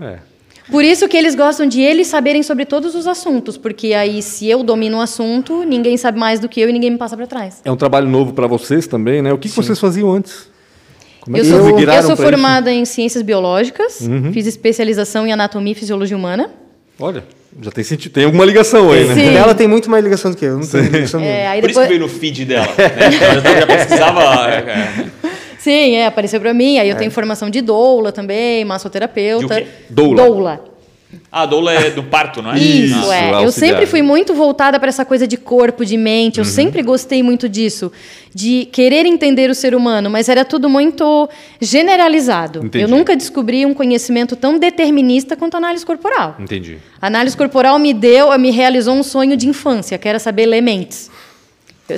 É. 0.00 0.18
Por 0.70 0.84
isso 0.84 1.08
que 1.08 1.16
eles 1.16 1.34
gostam 1.34 1.66
de 1.66 1.80
eles 1.80 2.06
saberem 2.06 2.42
sobre 2.42 2.64
todos 2.64 2.94
os 2.94 3.06
assuntos, 3.06 3.56
porque 3.56 3.92
aí 3.92 4.22
se 4.22 4.48
eu 4.48 4.62
domino 4.62 4.98
o 4.98 5.00
assunto, 5.00 5.64
ninguém 5.64 5.96
sabe 5.96 6.18
mais 6.18 6.38
do 6.38 6.48
que 6.48 6.60
eu 6.60 6.68
e 6.68 6.72
ninguém 6.72 6.90
me 6.90 6.98
passa 6.98 7.16
para 7.16 7.26
trás. 7.26 7.60
É 7.64 7.70
um 7.70 7.76
trabalho 7.76 8.08
novo 8.08 8.32
para 8.32 8.46
vocês 8.46 8.86
também, 8.86 9.20
né? 9.20 9.32
O 9.32 9.38
que, 9.38 9.48
que 9.48 9.54
vocês 9.54 9.78
faziam 9.78 10.12
antes? 10.12 10.48
Como 11.20 11.36
é 11.36 11.40
eu, 11.40 11.44
sou, 11.44 11.78
eu 11.78 12.02
sou 12.02 12.16
formada 12.16 12.70
isso? 12.70 12.80
em 12.80 12.84
ciências 12.84 13.22
biológicas, 13.22 14.00
uhum. 14.00 14.32
fiz 14.32 14.46
especialização 14.46 15.26
em 15.26 15.32
anatomia 15.32 15.72
e 15.72 15.74
fisiologia 15.74 16.16
humana. 16.16 16.50
Olha, 16.98 17.24
já 17.60 17.70
tem 17.70 17.84
sentido, 17.84 18.12
tem 18.12 18.24
alguma 18.24 18.44
ligação 18.44 18.90
aí, 18.92 19.04
né? 19.04 19.14
Sim. 19.14 19.34
Ela 19.34 19.54
tem 19.54 19.66
muito 19.66 19.90
mais 19.90 20.02
ligação 20.02 20.30
do 20.30 20.36
que 20.36 20.44
eu, 20.44 20.58
não 20.58 20.66
tenho 20.66 20.84
ligação 20.84 21.20
é, 21.20 21.46
aí 21.48 21.60
Por 21.60 21.68
depois... 21.68 21.86
isso 21.86 21.92
que 21.92 21.98
veio 21.98 22.00
no 22.00 22.20
feed 22.20 22.44
dela. 22.44 22.68
Né? 22.78 23.06
Eu 23.36 23.60
já 23.60 23.66
pesquisava. 23.66 24.20
Sim, 25.60 25.96
é, 25.96 26.06
apareceu 26.06 26.40
para 26.40 26.54
mim. 26.54 26.78
Aí 26.78 26.88
eu 26.88 26.96
é. 26.96 26.98
tenho 26.98 27.10
formação 27.10 27.50
de 27.50 27.60
doula 27.60 28.10
também, 28.10 28.64
massoterapeuta. 28.64 29.62
Doula. 29.90 30.16
Doula. 30.16 30.70
Ah, 31.30 31.42
a 31.42 31.46
doula 31.46 31.72
é 31.72 31.90
do 31.90 32.04
parto, 32.04 32.40
não 32.40 32.52
é? 32.52 32.58
Isso, 32.58 32.98
Isso 32.98 33.12
é. 33.12 33.44
Eu 33.44 33.52
sempre 33.52 33.84
fui 33.84 34.00
muito 34.00 34.32
voltada 34.32 34.78
para 34.78 34.88
essa 34.88 35.04
coisa 35.04 35.26
de 35.26 35.36
corpo, 35.36 35.84
de 35.84 35.96
mente. 35.96 36.38
Eu 36.38 36.44
uhum. 36.44 36.50
sempre 36.50 36.82
gostei 36.82 37.22
muito 37.22 37.48
disso, 37.48 37.92
de 38.32 38.66
querer 38.66 39.04
entender 39.06 39.50
o 39.50 39.54
ser 39.54 39.74
humano, 39.74 40.08
mas 40.08 40.28
era 40.28 40.44
tudo 40.44 40.68
muito 40.68 41.28
generalizado. 41.60 42.64
Entendi. 42.64 42.84
Eu 42.84 42.88
nunca 42.88 43.16
descobri 43.16 43.66
um 43.66 43.74
conhecimento 43.74 44.34
tão 44.36 44.58
determinista 44.58 45.36
quanto 45.36 45.54
a 45.54 45.58
análise 45.58 45.84
corporal. 45.84 46.36
Entendi. 46.38 46.78
A 47.02 47.08
análise 47.08 47.36
corporal 47.36 47.78
me 47.78 47.92
deu, 47.92 48.36
me 48.38 48.50
realizou 48.50 48.94
um 48.94 49.02
sonho 49.02 49.36
de 49.36 49.48
infância, 49.48 49.98
que 49.98 50.08
era 50.08 50.18
saber 50.18 50.42
elementos. 50.42 51.10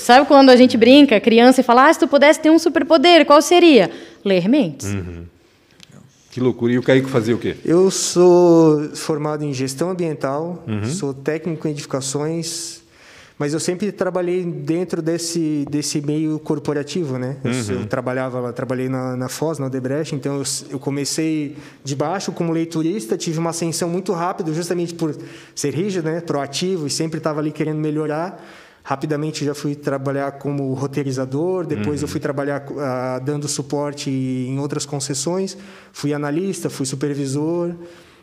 Sabe 0.01 0.27
quando 0.27 0.51
a 0.51 0.57
gente 0.57 0.77
brinca, 0.77 1.21
criança, 1.21 1.61
e 1.61 1.65
fala: 1.65 1.89
ah, 1.89 1.93
se 1.93 2.01
tu 2.01 2.09
pudesse 2.09 2.41
ter 2.41 2.51
um 2.51 2.59
superpoder, 2.59 3.25
qual 3.27 3.41
seria? 3.43 3.91
Ler 4.25 4.49
mentes. 4.49 4.87
Uhum. 4.87 5.25
Que 6.33 6.41
loucura. 6.41 6.73
E 6.73 6.79
o 6.79 6.83
Caico 6.83 7.11
fazia 7.11 7.35
o 7.35 7.39
quê? 7.39 7.57
Eu 7.63 7.91
sou 7.91 8.89
formado 8.95 9.45
em 9.45 9.53
gestão 9.53 9.91
ambiental, 9.91 10.65
uhum. 10.67 10.87
sou 10.87 11.13
técnico 11.13 11.69
em 11.69 11.73
edificações, 11.73 12.81
mas 13.39 13.53
eu 13.53 13.61
sempre 13.61 13.93
trabalhei 13.93 14.43
dentro 14.45 15.03
desse, 15.03 15.67
desse 15.69 16.01
meio 16.01 16.39
corporativo, 16.39 17.19
né? 17.19 17.37
Eu, 17.45 17.51
uhum. 17.51 17.81
eu 17.83 17.87
trabalhava 17.87 18.41
lá, 18.41 18.53
trabalhei 18.53 18.89
na, 18.89 19.15
na 19.15 19.29
Foz, 19.29 19.59
na 19.59 19.67
Odebrecht, 19.67 20.15
então 20.15 20.37
eu, 20.37 20.45
eu 20.71 20.79
comecei 20.79 21.57
de 21.85 21.95
baixo 21.95 22.33
como 22.33 22.51
leiturista, 22.51 23.15
tive 23.17 23.39
uma 23.39 23.51
ascensão 23.51 23.91
muito 23.91 24.13
rápida, 24.13 24.55
justamente 24.55 24.95
por 24.95 25.15
ser 25.55 25.75
rígido, 25.75 26.05
né? 26.09 26.23
Proativo 26.23 26.87
e 26.87 26.91
sempre 26.91 27.19
estava 27.19 27.41
ali 27.41 27.53
querendo 27.53 27.79
melhorar. 27.79 28.43
Rapidamente 28.85 29.45
já 29.45 29.55
fui 29.55 29.77
trabalhar 29.77 30.33
como 30.33 30.73
roteirizador, 30.75 31.65
depois 31.65 32.01
uhum. 32.01 32.07
eu 32.07 32.09
fui 32.09 32.19
trabalhar 32.19 32.65
uh, 32.69 33.25
dando 33.25 33.47
suporte 33.47 34.11
em 34.11 34.59
outras 34.59 34.85
concessões, 34.85 35.57
fui 35.93 36.13
analista, 36.13 36.69
fui 36.69 36.85
supervisor. 36.85 37.75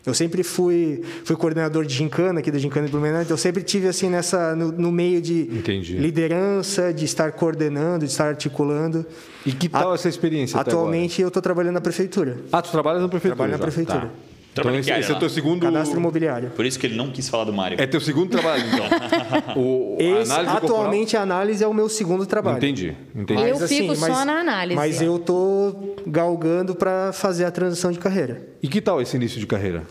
Eu 0.04 0.14
sempre 0.14 0.42
fui, 0.42 1.02
fui 1.24 1.36
coordenador 1.36 1.84
de 1.84 1.94
gincana 1.94 2.40
aqui 2.40 2.50
da 2.50 2.58
gincana 2.58 2.86
de 2.86 2.92
Blumenau, 2.92 3.20
então 3.20 3.34
eu 3.34 3.38
sempre 3.38 3.62
tive 3.62 3.86
assim 3.86 4.08
nessa 4.08 4.56
no, 4.56 4.72
no 4.72 4.90
meio 4.90 5.20
de 5.20 5.42
Entendi. 5.42 5.96
liderança, 5.98 6.92
de 6.92 7.04
estar 7.04 7.32
coordenando, 7.32 8.06
de 8.06 8.10
estar 8.10 8.28
articulando. 8.28 9.04
E 9.44 9.52
que 9.52 9.68
tal 9.68 9.92
A, 9.92 9.94
essa 9.94 10.08
experiência? 10.08 10.58
Atualmente 10.58 11.20
eu 11.20 11.28
estou 11.28 11.42
trabalhando 11.42 11.74
na 11.74 11.80
prefeitura. 11.82 12.38
Ah, 12.50 12.62
tu 12.62 12.70
trabalha 12.70 12.98
na 12.98 13.08
prefeitura? 13.08 13.36
Trabalho 13.36 13.52
na 13.52 13.58
prefeitura. 13.58 14.00
Tá. 14.00 14.29
Então, 14.52 14.74
esse, 14.74 14.90
esse 14.90 15.12
é 15.12 15.14
o 15.14 15.18
teu 15.18 15.28
segundo. 15.28 15.62
Cadastro 15.62 15.98
imobiliário. 15.98 16.50
Por 16.50 16.66
isso 16.66 16.78
que 16.78 16.86
ele 16.86 16.96
não 16.96 17.10
quis 17.10 17.28
falar 17.28 17.44
do 17.44 17.52
Mário. 17.52 17.80
É 17.80 17.86
teu 17.86 18.00
segundo 18.00 18.30
trabalho, 18.30 18.64
então. 18.66 18.86
o, 19.56 19.96
esse, 19.98 20.32
a 20.32 20.40
atualmente, 20.54 21.12
corporal... 21.12 21.20
a 21.20 21.22
análise 21.22 21.62
é 21.62 21.66
o 21.66 21.74
meu 21.74 21.88
segundo 21.88 22.26
trabalho. 22.26 22.58
Entendi. 22.58 22.94
entendi. 23.14 23.42
eu 23.42 23.56
assim, 23.56 23.82
fico 23.82 23.96
mas, 23.98 24.12
só 24.12 24.24
na 24.24 24.40
análise. 24.40 24.74
Mas 24.74 25.00
eu 25.00 25.18
tô 25.18 25.94
galgando 26.06 26.74
para 26.74 27.12
fazer 27.12 27.44
a 27.44 27.50
transição 27.50 27.92
de 27.92 27.98
carreira. 27.98 28.42
E 28.62 28.68
que 28.68 28.80
tal 28.80 29.00
esse 29.00 29.16
início 29.16 29.38
de 29.38 29.46
carreira? 29.46 29.84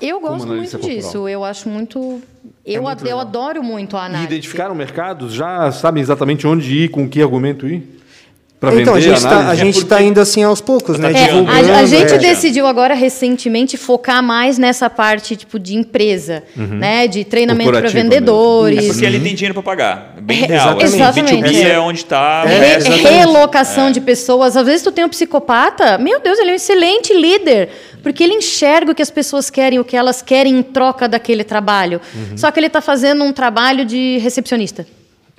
Eu 0.00 0.20
gosto 0.20 0.46
muito 0.46 0.70
corporal. 0.70 0.96
disso. 0.96 1.28
Eu 1.28 1.44
acho 1.44 1.68
muito. 1.68 2.20
É 2.64 2.78
eu, 2.78 2.82
muito 2.82 3.06
eu 3.06 3.18
adoro 3.18 3.62
muito 3.62 3.96
a 3.96 4.04
análise. 4.04 4.24
E 4.24 4.26
identificaram 4.26 4.74
mercados? 4.74 5.32
Já 5.32 5.70
sabem 5.72 6.02
exatamente 6.02 6.46
onde 6.46 6.84
ir, 6.84 6.88
com 6.88 7.08
que 7.08 7.20
argumento 7.20 7.66
ir? 7.66 8.01
Então, 8.78 8.94
a 8.94 9.00
gente 9.00 9.78
está 9.78 9.96
é 9.96 9.98
tá 9.98 10.02
indo 10.02 10.20
assim 10.20 10.42
aos 10.44 10.60
poucos, 10.60 10.98
né? 10.98 11.10
É, 11.12 11.30
a, 11.30 11.78
a, 11.80 11.84
gente 11.84 12.14
é. 12.14 12.18
decidiu 12.18 12.66
agora 12.66 12.94
recentemente 12.94 13.76
focar 13.76 14.22
mais 14.22 14.56
nessa 14.56 14.88
parte 14.88 15.34
tipo 15.34 15.58
de 15.58 15.74
empresa, 15.74 16.44
uhum. 16.56 16.78
né? 16.78 17.08
De 17.08 17.24
treinamento 17.24 17.72
para 17.72 17.88
vendedores. 17.88 18.76
Mesmo. 18.76 18.90
É 18.90 18.94
porque 18.94 19.06
ele 19.06 19.20
tem 19.20 19.34
dinheiro 19.34 19.54
para 19.54 19.62
pagar. 19.64 20.14
Bem 20.22 20.44
é, 20.44 20.46
real. 20.46 20.80
Exatamente. 20.80 21.44
Assim, 21.44 21.58
B2B 21.58 21.66
é 21.66 21.78
onde 21.80 21.98
está. 21.98 22.44
É, 22.46 22.78
relocação 23.18 23.90
de 23.90 24.00
pessoas. 24.00 24.56
Às 24.56 24.64
vezes 24.64 24.82
tu 24.82 24.92
tem 24.92 25.04
um 25.04 25.08
psicopata, 25.08 25.98
meu 25.98 26.20
Deus, 26.20 26.38
ele 26.38 26.50
é 26.50 26.52
um 26.52 26.56
excelente 26.56 27.12
líder. 27.12 27.70
Porque 28.00 28.22
ele 28.22 28.34
enxerga 28.34 28.92
o 28.92 28.94
que 28.94 29.02
as 29.02 29.10
pessoas 29.10 29.50
querem, 29.50 29.78
o 29.78 29.84
que 29.84 29.96
elas 29.96 30.22
querem 30.22 30.58
em 30.58 30.62
troca 30.62 31.08
daquele 31.08 31.44
trabalho. 31.44 32.00
Uhum. 32.14 32.36
Só 32.36 32.50
que 32.50 32.58
ele 32.58 32.66
está 32.66 32.80
fazendo 32.80 33.24
um 33.24 33.32
trabalho 33.32 33.84
de 33.84 34.18
recepcionista. 34.18 34.86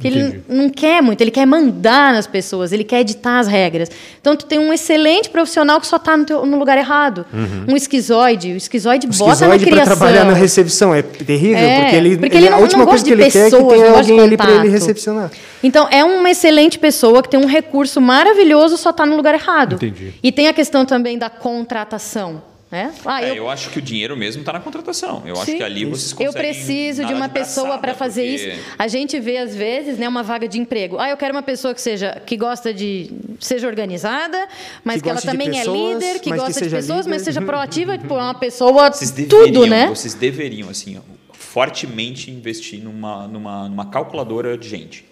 Que 0.04 0.08
ele 0.10 0.44
não 0.50 0.70
quer 0.70 1.02
muito, 1.02 1.22
ele 1.22 1.32
quer 1.32 1.46
mandar 1.46 2.14
nas 2.14 2.28
pessoas, 2.28 2.74
ele 2.74 2.84
quer 2.84 3.00
editar 3.00 3.40
as 3.40 3.48
regras. 3.48 3.90
Então, 4.20 4.36
tu 4.36 4.46
tem 4.46 4.60
um 4.60 4.74
excelente 4.74 5.30
profissional 5.30 5.80
que 5.80 5.88
só 5.88 5.96
está 5.96 6.18
no, 6.18 6.46
no, 6.46 6.60
lugar 6.60 6.78
errado. 6.78 7.26
Uhum. 7.34 7.74
Um 7.74 7.76
esquizoide, 7.76 8.52
o 8.52 8.58
esquizoide, 8.58 9.08
o 9.08 9.10
bota 9.10 9.32
esquizoide 9.32 9.66
na 9.66 9.72
criação. 9.72 9.96
trabalhar 9.96 10.26
na 10.26 10.34
recepção 10.34 10.94
é 10.94 11.02
terrível, 11.02 11.58
é, 11.58 11.82
porque 11.82 11.96
ele, 11.96 12.18
porque 12.18 12.38
ele, 12.38 12.46
ele 12.46 12.50
não, 12.50 12.58
a 12.58 12.62
última 12.62 12.86
coisa 12.86 13.04
que 13.04 13.12
ele 13.12 13.24
pessoas, 13.24 13.50
quer 13.50 13.58
é 13.58 13.64
que 13.64 13.70
tenha 13.70 13.92
alguém 13.92 14.20
ali 14.20 14.36
para 14.36 14.52
ele 14.52 14.70
recepcionar. 14.70 15.32
Então, 15.64 15.88
é 15.90 16.04
uma 16.04 16.30
excelente 16.30 16.78
pessoa 16.78 17.24
que 17.24 17.30
tem 17.30 17.40
um 17.40 17.48
recurso 17.48 18.02
maravilhoso, 18.02 18.76
só 18.76 18.90
está 18.90 19.06
no 19.06 19.16
lugar 19.16 19.34
errado. 19.34 19.76
Entendi. 19.76 20.14
E 20.22 20.32
tem 20.32 20.50
a 20.50 20.54
questão 20.54 20.86
também 20.86 21.18
da 21.18 21.30
contratação. 21.30 22.53
Né? 22.74 22.92
Ah, 23.06 23.24
é, 23.24 23.30
eu... 23.30 23.36
eu... 23.36 23.50
acho 23.52 23.70
que 23.70 23.78
o 23.78 23.82
dinheiro 23.84 24.18
mesmo 24.18 24.40
está 24.42 24.52
na 24.52 24.60
contratação. 24.60 25.22
Eu 25.28 25.36
Sim, 25.36 25.42
acho 25.44 25.58
que 25.58 25.64
ali 25.64 25.86
vocês 25.86 26.12
conseguem. 26.12 26.26
Eu 26.26 26.34
preciso 26.34 27.06
de 27.06 27.14
uma 27.14 27.28
de 27.28 27.34
pessoa 27.36 27.78
para 27.78 27.94
fazer 27.94 28.28
porque... 28.32 28.50
isso. 28.50 28.74
A 28.80 28.88
gente 28.88 29.20
vê 29.20 29.38
às 29.38 29.56
vezes, 29.56 30.00
né, 30.00 30.10
uma 30.10 30.24
vaga 30.24 30.48
de 30.48 30.60
emprego. 30.60 30.98
Ah, 30.98 31.08
eu 31.08 31.16
quero 31.16 31.36
uma 31.36 31.44
pessoa 31.44 31.76
que 31.76 31.80
seja 31.80 32.20
que 32.26 32.36
gosta 32.36 32.74
de 32.74 33.12
seja 33.40 33.68
organizada, 33.68 34.48
mas 34.84 34.96
que, 34.96 35.04
que 35.04 35.10
ela 35.12 35.22
também 35.22 35.50
é 35.50 35.52
pessoas, 35.52 35.78
é 35.78 35.94
líder, 35.94 36.20
que 36.20 36.30
gosta 36.32 36.60
que 36.62 36.66
de 36.68 36.76
pessoas, 36.76 37.06
líder. 37.06 37.10
mas 37.12 37.22
seja 37.22 37.42
proativa, 37.44 37.96
tipo, 38.00 38.16
é 38.16 38.24
uma 38.24 38.34
pessoa 38.34 38.90
vocês 38.90 39.12
tudo, 39.30 39.68
né? 39.68 39.86
Vocês 39.90 40.16
deveriam 40.16 40.68
assim, 40.68 41.00
fortemente 41.32 42.32
investir 42.32 42.84
numa, 42.84 43.28
numa, 43.28 43.70
numa 43.70 43.86
calculadora 43.86 44.58
de 44.58 44.68
gente. 44.68 45.06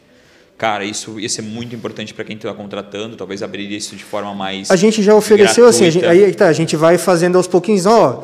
Cara, 0.62 0.86
isso 0.86 1.20
ia 1.20 1.28
ser 1.28 1.42
muito 1.42 1.76
importante 1.76 2.14
para 2.14 2.24
quem 2.24 2.36
está 2.36 2.54
contratando, 2.54 3.16
talvez 3.16 3.42
abrir 3.42 3.76
isso 3.76 3.96
de 3.96 4.04
forma 4.04 4.32
mais. 4.36 4.70
A 4.70 4.76
gente 4.76 5.02
já 5.02 5.16
ofereceu 5.16 5.66
gratuita. 5.66 5.70
assim, 5.72 5.88
a 5.88 5.90
gente, 5.90 6.06
aí 6.06 6.32
tá, 6.36 6.46
a 6.46 6.54
gente 6.54 6.76
vai 6.76 7.00
fazendo 7.00 7.36
aos 7.36 7.48
pouquinhos, 7.48 7.88
ó. 7.88 8.24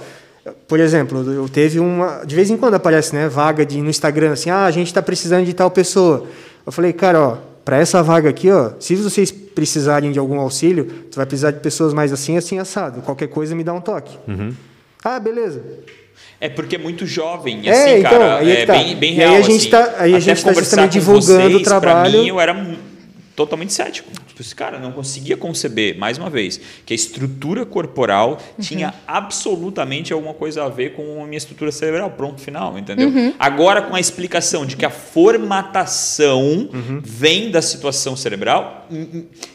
Por 0.68 0.80
exemplo, 0.80 1.24
eu 1.34 1.50
teve 1.50 1.80
uma. 1.80 2.24
De 2.24 2.36
vez 2.36 2.52
em 2.52 2.56
quando 2.56 2.76
aparece, 2.76 3.16
né? 3.16 3.28
Vaga 3.28 3.66
de, 3.66 3.82
no 3.82 3.90
Instagram, 3.90 4.34
assim, 4.34 4.52
ah, 4.52 4.66
a 4.66 4.70
gente 4.70 4.86
está 4.86 5.02
precisando 5.02 5.48
de 5.48 5.54
tal 5.54 5.72
pessoa. 5.72 6.28
Eu 6.64 6.72
falei, 6.72 6.94
cara, 6.94 7.20
ó, 7.20 7.38
para 7.66 7.78
essa 7.78 8.04
vaga 8.04 8.30
aqui, 8.30 8.52
ó, 8.52 8.74
se 8.80 8.96
vocês 8.96 9.32
precisarem 9.32 10.12
de 10.12 10.20
algum 10.20 10.40
auxílio, 10.40 10.86
tu 11.10 11.16
vai 11.16 11.26
precisar 11.26 11.50
de 11.50 11.60
pessoas 11.60 11.92
mais 11.92 12.14
assim, 12.14 12.38
assim, 12.38 12.60
assado. 12.60 13.02
Qualquer 13.02 13.30
coisa 13.30 13.56
me 13.56 13.64
dá 13.64 13.74
um 13.74 13.82
toque. 13.82 14.16
Uhum. 14.28 14.54
Ah, 15.04 15.20
beleza. 15.20 15.60
É 16.40 16.50
porque 16.50 16.76
é 16.76 16.80
muito 16.80 17.06
jovem, 17.08 17.62
é, 17.66 17.72
assim, 17.72 17.90
é, 17.90 18.00
então, 18.00 18.12
cara. 18.12 18.38
Aí 18.38 18.52
é, 18.52 18.66
tá. 18.66 18.74
bem, 18.74 18.96
bem 18.96 19.14
real. 19.14 19.32
E 19.32 19.36
aí 19.36 19.42
a 19.42 19.44
gente 19.44 19.66
está 19.66 19.82
assim, 19.82 19.92
tá, 19.92 20.04
aí 20.04 20.16
a 20.16 20.20
gente 20.20 20.38
está 20.38 20.54
justamente 20.54 20.92
divulgando 20.94 21.50
vocês, 21.50 21.56
o 21.56 21.64
trabalho. 21.64 22.22
Mim, 22.22 22.28
eu 22.28 22.40
era 22.40 22.78
totalmente 23.36 23.74
cético. 23.74 24.12
Tipo, 24.38 24.42
esse 24.44 24.56
cara 24.56 24.78
não 24.78 24.92
conseguia 24.92 25.36
conceber, 25.36 25.98
mais 25.98 26.18
uma 26.20 26.30
vez, 26.30 26.62
que 26.86 26.94
a 26.94 26.96
estrutura 26.96 27.66
corporal 27.66 28.32
uhum. 28.32 28.64
tinha 28.64 28.94
absolutamente 29.08 30.14
alguma 30.14 30.34
coisa 30.34 30.64
a 30.64 30.70
ver 30.70 30.94
com 30.94 31.24
a 31.24 31.26
minha 31.26 31.38
estrutura 31.38 31.72
cerebral. 31.72 32.12
Pronto, 32.12 32.40
final, 32.40 32.78
entendeu? 32.78 33.10
Uhum. 33.10 33.34
Agora, 33.40 33.82
com 33.82 33.96
a 33.96 34.00
explicação 34.00 34.66
de 34.66 34.76
que 34.76 34.86
a 34.86 34.92
formatação 34.92 36.70
uhum. 36.72 37.02
vem 37.04 37.50
da 37.50 37.62
situação 37.62 38.16
cerebral, 38.16 38.88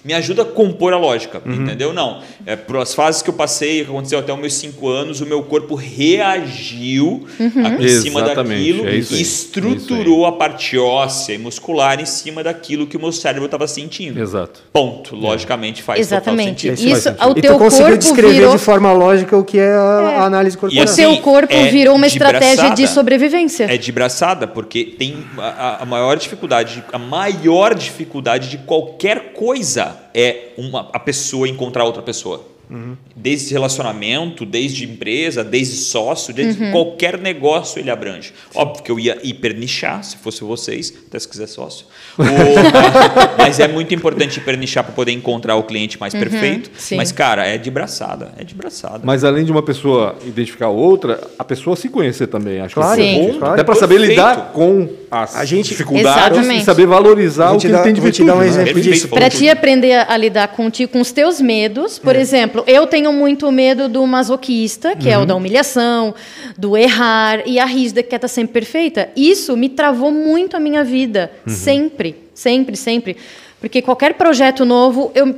me 0.05 0.15
ajuda 0.15 0.43
a 0.43 0.45
compor 0.45 0.93
a 0.93 0.99
lógica, 0.99 1.41
uhum. 1.45 1.63
entendeu? 1.63 1.93
Não. 1.93 2.21
É, 2.45 2.57
por 2.57 2.79
as 2.79 2.93
fases 2.93 3.23
que 3.23 3.31
eu 3.31 3.35
passei, 3.35 3.85
que 3.85 3.91
aconteceu 3.91 4.19
até 4.19 4.33
os 4.33 4.41
meus 4.41 4.55
cinco 4.55 4.89
anos, 4.89 5.21
o 5.21 5.27
meu 5.27 5.45
corpo 5.45 5.77
reagiu 5.77 7.25
uhum. 7.39 7.81
em 7.81 7.89
cima 7.89 8.21
Exatamente. 8.21 8.73
daquilo 8.73 8.89
é 8.89 8.97
e 8.97 9.23
estruturou 9.23 10.25
é 10.25 10.29
a 10.29 10.33
parte 10.33 10.77
óssea 10.77 11.35
e 11.35 11.39
muscular 11.39 12.01
em 12.01 12.07
cima 12.07 12.43
daquilo 12.43 12.87
que 12.87 12.97
o 12.97 13.01
meu 13.01 13.13
cérebro 13.13 13.45
estava 13.45 13.69
sentindo. 13.69 14.21
Exato. 14.21 14.72
Ponto. 14.73 15.15
Logicamente 15.15 15.83
faz 15.83 16.01
Exatamente. 16.01 16.67
total 16.67 16.77
sentido. 16.77 16.97
Isso, 16.97 17.09
Isso 17.11 17.29
o 17.29 17.35
teu 17.35 17.53
e 17.53 17.55
tu 17.55 17.59
conseguiu 17.59 17.99
descrever 17.99 18.33
virou... 18.33 18.57
de 18.57 18.59
forma 18.59 18.91
lógica 18.93 19.37
o 19.37 19.45
que 19.45 19.59
é 19.59 19.71
a, 19.71 20.15
é. 20.15 20.19
análise 20.21 20.57
corporal. 20.57 20.85
Assim, 20.85 21.05
o 21.05 21.13
teu 21.13 21.23
corpo 21.23 21.53
é 21.53 21.69
virou 21.69 21.95
uma 21.95 22.09
de 22.09 22.15
estratégia 22.15 22.57
braçada. 22.57 22.75
de 22.75 22.89
sobrevivência. 22.89 23.65
É 23.65 23.77
de 23.77 23.93
braçada, 23.93 24.47
porque 24.47 24.85
tem 24.85 25.25
a, 25.37 25.83
a 25.83 25.85
maior 25.85 26.17
dificuldade, 26.17 26.83
a 26.91 26.99
maior 26.99 27.75
dificuldade 27.75 28.49
de 28.49 28.59
qualquer 28.59 29.35
coisa 29.35 29.95
é 30.15 30.53
uma, 30.57 30.89
a 30.91 30.99
pessoa 30.99 31.47
encontrar 31.47 31.85
outra 31.85 32.01
pessoa. 32.01 32.52
Uhum. 32.73 32.97
Desde 33.15 33.53
relacionamento, 33.53 34.47
desde 34.47 34.85
empresa, 34.85 35.45
desde 35.45 35.77
sócio, 35.77 36.33
desde 36.33 36.63
uhum. 36.63 36.73
qualquer 36.73 37.19
negócio 37.19 37.79
ele 37.79 37.91
abrange. 37.91 38.29
Sim. 38.29 38.59
Óbvio 38.59 38.83
que 38.83 38.91
eu 38.91 38.99
ia 38.99 39.19
hipernichar, 39.23 40.03
se 40.03 40.17
fosse 40.17 40.43
vocês, 40.43 40.93
até 41.07 41.19
se 41.19 41.29
quiser 41.29 41.49
sócio. 41.49 41.85
O, 42.19 42.23
mas 43.37 43.61
é 43.61 43.69
muito 43.69 43.95
importante 43.95 44.39
hipernichar 44.39 44.85
para 44.85 44.95
poder 44.95 45.13
encontrar 45.13 45.57
o 45.57 45.65
cliente 45.65 46.01
mais 46.01 46.15
uhum. 46.15 46.21
perfeito. 46.21 46.71
Sim. 46.79 46.97
Mas, 46.97 47.13
cara, 47.13 47.47
é 47.47 47.59
de 47.59 47.71
braçada. 47.71 48.33
É 48.39 48.45
de 48.45 48.55
braçada. 48.55 49.01
Mas 49.05 49.23
além 49.23 49.45
de 49.45 49.53
uma 49.53 49.63
pessoa 49.63 50.17
identificar 50.25 50.69
outra, 50.69 51.21
a 51.39 51.45
pessoa 51.45 51.77
se 51.77 51.91
conhecer 51.91 52.29
também. 52.29 52.61
Acho 52.61 52.75
claro, 52.75 52.97
que 52.97 53.07
é 53.07 53.15
bom. 53.15 53.39
Claro. 53.39 53.53
Até 53.53 53.65
para 53.65 53.75
saber 53.75 53.99
lidar 53.99 54.53
com 54.55 54.89
as 55.11 55.37
a 55.37 55.45
gente, 55.45 55.69
dificuldades 55.69 56.39
exatamente. 56.39 56.63
e 56.63 56.65
saber 56.65 56.87
valorizar 56.87 57.53
o 57.53 57.59
que 57.59 57.67
ele 57.67 57.79
tem 57.79 57.93
de 57.93 58.01
Vou 58.01 58.11
te 58.11 58.25
dar 58.25 58.35
um 58.35 58.39
né? 58.39 58.47
exemplo 58.47 58.81
disso. 58.81 59.09
Para 59.09 59.29
te 59.29 59.47
aprender 59.49 60.07
a 60.09 60.17
lidar 60.17 60.49
contigo, 60.49 60.91
com 60.91 61.01
os 61.01 61.13
teus 61.13 61.39
medos, 61.39 61.99
por 61.99 62.17
é. 62.17 62.21
exemplo, 62.21 62.62
eu 62.67 62.87
tenho 62.87 63.13
muito 63.13 63.51
medo 63.51 63.89
do 63.89 64.07
masoquista, 64.07 64.97
que 64.97 65.09
uhum. 65.09 65.13
é 65.13 65.17
o 65.17 65.21
uhum. 65.21 65.27
da 65.27 65.35
humilhação, 65.35 66.15
do 66.57 66.77
errar, 66.77 67.43
e 67.47 67.59
a 67.59 67.65
rígida 67.65 68.03
que 68.03 68.11
quer 68.11 68.17
estar 68.17 68.29
sempre 68.29 68.53
perfeita. 68.53 69.11
Isso 69.17 69.57
me 69.57 69.69
travou 69.69 70.11
muito 70.11 70.57
a 70.57 70.61
minha 70.61 70.85
vida. 70.85 71.31
Uhum. 71.47 71.53
Sempre, 71.53 72.17
sempre, 72.35 72.77
sempre. 72.77 73.17
Porque 73.61 73.81
qualquer 73.81 74.15
projeto 74.15 74.65
novo, 74.65 75.13
eu 75.15 75.35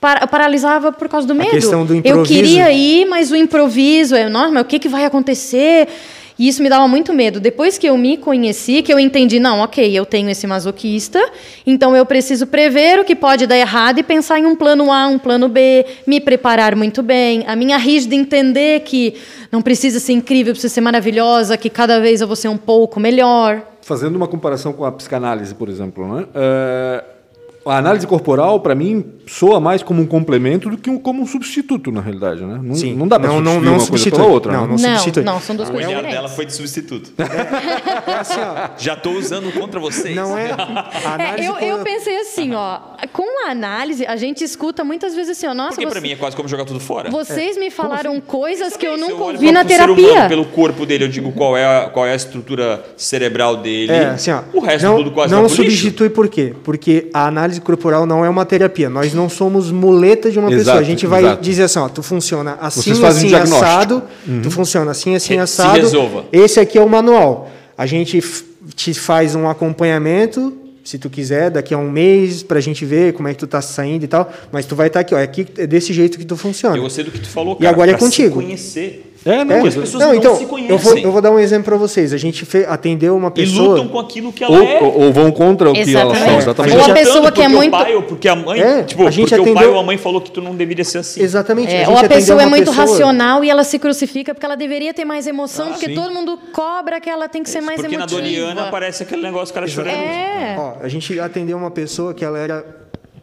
paralisava 0.00 0.92
por 0.92 1.08
causa 1.08 1.26
do 1.26 1.34
medo. 1.34 1.48
A 1.48 1.52
questão 1.52 1.84
do 1.84 1.94
improviso. 1.94 2.20
Eu 2.20 2.24
queria 2.24 2.72
ir, 2.72 3.06
mas 3.06 3.30
o 3.30 3.36
improviso, 3.36 4.14
é, 4.14 4.28
nossa, 4.28 4.52
mas 4.52 4.62
o 4.62 4.66
que, 4.66 4.78
que 4.78 4.88
vai 4.88 5.04
acontecer? 5.04 5.88
E 6.38 6.48
isso 6.48 6.62
me 6.62 6.68
dava 6.68 6.86
muito 6.86 7.12
medo. 7.14 7.40
Depois 7.40 7.78
que 7.78 7.86
eu 7.86 7.96
me 7.96 8.16
conheci, 8.16 8.82
que 8.82 8.92
eu 8.92 8.98
entendi, 8.98 9.40
não, 9.40 9.60
ok, 9.60 9.96
eu 9.96 10.04
tenho 10.04 10.28
esse 10.28 10.46
masoquista, 10.46 11.18
então 11.66 11.96
eu 11.96 12.04
preciso 12.04 12.46
prever 12.46 13.00
o 13.00 13.04
que 13.04 13.14
pode 13.14 13.46
dar 13.46 13.56
errado 13.56 13.98
e 13.98 14.02
pensar 14.02 14.38
em 14.38 14.46
um 14.46 14.54
plano 14.54 14.92
A, 14.92 15.06
um 15.06 15.18
plano 15.18 15.48
B, 15.48 15.86
me 16.06 16.20
preparar 16.20 16.76
muito 16.76 17.02
bem. 17.02 17.44
A 17.46 17.56
minha 17.56 17.78
rígida 17.78 18.14
entender 18.14 18.80
que 18.80 19.14
não 19.50 19.62
precisa 19.62 19.98
ser 19.98 20.12
incrível, 20.12 20.52
precisa 20.52 20.74
ser 20.74 20.80
maravilhosa, 20.80 21.56
que 21.56 21.70
cada 21.70 22.00
vez 22.00 22.20
eu 22.20 22.26
vou 22.26 22.36
ser 22.36 22.48
um 22.48 22.58
pouco 22.58 23.00
melhor. 23.00 23.62
Fazendo 23.80 24.16
uma 24.16 24.26
comparação 24.26 24.72
com 24.72 24.84
a 24.84 24.92
psicanálise, 24.92 25.54
por 25.54 25.68
exemplo, 25.68 26.06
né? 26.06 26.26
Uh 26.34 27.16
a 27.66 27.78
análise 27.78 28.06
corporal, 28.06 28.60
para 28.60 28.74
mim, 28.74 29.04
soa 29.26 29.58
mais 29.58 29.82
como 29.82 30.00
um 30.00 30.06
complemento 30.06 30.70
do 30.70 30.78
que 30.78 30.88
um, 30.88 30.98
como 30.98 31.22
um 31.22 31.26
substituto, 31.26 31.90
na 31.90 32.00
realidade, 32.00 32.44
né? 32.44 32.60
Não, 32.62 32.74
Sim. 32.74 32.94
não 32.94 33.08
dá 33.08 33.18
para 33.18 33.30
substituir 33.30 33.54
não, 33.54 33.60
não 33.60 33.78
uma 33.78 33.86
coisa 33.86 34.10
pela 34.10 34.26
outra. 34.26 34.52
Não, 34.52 34.60
né? 34.62 34.68
não, 34.68 34.78
substitui. 34.78 35.24
Não, 35.24 35.40
são 35.40 35.56
duas 35.56 35.68
a 35.68 35.72
coisas 35.72 35.88
diferentes. 35.88 36.16
dela 36.16 36.28
foi 36.28 36.46
de 36.46 36.54
substituto. 36.54 37.12
É, 37.18 37.22
é 38.10 38.14
assim, 38.14 38.40
ó, 38.40 38.70
Já 38.78 38.94
estou 38.94 39.14
usando 39.14 39.52
contra 39.52 39.80
vocês. 39.80 40.14
Não 40.14 40.38
é. 40.38 40.50
é 41.36 41.48
eu, 41.48 41.56
eu, 41.58 41.78
pensei 41.82 42.20
assim, 42.20 42.54
ó, 42.54 42.78
com 43.12 43.46
a 43.46 43.50
análise, 43.50 44.06
a 44.06 44.16
gente 44.16 44.44
escuta 44.44 44.84
muitas 44.84 45.14
vezes 45.14 45.36
assim, 45.36 45.46
ó, 45.48 45.54
nossa. 45.54 45.70
Porque 45.70 45.86
você, 45.86 45.90
para 45.90 46.00
mim 46.00 46.12
é 46.12 46.16
quase 46.16 46.36
como 46.36 46.48
jogar 46.48 46.64
tudo 46.64 46.78
fora. 46.78 47.10
Vocês 47.10 47.58
me 47.58 47.70
falaram 47.70 48.12
assim? 48.12 48.20
coisas 48.20 48.76
que 48.76 48.86
eu 48.86 48.96
nunca 48.96 49.24
ouvi 49.24 49.50
na 49.50 49.64
terapia. 49.64 50.12
Humano, 50.12 50.28
pelo 50.28 50.44
corpo 50.44 50.86
dele, 50.86 51.04
eu 51.04 51.08
digo 51.08 51.32
qual 51.32 51.56
é 51.56 51.64
a, 51.64 51.90
qual 51.90 52.06
é 52.06 52.12
a 52.12 52.16
estrutura 52.16 52.84
cerebral 52.96 53.56
dele. 53.56 53.92
É, 53.92 54.06
assim, 54.10 54.30
ó, 54.30 54.42
o 54.52 54.60
resto 54.60 54.86
não, 54.86 54.96
tudo 54.98 55.10
quase 55.10 55.34
Não 55.34 55.48
substitui 55.48 56.10
por 56.10 56.28
quê? 56.28 56.54
Porque 56.62 57.10
a 57.12 57.26
análise 57.26 57.60
corporal 57.60 58.06
não 58.06 58.24
é 58.24 58.28
uma 58.28 58.44
terapia. 58.44 58.88
Nós 58.88 59.15
não 59.16 59.28
somos 59.28 59.70
muleta 59.70 60.30
de 60.30 60.38
uma 60.38 60.48
exato, 60.48 60.64
pessoa. 60.64 60.78
A 60.78 60.82
gente 60.82 61.06
vai 61.06 61.22
exato. 61.22 61.42
dizer 61.42 61.62
assim, 61.64 61.78
ó, 61.78 61.88
tu 61.88 62.02
funciona 62.02 62.56
assim, 62.60 63.04
assim, 63.04 63.34
um 63.34 63.36
assado. 63.36 64.02
Uhum. 64.26 64.42
Tu 64.42 64.50
funciona 64.50 64.90
assim, 64.90 65.16
assim, 65.16 65.38
assado. 65.38 65.74
Se 65.74 65.80
resolva. 65.80 66.24
Esse 66.30 66.60
aqui 66.60 66.78
é 66.78 66.80
o 66.82 66.88
manual. 66.88 67.50
A 67.76 67.86
gente 67.86 68.22
te 68.74 68.94
faz 68.94 69.34
um 69.34 69.48
acompanhamento, 69.48 70.52
se 70.84 70.98
tu 70.98 71.10
quiser, 71.10 71.50
daqui 71.50 71.74
a 71.74 71.78
um 71.78 71.90
mês, 71.90 72.42
para 72.42 72.58
a 72.58 72.62
gente 72.62 72.84
ver 72.84 73.12
como 73.12 73.26
é 73.26 73.32
que 73.32 73.38
tu 73.38 73.46
tá 73.46 73.60
saindo 73.60 74.04
e 74.04 74.08
tal. 74.08 74.32
Mas 74.52 74.66
tu 74.66 74.76
vai 74.76 74.86
estar 74.86 75.00
tá 75.00 75.02
aqui, 75.02 75.14
ó. 75.14 75.18
É, 75.18 75.24
aqui, 75.24 75.46
é 75.58 75.66
desse 75.66 75.92
jeito 75.92 76.18
que 76.18 76.24
tu 76.24 76.36
funciona. 76.36 76.76
Eu 76.76 76.82
gostei 76.82 77.04
do 77.04 77.10
que 77.10 77.18
tu 77.18 77.28
falou, 77.28 77.56
cara. 77.56 77.64
E 77.64 77.72
agora 77.72 77.90
é 77.90 77.94
contigo. 77.94 78.40
Se 78.40 78.46
conhecer. 78.46 79.15
É, 79.26 79.44
não, 79.44 79.56
é, 79.56 79.58
as 79.58 79.74
pessoas 79.74 79.92
não, 79.92 80.08
não 80.10 80.14
então, 80.14 80.36
se 80.36 80.46
conhecem. 80.46 80.70
Eu 80.70 80.78
vou, 80.78 80.98
eu 80.98 81.12
vou 81.12 81.20
dar 81.20 81.32
um 81.32 81.38
exemplo 81.38 81.64
para 81.64 81.76
vocês. 81.76 82.12
A 82.12 82.16
gente 82.16 82.44
fe, 82.44 82.64
atendeu 82.64 83.16
uma 83.16 83.28
pessoa. 83.28 83.64
E 83.64 83.68
lutam 83.80 83.88
com 83.88 83.98
aquilo 83.98 84.32
que 84.32 84.44
ela 84.44 84.56
ou, 84.56 84.62
é. 84.62 84.80
Ou, 84.80 85.00
ou 85.02 85.12
vão 85.12 85.32
contra 85.32 85.68
o 85.68 85.76
exatamente. 85.76 86.16
que 86.16 86.22
ela 86.22 86.34
é. 86.34 86.38
Exatamente. 86.38 86.76
Ou 86.76 86.84
a 86.84 86.94
pessoa 86.94 87.32
que 87.32 87.42
é 87.42 87.48
muito. 87.48 87.70
Pai, 87.72 87.94
ou 87.96 88.02
porque 88.04 88.28
a 88.28 88.36
mãe. 88.36 88.60
É, 88.60 88.84
tipo, 88.84 89.04
a 89.04 89.10
gente 89.10 89.28
porque 89.28 89.34
atendeu... 89.34 89.52
o 89.52 89.56
pai 89.56 89.66
ou 89.66 89.78
a 89.78 89.82
mãe 89.82 89.98
falou 89.98 90.20
que 90.20 90.30
tu 90.30 90.40
não 90.40 90.54
deveria 90.54 90.84
ser 90.84 90.98
assim. 90.98 91.20
Exatamente. 91.20 91.74
É, 91.74 91.84
a 91.84 91.90
ou 91.90 91.98
a 91.98 92.04
pessoa 92.04 92.40
é 92.40 92.46
muito 92.46 92.66
pessoa... 92.66 92.86
racional 92.86 93.44
e 93.44 93.50
ela 93.50 93.64
se 93.64 93.80
crucifica 93.80 94.32
porque 94.32 94.46
ela 94.46 94.56
deveria 94.56 94.94
ter 94.94 95.04
mais 95.04 95.26
emoção, 95.26 95.66
ah, 95.66 95.70
porque 95.70 95.86
sim. 95.86 95.94
todo 95.94 96.14
mundo 96.14 96.38
cobra 96.52 97.00
que 97.00 97.10
ela 97.10 97.28
tem 97.28 97.42
que 97.42 97.50
ser 97.50 97.60
mais 97.60 97.80
porque 97.80 97.96
emotiva. 97.96 98.20
Porque 98.20 98.30
na 98.30 98.38
Doriana 98.38 98.68
aparece 98.68 99.02
aquele 99.02 99.22
negócio 99.22 99.52
que 99.52 99.58
ela 99.58 99.66
chorando. 99.66 99.96
É. 99.96 100.56
Ó, 100.56 100.74
a 100.80 100.88
gente 100.88 101.18
atendeu 101.18 101.58
uma 101.58 101.70
pessoa 101.70 102.14
que 102.14 102.24
ela 102.24 102.38
era 102.38 102.64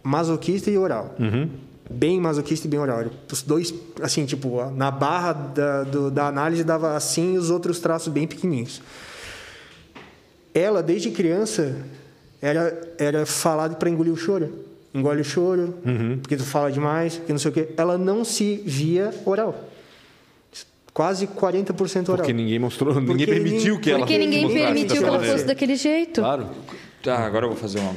masoquista 0.04 0.70
e 0.70 0.78
oral. 0.78 1.16
Uhum 1.18 1.47
bem 1.90 2.20
masoquista 2.20 2.68
e 2.68 2.70
bem 2.70 2.80
oral. 2.80 3.06
Os 3.32 3.42
dois, 3.42 3.74
assim, 4.02 4.26
tipo, 4.26 4.70
na 4.72 4.90
barra 4.92 5.34
da, 5.34 5.84
do, 5.84 6.12
da 6.12 6.28
análise 6.28 6.64
dava 6.64 6.96
assim 6.96 7.36
e 7.36 7.38
os 7.38 7.50
outros 7.50 7.80
traços 7.80 8.12
bem 8.12 8.28
pequenininhos. 8.28 8.82
Ela, 10.54 10.84
desde 10.84 11.10
criança, 11.12 11.76
era, 12.42 12.96
era 12.98 13.26
falado 13.26 13.76
para 13.78 13.90
engolir 13.90 14.14
o 14.14 14.18
choro. 14.18 14.64
Engole 14.94 15.22
o 15.22 15.24
choro, 15.24 15.74
uhum. 15.84 16.20
porque 16.22 16.38
tu 16.38 16.44
fala 16.44 16.72
demais, 16.72 17.18
porque 17.18 17.34
não 17.34 17.40
sei 17.40 17.50
o 17.50 17.54
quê. 17.54 17.70
Ela 17.76 17.98
não 17.98 18.24
se 18.24 18.62
via 18.64 19.12
oral. 19.26 19.70
Quase 20.94 21.26
40% 21.26 22.04
oral. 22.04 22.18
Porque 22.18 22.34
ninguém 22.34 22.60
mostrou, 22.60 22.94
porque 22.94 23.08
ninguém 23.08 23.26
permitiu 23.26 23.80
que 23.80 23.90
ela 23.90 24.00
Porque 24.02 24.18
ninguém 24.20 24.48
permitiu 24.48 25.02
que 25.02 25.08
ela 25.08 25.24
fosse 25.24 25.46
daquele 25.46 25.76
jeito. 25.76 26.22
Claro. 26.22 26.48
Tá, 27.04 27.18
agora 27.18 27.45
eu 27.45 27.49
vou 27.49 27.58
fazer 27.58 27.80
uma. 27.80 27.93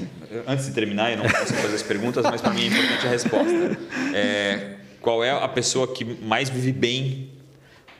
Antes 0.48 0.66
de 0.66 0.72
terminar, 0.72 1.12
eu 1.12 1.18
não 1.18 1.24
posso 1.30 1.54
fazer 1.54 1.76
as 1.76 1.82
perguntas, 1.82 2.24
mas 2.24 2.40
para 2.40 2.52
mim 2.52 2.64
é 2.64 2.66
importante 2.66 3.06
a 3.06 3.10
resposta. 3.10 3.78
É, 4.12 4.58
qual 5.00 5.22
é 5.22 5.30
a 5.30 5.46
pessoa 5.46 5.86
que 5.86 6.04
mais 6.04 6.50
vive 6.50 6.72
bem 6.72 7.30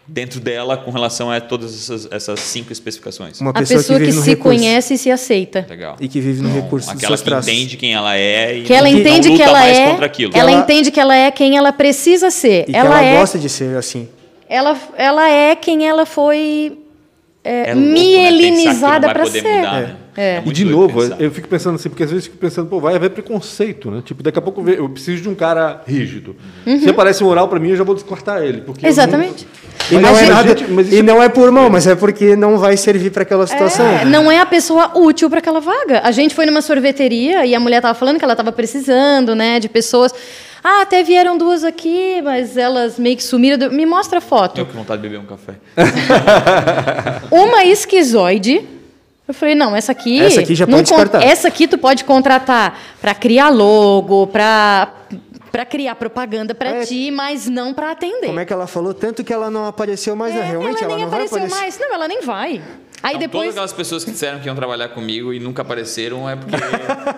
dentro 0.05 0.41
dela 0.41 0.77
com 0.77 0.91
relação 0.91 1.31
a 1.31 1.41
todas 1.41 1.73
essas, 1.73 2.09
essas 2.11 2.41
cinco 2.41 2.73
especificações? 2.73 3.41
Uma 3.41 3.53
pessoa 3.53 3.79
a 3.79 3.83
pessoa 3.83 4.01
que, 4.01 4.07
que 4.07 4.13
se 4.13 4.31
recurso. 4.31 4.59
conhece 4.59 4.95
e 4.95 4.99
se 4.99 5.09
aceita. 5.09 5.65
Legal. 5.71 5.97
E 6.01 6.09
que 6.09 6.21
vive 6.21 6.43
no 6.43 6.49
então, 6.49 6.63
recurso 6.63 6.91
Aquela 6.91 7.17
que 7.17 7.23
traços. 7.23 7.53
entende 7.53 7.77
quem 7.77 7.95
ela 7.95 8.17
é 8.17 8.59
e 8.59 8.63
que 8.65 8.73
ela 8.73 8.89
entende 8.89 9.31
que 9.31 9.43
ela 9.43 9.65
é, 9.65 9.91
Ela, 9.91 10.11
ela 10.35 10.51
entende 10.51 10.91
que 10.91 10.99
ela 10.99 11.15
é 11.15 11.31
quem 11.31 11.57
ela 11.57 11.73
precisa 11.73 12.33
ser. 12.33 12.65
E 12.69 12.75
ela, 12.75 12.99
ela 12.99 13.05
é, 13.05 13.17
gosta 13.17 13.39
de 13.39 13.49
ser 13.49 13.77
assim. 13.77 14.09
Ela, 14.49 14.77
ela 14.97 15.31
é 15.31 15.55
quem 15.55 15.89
ela 15.89 16.05
foi 16.05 16.77
é, 17.47 17.71
é 17.71 17.75
mielinizada 17.75 19.07
né? 19.07 19.13
para 19.13 19.27
ser. 19.27 19.43
Mudar, 19.43 19.81
né? 19.83 19.97
É. 20.17 20.23
é 20.23 20.43
e 20.45 20.53
de 20.53 20.65
novo, 20.65 21.01
pensar. 21.01 21.21
eu 21.21 21.31
fico 21.31 21.47
pensando 21.47 21.77
assim, 21.77 21.89
porque 21.89 22.03
às 22.03 22.11
vezes 22.11 22.27
eu 22.27 22.33
fico 22.33 22.41
pensando, 22.41 22.69
pô, 22.69 22.81
vai 22.81 22.97
haver 22.97 23.11
preconceito, 23.11 23.91
né? 23.91 24.03
Tipo, 24.05 24.23
daqui 24.23 24.39
a 24.39 24.43
pouco 24.43 24.69
eu 24.69 24.89
preciso 24.89 25.23
de 25.23 25.29
um 25.29 25.35
cara 25.35 25.83
rígido. 25.87 26.35
Uhum. 26.67 26.81
Se 26.81 26.89
aparece 26.89 27.23
um 27.23 27.29
oral 27.29 27.47
para 27.49 27.61
mim, 27.61 27.71
eu 27.71 27.77
já 27.77 27.85
vou 27.85 27.95
descortar 27.95 28.43
ele. 28.43 28.63
Porque 28.63 28.87
Exatamente. 28.87 29.47
Não... 29.91 29.99
E, 29.99 30.03
não 30.03 30.19
é, 30.19 30.27
nada, 30.27 30.49
gente, 30.57 30.95
e 30.95 31.03
não 31.03 31.23
é 31.23 31.29
por 31.29 31.53
mão, 31.53 31.71
mas 31.71 31.87
é 31.87 31.95
porque 31.95 32.35
não 32.35 32.59
vai 32.59 32.77
servir 32.77 33.11
para 33.11 33.23
aquela 33.23 33.47
situação. 33.47 33.87
É, 33.87 34.05
não 34.05 34.33
é 34.33 34.41
a 34.41 34.47
pessoa 34.47 34.99
útil 34.99 35.31
para 35.31 35.39
aquela 35.39 35.61
vaga. 35.61 36.01
A 36.03 36.11
gente 36.11 36.35
foi 36.35 36.47
numa 36.47 36.63
sorveteria 36.63 37.47
e 37.47 37.55
a 37.55 37.61
mulher 37.61 37.77
estava 37.77 37.95
falando 37.95 38.19
que 38.19 38.25
ela 38.25 38.33
estava 38.33 38.51
precisando, 38.51 39.35
né, 39.35 39.61
de 39.61 39.69
pessoas. 39.69 40.13
Ah, 40.69 40.83
até 40.83 41.05
vieram 41.05 41.39
duas 41.39 41.63
aqui, 41.63 42.21
mas 42.23 42.57
elas 42.57 42.99
meio 42.99 43.17
que 43.17 43.23
sumiram. 43.23 43.71
Me 43.71 43.87
mostra 43.87 44.19
a 44.19 44.21
foto. 44.21 44.59
Eu 44.59 44.67
com 44.67 44.73
vontade 44.73 45.01
de 45.01 45.09
beber 45.09 45.23
um 45.23 45.27
café. 45.27 45.55
Uma 47.31 47.65
esquizoide 47.65 48.67
eu 49.29 49.35
falei, 49.35 49.57
não, 49.57 49.75
essa 49.75 49.91
aqui. 49.91 50.21
Essa 50.21 50.41
aqui 50.41 50.55
já 50.55 50.67
pode 50.67 50.83
descartar. 50.83 51.23
Essa 51.23 51.49
aqui 51.49 51.67
tu 51.67 51.77
pode 51.77 52.05
contratar 52.05 52.79
para 53.01 53.15
criar 53.15 53.49
logo, 53.49 54.27
para 54.29 54.93
para 55.51 55.65
criar 55.65 55.95
propaganda 55.95 56.55
para 56.55 56.69
é. 56.69 56.85
ti, 56.85 57.11
mas 57.11 57.49
não 57.49 57.73
para 57.73 57.91
atender. 57.91 58.27
Como 58.27 58.41
é 58.41 58.45
que 58.45 58.53
ela 58.53 58.67
falou? 58.67 58.93
Tanto 58.93 59.25
que 59.25 59.33
ela 59.33 59.51
não 59.51 59.65
apareceu 59.65 60.15
mais, 60.15 60.35
é, 60.35 60.39
né? 60.41 60.51
Realmente 60.51 60.85
ela, 60.85 60.93
ela 60.93 61.01
não 61.01 61.09
apareceu 61.09 61.39
vai 61.39 61.47
aparecer. 61.47 61.63
mais. 61.63 61.79
Não, 61.79 61.95
ela 61.95 62.07
nem 62.07 62.21
vai. 62.21 62.61
Aí 63.03 63.11
então, 63.11 63.21
depois... 63.21 63.43
Todas 63.43 63.55
aquelas 63.55 63.73
pessoas 63.73 64.05
que 64.05 64.11
disseram 64.11 64.41
que 64.41 64.47
iam 64.47 64.55
trabalhar 64.55 64.89
comigo 64.89 65.33
e 65.33 65.39
nunca 65.39 65.63
apareceram 65.63 66.29
é 66.29 66.37
porque. 66.37 66.57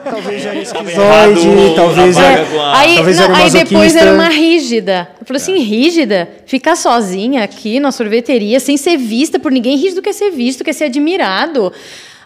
talvez 0.05 0.43
já 0.43 0.51
era 0.51 0.61
esquizoide, 0.61 1.75
talvez 1.75 2.17
era. 2.17 2.47
Aí, 2.77 2.95
talvez 2.97 3.17
não, 3.17 3.25
era 3.25 3.37
aí 3.37 3.51
depois 3.51 3.97
era 3.97 4.13
uma 4.13 4.29
rígida. 4.29 5.09
Eu 5.21 5.27
falei 5.27 5.41
assim: 5.41 5.57
é. 5.57 5.63
rígida? 5.63 6.29
Ficar 6.47 6.77
sozinha 6.77 7.45
aqui 7.45 7.81
na 7.81 7.93
sorveteria, 7.93 8.61
sem 8.61 8.77
ser 8.77 8.97
vista 8.97 9.39
por 9.39 9.53
ninguém. 9.53 9.77
Rígido 9.77 10.03
quer 10.03 10.13
ser 10.13 10.31
visto, 10.31 10.65
quer 10.65 10.73
ser 10.73 10.85
admirado. 10.85 11.73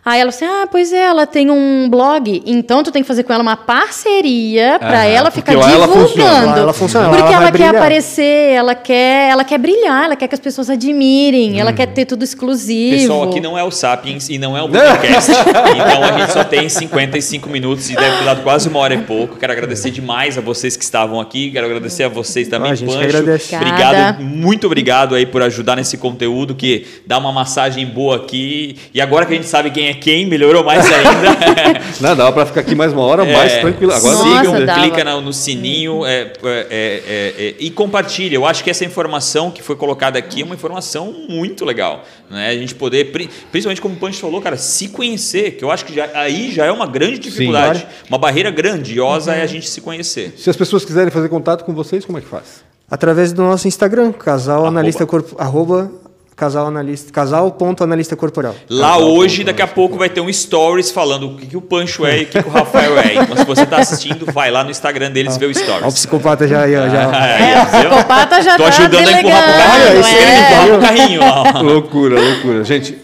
Aí 0.05 0.21
ela 0.21 0.31
assim, 0.31 0.45
ah, 0.45 0.67
pois 0.69 0.93
é, 0.93 0.99
ela 0.99 1.29
tem 1.29 1.49
um 1.49 1.89
blog, 1.89 2.43
então 2.45 2.83
tu 2.83 2.91
tem 2.91 3.03
que 3.03 3.07
fazer 3.07 3.23
com 3.23 3.33
ela 3.33 3.41
uma 3.41 3.57
parceria 3.57 4.77
para 4.81 5.05
ela 5.05 5.31
ficar 5.31 5.55
divulgando. 5.55 5.79
Ela 5.81 5.87
funciona, 5.87 6.59
ela 6.59 6.73
funciona, 6.73 7.09
porque 7.09 7.23
ela, 7.23 7.35
ela 7.35 7.45
quer 7.45 7.53
brilhar. 7.53 7.75
aparecer, 7.77 8.53
ela 8.53 8.75
quer, 8.75 9.31
ela 9.31 9.45
quer 9.45 9.59
brilhar, 9.59 10.07
ela 10.07 10.17
quer 10.17 10.27
que 10.27 10.35
as 10.35 10.41
pessoas 10.41 10.69
admirem, 10.69 11.53
hum. 11.53 11.61
ela 11.61 11.73
quer 11.73 11.87
ter 11.87 12.05
tudo 12.05 12.25
exclusivo. 12.25 12.97
Pessoal, 12.97 13.23
aqui 13.23 13.41
não 13.41 13.57
é 13.57 13.63
o 13.63 13.71
Sapiens 13.71 14.29
e 14.29 14.39
não 14.39 14.57
é 14.57 14.63
o 14.63 14.69
podcast, 14.69 15.31
então 15.31 16.03
a 16.03 16.19
gente 16.19 16.33
só 16.33 16.43
tem 16.43 16.69
55 16.69 17.49
minutos 17.49 17.89
e 17.89 17.95
deve 17.95 18.19
ter 18.19 18.25
dado 18.25 18.43
quase 18.43 18.69
uma 18.69 18.81
hora 18.81 18.95
e 18.95 19.03
pouco. 19.03 19.37
Quero 19.37 19.53
agradecer 19.53 19.93
demais 19.93 20.37
a 20.37 20.41
vocês 20.41 20.77
que 20.77 20.83
estavam 20.83 21.21
aqui, 21.21 21.53
quero 21.53 21.67
agradecer 21.67 22.03
a 22.03 22.09
vocês 22.09 22.49
também, 22.49 22.73
ah, 22.73 22.77
Pancho. 22.77 23.55
Obrigado, 23.55 24.21
muito 24.21 24.67
obrigado 24.67 25.15
aí 25.15 25.25
por 25.25 25.43
ajudar 25.43 25.77
nesse 25.77 25.97
conteúdo 25.97 26.57
que 26.57 26.89
dá 27.07 27.19
uma 27.19 27.31
massagem 27.31 27.87
boa 27.87 28.17
aqui. 28.17 28.75
E 28.93 29.01
agora 29.01 29.25
que 29.27 29.33
a 29.33 29.37
gente 29.37 29.49
sabe 29.49 29.71
quem 29.71 29.87
é 29.87 29.92
é 29.93 29.95
quem, 29.95 30.27
melhorou 30.27 30.65
mais 30.65 30.85
ainda. 30.91 31.81
Não, 32.01 32.17
dava 32.17 32.33
para 32.33 32.47
ficar 32.47 32.61
aqui 32.61 32.75
mais 32.75 32.93
uma 32.93 33.03
hora, 33.03 33.25
é, 33.25 33.33
mais 33.33 33.53
tranquilo. 33.59 33.93
Agora 33.93 34.15
Nossa, 34.15 34.39
sigam, 34.39 34.75
clica 34.75 35.05
no, 35.05 35.21
no 35.21 35.33
sininho 35.33 36.05
é 36.05 36.23
é, 36.23 36.33
é, 36.71 37.35
é, 37.39 37.55
e 37.59 37.71
compartilha. 37.71 38.35
Eu 38.35 38.47
acho 38.47 38.65
que 38.65 38.71
essa 38.71 38.85
informação 38.85 39.51
que 39.51 39.63
foi 39.63 39.77
colocada 39.77 40.19
aqui 40.19 40.43
é 40.43 40.45
uma 40.45 40.55
informação 40.55 41.13
muito 41.29 41.65
legal. 41.65 42.05
Né? 42.31 42.49
A 42.49 42.55
gente 42.55 42.75
poder, 42.75 43.13
principalmente 43.51 43.81
como 43.81 43.95
o 43.95 43.99
Pancho 43.99 44.21
falou, 44.21 44.41
cara, 44.41 44.57
se 44.57 44.89
conhecer, 44.89 45.53
que 45.53 45.65
eu 45.65 45.71
acho 45.71 45.85
que 45.85 45.95
já, 45.95 46.09
aí 46.15 46.51
já 46.51 46.65
é 46.65 46.73
uma 46.73 46.87
grande 46.87 47.19
dificuldade. 47.19 47.81
Sim, 47.81 47.87
uma 48.09 48.19
barreira 48.19 48.51
grandiosa 48.51 49.33
uhum. 49.33 49.39
é 49.39 49.43
a 49.43 49.47
gente 49.47 49.69
se 49.69 49.81
conhecer. 49.81 50.35
Se 50.37 50.49
as 50.49 50.57
pessoas 50.57 50.85
quiserem 50.85 51.11
fazer 51.11 51.29
contato 51.29 51.65
com 51.65 51.75
vocês, 51.75 52.05
como 52.05 52.19
é 52.19 52.21
que 52.21 52.29
faz? 52.29 52.63
Através 52.91 53.33
do 53.33 53.43
nosso 53.43 53.67
Instagram, 53.67 54.13
casal 54.13 54.57
arroba. 54.57 54.69
analista 54.69 55.07
corpo, 55.07 55.35
arroba 55.39 55.91
Casal 56.35 56.67
analista, 56.67 57.13
casal.analista 57.13 58.17
corporal. 58.17 58.55
Lá 58.69 58.93
casal 58.93 59.11
hoje, 59.13 59.45
daqui 59.45 59.63
a 59.63 59.67
pouco, 59.67 59.99
vai 59.99 60.09
ter 60.09 60.21
um 60.21 60.33
stories 60.33 60.91
falando 60.91 61.29
o 61.29 61.37
que, 61.37 61.47
que 61.47 61.57
o 61.57 61.61
Pancho 61.61 62.07
é 62.07 62.21
e 62.21 62.23
o 62.25 62.27
que, 62.27 62.43
que 62.43 62.49
o 62.49 62.51
Rafael 62.51 62.99
é. 62.99 63.15
Então, 63.15 63.37
se 63.37 63.45
você 63.45 63.63
está 63.63 63.79
assistindo, 63.79 64.25
vai 64.33 64.51
lá 64.51 64.65
no 64.65 64.71
Instagram 64.71 65.11
deles 65.11 65.37
e 65.37 65.39
vê 65.39 65.47
o 65.47 65.55
stories. 65.55 65.87
o 65.87 65.93
psicopata 65.93 66.49
já. 66.49 66.69
já, 66.69 66.89
já. 66.89 67.13
É, 67.23 67.63
o 67.63 67.67
psicopata 67.67 68.43
já 68.43 68.57
Tô 68.57 68.63
tá 68.65 68.69
ajudando 68.69 69.09
a 69.09 69.21
empurrar 69.21 69.43
pro 69.45 69.53
carrinho. 69.53 70.03
É. 70.03 70.67
Pro 70.67 70.81
carrinho. 70.81 71.63
loucura, 71.63 72.21
loucura. 72.21 72.65
Gente, 72.65 72.99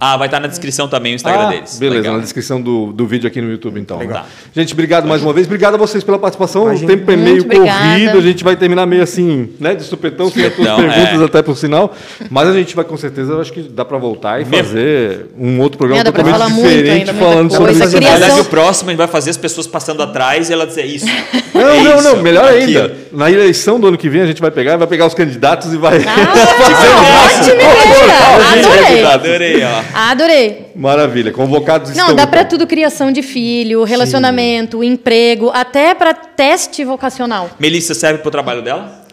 ah, 0.00 0.16
vai 0.16 0.28
estar 0.28 0.38
na 0.38 0.46
descrição 0.46 0.86
também 0.86 1.12
o 1.12 1.16
Instagram 1.16 1.48
ah, 1.48 1.50
deles. 1.50 1.76
Beleza, 1.76 2.02
Legal. 2.02 2.14
na 2.14 2.22
descrição 2.22 2.60
do, 2.60 2.92
do 2.92 3.04
vídeo 3.04 3.26
aqui 3.26 3.40
no 3.40 3.50
YouTube, 3.50 3.80
então. 3.80 3.98
Legal. 3.98 4.24
Gente, 4.54 4.72
obrigado 4.72 5.08
mais 5.08 5.24
uma 5.24 5.32
vez. 5.32 5.48
Obrigado 5.48 5.74
a 5.74 5.76
vocês 5.76 6.04
pela 6.04 6.16
participação. 6.20 6.66
Imagina. 6.66 6.92
O 6.92 6.96
tempo 6.96 7.10
é 7.10 7.16
meio 7.16 7.36
Muito 7.38 7.48
corrido, 7.48 7.72
obrigada. 7.72 8.18
a 8.18 8.20
gente 8.20 8.44
vai 8.44 8.54
terminar 8.54 8.86
meio 8.86 9.02
assim, 9.02 9.50
né? 9.58 9.74
De 9.74 9.82
supetão, 9.82 10.30
sem 10.30 10.46
as 10.46 10.54
tuas 10.54 10.68
perguntas 10.68 11.20
é. 11.20 11.24
até 11.24 11.42
por 11.42 11.56
sinal. 11.56 11.92
Mas 12.30 12.48
a 12.48 12.52
gente 12.52 12.76
vai, 12.76 12.84
com 12.84 12.96
certeza, 12.96 13.32
eu 13.32 13.40
acho 13.40 13.52
que 13.52 13.60
dá 13.60 13.84
para 13.84 13.98
voltar 13.98 14.40
e 14.40 14.44
fazer 14.44 15.26
um 15.36 15.60
outro 15.60 15.78
programa 15.78 16.00
é, 16.00 16.12
totalmente 16.12 16.54
diferente 16.54 17.12
falando 17.14 17.52
sobre 17.52 17.72
isso. 17.72 17.96
Criação... 17.96 18.40
o 18.40 18.44
próximo 18.44 18.90
a 18.90 18.92
gente 18.92 18.98
vai 18.98 19.08
fazer 19.08 19.30
as 19.30 19.36
pessoas 19.36 19.66
passando 19.66 20.00
atrás 20.00 20.48
e 20.48 20.52
ela 20.52 20.64
dizer 20.64 20.84
isso. 20.84 21.06
Não, 21.52 21.60
é 21.60 21.82
não, 21.82 21.98
isso, 21.98 22.04
não, 22.04 22.22
melhor 22.22 22.48
ainda. 22.48 22.96
Na 23.10 23.28
eleição 23.28 23.80
do 23.80 23.88
ano 23.88 23.98
que 23.98 24.08
vem 24.08 24.20
a 24.20 24.26
gente 24.26 24.40
vai 24.40 24.52
pegar, 24.52 24.76
vai 24.76 24.86
pegar 24.86 25.06
os 25.06 25.14
candidatos 25.14 25.72
e 25.72 25.76
vai. 25.76 25.98
Ah, 26.06 27.24
ótima 27.40 27.54
ideia! 27.54 28.28
Adorei. 28.58 29.04
Adorei, 29.04 29.64
ó. 29.64 29.87
Adorei. 30.10 30.72
Maravilha. 30.74 31.32
Convocados 31.32 31.94
Não, 31.96 32.14
dá 32.14 32.26
para 32.26 32.44
tudo 32.44 32.66
criação 32.66 33.10
de 33.10 33.22
filho, 33.22 33.84
relacionamento, 33.84 34.80
Sim. 34.80 34.86
emprego, 34.86 35.50
até 35.52 35.94
para 35.94 36.14
teste 36.14 36.84
vocacional. 36.84 37.50
Melissa 37.58 37.94
serve 37.94 38.18
para 38.20 38.28
o 38.28 38.32
trabalho 38.32 38.62
dela? 38.62 39.08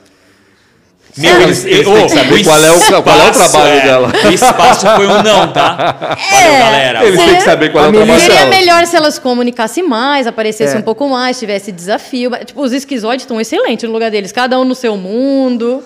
Meu, 1.18 1.42
eles, 1.44 1.64
eles 1.64 1.86
têm 1.88 2.04
que 2.08 2.10
saber 2.10 2.44
qual 2.44 2.60
é, 2.60 2.72
o, 2.72 3.04
qual 3.04 3.20
é 3.20 3.30
o 3.30 3.32
trabalho 3.32 3.74
é, 3.74 3.82
dela. 3.82 4.12
O 4.26 4.32
espaço 4.34 4.86
foi 4.98 5.08
um 5.08 5.24
não, 5.24 5.48
tá? 5.48 6.18
É, 6.30 6.44
Valeu, 6.44 6.60
galera. 6.60 7.06
Eles 7.06 7.24
têm 7.24 7.36
que 7.36 7.42
saber 7.42 7.72
qual 7.72 7.86
é 7.86 7.88
o 7.88 7.92
trabalho 7.94 8.20
Seria 8.20 8.36
dela. 8.36 8.50
melhor 8.50 8.86
se 8.86 8.98
elas 8.98 9.18
comunicassem 9.18 9.88
mais, 9.88 10.28
aparecessem 10.28 10.76
é. 10.76 10.80
um 10.80 10.82
pouco 10.82 11.08
mais, 11.08 11.40
tivesse 11.40 11.72
desafio. 11.72 12.32
Tipo, 12.44 12.62
os 12.62 12.74
esquizoides 12.74 13.24
estão 13.24 13.40
excelentes 13.40 13.88
no 13.88 13.94
lugar 13.94 14.12
deles, 14.12 14.34
cada 14.34 14.60
um 14.60 14.66
no 14.66 14.76
seu 14.76 14.98
mundo. 14.98 15.82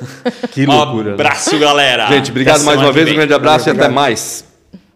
Que 0.49 0.65
loucura. 0.65 1.11
Um 1.11 1.13
abraço, 1.13 1.59
galera. 1.59 2.07
Gente, 2.07 2.31
obrigado 2.31 2.63
mais 2.63 2.81
uma 2.81 2.91
vez, 2.91 3.11
um 3.11 3.13
grande 3.13 3.33
abraço 3.33 3.69
e 3.69 3.71
até 3.71 3.87
mais. 3.87 4.48